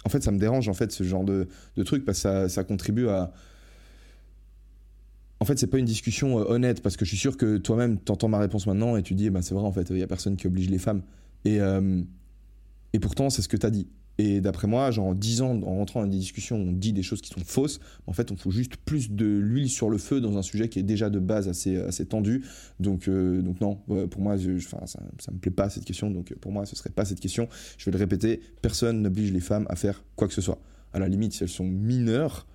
En 0.06 0.10
fait, 0.10 0.24
ça 0.24 0.32
me 0.32 0.40
dérange, 0.40 0.70
en 0.70 0.74
fait, 0.74 0.92
ce 0.92 1.04
genre 1.04 1.24
de, 1.24 1.48
de 1.76 1.84
truc, 1.84 2.06
parce 2.06 2.20
que 2.20 2.22
ça, 2.24 2.50
ça 2.50 2.64
contribue 2.64 3.08
à. 3.08 3.34
En 5.42 5.46
fait, 5.46 5.58
c'est 5.58 5.68
pas 5.68 5.78
une 5.78 5.86
discussion 5.86 6.40
euh, 6.40 6.46
honnête, 6.50 6.82
parce 6.82 6.98
que 6.98 7.06
je 7.06 7.10
suis 7.10 7.18
sûr 7.18 7.38
que 7.38 7.58
toi-même, 7.58 8.00
tu 8.04 8.12
entends 8.12 8.28
ma 8.28 8.40
réponse 8.40 8.68
maintenant 8.68 8.98
et 8.98 9.04
tu 9.04 9.14
dis, 9.14 9.30
bah, 9.30 9.42
c'est 9.42 9.54
vrai, 9.54 9.64
en 9.64 9.72
fait, 9.72 9.90
il 9.90 9.98
y 9.98 10.04
a 10.04 10.08
personne 10.08 10.36
qui 10.36 10.48
oblige 10.48 10.70
les 10.70 10.80
femmes. 10.80 11.04
Et, 11.46 11.62
euh, 11.62 12.02
et 12.94 13.00
pourtant, 13.00 13.30
c'est 13.30 13.42
ce 13.42 13.48
que 13.48 13.58
tu 13.58 13.66
as 13.66 13.70
dit. 13.70 13.88
Et 14.20 14.42
d'après 14.42 14.68
moi, 14.68 14.92
genre 14.92 15.08
en 15.08 15.14
10 15.14 15.42
ans, 15.42 15.62
en 15.64 15.76
rentrant 15.76 16.02
dans 16.02 16.08
des 16.08 16.18
discussions, 16.18 16.58
on 16.58 16.74
dit 16.74 16.92
des 16.92 17.04
choses 17.04 17.22
qui 17.22 17.30
sont 17.30 17.40
fausses. 17.40 17.80
En 18.06 18.12
fait, 18.12 18.34
on 18.34 18.36
fout 18.36 18.52
juste 18.52 18.76
plus 18.76 19.12
de 19.12 19.26
l'huile 19.26 19.70
sur 19.70 19.90
le 19.90 19.98
feu 19.98 20.20
dans 20.20 20.38
un 20.38 20.42
sujet 20.42 20.68
qui 20.68 20.78
est 20.78 20.84
déjà 20.84 21.10
de 21.10 21.20
base 21.20 21.48
assez, 21.48 22.06
tendu. 22.06 22.44
Donc, 22.82 23.08
euh, 23.08 23.42
donc 23.42 23.62
non, 23.62 23.80
pour 24.08 24.22
moi, 24.22 24.36
je, 24.36 24.60
ça, 24.60 24.86
ça 24.86 25.32
me 25.32 25.38
plaît 25.38 25.52
pas 25.52 25.70
cette 25.70 25.86
question. 25.86 26.12
Donc 26.12 26.34
pour 26.36 26.52
moi, 26.52 26.66
ce 26.66 26.76
serait 26.76 26.90
pas 26.90 27.06
cette 27.06 27.22
question. 27.22 27.48
Je 27.78 27.86
vais 27.86 27.94
le 27.94 27.98
répéter, 27.98 28.42
personne 28.62 29.02
n'oblige 29.02 29.32
les 29.32 29.40
femmes 29.40 29.66
à 29.70 29.78
faire 29.78 30.04
quoi 30.18 30.28
que 30.28 30.34
ce 30.34 30.42
soit. 30.42 30.60
À 30.92 31.00
la 31.00 31.08
limite, 31.08 31.32
si 31.32 31.44
elles 31.44 31.50
sont 31.50 31.64
mineures, 31.64 32.46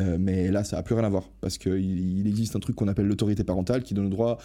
euh, 0.00 0.18
mais 0.20 0.50
là, 0.50 0.62
ça 0.62 0.76
n'a 0.76 0.82
plus 0.82 0.94
rien 0.94 1.04
à 1.04 1.08
voir. 1.08 1.30
Parce 1.40 1.56
qu'il 1.56 2.18
il 2.18 2.26
existe 2.26 2.54
un 2.54 2.60
truc 2.60 2.76
qu'on 2.76 2.88
appelle 2.88 3.06
l'autorité 3.06 3.44
parentale 3.44 3.82
qui 3.82 3.94
donne 3.94 4.04
le 4.04 4.10
droit 4.10 4.36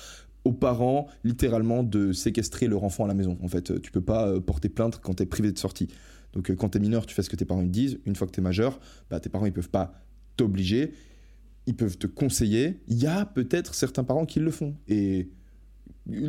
aux 0.46 0.54
parents, 0.54 1.08
littéralement, 1.26 1.84
de 1.84 2.14
séquestrer 2.14 2.68
leur 2.68 2.86
enfant 2.86 3.04
à 3.04 3.08
la 3.10 3.16
maison. 3.16 3.38
En 3.44 3.50
fait, 3.50 3.82
tu 3.82 3.92
peux 3.92 4.00
pas 4.00 4.30
euh, 4.30 4.40
porter 4.40 4.70
plainte 4.70 5.02
quand 5.02 5.16
tu 5.16 5.24
es 5.24 5.26
privé 5.26 5.52
de 5.52 5.58
sortie. 5.58 5.90
Donc 6.34 6.50
euh, 6.50 6.56
quand 6.56 6.70
tu 6.70 6.78
es 6.78 6.82
mineur, 6.82 7.06
tu 7.06 7.16
fais 7.16 7.24
ce 7.24 7.30
que 7.30 7.36
tes 7.36 7.46
parents 7.46 7.64
te 7.64 7.68
disent. 7.68 8.00
Une 8.06 8.16
fois 8.16 8.28
que 8.28 8.32
tu 8.32 8.40
es 8.40 8.44
majeur, 8.44 8.80
bah, 9.10 9.20
tes 9.20 9.30
parents 9.30 9.46
ils 9.46 9.54
peuvent 9.54 9.70
pas 9.70 9.94
t'obliger. 10.36 10.94
ils 11.66 11.76
peuvent 11.76 11.98
te 11.98 12.08
conseiller. 12.08 12.80
Il 12.88 12.98
y 12.98 13.08
a 13.08 13.26
peut-être 13.26 13.76
certains 13.76 14.04
parents 14.04 14.26
qui 14.26 14.40
le 14.40 14.52
font. 14.52 14.76
Et 14.88 15.30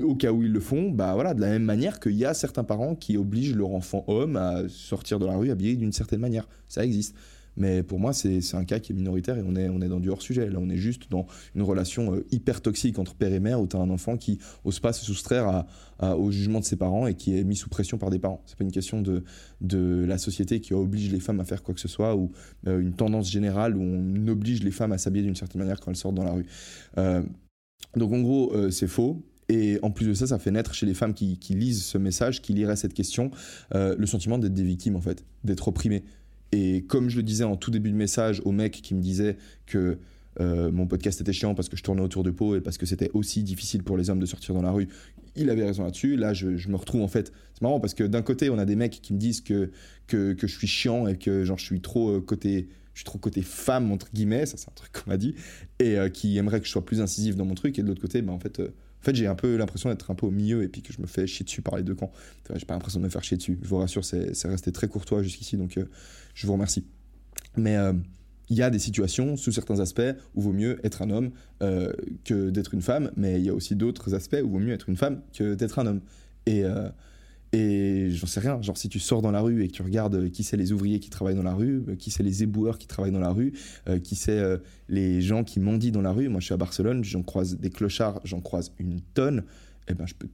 au 0.02 0.14
cas 0.14 0.32
où 0.32 0.42
ils 0.42 0.52
le 0.52 0.60
font, 0.60 0.90
bah 0.90 1.14
voilà, 1.14 1.34
de 1.34 1.40
la 1.40 1.48
même 1.48 1.64
manière 1.64 2.00
qu'il 2.00 2.12
y 2.12 2.24
a 2.24 2.34
certains 2.34 2.64
parents 2.64 2.94
qui 2.94 3.16
obligent 3.16 3.54
leur 3.54 3.70
enfant 3.70 4.04
homme 4.08 4.36
à 4.36 4.68
sortir 4.68 5.18
de 5.18 5.26
la 5.26 5.36
rue 5.36 5.50
habillé 5.50 5.76
d'une 5.76 5.92
certaine 5.92 6.20
manière. 6.20 6.48
Ça 6.68 6.84
existe. 6.84 7.16
Mais 7.56 7.82
pour 7.82 7.98
moi, 7.98 8.12
c'est 8.12 8.54
un 8.54 8.64
cas 8.64 8.78
qui 8.78 8.92
est 8.92 8.94
minoritaire 8.94 9.36
et 9.36 9.42
on 9.42 9.54
est, 9.56 9.88
dans 9.88 10.00
du 10.00 10.08
hors-sujet. 10.08 10.48
Là, 10.48 10.58
on 10.60 10.70
est 10.70 10.76
juste 10.76 11.10
dans 11.10 11.26
une 11.54 11.62
relation 11.62 12.14
euh, 12.14 12.26
hyper 12.30 12.60
toxique 12.60 12.98
entre 12.98 13.14
père 13.14 13.32
et 13.32 13.40
mère 13.40 13.60
où 13.60 13.66
tu 13.66 13.76
as 13.76 13.80
un 13.80 13.90
enfant 13.90 14.16
qui 14.16 14.38
n'ose 14.64 14.80
pas 14.80 14.92
se 14.92 15.04
soustraire 15.04 15.64
au 16.00 16.30
jugement 16.30 16.60
de 16.60 16.64
ses 16.64 16.76
parents 16.76 17.06
et 17.06 17.14
qui 17.14 17.36
est 17.36 17.44
mis 17.44 17.56
sous 17.56 17.68
pression 17.68 17.98
par 17.98 18.10
des 18.10 18.18
parents. 18.18 18.42
C'est 18.46 18.56
pas 18.56 18.64
une 18.64 18.72
question 18.72 19.02
de, 19.02 19.22
de 19.60 20.04
la 20.08 20.16
société 20.16 20.60
qui 20.60 20.72
oblige 20.72 21.12
les 21.12 21.20
femmes 21.20 21.40
à 21.40 21.44
faire 21.44 21.62
quoi 21.62 21.74
que 21.74 21.80
ce 21.80 21.88
soit 21.88 22.16
ou 22.16 22.30
euh, 22.66 22.80
une 22.80 22.94
tendance 22.94 23.30
générale 23.30 23.76
où 23.76 23.82
on 23.82 24.28
oblige 24.28 24.62
les 24.62 24.70
femmes 24.70 24.92
à 24.92 24.98
s'habiller 24.98 25.24
d'une 25.24 25.36
certaine 25.36 25.60
manière 25.60 25.80
quand 25.80 25.90
elles 25.90 25.96
sortent 25.96 26.14
dans 26.14 26.24
la 26.24 26.32
rue. 26.32 26.46
Euh, 26.96 27.22
donc 27.96 28.12
en 28.12 28.20
gros, 28.20 28.70
c'est 28.70 28.86
faux. 28.86 29.22
Et 29.48 29.80
en 29.82 29.90
plus 29.90 30.06
de 30.06 30.14
ça, 30.14 30.28
ça 30.28 30.38
fait 30.38 30.52
naître 30.52 30.74
chez 30.74 30.86
les 30.86 30.94
femmes 30.94 31.12
qui, 31.12 31.36
qui 31.36 31.54
lisent 31.54 31.82
ce 31.82 31.98
message, 31.98 32.40
qui 32.40 32.52
liraient 32.52 32.76
cette 32.76 32.94
question, 32.94 33.32
le 33.72 34.06
sentiment 34.06 34.38
d'être 34.38 34.54
des 34.54 34.62
victimes, 34.62 34.94
en 34.94 35.00
fait, 35.00 35.24
d'être 35.42 35.66
opprimées. 35.66 36.04
Et 36.52 36.82
comme 36.82 37.08
je 37.08 37.16
le 37.16 37.22
disais 37.22 37.44
en 37.44 37.56
tout 37.56 37.70
début 37.70 37.90
de 37.90 37.96
message 37.96 38.42
au 38.44 38.52
mec 38.52 38.72
qui 38.72 38.94
me 38.94 39.00
disait 39.00 39.36
que 39.66 39.98
euh, 40.40 40.70
mon 40.70 40.86
podcast 40.86 41.20
était 41.20 41.32
chiant 41.32 41.54
parce 41.54 41.68
que 41.68 41.76
je 41.76 41.82
tournais 41.82 42.02
autour 42.02 42.22
de 42.22 42.30
peau 42.30 42.56
et 42.56 42.60
parce 42.60 42.78
que 42.78 42.86
c'était 42.86 43.10
aussi 43.14 43.42
difficile 43.42 43.82
pour 43.82 43.96
les 43.96 44.10
hommes 44.10 44.20
de 44.20 44.26
sortir 44.26 44.54
dans 44.54 44.62
la 44.62 44.70
rue, 44.70 44.88
il 45.36 45.50
avait 45.50 45.64
raison 45.64 45.84
là-dessus. 45.84 46.16
Là, 46.16 46.32
je, 46.32 46.68
me 46.68 46.76
retrouve 46.76 47.02
en 47.02 47.08
fait. 47.08 47.32
C'est 47.54 47.62
marrant 47.62 47.80
parce 47.80 47.94
que 47.94 48.04
d'un 48.04 48.22
côté, 48.22 48.50
on 48.50 48.58
a 48.58 48.64
des 48.64 48.76
mecs 48.76 49.00
qui 49.02 49.12
me 49.12 49.18
disent 49.18 49.40
que, 49.40 49.70
que, 50.06 50.36
je 50.40 50.46
suis 50.46 50.66
chiant 50.66 51.06
et 51.06 51.16
que 51.16 51.44
genre, 51.44 51.58
je 51.58 51.64
suis 51.64 51.80
trop 51.80 52.10
euh, 52.10 52.20
côté. 52.20 52.68
Je 52.92 53.00
suis 53.00 53.04
trop 53.04 53.18
côté 53.18 53.40
femme, 53.40 53.92
entre 53.92 54.08
guillemets, 54.12 54.46
ça 54.46 54.56
c'est 54.56 54.68
un 54.68 54.74
truc 54.74 54.90
qu'on 54.92 55.08
m'a 55.08 55.16
dit, 55.16 55.36
et 55.78 55.96
euh, 55.96 56.08
qui 56.08 56.36
aimerait 56.36 56.58
que 56.58 56.66
je 56.66 56.72
sois 56.72 56.84
plus 56.84 57.00
incisif 57.00 57.36
dans 57.36 57.44
mon 57.44 57.54
truc, 57.54 57.78
et 57.78 57.82
de 57.82 57.86
l'autre 57.86 58.02
côté, 58.02 58.20
bah, 58.20 58.32
en 58.32 58.40
fait, 58.40 58.60
en 59.00 59.02
fait, 59.02 59.14
j'ai 59.14 59.26
un 59.26 59.34
peu 59.34 59.56
l'impression 59.56 59.88
d'être 59.88 60.10
un 60.10 60.14
peu 60.14 60.26
au 60.26 60.30
milieu 60.30 60.62
et 60.62 60.68
puis 60.68 60.82
que 60.82 60.92
je 60.92 61.00
me 61.00 61.06
fais 61.06 61.26
chier 61.26 61.44
dessus 61.44 61.62
par 61.62 61.76
les 61.76 61.82
deux 61.82 61.94
camps. 61.94 62.12
J'ai 62.54 62.66
pas 62.66 62.74
l'impression 62.74 63.00
de 63.00 63.04
me 63.04 63.10
faire 63.10 63.24
chier 63.24 63.38
dessus. 63.38 63.58
Je 63.62 63.68
vous 63.68 63.78
rassure, 63.78 64.04
c'est 64.04 64.44
resté 64.44 64.72
très 64.72 64.88
courtois 64.88 65.22
jusqu'ici, 65.22 65.56
donc 65.56 65.78
euh, 65.78 65.86
je 66.34 66.46
vous 66.46 66.52
remercie. 66.52 66.84
Mais 67.56 67.76
euh, 67.76 67.94
il 68.50 68.56
y 68.56 68.62
a 68.62 68.68
des 68.68 68.78
situations, 68.78 69.36
sous 69.36 69.52
certains 69.52 69.80
aspects, 69.80 70.02
où 70.34 70.42
vaut 70.42 70.52
mieux 70.52 70.84
être 70.84 71.00
un 71.00 71.10
homme 71.10 71.30
euh, 71.62 71.92
que 72.24 72.50
d'être 72.50 72.74
une 72.74 72.82
femme, 72.82 73.10
mais 73.16 73.38
il 73.40 73.46
y 73.46 73.48
a 73.48 73.54
aussi 73.54 73.74
d'autres 73.74 74.14
aspects 74.14 74.40
où 74.44 74.50
vaut 74.50 74.58
mieux 74.58 74.74
être 74.74 74.90
une 74.90 74.96
femme 74.96 75.22
que 75.32 75.54
d'être 75.54 75.78
un 75.78 75.86
homme. 75.86 76.00
Et 76.46 76.64
et 77.52 78.10
j'en 78.10 78.28
sais 78.28 78.38
rien, 78.38 78.62
genre 78.62 78.76
si 78.76 78.88
tu 78.88 79.00
sors 79.00 79.22
dans 79.22 79.32
la 79.32 79.40
rue 79.40 79.64
et 79.64 79.68
que 79.68 79.72
tu 79.72 79.82
regardes 79.82 80.14
euh, 80.14 80.28
qui 80.28 80.44
c'est 80.44 80.56
les 80.56 80.70
ouvriers 80.70 81.00
qui 81.00 81.10
travaillent 81.10 81.34
dans 81.34 81.42
la 81.42 81.54
rue, 81.54 81.82
euh, 81.88 81.96
qui 81.96 82.12
c'est 82.12 82.22
les 82.22 82.44
éboueurs 82.44 82.78
qui 82.78 82.86
travaillent 82.86 83.10
dans 83.10 83.18
la 83.18 83.32
rue, 83.32 83.52
euh, 83.88 83.98
qui 83.98 84.14
c'est 84.14 84.40
les 84.88 85.20
gens 85.20 85.42
qui 85.42 85.58
mendient 85.58 85.90
dans 85.90 86.02
la 86.02 86.12
rue. 86.12 86.28
Moi 86.28 86.40
je 86.40 86.44
suis 86.46 86.54
à 86.54 86.56
Barcelone, 86.56 87.02
j'en 87.02 87.22
croise 87.22 87.58
des 87.58 87.70
clochards, 87.70 88.20
j'en 88.24 88.40
croise 88.40 88.72
une 88.78 89.00
tonne. 89.00 89.44
Eh 89.88 89.94
ben, 89.94 90.06
je 90.06 90.14
peux, 90.14 90.28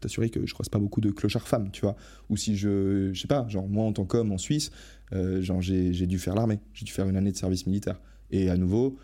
t'assurer 0.00 0.30
que 0.30 0.46
je 0.46 0.54
croise 0.54 0.70
pas 0.70 0.78
beaucoup 0.78 1.02
de 1.02 1.10
clochards 1.10 1.46
femmes, 1.46 1.70
tu 1.70 1.82
vois. 1.82 1.96
Ou 2.30 2.38
si 2.38 2.56
je, 2.56 3.10
je 3.12 3.20
sais 3.20 3.28
pas, 3.28 3.46
genre 3.48 3.68
moi 3.68 3.84
en 3.84 3.92
tant 3.92 4.06
qu'homme 4.06 4.32
en 4.32 4.38
Suisse, 4.38 4.70
genre 5.12 5.60
j'ai 5.60 6.06
dû 6.06 6.18
faire 6.18 6.34
l'armée, 6.34 6.60
j'ai 6.72 6.86
dû 6.86 6.92
faire 6.92 7.06
une 7.06 7.16
année 7.16 7.32
de 7.32 7.36
service 7.36 7.66
militaire. 7.66 8.00
Et 8.30 8.48
à 8.48 8.56
nouveau, 8.56 8.96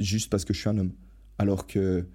juste 0.00 0.30
parce 0.30 0.44
que 0.44 0.52
je 0.52 0.58
suis 0.58 0.68
un 0.68 0.78
homme. 0.78 0.92
Alors 1.38 1.68
que 1.68 2.06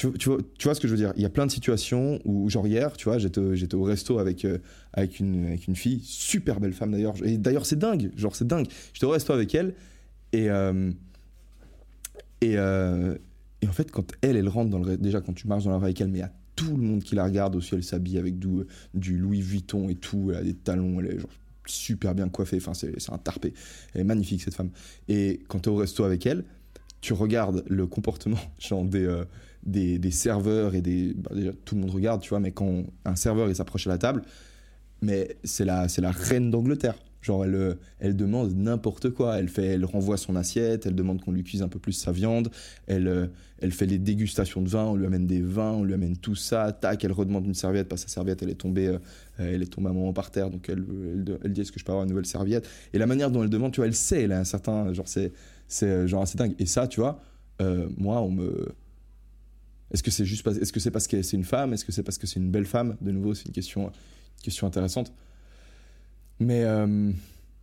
tu, 0.00 0.28
vois, 0.28 0.74
ce 0.74 0.80
que 0.80 0.88
je 0.88 0.92
veux 0.92 0.98
dire 0.98 1.12
Il 1.16 1.22
y 1.22 1.26
a 1.26 1.30
plein 1.30 1.46
de 1.46 1.50
situations 1.50 2.20
où, 2.24 2.48
genre 2.48 2.66
hier, 2.66 2.96
tu 2.96 3.04
vois, 3.04 3.18
j'étais 3.18 3.74
au 3.74 3.82
resto 3.82 4.18
avec, 4.18 4.44
euh, 4.44 4.58
avec, 4.92 5.20
une, 5.20 5.46
avec 5.46 5.66
une 5.66 5.76
fille, 5.76 6.00
super 6.02 6.60
belle 6.60 6.72
femme 6.72 6.92
d'ailleurs. 6.92 7.14
Et 7.24 7.36
d'ailleurs, 7.36 7.66
c'est 7.66 7.78
dingue, 7.78 8.10
genre, 8.16 8.34
c'est 8.34 8.46
dingue. 8.46 8.66
J'étais 8.92 9.06
au 9.06 9.10
resto 9.10 9.32
avec 9.32 9.54
elle 9.54 9.74
et. 10.32 10.48
Euh, 10.50 10.90
euh, 12.42 13.18
et, 13.62 13.68
en 13.68 13.72
fait, 13.72 13.90
quand 13.90 14.12
elle, 14.22 14.36
elle 14.36 14.48
rentre 14.48 14.70
dans 14.70 14.78
le. 14.78 14.96
Déjà, 14.96 15.20
quand 15.20 15.34
tu 15.34 15.46
marches 15.46 15.64
dans 15.64 15.70
la 15.70 15.76
rue 15.76 15.84
avec 15.84 16.00
elle, 16.00 16.08
mais 16.08 16.18
il 16.18 16.22
y 16.22 16.24
a 16.24 16.32
tout 16.56 16.76
le 16.76 16.82
monde 16.82 17.02
qui 17.02 17.14
la 17.14 17.24
regarde 17.24 17.54
aussi, 17.56 17.74
elle 17.74 17.84
s'habille 17.84 18.16
avec 18.16 18.38
du, 18.38 18.48
du 18.94 19.18
Louis 19.18 19.42
Vuitton 19.42 19.90
et 19.90 19.96
tout, 19.96 20.30
elle 20.30 20.36
a 20.36 20.42
des 20.42 20.54
talons, 20.54 21.00
elle 21.00 21.06
est 21.06 21.18
genre 21.18 21.30
super 21.66 22.14
bien 22.14 22.28
coiffée, 22.28 22.56
enfin, 22.56 22.72
c'est 22.72 23.12
un 23.12 23.18
tarpé. 23.18 23.52
Elle 23.92 24.00
est 24.00 24.04
magnifique, 24.04 24.40
cette 24.40 24.54
femme. 24.54 24.70
Et 25.08 25.40
quand 25.48 25.60
tu 25.60 25.68
es 25.68 25.72
au 25.72 25.76
resto 25.76 26.04
avec 26.04 26.24
elle, 26.24 26.44
tu 27.02 27.12
regardes 27.12 27.64
le 27.68 27.86
comportement 27.86 28.38
genre 28.58 28.84
des, 28.84 29.06
des, 29.62 30.10
serveurs 30.10 30.74
et 30.74 30.80
des. 30.80 31.14
Bah, 31.14 31.30
déjà, 31.34 31.52
tout 31.64 31.74
le 31.74 31.82
monde 31.82 31.90
regarde, 31.90 32.20
tu 32.20 32.30
vois, 32.30 32.40
mais 32.40 32.52
quand 32.52 32.84
un 33.04 33.16
serveur 33.16 33.48
il 33.48 33.56
s'approche 33.56 33.86
à 33.86 33.90
la 33.90 33.98
table, 33.98 34.22
mais 35.02 35.36
c'est 35.44 35.64
la, 35.64 35.88
c'est 35.88 36.00
la 36.00 36.10
reine 36.10 36.50
d'Angleterre. 36.50 36.96
Genre, 37.22 37.44
elle, 37.44 37.76
elle 37.98 38.16
demande 38.16 38.54
n'importe 38.56 39.10
quoi. 39.10 39.38
Elle, 39.38 39.50
fait, 39.50 39.66
elle 39.66 39.84
renvoie 39.84 40.16
son 40.16 40.36
assiette, 40.36 40.86
elle 40.86 40.94
demande 40.94 41.20
qu'on 41.20 41.32
lui 41.32 41.44
cuise 41.44 41.60
un 41.60 41.68
peu 41.68 41.78
plus 41.78 41.92
sa 41.92 42.12
viande, 42.12 42.50
elle, 42.86 43.30
elle 43.60 43.72
fait 43.72 43.84
les 43.84 43.98
dégustations 43.98 44.62
de 44.62 44.68
vin, 44.70 44.84
on 44.84 44.96
lui 44.96 45.04
amène 45.04 45.26
des 45.26 45.42
vins, 45.42 45.72
on 45.72 45.84
lui 45.84 45.92
amène 45.92 46.16
tout 46.16 46.34
ça, 46.34 46.72
tac, 46.72 47.04
elle 47.04 47.12
redemande 47.12 47.46
une 47.46 47.54
serviette, 47.54 47.88
parce 47.88 48.04
que 48.04 48.10
sa 48.10 48.14
serviette, 48.14 48.42
elle 48.42 48.48
est 48.48 48.54
tombée, 48.54 48.88
euh, 48.88 48.98
elle 49.36 49.62
est 49.62 49.70
tombée 49.70 49.88
à 49.88 49.90
un 49.90 49.94
moment 49.94 50.14
par 50.14 50.30
terre, 50.30 50.48
donc 50.48 50.70
elle, 50.70 50.82
elle, 51.44 51.52
dit 51.52 51.60
est-ce 51.60 51.72
que 51.72 51.78
je 51.78 51.84
peux 51.84 51.92
avoir 51.92 52.04
une 52.04 52.10
nouvelle 52.10 52.24
serviette? 52.24 52.66
Et 52.94 52.98
la 52.98 53.06
manière 53.06 53.30
dont 53.30 53.42
elle 53.42 53.50
demande, 53.50 53.72
tu 53.72 53.80
vois, 53.80 53.86
elle 53.86 53.94
sait, 53.94 54.22
elle 54.22 54.32
a 54.32 54.40
un 54.40 54.44
certain. 54.44 54.92
Genre, 54.94 55.08
c'est, 55.08 55.32
c'est 55.68 56.08
genre 56.08 56.22
assez 56.22 56.38
dingue. 56.38 56.54
Et 56.58 56.66
ça, 56.66 56.88
tu 56.88 57.00
vois, 57.00 57.20
euh, 57.60 57.86
moi, 57.98 58.22
on 58.22 58.30
me 58.30 58.74
est-ce 59.90 60.02
que 60.02 60.10
c'est 60.10 60.24
juste 60.24 60.42
parce, 60.42 60.58
que 61.06 61.22
c'est 61.22 61.36
une 61.36 61.44
femme? 61.44 61.72
Est-ce 61.72 61.84
que 61.84 61.92
c'est 61.92 62.02
parce 62.02 62.18
que 62.18 62.26
c'est 62.26 62.38
une 62.38 62.50
belle 62.50 62.66
femme? 62.66 62.96
De 63.00 63.10
nouveau, 63.10 63.34
c'est 63.34 63.46
une 63.46 63.52
question, 63.52 63.90
question 64.42 64.66
intéressante. 64.66 65.12
Mais, 66.38 66.64
euh, 66.64 67.12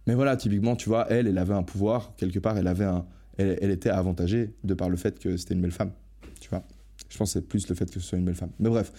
mais 0.05 0.13
voilà, 0.13 0.35
typiquement, 0.35 0.75
tu 0.75 0.89
vois, 0.89 1.07
elle, 1.09 1.27
elle 1.27 1.37
avait 1.37 1.53
un 1.53 1.63
pouvoir 1.63 2.13
quelque 2.17 2.39
part. 2.39 2.57
Elle 2.57 2.67
avait 2.67 2.85
un, 2.85 3.05
elle, 3.37 3.71
était 3.71 3.89
avantagée 3.89 4.53
de 4.63 4.73
par 4.73 4.89
le 4.89 4.97
fait 4.97 5.19
que 5.19 5.37
c'était 5.37 5.53
une 5.53 5.61
belle 5.61 5.71
femme. 5.71 5.91
Tu 6.39 6.49
vois, 6.49 6.63
je 7.09 7.17
pense 7.17 7.33
que 7.33 7.39
c'est 7.39 7.47
plus 7.47 7.67
le 7.69 7.75
fait 7.75 7.85
que 7.85 7.99
ce 7.99 8.07
soit 8.07 8.17
une 8.17 8.25
belle 8.25 8.35
femme. 8.35 8.51
Mais 8.59 8.69
bref, 8.69 8.91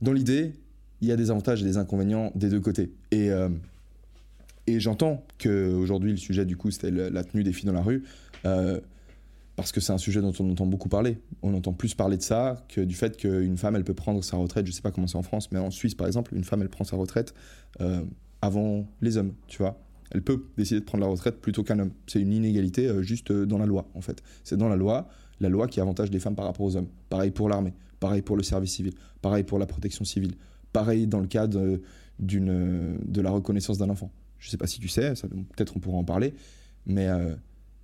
dans 0.00 0.12
l'idée, 0.12 0.52
il 1.00 1.08
y 1.08 1.12
a 1.12 1.16
des 1.16 1.30
avantages 1.30 1.62
et 1.62 1.64
des 1.64 1.76
inconvénients 1.76 2.32
des 2.34 2.48
deux 2.48 2.60
côtés. 2.60 2.92
Et 3.10 3.30
euh, 3.30 3.48
et 4.66 4.80
j'entends 4.80 5.26
que 5.38 5.74
aujourd'hui 5.74 6.12
le 6.12 6.16
sujet 6.16 6.46
du 6.46 6.56
coup 6.56 6.70
c'était 6.70 6.90
la 6.90 7.22
tenue 7.22 7.42
des 7.42 7.52
filles 7.52 7.66
dans 7.66 7.74
la 7.74 7.82
rue. 7.82 8.04
Euh, 8.46 8.80
parce 9.56 9.70
que 9.70 9.80
c'est 9.80 9.92
un 9.92 9.98
sujet 9.98 10.20
dont 10.20 10.32
on 10.40 10.50
entend 10.50 10.66
beaucoup 10.66 10.88
parler. 10.88 11.18
On 11.42 11.54
entend 11.54 11.72
plus 11.72 11.94
parler 11.94 12.16
de 12.16 12.22
ça 12.22 12.64
que 12.68 12.80
du 12.80 12.94
fait 12.94 13.16
qu'une 13.16 13.56
femme, 13.56 13.76
elle 13.76 13.84
peut 13.84 13.94
prendre 13.94 14.22
sa 14.24 14.36
retraite. 14.36 14.66
Je 14.66 14.72
sais 14.72 14.82
pas 14.82 14.90
comment 14.90 15.06
c'est 15.06 15.18
en 15.18 15.22
France, 15.22 15.50
mais 15.52 15.58
en 15.58 15.70
Suisse, 15.70 15.94
par 15.94 16.06
exemple, 16.06 16.34
une 16.34 16.44
femme, 16.44 16.62
elle 16.62 16.68
prend 16.68 16.84
sa 16.84 16.96
retraite 16.96 17.34
euh, 17.80 18.02
avant 18.42 18.86
les 19.00 19.16
hommes, 19.16 19.34
tu 19.46 19.58
vois. 19.58 19.80
Elle 20.10 20.22
peut 20.22 20.46
décider 20.56 20.80
de 20.80 20.84
prendre 20.84 21.04
la 21.04 21.10
retraite 21.10 21.40
plutôt 21.40 21.62
qu'un 21.62 21.78
homme. 21.78 21.92
C'est 22.06 22.20
une 22.20 22.32
inégalité 22.32 22.88
euh, 22.88 23.02
juste 23.02 23.30
euh, 23.30 23.46
dans 23.46 23.58
la 23.58 23.66
loi, 23.66 23.88
en 23.94 24.00
fait. 24.00 24.22
C'est 24.42 24.56
dans 24.56 24.68
la 24.68 24.76
loi, 24.76 25.08
la 25.40 25.48
loi 25.48 25.68
qui 25.68 25.80
avantage 25.80 26.10
les 26.10 26.20
femmes 26.20 26.34
par 26.34 26.46
rapport 26.46 26.66
aux 26.66 26.76
hommes. 26.76 26.88
Pareil 27.08 27.30
pour 27.30 27.48
l'armée, 27.48 27.74
pareil 28.00 28.22
pour 28.22 28.36
le 28.36 28.42
service 28.42 28.72
civil, 28.72 28.94
pareil 29.22 29.44
pour 29.44 29.60
la 29.60 29.66
protection 29.66 30.04
civile, 30.04 30.34
pareil 30.72 31.06
dans 31.06 31.20
le 31.20 31.80
d'une 32.20 32.98
de 33.04 33.20
la 33.20 33.30
reconnaissance 33.30 33.78
d'un 33.78 33.90
enfant. 33.90 34.10
Je 34.38 34.50
sais 34.50 34.56
pas 34.56 34.66
si 34.66 34.78
tu 34.78 34.88
sais, 34.88 35.14
peut-être 35.14 35.76
on 35.76 35.80
pourra 35.80 35.96
en 35.96 36.04
parler, 36.04 36.34
mais 36.86 37.08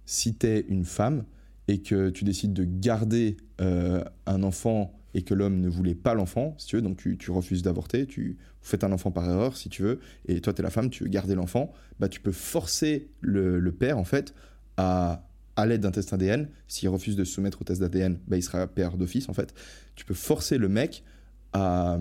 si 0.05 0.35
tu 0.37 0.47
es 0.47 0.61
une 0.69 0.85
femme, 0.85 1.25
et 1.71 1.79
que 1.79 2.11
tu 2.11 2.25
décides 2.25 2.53
de 2.53 2.65
garder 2.65 3.37
euh, 3.61 4.03
un 4.27 4.43
enfant 4.43 4.93
et 5.15 5.23
que 5.23 5.35
l'homme 5.35 5.61
ne 5.61 5.69
voulait 5.69 5.95
pas 5.95 6.15
l'enfant, 6.15 6.57
si 6.59 6.67
tu 6.67 6.77
veux, 6.77 6.83
donc 6.83 6.97
tu, 6.97 7.31
refuses 7.31 7.63
d'avorter, 7.63 8.07
tu 8.07 8.39
fais 8.61 8.85
un 8.85 8.91
enfant 8.91 9.13
par 9.13 9.25
erreur, 9.25 9.57
si 9.57 9.69
tu 9.69 9.83
veux, 9.83 10.01
et 10.27 10.41
toi, 10.41 10.53
tu 10.53 10.63
es 10.63 10.65
la 10.65 10.71
femme, 10.71 10.91
tu 10.91 11.05
veux 11.05 11.09
garder 11.09 11.37
l'enfant, 11.37 11.73
bah, 12.01 12.09
tu 12.09 12.21
peux 12.21 12.33
forcer 12.33 13.09
le, 13.21 13.61
père, 13.71 13.99
en 13.99 14.05
fait, 14.05 14.35
à, 14.79 15.29
à 15.55 15.65
l'aide 15.65 15.83
d'un 15.83 15.93
test 15.93 16.13
ADN, 16.13 16.49
s'il 16.67 16.89
refuse 16.89 17.15
de 17.15 17.23
se 17.23 17.35
soumettre 17.35 17.61
au 17.61 17.65
test 17.65 17.81
d'ADN, 17.81 18.19
bah, 18.27 18.37
il 18.37 18.43
sera 18.43 18.67
père 18.67 18.97
d'office, 18.97 19.29
en 19.29 19.33
fait. 19.33 19.55
Tu 19.95 20.05
peux 20.05 20.15
forcer 20.15 20.59
le 20.59 20.69
mec 20.69 21.05
à, 21.53 22.01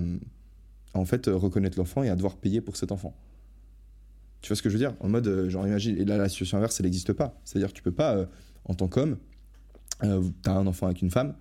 en 0.95 1.05
fait, 1.05 1.27
reconnaître 1.27 1.77
l'enfant 1.77 2.01
et 2.01 2.09
à 2.09 2.15
devoir 2.15 2.37
payer 2.37 2.59
pour 2.59 2.75
cet 2.75 2.91
enfant. 2.91 3.15
Tu 4.41 4.47
vois 4.47 4.55
ce 4.55 4.63
que 4.63 4.69
je 4.69 4.75
veux 4.75 4.79
dire? 4.79 4.95
En 4.99 5.09
mode, 5.09 5.27
euh, 5.27 5.47
genre, 5.47 5.67
imagine, 5.67 5.95
et 5.97 6.05
là, 6.05 6.17
la 6.17 6.27
situation 6.27 6.57
inverse, 6.57 6.79
elle 6.79 6.85
n'existe 6.85 7.13
pas. 7.13 7.39
C'est-à-dire, 7.43 7.71
tu 7.71 7.83
peux 7.83 7.91
pas, 7.91 8.15
euh, 8.15 8.25
en 8.65 8.73
tant 8.73 8.87
qu'homme, 8.87 9.17
euh, 10.03 10.23
tu 10.43 10.49
as 10.49 10.53
un 10.53 10.67
enfant 10.67 10.87
avec 10.87 11.01
une 11.01 11.11
femme, 11.11 11.35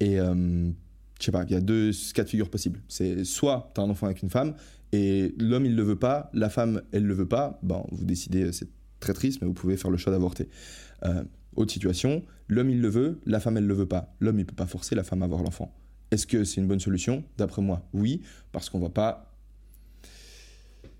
et 0.00 0.18
euh, 0.18 0.70
je 1.18 1.24
sais 1.24 1.32
pas, 1.32 1.44
il 1.44 1.52
y 1.52 1.56
a 1.56 1.60
deux 1.60 1.90
cas 2.14 2.24
de 2.24 2.28
figure 2.28 2.50
possibles. 2.50 2.80
C'est 2.88 3.24
soit 3.24 3.70
tu 3.74 3.80
as 3.80 3.84
un 3.84 3.90
enfant 3.90 4.06
avec 4.06 4.22
une 4.22 4.30
femme, 4.30 4.54
et 4.92 5.34
l'homme 5.38 5.66
il 5.66 5.76
le 5.76 5.82
veut 5.82 5.98
pas, 5.98 6.30
la 6.32 6.50
femme 6.50 6.82
elle 6.92 7.04
le 7.04 7.14
veut 7.14 7.28
pas, 7.28 7.58
bon, 7.62 7.86
vous 7.90 8.04
décidez, 8.04 8.52
c'est 8.52 8.68
très 9.00 9.12
triste, 9.12 9.40
mais 9.40 9.46
vous 9.46 9.54
pouvez 9.54 9.76
faire 9.76 9.90
le 9.90 9.96
choix 9.96 10.12
d'avorter. 10.12 10.48
Euh, 11.04 11.24
autre 11.56 11.72
situation, 11.72 12.22
l'homme 12.48 12.70
il 12.70 12.80
le 12.80 12.88
veut, 12.88 13.20
la 13.26 13.40
femme 13.40 13.56
elle 13.56 13.66
le 13.66 13.74
veut 13.74 13.86
pas. 13.86 14.14
L'homme 14.20 14.38
il 14.38 14.46
peut 14.46 14.54
pas 14.54 14.66
forcer 14.66 14.94
la 14.94 15.04
femme 15.04 15.22
à 15.22 15.26
avoir 15.26 15.42
l'enfant. 15.42 15.74
Est-ce 16.10 16.26
que 16.26 16.44
c'est 16.44 16.60
une 16.60 16.68
bonne 16.68 16.80
solution? 16.80 17.24
D'après 17.38 17.62
moi, 17.62 17.88
oui, 17.92 18.22
parce 18.52 18.70
qu'on 18.70 18.80
va 18.80 18.90
pas 18.90 19.34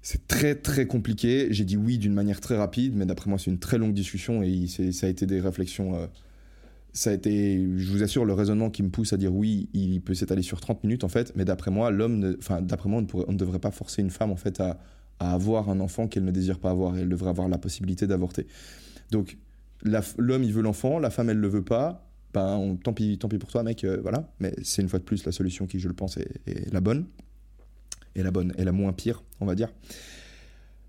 c'est 0.04 0.28
très 0.28 0.54
très 0.54 0.86
compliqué. 0.86 1.48
J'ai 1.50 1.64
dit 1.64 1.78
oui 1.78 1.96
d'une 1.96 2.12
manière 2.12 2.40
très 2.40 2.58
rapide, 2.58 2.94
mais 2.94 3.06
d'après 3.06 3.30
moi 3.30 3.38
c'est 3.38 3.50
une 3.50 3.58
très 3.58 3.78
longue 3.78 3.94
discussion 3.94 4.42
et 4.42 4.66
ça 4.66 5.06
a 5.06 5.10
été 5.10 5.24
des 5.24 5.40
réflexions 5.40 5.94
euh, 5.94 6.06
ça 6.94 7.10
a 7.10 7.12
été, 7.12 7.60
je 7.76 7.90
vous 7.90 8.04
assure, 8.04 8.24
le 8.24 8.32
raisonnement 8.32 8.70
qui 8.70 8.84
me 8.84 8.88
pousse 8.88 9.12
à 9.12 9.16
dire 9.16 9.34
oui, 9.34 9.68
il 9.74 10.00
peut 10.00 10.14
s'étaler 10.14 10.42
sur 10.42 10.60
30 10.60 10.84
minutes 10.84 11.02
en 11.02 11.08
fait, 11.08 11.32
mais 11.34 11.44
d'après 11.44 11.72
moi, 11.72 11.90
l'homme, 11.90 12.36
enfin 12.38 12.62
d'après 12.62 12.88
moi, 12.88 13.02
on 13.12 13.32
ne, 13.32 13.36
devrait 13.36 13.58
pas 13.58 13.72
forcer 13.72 14.00
une 14.00 14.10
femme 14.10 14.30
en 14.30 14.36
fait 14.36 14.60
à, 14.60 14.78
avoir 15.18 15.70
un 15.70 15.80
enfant 15.80 16.06
qu'elle 16.06 16.24
ne 16.24 16.30
désire 16.30 16.58
pas 16.58 16.70
avoir, 16.70 16.96
elle 16.96 17.08
devrait 17.08 17.30
avoir 17.30 17.48
la 17.48 17.58
possibilité 17.58 18.06
d'avorter. 18.06 18.46
Donc 19.10 19.38
l'homme 19.82 20.44
il 20.44 20.52
veut 20.52 20.62
l'enfant, 20.62 20.98
la 20.98 21.10
femme 21.10 21.30
elle 21.30 21.38
le 21.38 21.48
veut 21.48 21.64
pas, 21.64 22.06
ben 22.32 22.76
tant 22.82 22.92
pis, 22.92 23.18
tant 23.18 23.28
pis 23.28 23.38
pour 23.38 23.50
toi 23.50 23.62
mec, 23.62 23.84
euh, 23.84 23.98
voilà. 24.02 24.28
Mais 24.38 24.54
c'est 24.62 24.82
une 24.82 24.88
fois 24.88 24.98
de 24.98 25.04
plus 25.04 25.24
la 25.24 25.32
solution 25.32 25.66
qui 25.66 25.80
je 25.80 25.88
le 25.88 25.94
pense 25.94 26.16
est, 26.16 26.72
la 26.72 26.80
bonne, 26.80 27.06
et 28.14 28.22
la 28.22 28.30
bonne, 28.30 28.52
et 28.56 28.64
la 28.64 28.72
moins 28.72 28.92
pire, 28.92 29.24
on 29.40 29.46
va 29.46 29.54
dire. 29.54 29.72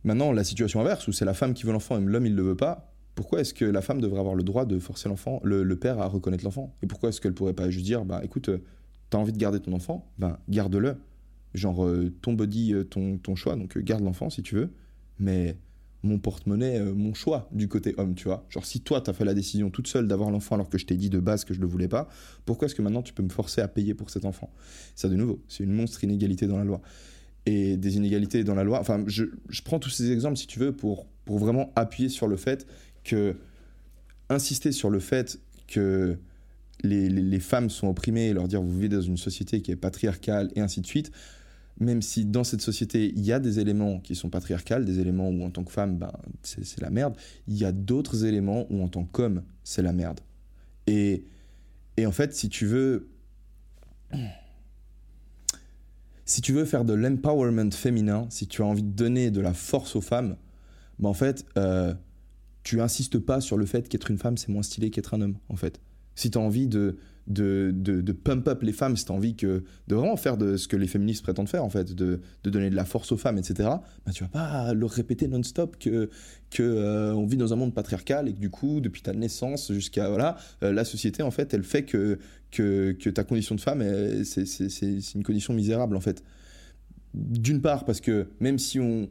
Maintenant 0.03 0.31
la 0.31 0.43
situation 0.43 0.81
inverse 0.81 1.07
où 1.07 1.11
c'est 1.11 1.25
la 1.25 1.33
femme 1.33 1.55
qui 1.55 1.65
veut 1.65 1.71
l'enfant 1.71 1.97
et 1.97 2.01
l'homme 2.01 2.27
il 2.27 2.35
le 2.35 2.43
veut 2.43 2.57
pas. 2.57 2.94
Pourquoi 3.15 3.41
est-ce 3.41 3.53
que 3.53 3.65
la 3.65 3.81
femme 3.81 4.01
devrait 4.01 4.19
avoir 4.19 4.35
le 4.35 4.43
droit 4.43 4.65
de 4.65 4.77
forcer 4.77 5.09
l'enfant, 5.09 5.39
le, 5.43 5.63
père 5.75 5.99
à 5.99 6.07
reconnaître 6.07 6.43
l'enfant? 6.43 6.75
Et 6.83 6.87
pourquoi 6.87 7.09
est-ce 7.09 7.21
qu'elle 7.21 7.33
pourrait 7.33 7.53
pas 7.53 7.69
juste 7.69 7.85
dire, 7.85 8.05
bah 8.05 8.21
écoute, 8.23 8.49
euh, 8.49 8.61
t'as 9.09 9.17
envie 9.17 9.31
de 9.31 9.37
garder 9.37 9.59
ton 9.59 9.73
enfant, 9.73 10.11
ben 10.19 10.37
garde-le. 10.49 10.97
Genre 11.53 11.85
euh, 11.85 12.13
ton 12.21 12.33
body, 12.33 12.73
ton, 12.89 13.17
ton 13.17 13.35
choix, 13.35 13.55
donc 13.55 13.77
garde 13.77 14.03
l'enfant 14.03 14.29
si 14.29 14.43
tu 14.43 14.55
veux, 14.55 14.71
mais 15.19 15.55
mon 16.05 16.19
porte-monnaie, 16.19 16.79
euh, 16.79 16.93
mon 16.93 17.13
choix 17.13 17.49
du 17.51 17.67
côté 17.67 17.93
homme, 17.97 18.15
tu 18.15 18.25
vois. 18.25 18.45
Genre, 18.49 18.65
si 18.65 18.81
toi, 18.81 19.01
tu 19.01 19.09
as 19.09 19.13
fait 19.13 19.25
la 19.25 19.33
décision 19.33 19.69
toute 19.69 19.87
seule 19.87 20.07
d'avoir 20.07 20.31
l'enfant 20.31 20.55
alors 20.55 20.69
que 20.69 20.77
je 20.77 20.85
t'ai 20.85 20.95
dit 20.95 21.09
de 21.09 21.19
base 21.19 21.43
que 21.43 21.53
je 21.53 21.59
le 21.59 21.67
voulais 21.67 21.87
pas, 21.87 22.07
pourquoi 22.45 22.67
est-ce 22.67 22.75
que 22.75 22.81
maintenant 22.81 23.01
tu 23.01 23.13
peux 23.13 23.23
me 23.23 23.29
forcer 23.29 23.61
à 23.61 23.67
payer 23.67 23.93
pour 23.93 24.09
cet 24.09 24.25
enfant? 24.25 24.51
Ça, 24.95 25.09
de 25.09 25.15
nouveau, 25.15 25.41
c'est 25.47 25.63
une 25.63 25.73
monstre 25.73 26.03
inégalité 26.03 26.47
dans 26.47 26.57
la 26.57 26.63
loi. 26.63 26.81
Et 27.47 27.77
des 27.77 27.97
inégalités 27.97 28.43
dans 28.43 28.55
la 28.55 28.63
loi, 28.63 28.79
enfin, 28.79 29.03
je, 29.07 29.25
prends 29.63 29.79
tous 29.79 29.89
ces 29.89 30.11
exemples, 30.11 30.37
si 30.37 30.47
tu 30.47 30.59
veux, 30.59 30.71
pour, 30.71 31.05
pour 31.25 31.37
vraiment 31.37 31.71
appuyer 31.75 32.09
sur 32.09 32.27
le 32.27 32.37
fait 32.37 32.65
que, 33.05 33.37
insister 34.27 34.73
sur 34.73 34.89
le 34.89 34.99
fait 34.99 35.39
que 35.67 36.17
les, 36.83 37.07
les 37.09 37.39
femmes 37.39 37.69
sont 37.69 37.87
opprimées 37.87 38.27
et 38.27 38.33
leur 38.33 38.47
dire 38.47 38.61
vous 38.61 38.73
vivez 38.73 38.89
dans 38.89 39.01
une 39.01 39.17
société 39.17 39.61
qui 39.61 39.71
est 39.71 39.77
patriarcale 39.77 40.51
et 40.55 40.61
ainsi 40.61 40.81
de 40.81 40.87
suite, 40.87 41.11
même 41.79 42.01
si 42.01 42.25
dans 42.25 42.43
cette 42.43 42.61
société, 42.61 43.11
il 43.15 43.23
y 43.25 43.33
a 43.33 43.39
des 43.39 43.59
éléments 43.59 43.99
qui 43.99 44.15
sont 44.15 44.29
patriarcales, 44.29 44.85
des 44.85 44.99
éléments 44.99 45.29
où 45.29 45.43
en 45.43 45.49
tant 45.49 45.63
que 45.63 45.71
femme, 45.71 45.97
ben, 45.97 46.11
c'est 46.41 46.81
la 46.81 46.89
merde, 46.89 47.15
il 47.47 47.57
y 47.57 47.65
a 47.65 47.71
d'autres 47.71 48.25
éléments 48.25 48.65
où 48.69 48.81
en 48.81 48.87
tant 48.87 49.03
qu'homme, 49.03 49.43
c'est 49.63 49.81
la 49.81 49.91
merde. 49.91 50.21
Et, 50.87 51.25
et 51.97 52.05
en 52.05 52.11
fait, 52.11 52.33
si 52.33 52.49
tu 52.49 52.65
veux... 52.65 53.09
Si 56.27 56.41
tu 56.41 56.53
veux 56.53 56.65
faire 56.65 56.85
de 56.85 56.93
l'empowerment 56.93 57.71
féminin, 57.71 58.25
si 58.31 58.47
tu 58.47 58.63
as 58.63 58.65
envie 58.65 58.81
de 58.81 58.89
donner 58.89 59.29
de 59.29 59.41
la 59.41 59.53
force 59.53 59.95
aux 59.95 60.01
femmes, 60.01 60.37
ben 60.97 61.09
en 61.09 61.13
fait, 61.13 61.45
euh, 61.57 61.93
tu 62.65 62.81
insistes 62.81 63.19
pas 63.19 63.39
sur 63.39 63.57
le 63.57 63.65
fait 63.65 63.87
qu'être 63.87 64.11
une 64.11 64.17
femme, 64.17 64.37
c'est 64.37 64.49
moins 64.49 64.63
stylé 64.63 64.89
qu'être 64.89 65.13
un 65.13 65.21
homme, 65.21 65.37
en 65.49 65.55
fait. 65.55 65.79
Si 66.15 66.31
tu 66.31 66.37
as 66.37 66.41
envie 66.41 66.67
de, 66.67 66.97
de, 67.27 67.71
de, 67.71 68.11
pump 68.11 68.47
up 68.47 68.63
les 68.63 68.71
femmes, 68.73 68.97
si 68.97 69.05
tu 69.05 69.11
envie 69.11 69.35
que, 69.35 69.63
de 69.87 69.95
vraiment 69.95 70.17
faire 70.17 70.35
de 70.35 70.57
ce 70.57 70.67
que 70.67 70.75
les 70.75 70.87
féministes 70.87 71.21
prétendent 71.21 71.47
faire, 71.47 71.63
en 71.63 71.69
fait, 71.69 71.93
de, 71.93 72.21
de 72.43 72.49
donner 72.49 72.71
de 72.71 72.75
la 72.75 72.83
force 72.83 73.11
aux 73.11 73.17
femmes, 73.17 73.37
etc., 73.37 73.69
bah, 74.05 74.11
tu 74.11 74.23
vas 74.23 74.29
pas 74.29 74.73
leur 74.73 74.89
répéter 74.89 75.27
non-stop 75.27 75.77
que, 75.77 76.09
que 76.49 76.63
euh, 76.63 77.13
on 77.13 77.27
vit 77.27 77.37
dans 77.37 77.53
un 77.53 77.55
monde 77.55 77.73
patriarcal 77.73 78.27
et 78.27 78.33
que 78.33 78.39
du 78.39 78.49
coup, 78.49 78.81
depuis 78.81 79.03
ta 79.03 79.13
naissance 79.13 79.71
jusqu'à. 79.71 80.09
Voilà, 80.09 80.35
euh, 80.63 80.73
la 80.73 80.85
société, 80.85 81.21
en 81.21 81.31
fait, 81.31 81.53
elle 81.53 81.63
fait 81.63 81.83
que, 81.83 82.17
que, 82.49 82.93
que 82.93 83.11
ta 83.11 83.23
condition 83.23 83.53
de 83.53 83.61
femme, 83.61 83.83
c'est 84.23 85.13
une 85.13 85.23
condition 85.23 85.53
misérable, 85.53 85.95
en 85.95 86.01
fait. 86.01 86.23
D'une 87.13 87.61
part, 87.61 87.85
parce 87.85 88.01
que 88.01 88.27
même 88.39 88.57
si 88.57 88.79
on 88.79 89.07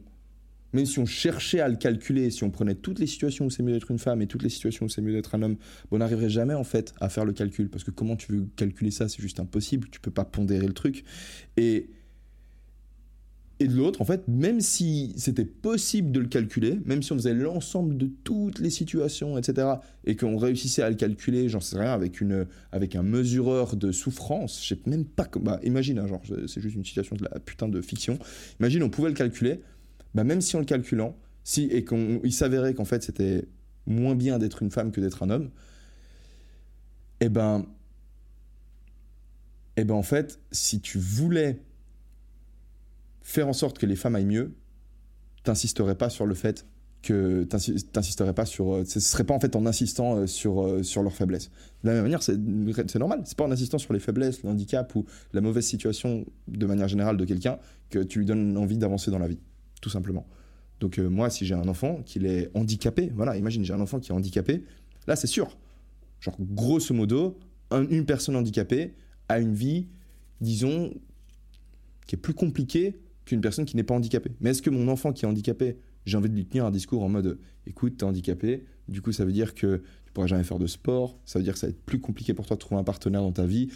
même 0.75 0.85
si 0.85 0.99
on 0.99 1.05
cherchait 1.05 1.61
à 1.61 1.69
le 1.69 1.77
calculer, 1.77 2.29
si 2.29 2.43
on 2.43 2.51
prenait 2.51 2.75
toutes 2.75 2.99
les 2.99 3.07
situations 3.07 3.45
où 3.45 3.49
c'est 3.49 3.63
mieux 3.63 3.73
d'être 3.73 3.91
une 3.91 3.99
femme 3.99 4.21
et 4.21 4.27
toutes 4.27 4.43
les 4.43 4.49
situations 4.49 4.85
où 4.85 4.89
c'est 4.89 5.01
mieux 5.01 5.13
d'être 5.13 5.33
un 5.33 5.41
homme, 5.41 5.55
on 5.91 5.99
n'arriverait 5.99 6.29
jamais 6.29 6.53
en 6.53 6.65
fait 6.65 6.93
à 6.99 7.09
faire 7.09 7.25
le 7.25 7.33
calcul. 7.33 7.69
Parce 7.69 7.83
que 7.83 7.91
comment 7.91 8.15
tu 8.15 8.31
veux 8.31 8.47
calculer 8.55 8.91
ça? 8.91 9.07
C'est 9.07 9.21
juste 9.21 9.39
impossible. 9.39 9.87
Tu 9.89 9.99
peux 9.99 10.11
pas 10.11 10.25
pondérer 10.25 10.67
le 10.67 10.73
truc. 10.73 11.05
Et, 11.55 11.89
et 13.61 13.67
de 13.67 13.73
l'autre, 13.73 14.01
en 14.01 14.05
fait, 14.05 14.27
même 14.27 14.59
si 14.59 15.13
c'était 15.15 15.45
possible 15.45 16.11
de 16.11 16.19
le 16.19 16.27
calculer, 16.27 16.77
même 16.83 17.01
si 17.01 17.13
on 17.13 17.15
faisait 17.15 17.33
l'ensemble 17.33 17.95
de 17.95 18.11
toutes 18.25 18.59
les 18.59 18.69
situations, 18.69 19.37
etc., 19.37 19.67
et 20.03 20.17
qu'on 20.17 20.35
réussissait 20.35 20.81
à 20.81 20.89
le 20.89 20.97
calculer, 20.97 21.47
j'en 21.47 21.61
sais 21.61 21.79
rien, 21.79 21.93
avec, 21.93 22.19
une, 22.19 22.47
avec 22.73 22.97
un 22.97 23.03
mesureur 23.03 23.77
de 23.77 23.93
souffrance, 23.93 24.61
je 24.61 24.75
sais 24.75 24.81
même 24.87 25.05
pas 25.05 25.23
comment. 25.23 25.51
Bah, 25.51 25.59
imagine, 25.63 25.99
hein, 25.99 26.07
genre, 26.07 26.21
c'est 26.47 26.59
juste 26.59 26.75
une 26.75 26.83
situation 26.83 27.15
de 27.15 27.23
la 27.23 27.39
putain 27.39 27.69
de 27.69 27.79
fiction. 27.81 28.19
Imagine, 28.59 28.83
on 28.83 28.89
pouvait 28.89 29.09
le 29.09 29.15
calculer 29.15 29.61
bah, 30.15 30.23
même 30.23 30.41
si 30.41 30.55
en 30.55 30.59
le 30.59 30.65
calculant, 30.65 31.15
si, 31.43 31.65
et 31.65 31.85
qu'il 31.85 32.33
s'avérait 32.33 32.73
qu'en 32.73 32.85
fait 32.85 33.03
c'était 33.03 33.47
moins 33.85 34.15
bien 34.15 34.39
d'être 34.39 34.63
une 34.63 34.71
femme 34.71 34.91
que 34.91 34.99
d'être 34.99 35.21
un 35.21 35.29
homme, 35.29 35.51
eh 37.19 37.29
ben, 37.29 37.65
eh 39.77 39.83
ben 39.83 39.93
en 39.93 40.03
fait, 40.03 40.39
si 40.51 40.79
tu 40.81 40.97
voulais 40.97 41.61
faire 43.21 43.47
en 43.47 43.53
sorte 43.53 43.77
que 43.77 43.85
les 43.85 43.95
femmes 43.95 44.15
aillent 44.15 44.25
mieux, 44.25 44.55
t'insisterais 45.43 45.95
pas 45.95 46.09
sur 46.09 46.25
le 46.25 46.33
fait 46.33 46.65
que 47.01 47.43
t'insisterais 47.43 48.33
pas 48.33 48.45
sur 48.47 48.73
euh, 48.73 48.83
ce 48.83 48.99
serait 48.99 49.25
pas 49.25 49.35
en 49.35 49.39
fait 49.39 49.55
en 49.55 49.67
insistant 49.67 50.15
euh, 50.15 50.25
sur 50.25 50.63
euh, 50.63 50.81
sur 50.81 51.03
leurs 51.03 51.13
faiblesses 51.13 51.51
de 51.83 51.89
la 51.89 51.93
même 51.93 52.01
manière 52.01 52.23
c'est 52.23 52.35
normal. 52.95 53.21
C'est 53.25 53.37
pas 53.37 53.43
en 53.43 53.51
insistant 53.51 53.77
sur 53.77 53.93
les 53.93 53.99
faiblesses 53.99 54.41
le 54.41 54.49
handicap 54.49 54.95
ou 54.95 55.05
la 55.31 55.41
mauvaise 55.41 55.65
situation 55.65 56.25
de 56.47 56.65
manière 56.65 56.87
générale 56.87 57.17
de 57.17 57.25
quelqu'un 57.25 57.59
que 57.91 57.99
tu 57.99 58.19
lui 58.19 58.25
donnes 58.25 58.57
envie 58.57 58.77
d'avancer 58.77 59.11
dans 59.11 59.19
la 59.19 59.27
vie 59.27 59.37
tout 59.81 59.89
simplement. 59.89 60.25
Donc 60.79 60.99
euh, 60.99 61.09
moi, 61.09 61.29
si 61.29 61.45
j'ai 61.45 61.55
un 61.55 61.67
enfant 61.67 62.01
qui 62.05 62.25
est 62.25 62.49
handicapé, 62.53 63.11
voilà, 63.15 63.37
imagine 63.37 63.63
j'ai 63.63 63.73
un 63.73 63.81
enfant 63.81 63.99
qui 63.99 64.11
est 64.11 64.15
handicapé, 64.15 64.63
là 65.07 65.15
c'est 65.15 65.27
sûr. 65.27 65.57
Genre 66.19 66.35
grosso 66.39 66.93
modo, 66.93 67.37
une 67.71 68.05
personne 68.05 68.35
handicapée 68.35 68.93
a 69.29 69.39
une 69.39 69.53
vie, 69.53 69.87
disons, 70.41 70.93
qui 72.07 72.15
est 72.15 72.19
plus 72.19 72.33
compliquée 72.33 72.99
qu'une 73.25 73.41
personne 73.41 73.65
qui 73.65 73.75
n'est 73.75 73.83
pas 73.83 73.95
handicapée. 73.95 74.31
Mais 74.39 74.51
est-ce 74.51 74.61
que 74.61 74.69
mon 74.69 74.87
enfant 74.87 75.13
qui 75.13 75.25
est 75.25 75.27
handicapé, 75.27 75.77
j'ai 76.05 76.17
envie 76.17 76.29
de 76.29 76.35
lui 76.35 76.45
tenir 76.45 76.65
un 76.65 76.71
discours 76.71 77.03
en 77.03 77.09
mode, 77.09 77.39
écoute, 77.65 77.97
t'es 77.97 78.03
handicapé, 78.03 78.65
du 78.87 79.01
coup 79.01 79.11
ça 79.11 79.25
veut 79.25 79.31
dire 79.31 79.55
que 79.55 79.81
tu 80.05 80.11
pourras 80.13 80.27
jamais 80.27 80.43
faire 80.43 80.59
de 80.59 80.67
sport, 80.67 81.17
ça 81.25 81.39
veut 81.39 81.43
dire 81.43 81.53
que 81.53 81.59
ça 81.59 81.67
va 81.67 81.71
être 81.71 81.83
plus 81.83 81.99
compliqué 81.99 82.33
pour 82.33 82.45
toi 82.45 82.55
de 82.55 82.59
trouver 82.59 82.79
un 82.79 82.83
partenaire 82.83 83.21
dans 83.21 83.31
ta 83.31 83.45
vie, 83.45 83.69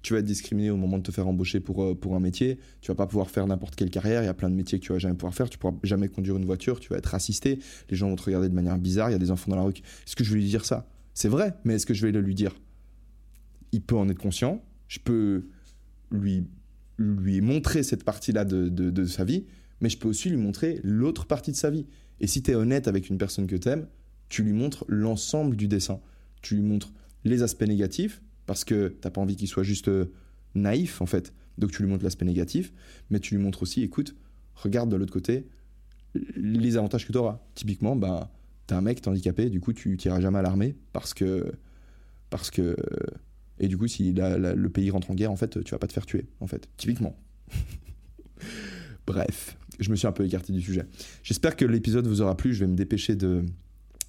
tu 0.00 0.14
vas 0.14 0.20
être 0.20 0.26
discriminé 0.26 0.70
au 0.70 0.76
moment 0.76 0.98
de 0.98 1.02
te 1.02 1.12
faire 1.12 1.28
embaucher 1.28 1.60
pour, 1.60 1.82
euh, 1.82 1.94
pour 1.94 2.14
un 2.16 2.20
métier. 2.20 2.58
Tu 2.80 2.88
vas 2.88 2.94
pas 2.94 3.06
pouvoir 3.06 3.30
faire 3.30 3.46
n'importe 3.46 3.76
quelle 3.76 3.90
carrière. 3.90 4.22
Il 4.22 4.26
y 4.26 4.28
a 4.28 4.34
plein 4.34 4.48
de 4.48 4.54
métiers 4.54 4.78
que 4.78 4.84
tu 4.84 4.92
vas 4.92 4.98
jamais 4.98 5.14
pouvoir 5.14 5.34
faire. 5.34 5.50
Tu 5.50 5.58
pourras 5.58 5.74
jamais 5.82 6.08
conduire 6.08 6.36
une 6.36 6.44
voiture. 6.44 6.80
Tu 6.80 6.88
vas 6.88 6.96
être 6.96 7.14
assisté. 7.14 7.58
Les 7.90 7.96
gens 7.96 8.08
vont 8.08 8.16
te 8.16 8.22
regarder 8.22 8.48
de 8.48 8.54
manière 8.54 8.78
bizarre. 8.78 9.10
Il 9.10 9.12
y 9.12 9.16
a 9.16 9.18
des 9.18 9.30
enfants 9.30 9.50
dans 9.50 9.56
la 9.56 9.62
rue. 9.62 9.72
Est-ce 9.72 10.16
que 10.16 10.24
je 10.24 10.30
vais 10.32 10.40
lui 10.40 10.46
dire 10.46 10.64
ça? 10.64 10.88
C'est 11.14 11.28
vrai, 11.28 11.54
mais 11.64 11.74
est-ce 11.74 11.86
que 11.86 11.94
je 11.94 12.06
vais 12.06 12.12
le 12.12 12.20
lui 12.20 12.34
dire? 12.34 12.54
Il 13.72 13.82
peut 13.82 13.96
en 13.96 14.08
être 14.08 14.18
conscient. 14.18 14.62
Je 14.88 14.98
peux 14.98 15.46
lui, 16.10 16.46
lui 16.98 17.40
montrer 17.40 17.82
cette 17.82 18.04
partie-là 18.04 18.44
de, 18.44 18.68
de, 18.68 19.04
sa 19.04 19.24
vie, 19.24 19.46
mais 19.80 19.88
je 19.88 19.98
peux 19.98 20.08
aussi 20.08 20.28
lui 20.28 20.36
montrer 20.36 20.80
l'autre 20.82 21.26
partie 21.26 21.50
de 21.50 21.56
sa 21.56 21.70
vie. 21.70 21.86
Et 22.20 22.26
si 22.26 22.42
tu 22.42 22.50
es 22.50 22.54
honnête 22.54 22.88
avec 22.88 23.08
une 23.08 23.18
personne 23.18 23.46
que 23.46 23.56
tu 23.56 23.68
aimes, 23.68 23.86
tu 24.28 24.42
lui 24.42 24.52
montres 24.52 24.84
l'ensemble 24.88 25.56
du 25.56 25.68
dessin. 25.68 26.00
Tu 26.40 26.54
lui 26.54 26.62
montres 26.62 26.92
les 27.24 27.42
aspects 27.42 27.66
négatifs, 27.66 28.22
parce 28.46 28.64
que 28.64 28.88
t'as 29.00 29.10
pas 29.10 29.20
envie 29.20 29.36
qu'il 29.36 29.48
soit 29.48 29.62
juste 29.62 29.88
euh, 29.88 30.12
naïf 30.54 31.00
en 31.00 31.06
fait. 31.06 31.32
Donc 31.58 31.70
tu 31.72 31.82
lui 31.82 31.90
montres 31.90 32.04
l'aspect 32.04 32.24
négatif, 32.24 32.72
mais 33.10 33.20
tu 33.20 33.34
lui 33.34 33.42
montres 33.42 33.62
aussi, 33.62 33.82
écoute, 33.82 34.16
regarde 34.54 34.90
de 34.90 34.96
l'autre 34.96 35.12
côté 35.12 35.46
les 36.14 36.76
avantages 36.76 37.06
que 37.06 37.12
tu 37.12 37.18
auras. 37.18 37.40
Typiquement, 37.54 37.96
bah, 37.96 38.30
t'es 38.66 38.74
un 38.74 38.80
mec, 38.80 39.00
t'es 39.00 39.08
handicapé, 39.08 39.50
du 39.50 39.60
coup 39.60 39.72
tu 39.72 39.96
t'iras 39.96 40.20
jamais 40.20 40.38
à 40.38 40.42
l'armée 40.42 40.76
parce 40.92 41.14
que. 41.14 41.52
Parce 42.30 42.50
que. 42.50 42.76
Et 43.58 43.68
du 43.68 43.76
coup, 43.78 43.86
si 43.86 44.12
le 44.12 44.68
pays 44.68 44.90
rentre 44.90 45.10
en 45.10 45.14
guerre, 45.14 45.30
en 45.30 45.36
fait, 45.36 45.62
tu 45.62 45.70
vas 45.70 45.78
pas 45.78 45.86
te 45.86 45.92
faire 45.92 46.06
tuer, 46.06 46.26
en 46.40 46.46
fait. 46.46 46.68
Typiquement. 46.76 47.16
Bref, 49.06 49.56
je 49.78 49.90
me 49.90 49.96
suis 49.96 50.06
un 50.06 50.12
peu 50.12 50.24
écarté 50.24 50.52
du 50.52 50.60
sujet. 50.60 50.84
J'espère 51.22 51.54
que 51.54 51.64
l'épisode 51.64 52.06
vous 52.06 52.22
aura 52.22 52.36
plu. 52.36 52.54
Je 52.54 52.60
vais 52.60 52.66
me 52.66 52.74
dépêcher 52.74 53.14
de, 53.14 53.44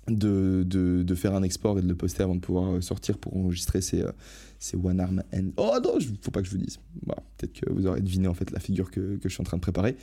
de, 0.08 0.64
de, 0.66 1.04
de, 1.04 1.16
faire 1.16 1.34
un 1.34 1.44
export 1.44 1.80
et 1.80 1.82
de 1.82 1.88
le 1.88 1.96
poster 1.96 2.24
avant 2.24 2.36
de 2.36 2.42
pouvoir 2.42 2.74
euh, 2.74 2.82
sortir 2.82 3.18
pour 3.18 3.38
enregistrer 3.38 3.82
ces, 3.82 4.02
euh, 4.02 4.12
ces 4.60 4.76
One 4.76 5.00
Arm 5.00 5.24
and... 5.34 5.52
Oh 5.58 5.78
non, 5.84 5.98
faut 6.22 6.32
pas 6.32 6.42
que 6.42 6.48
je 6.48 6.52
vous 6.52 6.58
dise. 6.58 6.80
Peut-être 7.38 7.54
que 7.54 7.72
vous 7.72 7.88
aurez 7.88 8.02
deviné 8.02 8.28
en 8.28 8.34
fait 8.34 8.52
la 8.52 8.60
figure 8.60 8.92
que, 8.92 9.18
que, 9.18 9.30
je 9.30 9.34
suis 9.34 9.42
en 9.42 9.46
train 9.46 9.58
de 9.58 9.62
préparer. 9.62 9.96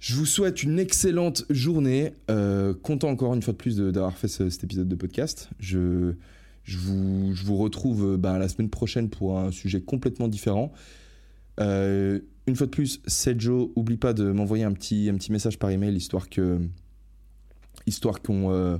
Je 0.00 0.14
vous 0.14 0.26
souhaite 0.26 0.62
une 0.62 0.78
excellente 0.78 1.46
journée. 1.48 2.12
Euh, 2.30 2.74
content 2.74 3.08
encore 3.08 3.32
une 3.34 3.40
fois 3.40 3.52
de 3.52 3.58
plus 3.58 3.76
d'avoir 3.76 4.18
fait 4.18 4.28
cet 4.28 4.64
épisode 4.64 4.88
de 4.88 4.94
podcast. 4.96 5.48
Je, 5.58 6.12
je, 6.64 6.76
vous, 6.76 7.34
je 7.34 7.42
vous 7.44 7.56
retrouve 7.56 8.18
bah, 8.18 8.38
la 8.38 8.48
semaine 8.48 8.68
prochaine 8.68 9.08
pour 9.08 9.38
un 9.38 9.50
sujet 9.50 9.80
complètement 9.80 10.28
différent. 10.28 10.72
une 11.58 12.20
fois 12.54 12.66
de 12.66 12.70
plus, 12.70 13.00
c'est 13.06 13.40
Joe. 13.40 13.70
Oublie 13.76 13.96
pas 13.96 14.12
de 14.12 14.30
m'envoyer 14.30 14.64
un 14.64 14.72
petit, 14.72 15.08
un 15.08 15.14
petit 15.14 15.32
message 15.32 15.58
par 15.58 15.70
email 15.70 15.96
histoire 15.96 16.28
que 16.28 16.60
histoire 17.86 18.18
euh, 18.30 18.78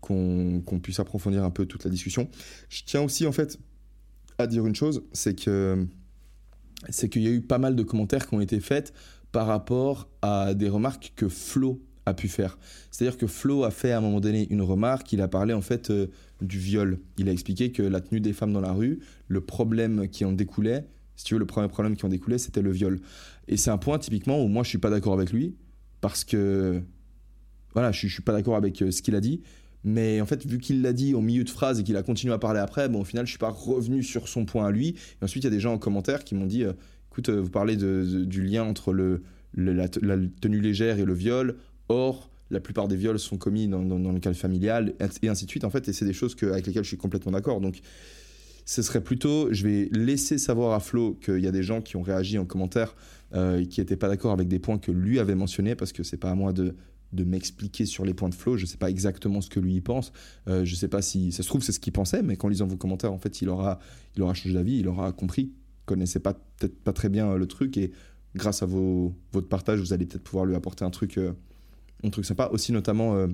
qu'on 0.00 0.62
qu'on 0.64 0.80
puisse 0.80 1.00
approfondir 1.00 1.44
un 1.44 1.50
peu 1.50 1.66
toute 1.66 1.84
la 1.84 1.90
discussion. 1.90 2.28
Je 2.68 2.82
tiens 2.84 3.02
aussi 3.02 3.26
en 3.26 3.32
fait 3.32 3.58
à 4.38 4.46
dire 4.46 4.66
une 4.66 4.74
chose, 4.74 5.02
c'est 5.12 5.34
que 5.34 5.86
c'est 6.88 7.08
qu'il 7.08 7.22
y 7.22 7.26
a 7.26 7.30
eu 7.30 7.42
pas 7.42 7.58
mal 7.58 7.76
de 7.76 7.82
commentaires 7.82 8.26
qui 8.26 8.34
ont 8.34 8.40
été 8.40 8.60
faits 8.60 8.94
par 9.32 9.46
rapport 9.46 10.08
à 10.22 10.54
des 10.54 10.68
remarques 10.68 11.12
que 11.14 11.28
Flo 11.28 11.82
a 12.06 12.14
pu 12.14 12.28
faire. 12.28 12.58
C'est-à-dire 12.90 13.18
que 13.18 13.26
Flo 13.26 13.64
a 13.64 13.70
fait 13.70 13.92
à 13.92 13.98
un 13.98 14.00
moment 14.00 14.20
donné 14.20 14.46
une 14.50 14.62
remarque, 14.62 15.12
il 15.12 15.20
a 15.20 15.28
parlé 15.28 15.52
en 15.52 15.60
fait 15.60 15.90
euh, 15.90 16.06
du 16.40 16.58
viol. 16.58 16.98
Il 17.18 17.28
a 17.28 17.32
expliqué 17.32 17.70
que 17.70 17.82
la 17.82 18.00
tenue 18.00 18.20
des 18.20 18.32
femmes 18.32 18.52
dans 18.52 18.62
la 18.62 18.72
rue, 18.72 19.00
le 19.28 19.40
problème 19.42 20.08
qui 20.08 20.24
en 20.24 20.32
découlait, 20.32 20.86
si 21.16 21.24
tu 21.24 21.34
veux, 21.34 21.40
le 21.40 21.46
premier 21.46 21.68
problème 21.68 21.96
qui 21.96 22.06
en 22.06 22.08
découlait, 22.08 22.38
c'était 22.38 22.62
le 22.62 22.72
viol. 22.72 22.98
Et 23.46 23.58
c'est 23.58 23.70
un 23.70 23.76
point 23.76 23.98
typiquement 23.98 24.42
où 24.42 24.48
moi 24.48 24.62
je 24.62 24.70
suis 24.70 24.78
pas 24.78 24.88
d'accord 24.88 25.12
avec 25.12 25.32
lui, 25.32 25.54
parce 26.00 26.24
que 26.24 26.82
voilà, 27.74 27.92
je, 27.92 28.06
ne 28.06 28.10
suis 28.10 28.22
pas 28.22 28.32
d'accord 28.32 28.56
avec 28.56 28.82
euh, 28.82 28.90
ce 28.90 29.02
qu'il 29.02 29.14
a 29.14 29.20
dit, 29.20 29.42
Mais 29.84 30.20
en 30.20 30.26
fait, 30.26 30.46
vu 30.46 30.58
qu'il 30.58 30.82
l'a 30.82 30.92
dit 30.92 31.14
au 31.14 31.20
milieu 31.20 31.44
de 31.44 31.50
phrase 31.50 31.80
et 31.80 31.84
qu'il 31.84 31.96
a 31.96 32.02
continué 32.02 32.32
à 32.32 32.38
parler 32.38 32.60
après, 32.60 32.88
bon, 32.88 33.00
au 33.00 33.04
final, 33.04 33.26
je 33.26 33.30
suis 33.30 33.38
pas 33.38 33.50
revenu 33.50 34.02
sur 34.02 34.28
son 34.28 34.44
point 34.44 34.66
à 34.66 34.70
lui. 34.70 34.96
Et 35.20 35.24
ensuite, 35.24 35.44
il 35.44 35.46
y 35.46 35.48
a 35.48 35.54
des 35.54 35.60
gens 35.60 35.72
en 35.72 35.78
commentaire 35.78 36.24
qui 36.24 36.34
m'ont 36.34 36.46
dit 36.46 36.64
euh, 36.64 36.72
écoute, 37.10 37.28
euh, 37.28 37.40
vous 37.40 37.50
parlez 37.50 37.76
du 37.76 38.42
lien 38.42 38.64
entre 38.64 38.92
la, 39.54 39.88
tenue 39.88 40.60
légère 40.60 40.98
et 40.98 41.04
le 41.04 41.14
viol. 41.14 41.56
Or, 41.88 42.30
la 42.50 42.60
plupart 42.60 42.88
des 42.88 42.96
viols 42.96 43.18
sont 43.18 43.36
commis 43.36 43.68
dans, 43.68 43.82
le 43.82 44.18
cadre 44.20 44.36
familial 44.36 44.94
et 45.22 45.28
ainsi 45.28 45.44
de 45.44 45.50
suite, 45.50 45.64
en 45.64 45.70
fait. 45.70 45.88
Et 45.88 45.92
c'est 45.92 46.04
des 46.04 46.12
choses 46.12 46.36
avec 46.42 46.66
lesquelles 46.66 46.84
je 46.84 46.88
suis 46.88 46.96
complètement 46.96 47.32
d'accord. 47.32 47.60
Donc, 47.60 47.80
ce 48.64 48.82
serait 48.82 49.02
plutôt, 49.02 49.52
je 49.52 49.66
vais 49.66 49.88
laisser 49.92 50.38
savoir 50.38 50.74
à 50.74 50.80
Flo 50.80 51.14
qu'il 51.14 51.40
y 51.40 51.48
a 51.48 51.50
des 51.50 51.62
gens 51.62 51.80
qui 51.80 51.96
ont 51.96 52.02
réagi 52.02 52.38
en 52.38 52.44
commentaire 52.44 52.94
euh, 53.34 53.64
qui 53.64 53.80
n'étaient 53.80 53.96
pas 53.96 54.08
d'accord 54.08 54.32
avec 54.32 54.48
des 54.48 54.58
points 54.58 54.78
que 54.78 54.90
lui 54.92 55.18
avait 55.18 55.34
mentionnés, 55.34 55.74
parce 55.74 55.92
que 55.92 56.02
c'est 56.02 56.16
pas 56.16 56.30
à 56.30 56.34
moi 56.34 56.52
de, 56.52 56.74
de 57.12 57.24
m'expliquer 57.24 57.86
sur 57.86 58.04
les 58.04 58.14
points 58.14 58.28
de 58.28 58.34
Flo. 58.34 58.56
Je 58.56 58.64
ne 58.64 58.68
sais 58.68 58.76
pas 58.76 58.90
exactement 58.90 59.40
ce 59.40 59.48
que 59.48 59.60
lui 59.60 59.76
y 59.76 59.80
pense. 59.80 60.12
Euh, 60.48 60.64
je 60.64 60.72
ne 60.72 60.76
sais 60.76 60.88
pas 60.88 61.02
si 61.02 61.32
ça 61.32 61.42
se 61.42 61.48
trouve 61.48 61.62
c'est 61.62 61.72
ce 61.72 61.80
qu'il 61.80 61.92
pensait, 61.92 62.22
mais 62.22 62.36
qu'en 62.36 62.48
lisant 62.48 62.66
vos 62.66 62.76
commentaires, 62.76 63.12
en 63.12 63.18
fait, 63.18 63.42
il 63.42 63.48
aura, 63.48 63.78
il 64.16 64.22
aura 64.22 64.34
changé 64.34 64.54
d'avis, 64.54 64.78
il 64.78 64.88
aura 64.88 65.12
compris. 65.12 65.52
Connaissait 65.86 66.20
pas 66.20 66.34
peut-être 66.34 66.78
pas 66.82 66.92
très 66.92 67.08
bien 67.08 67.36
le 67.36 67.46
truc 67.46 67.76
et 67.76 67.92
grâce 68.34 68.62
à 68.62 68.66
vos, 68.66 69.14
votre 69.32 69.48
partage, 69.48 69.80
vous 69.80 69.92
allez 69.92 70.06
peut-être 70.06 70.22
pouvoir 70.22 70.44
lui 70.44 70.54
apporter 70.54 70.84
un 70.84 70.90
truc, 70.90 71.18
euh, 71.18 71.32
un 72.04 72.10
truc 72.10 72.24
sympa. 72.24 72.48
Aussi 72.52 72.72
notamment, 72.72 73.16
à 73.16 73.26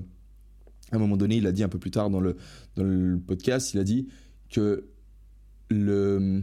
un 0.95 0.99
moment 0.99 1.17
donné, 1.17 1.37
il 1.37 1.47
a 1.47 1.51
dit 1.51 1.63
un 1.63 1.69
peu 1.69 1.79
plus 1.79 1.91
tard 1.91 2.09
dans 2.09 2.19
le, 2.19 2.35
dans 2.75 2.83
le 2.83 3.19
podcast, 3.19 3.73
il 3.73 3.79
a 3.79 3.83
dit 3.83 4.07
que 4.49 4.87
le, 5.69 6.41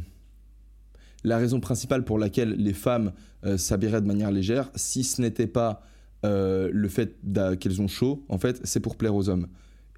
la 1.25 1.39
raison 1.39 1.59
principale 1.61 2.05
pour 2.05 2.19
laquelle 2.19 2.51
les 2.51 2.75
femmes 2.75 3.13
euh, 3.45 3.57
s'habilleraient 3.57 4.03
de 4.03 4.07
manière 4.07 4.31
légère, 4.31 4.71
si 4.75 5.05
ce 5.05 5.21
n'était 5.21 5.47
pas 5.47 5.83
euh, 6.25 6.71
le 6.73 6.89
fait 6.89 7.17
qu'elles 7.61 7.81
ont 7.81 7.89
chaud, 7.89 8.25
en 8.29 8.39
fait, 8.39 8.61
c'est 8.65 8.81
pour 8.81 8.97
plaire 8.97 9.15
aux 9.15 9.29
hommes. 9.29 9.47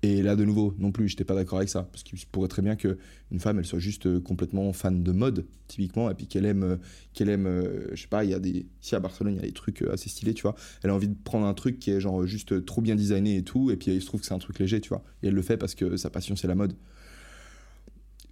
Et 0.03 0.23
là, 0.23 0.37
de 0.37 0.45
nouveau, 0.45 0.75
non 0.79 0.93
plus, 0.93 1.09
je 1.09 1.15
n'étais 1.15 1.25
pas 1.25 1.35
d'accord 1.35 1.59
avec 1.59 1.71
ça. 1.71 1.85
Parce 1.91 2.03
qu'il 2.03 2.19
pourrait 2.27 2.49
très 2.49 2.61
bien 2.61 2.77
qu'une 2.77 2.97
femme, 3.39 3.59
elle 3.59 3.65
soit 3.65 3.79
juste 3.79 4.07
euh, 4.07 4.21
complètement 4.21 4.73
fan 4.75 5.03
de 5.03 5.13
mode, 5.13 5.47
typiquement, 5.69 6.11
et 6.11 6.15
puis 6.15 6.27
qu'elle 6.27 6.45
aime, 6.45 6.79
qu'elle 7.15 7.31
aime 7.31 7.49
je 7.93 8.03
sais 8.03 8.09
pas, 8.09 8.23
il 8.25 8.31
y 8.31 8.35
a 8.35 8.39
des. 8.39 8.67
Ici 8.83 8.95
à 8.95 9.01
Barcelone, 9.01 9.35
il 9.35 9.37
y 9.37 9.45
a 9.45 9.47
des 9.47 9.53
trucs 9.53 9.83
assez 9.83 10.11
stylés, 10.11 10.35
tu 10.35 10.43
vois. 10.43 10.55
Elle 10.83 10.91
a 10.91 10.95
envie 10.95 11.09
de 11.09 11.17
prendre 11.25 11.47
un 11.47 11.55
truc 11.55 11.79
qui 11.79 11.91
est 11.91 12.01
genre 12.01 12.27
juste 12.27 12.65
trop 12.67 12.83
bien 12.83 12.95
designé 12.95 13.39
et 13.39 13.43
tout, 13.43 13.71
et 13.71 13.77
puis 13.77 13.93
il 13.93 14.03
se 14.03 14.07
trouve 14.07 14.21
que 14.21 14.27
c'est 14.27 14.35
un 14.35 14.39
truc 14.39 14.59
léger, 14.59 14.81
tu 14.81 14.91
vois. 14.91 15.03
Et 15.23 15.29
elle 15.29 15.35
le 15.35 15.43
fait 15.43 15.57
parce 15.57 15.75
que 15.75 15.97
sa 15.97 16.11
passion, 16.11 16.37
c'est 16.37 16.49
la 16.49 16.55
mode 16.55 16.75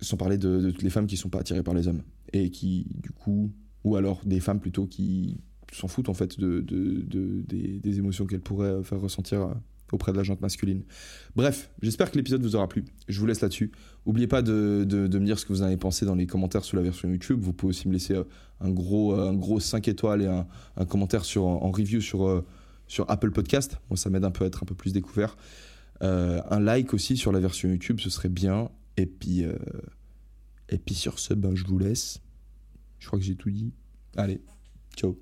sans 0.00 0.16
parler 0.16 0.38
de, 0.38 0.70
toutes 0.70 0.82
les 0.82 0.90
femmes 0.90 1.06
qui 1.06 1.16
sont 1.16 1.28
pas 1.28 1.40
attirées 1.40 1.62
par 1.62 1.74
les 1.74 1.88
hommes 1.88 2.02
et 2.32 2.50
qui 2.50 2.86
du 3.02 3.10
coup 3.10 3.50
ou 3.82 3.96
alors 3.96 4.20
des 4.24 4.40
femmes 4.40 4.60
plutôt 4.60 4.86
qui 4.86 5.40
s'en 5.76 5.88
foutent 5.88 6.08
en 6.08 6.14
fait 6.14 6.38
de, 6.38 6.60
des, 6.60 7.98
émotions 7.98 8.26
qu'elles 8.26 8.40
pourraient 8.40 8.82
faire 8.82 9.00
ressentir 9.00 9.42
euh, 9.42 9.54
auprès 9.92 10.12
de 10.12 10.16
la 10.16 10.22
jante 10.22 10.40
masculine. 10.40 10.82
Bref, 11.36 11.70
j'espère 11.82 12.10
que 12.10 12.16
l'épisode 12.16 12.42
vous 12.42 12.56
aura 12.56 12.68
plu. 12.68 12.84
Je 13.08 13.20
vous 13.20 13.26
laisse 13.26 13.40
là-dessus. 13.40 13.70
N'oubliez 14.06 14.26
pas 14.26 14.42
de, 14.42 14.86
me 14.88 15.24
dire 15.24 15.38
ce 15.38 15.44
que 15.44 15.52
vous 15.52 15.62
en 15.62 15.66
avez 15.66 15.76
pensé 15.76 16.04
dans 16.04 16.14
les 16.14 16.26
commentaires 16.26 16.64
sous 16.64 16.76
la 16.76 16.82
version 16.82 17.08
YouTube. 17.08 17.40
Vous 17.40 17.52
pouvez 17.52 17.70
aussi 17.70 17.88
me 17.88 17.92
laisser 17.92 18.14
euh, 18.14 18.24
un 18.60 18.70
gros, 18.70 19.14
euh, 19.14 19.30
un 19.30 19.34
gros 19.34 19.60
5 19.60 19.86
étoiles 19.88 20.22
et 20.22 20.26
un, 20.26 20.84
commentaire 20.86 21.24
sur, 21.24 21.44
en 21.44 21.70
review 21.70 22.00
sur, 22.00 22.44
sur 22.86 23.10
Apple 23.10 23.30
Podcast. 23.30 23.78
Moi, 23.90 23.96
ça 23.96 24.10
m'aide 24.10 24.24
un 24.24 24.30
peu 24.30 24.44
à 24.44 24.46
être 24.48 24.62
un 24.62 24.66
peu 24.66 24.74
plus 24.74 24.92
découvert. 24.92 25.36
un 26.00 26.60
like 26.60 26.94
aussi 26.94 27.16
sur 27.16 27.32
la 27.32 27.40
version 27.40 27.68
YouTube, 27.68 28.00
ce 28.00 28.10
serait 28.10 28.28
bien. 28.28 28.70
Et 28.96 29.06
puis, 29.06 29.44
euh, 29.44 29.56
et 30.68 30.78
puis 30.78 30.94
sur 30.94 31.18
ce, 31.18 31.34
ben, 31.34 31.54
je 31.54 31.64
vous 31.64 31.78
laisse. 31.78 32.20
Je 32.98 33.06
crois 33.06 33.18
que 33.18 33.24
j'ai 33.24 33.36
tout 33.36 33.50
dit. 33.50 33.72
Allez, 34.16 34.40
ciao. 34.96 35.18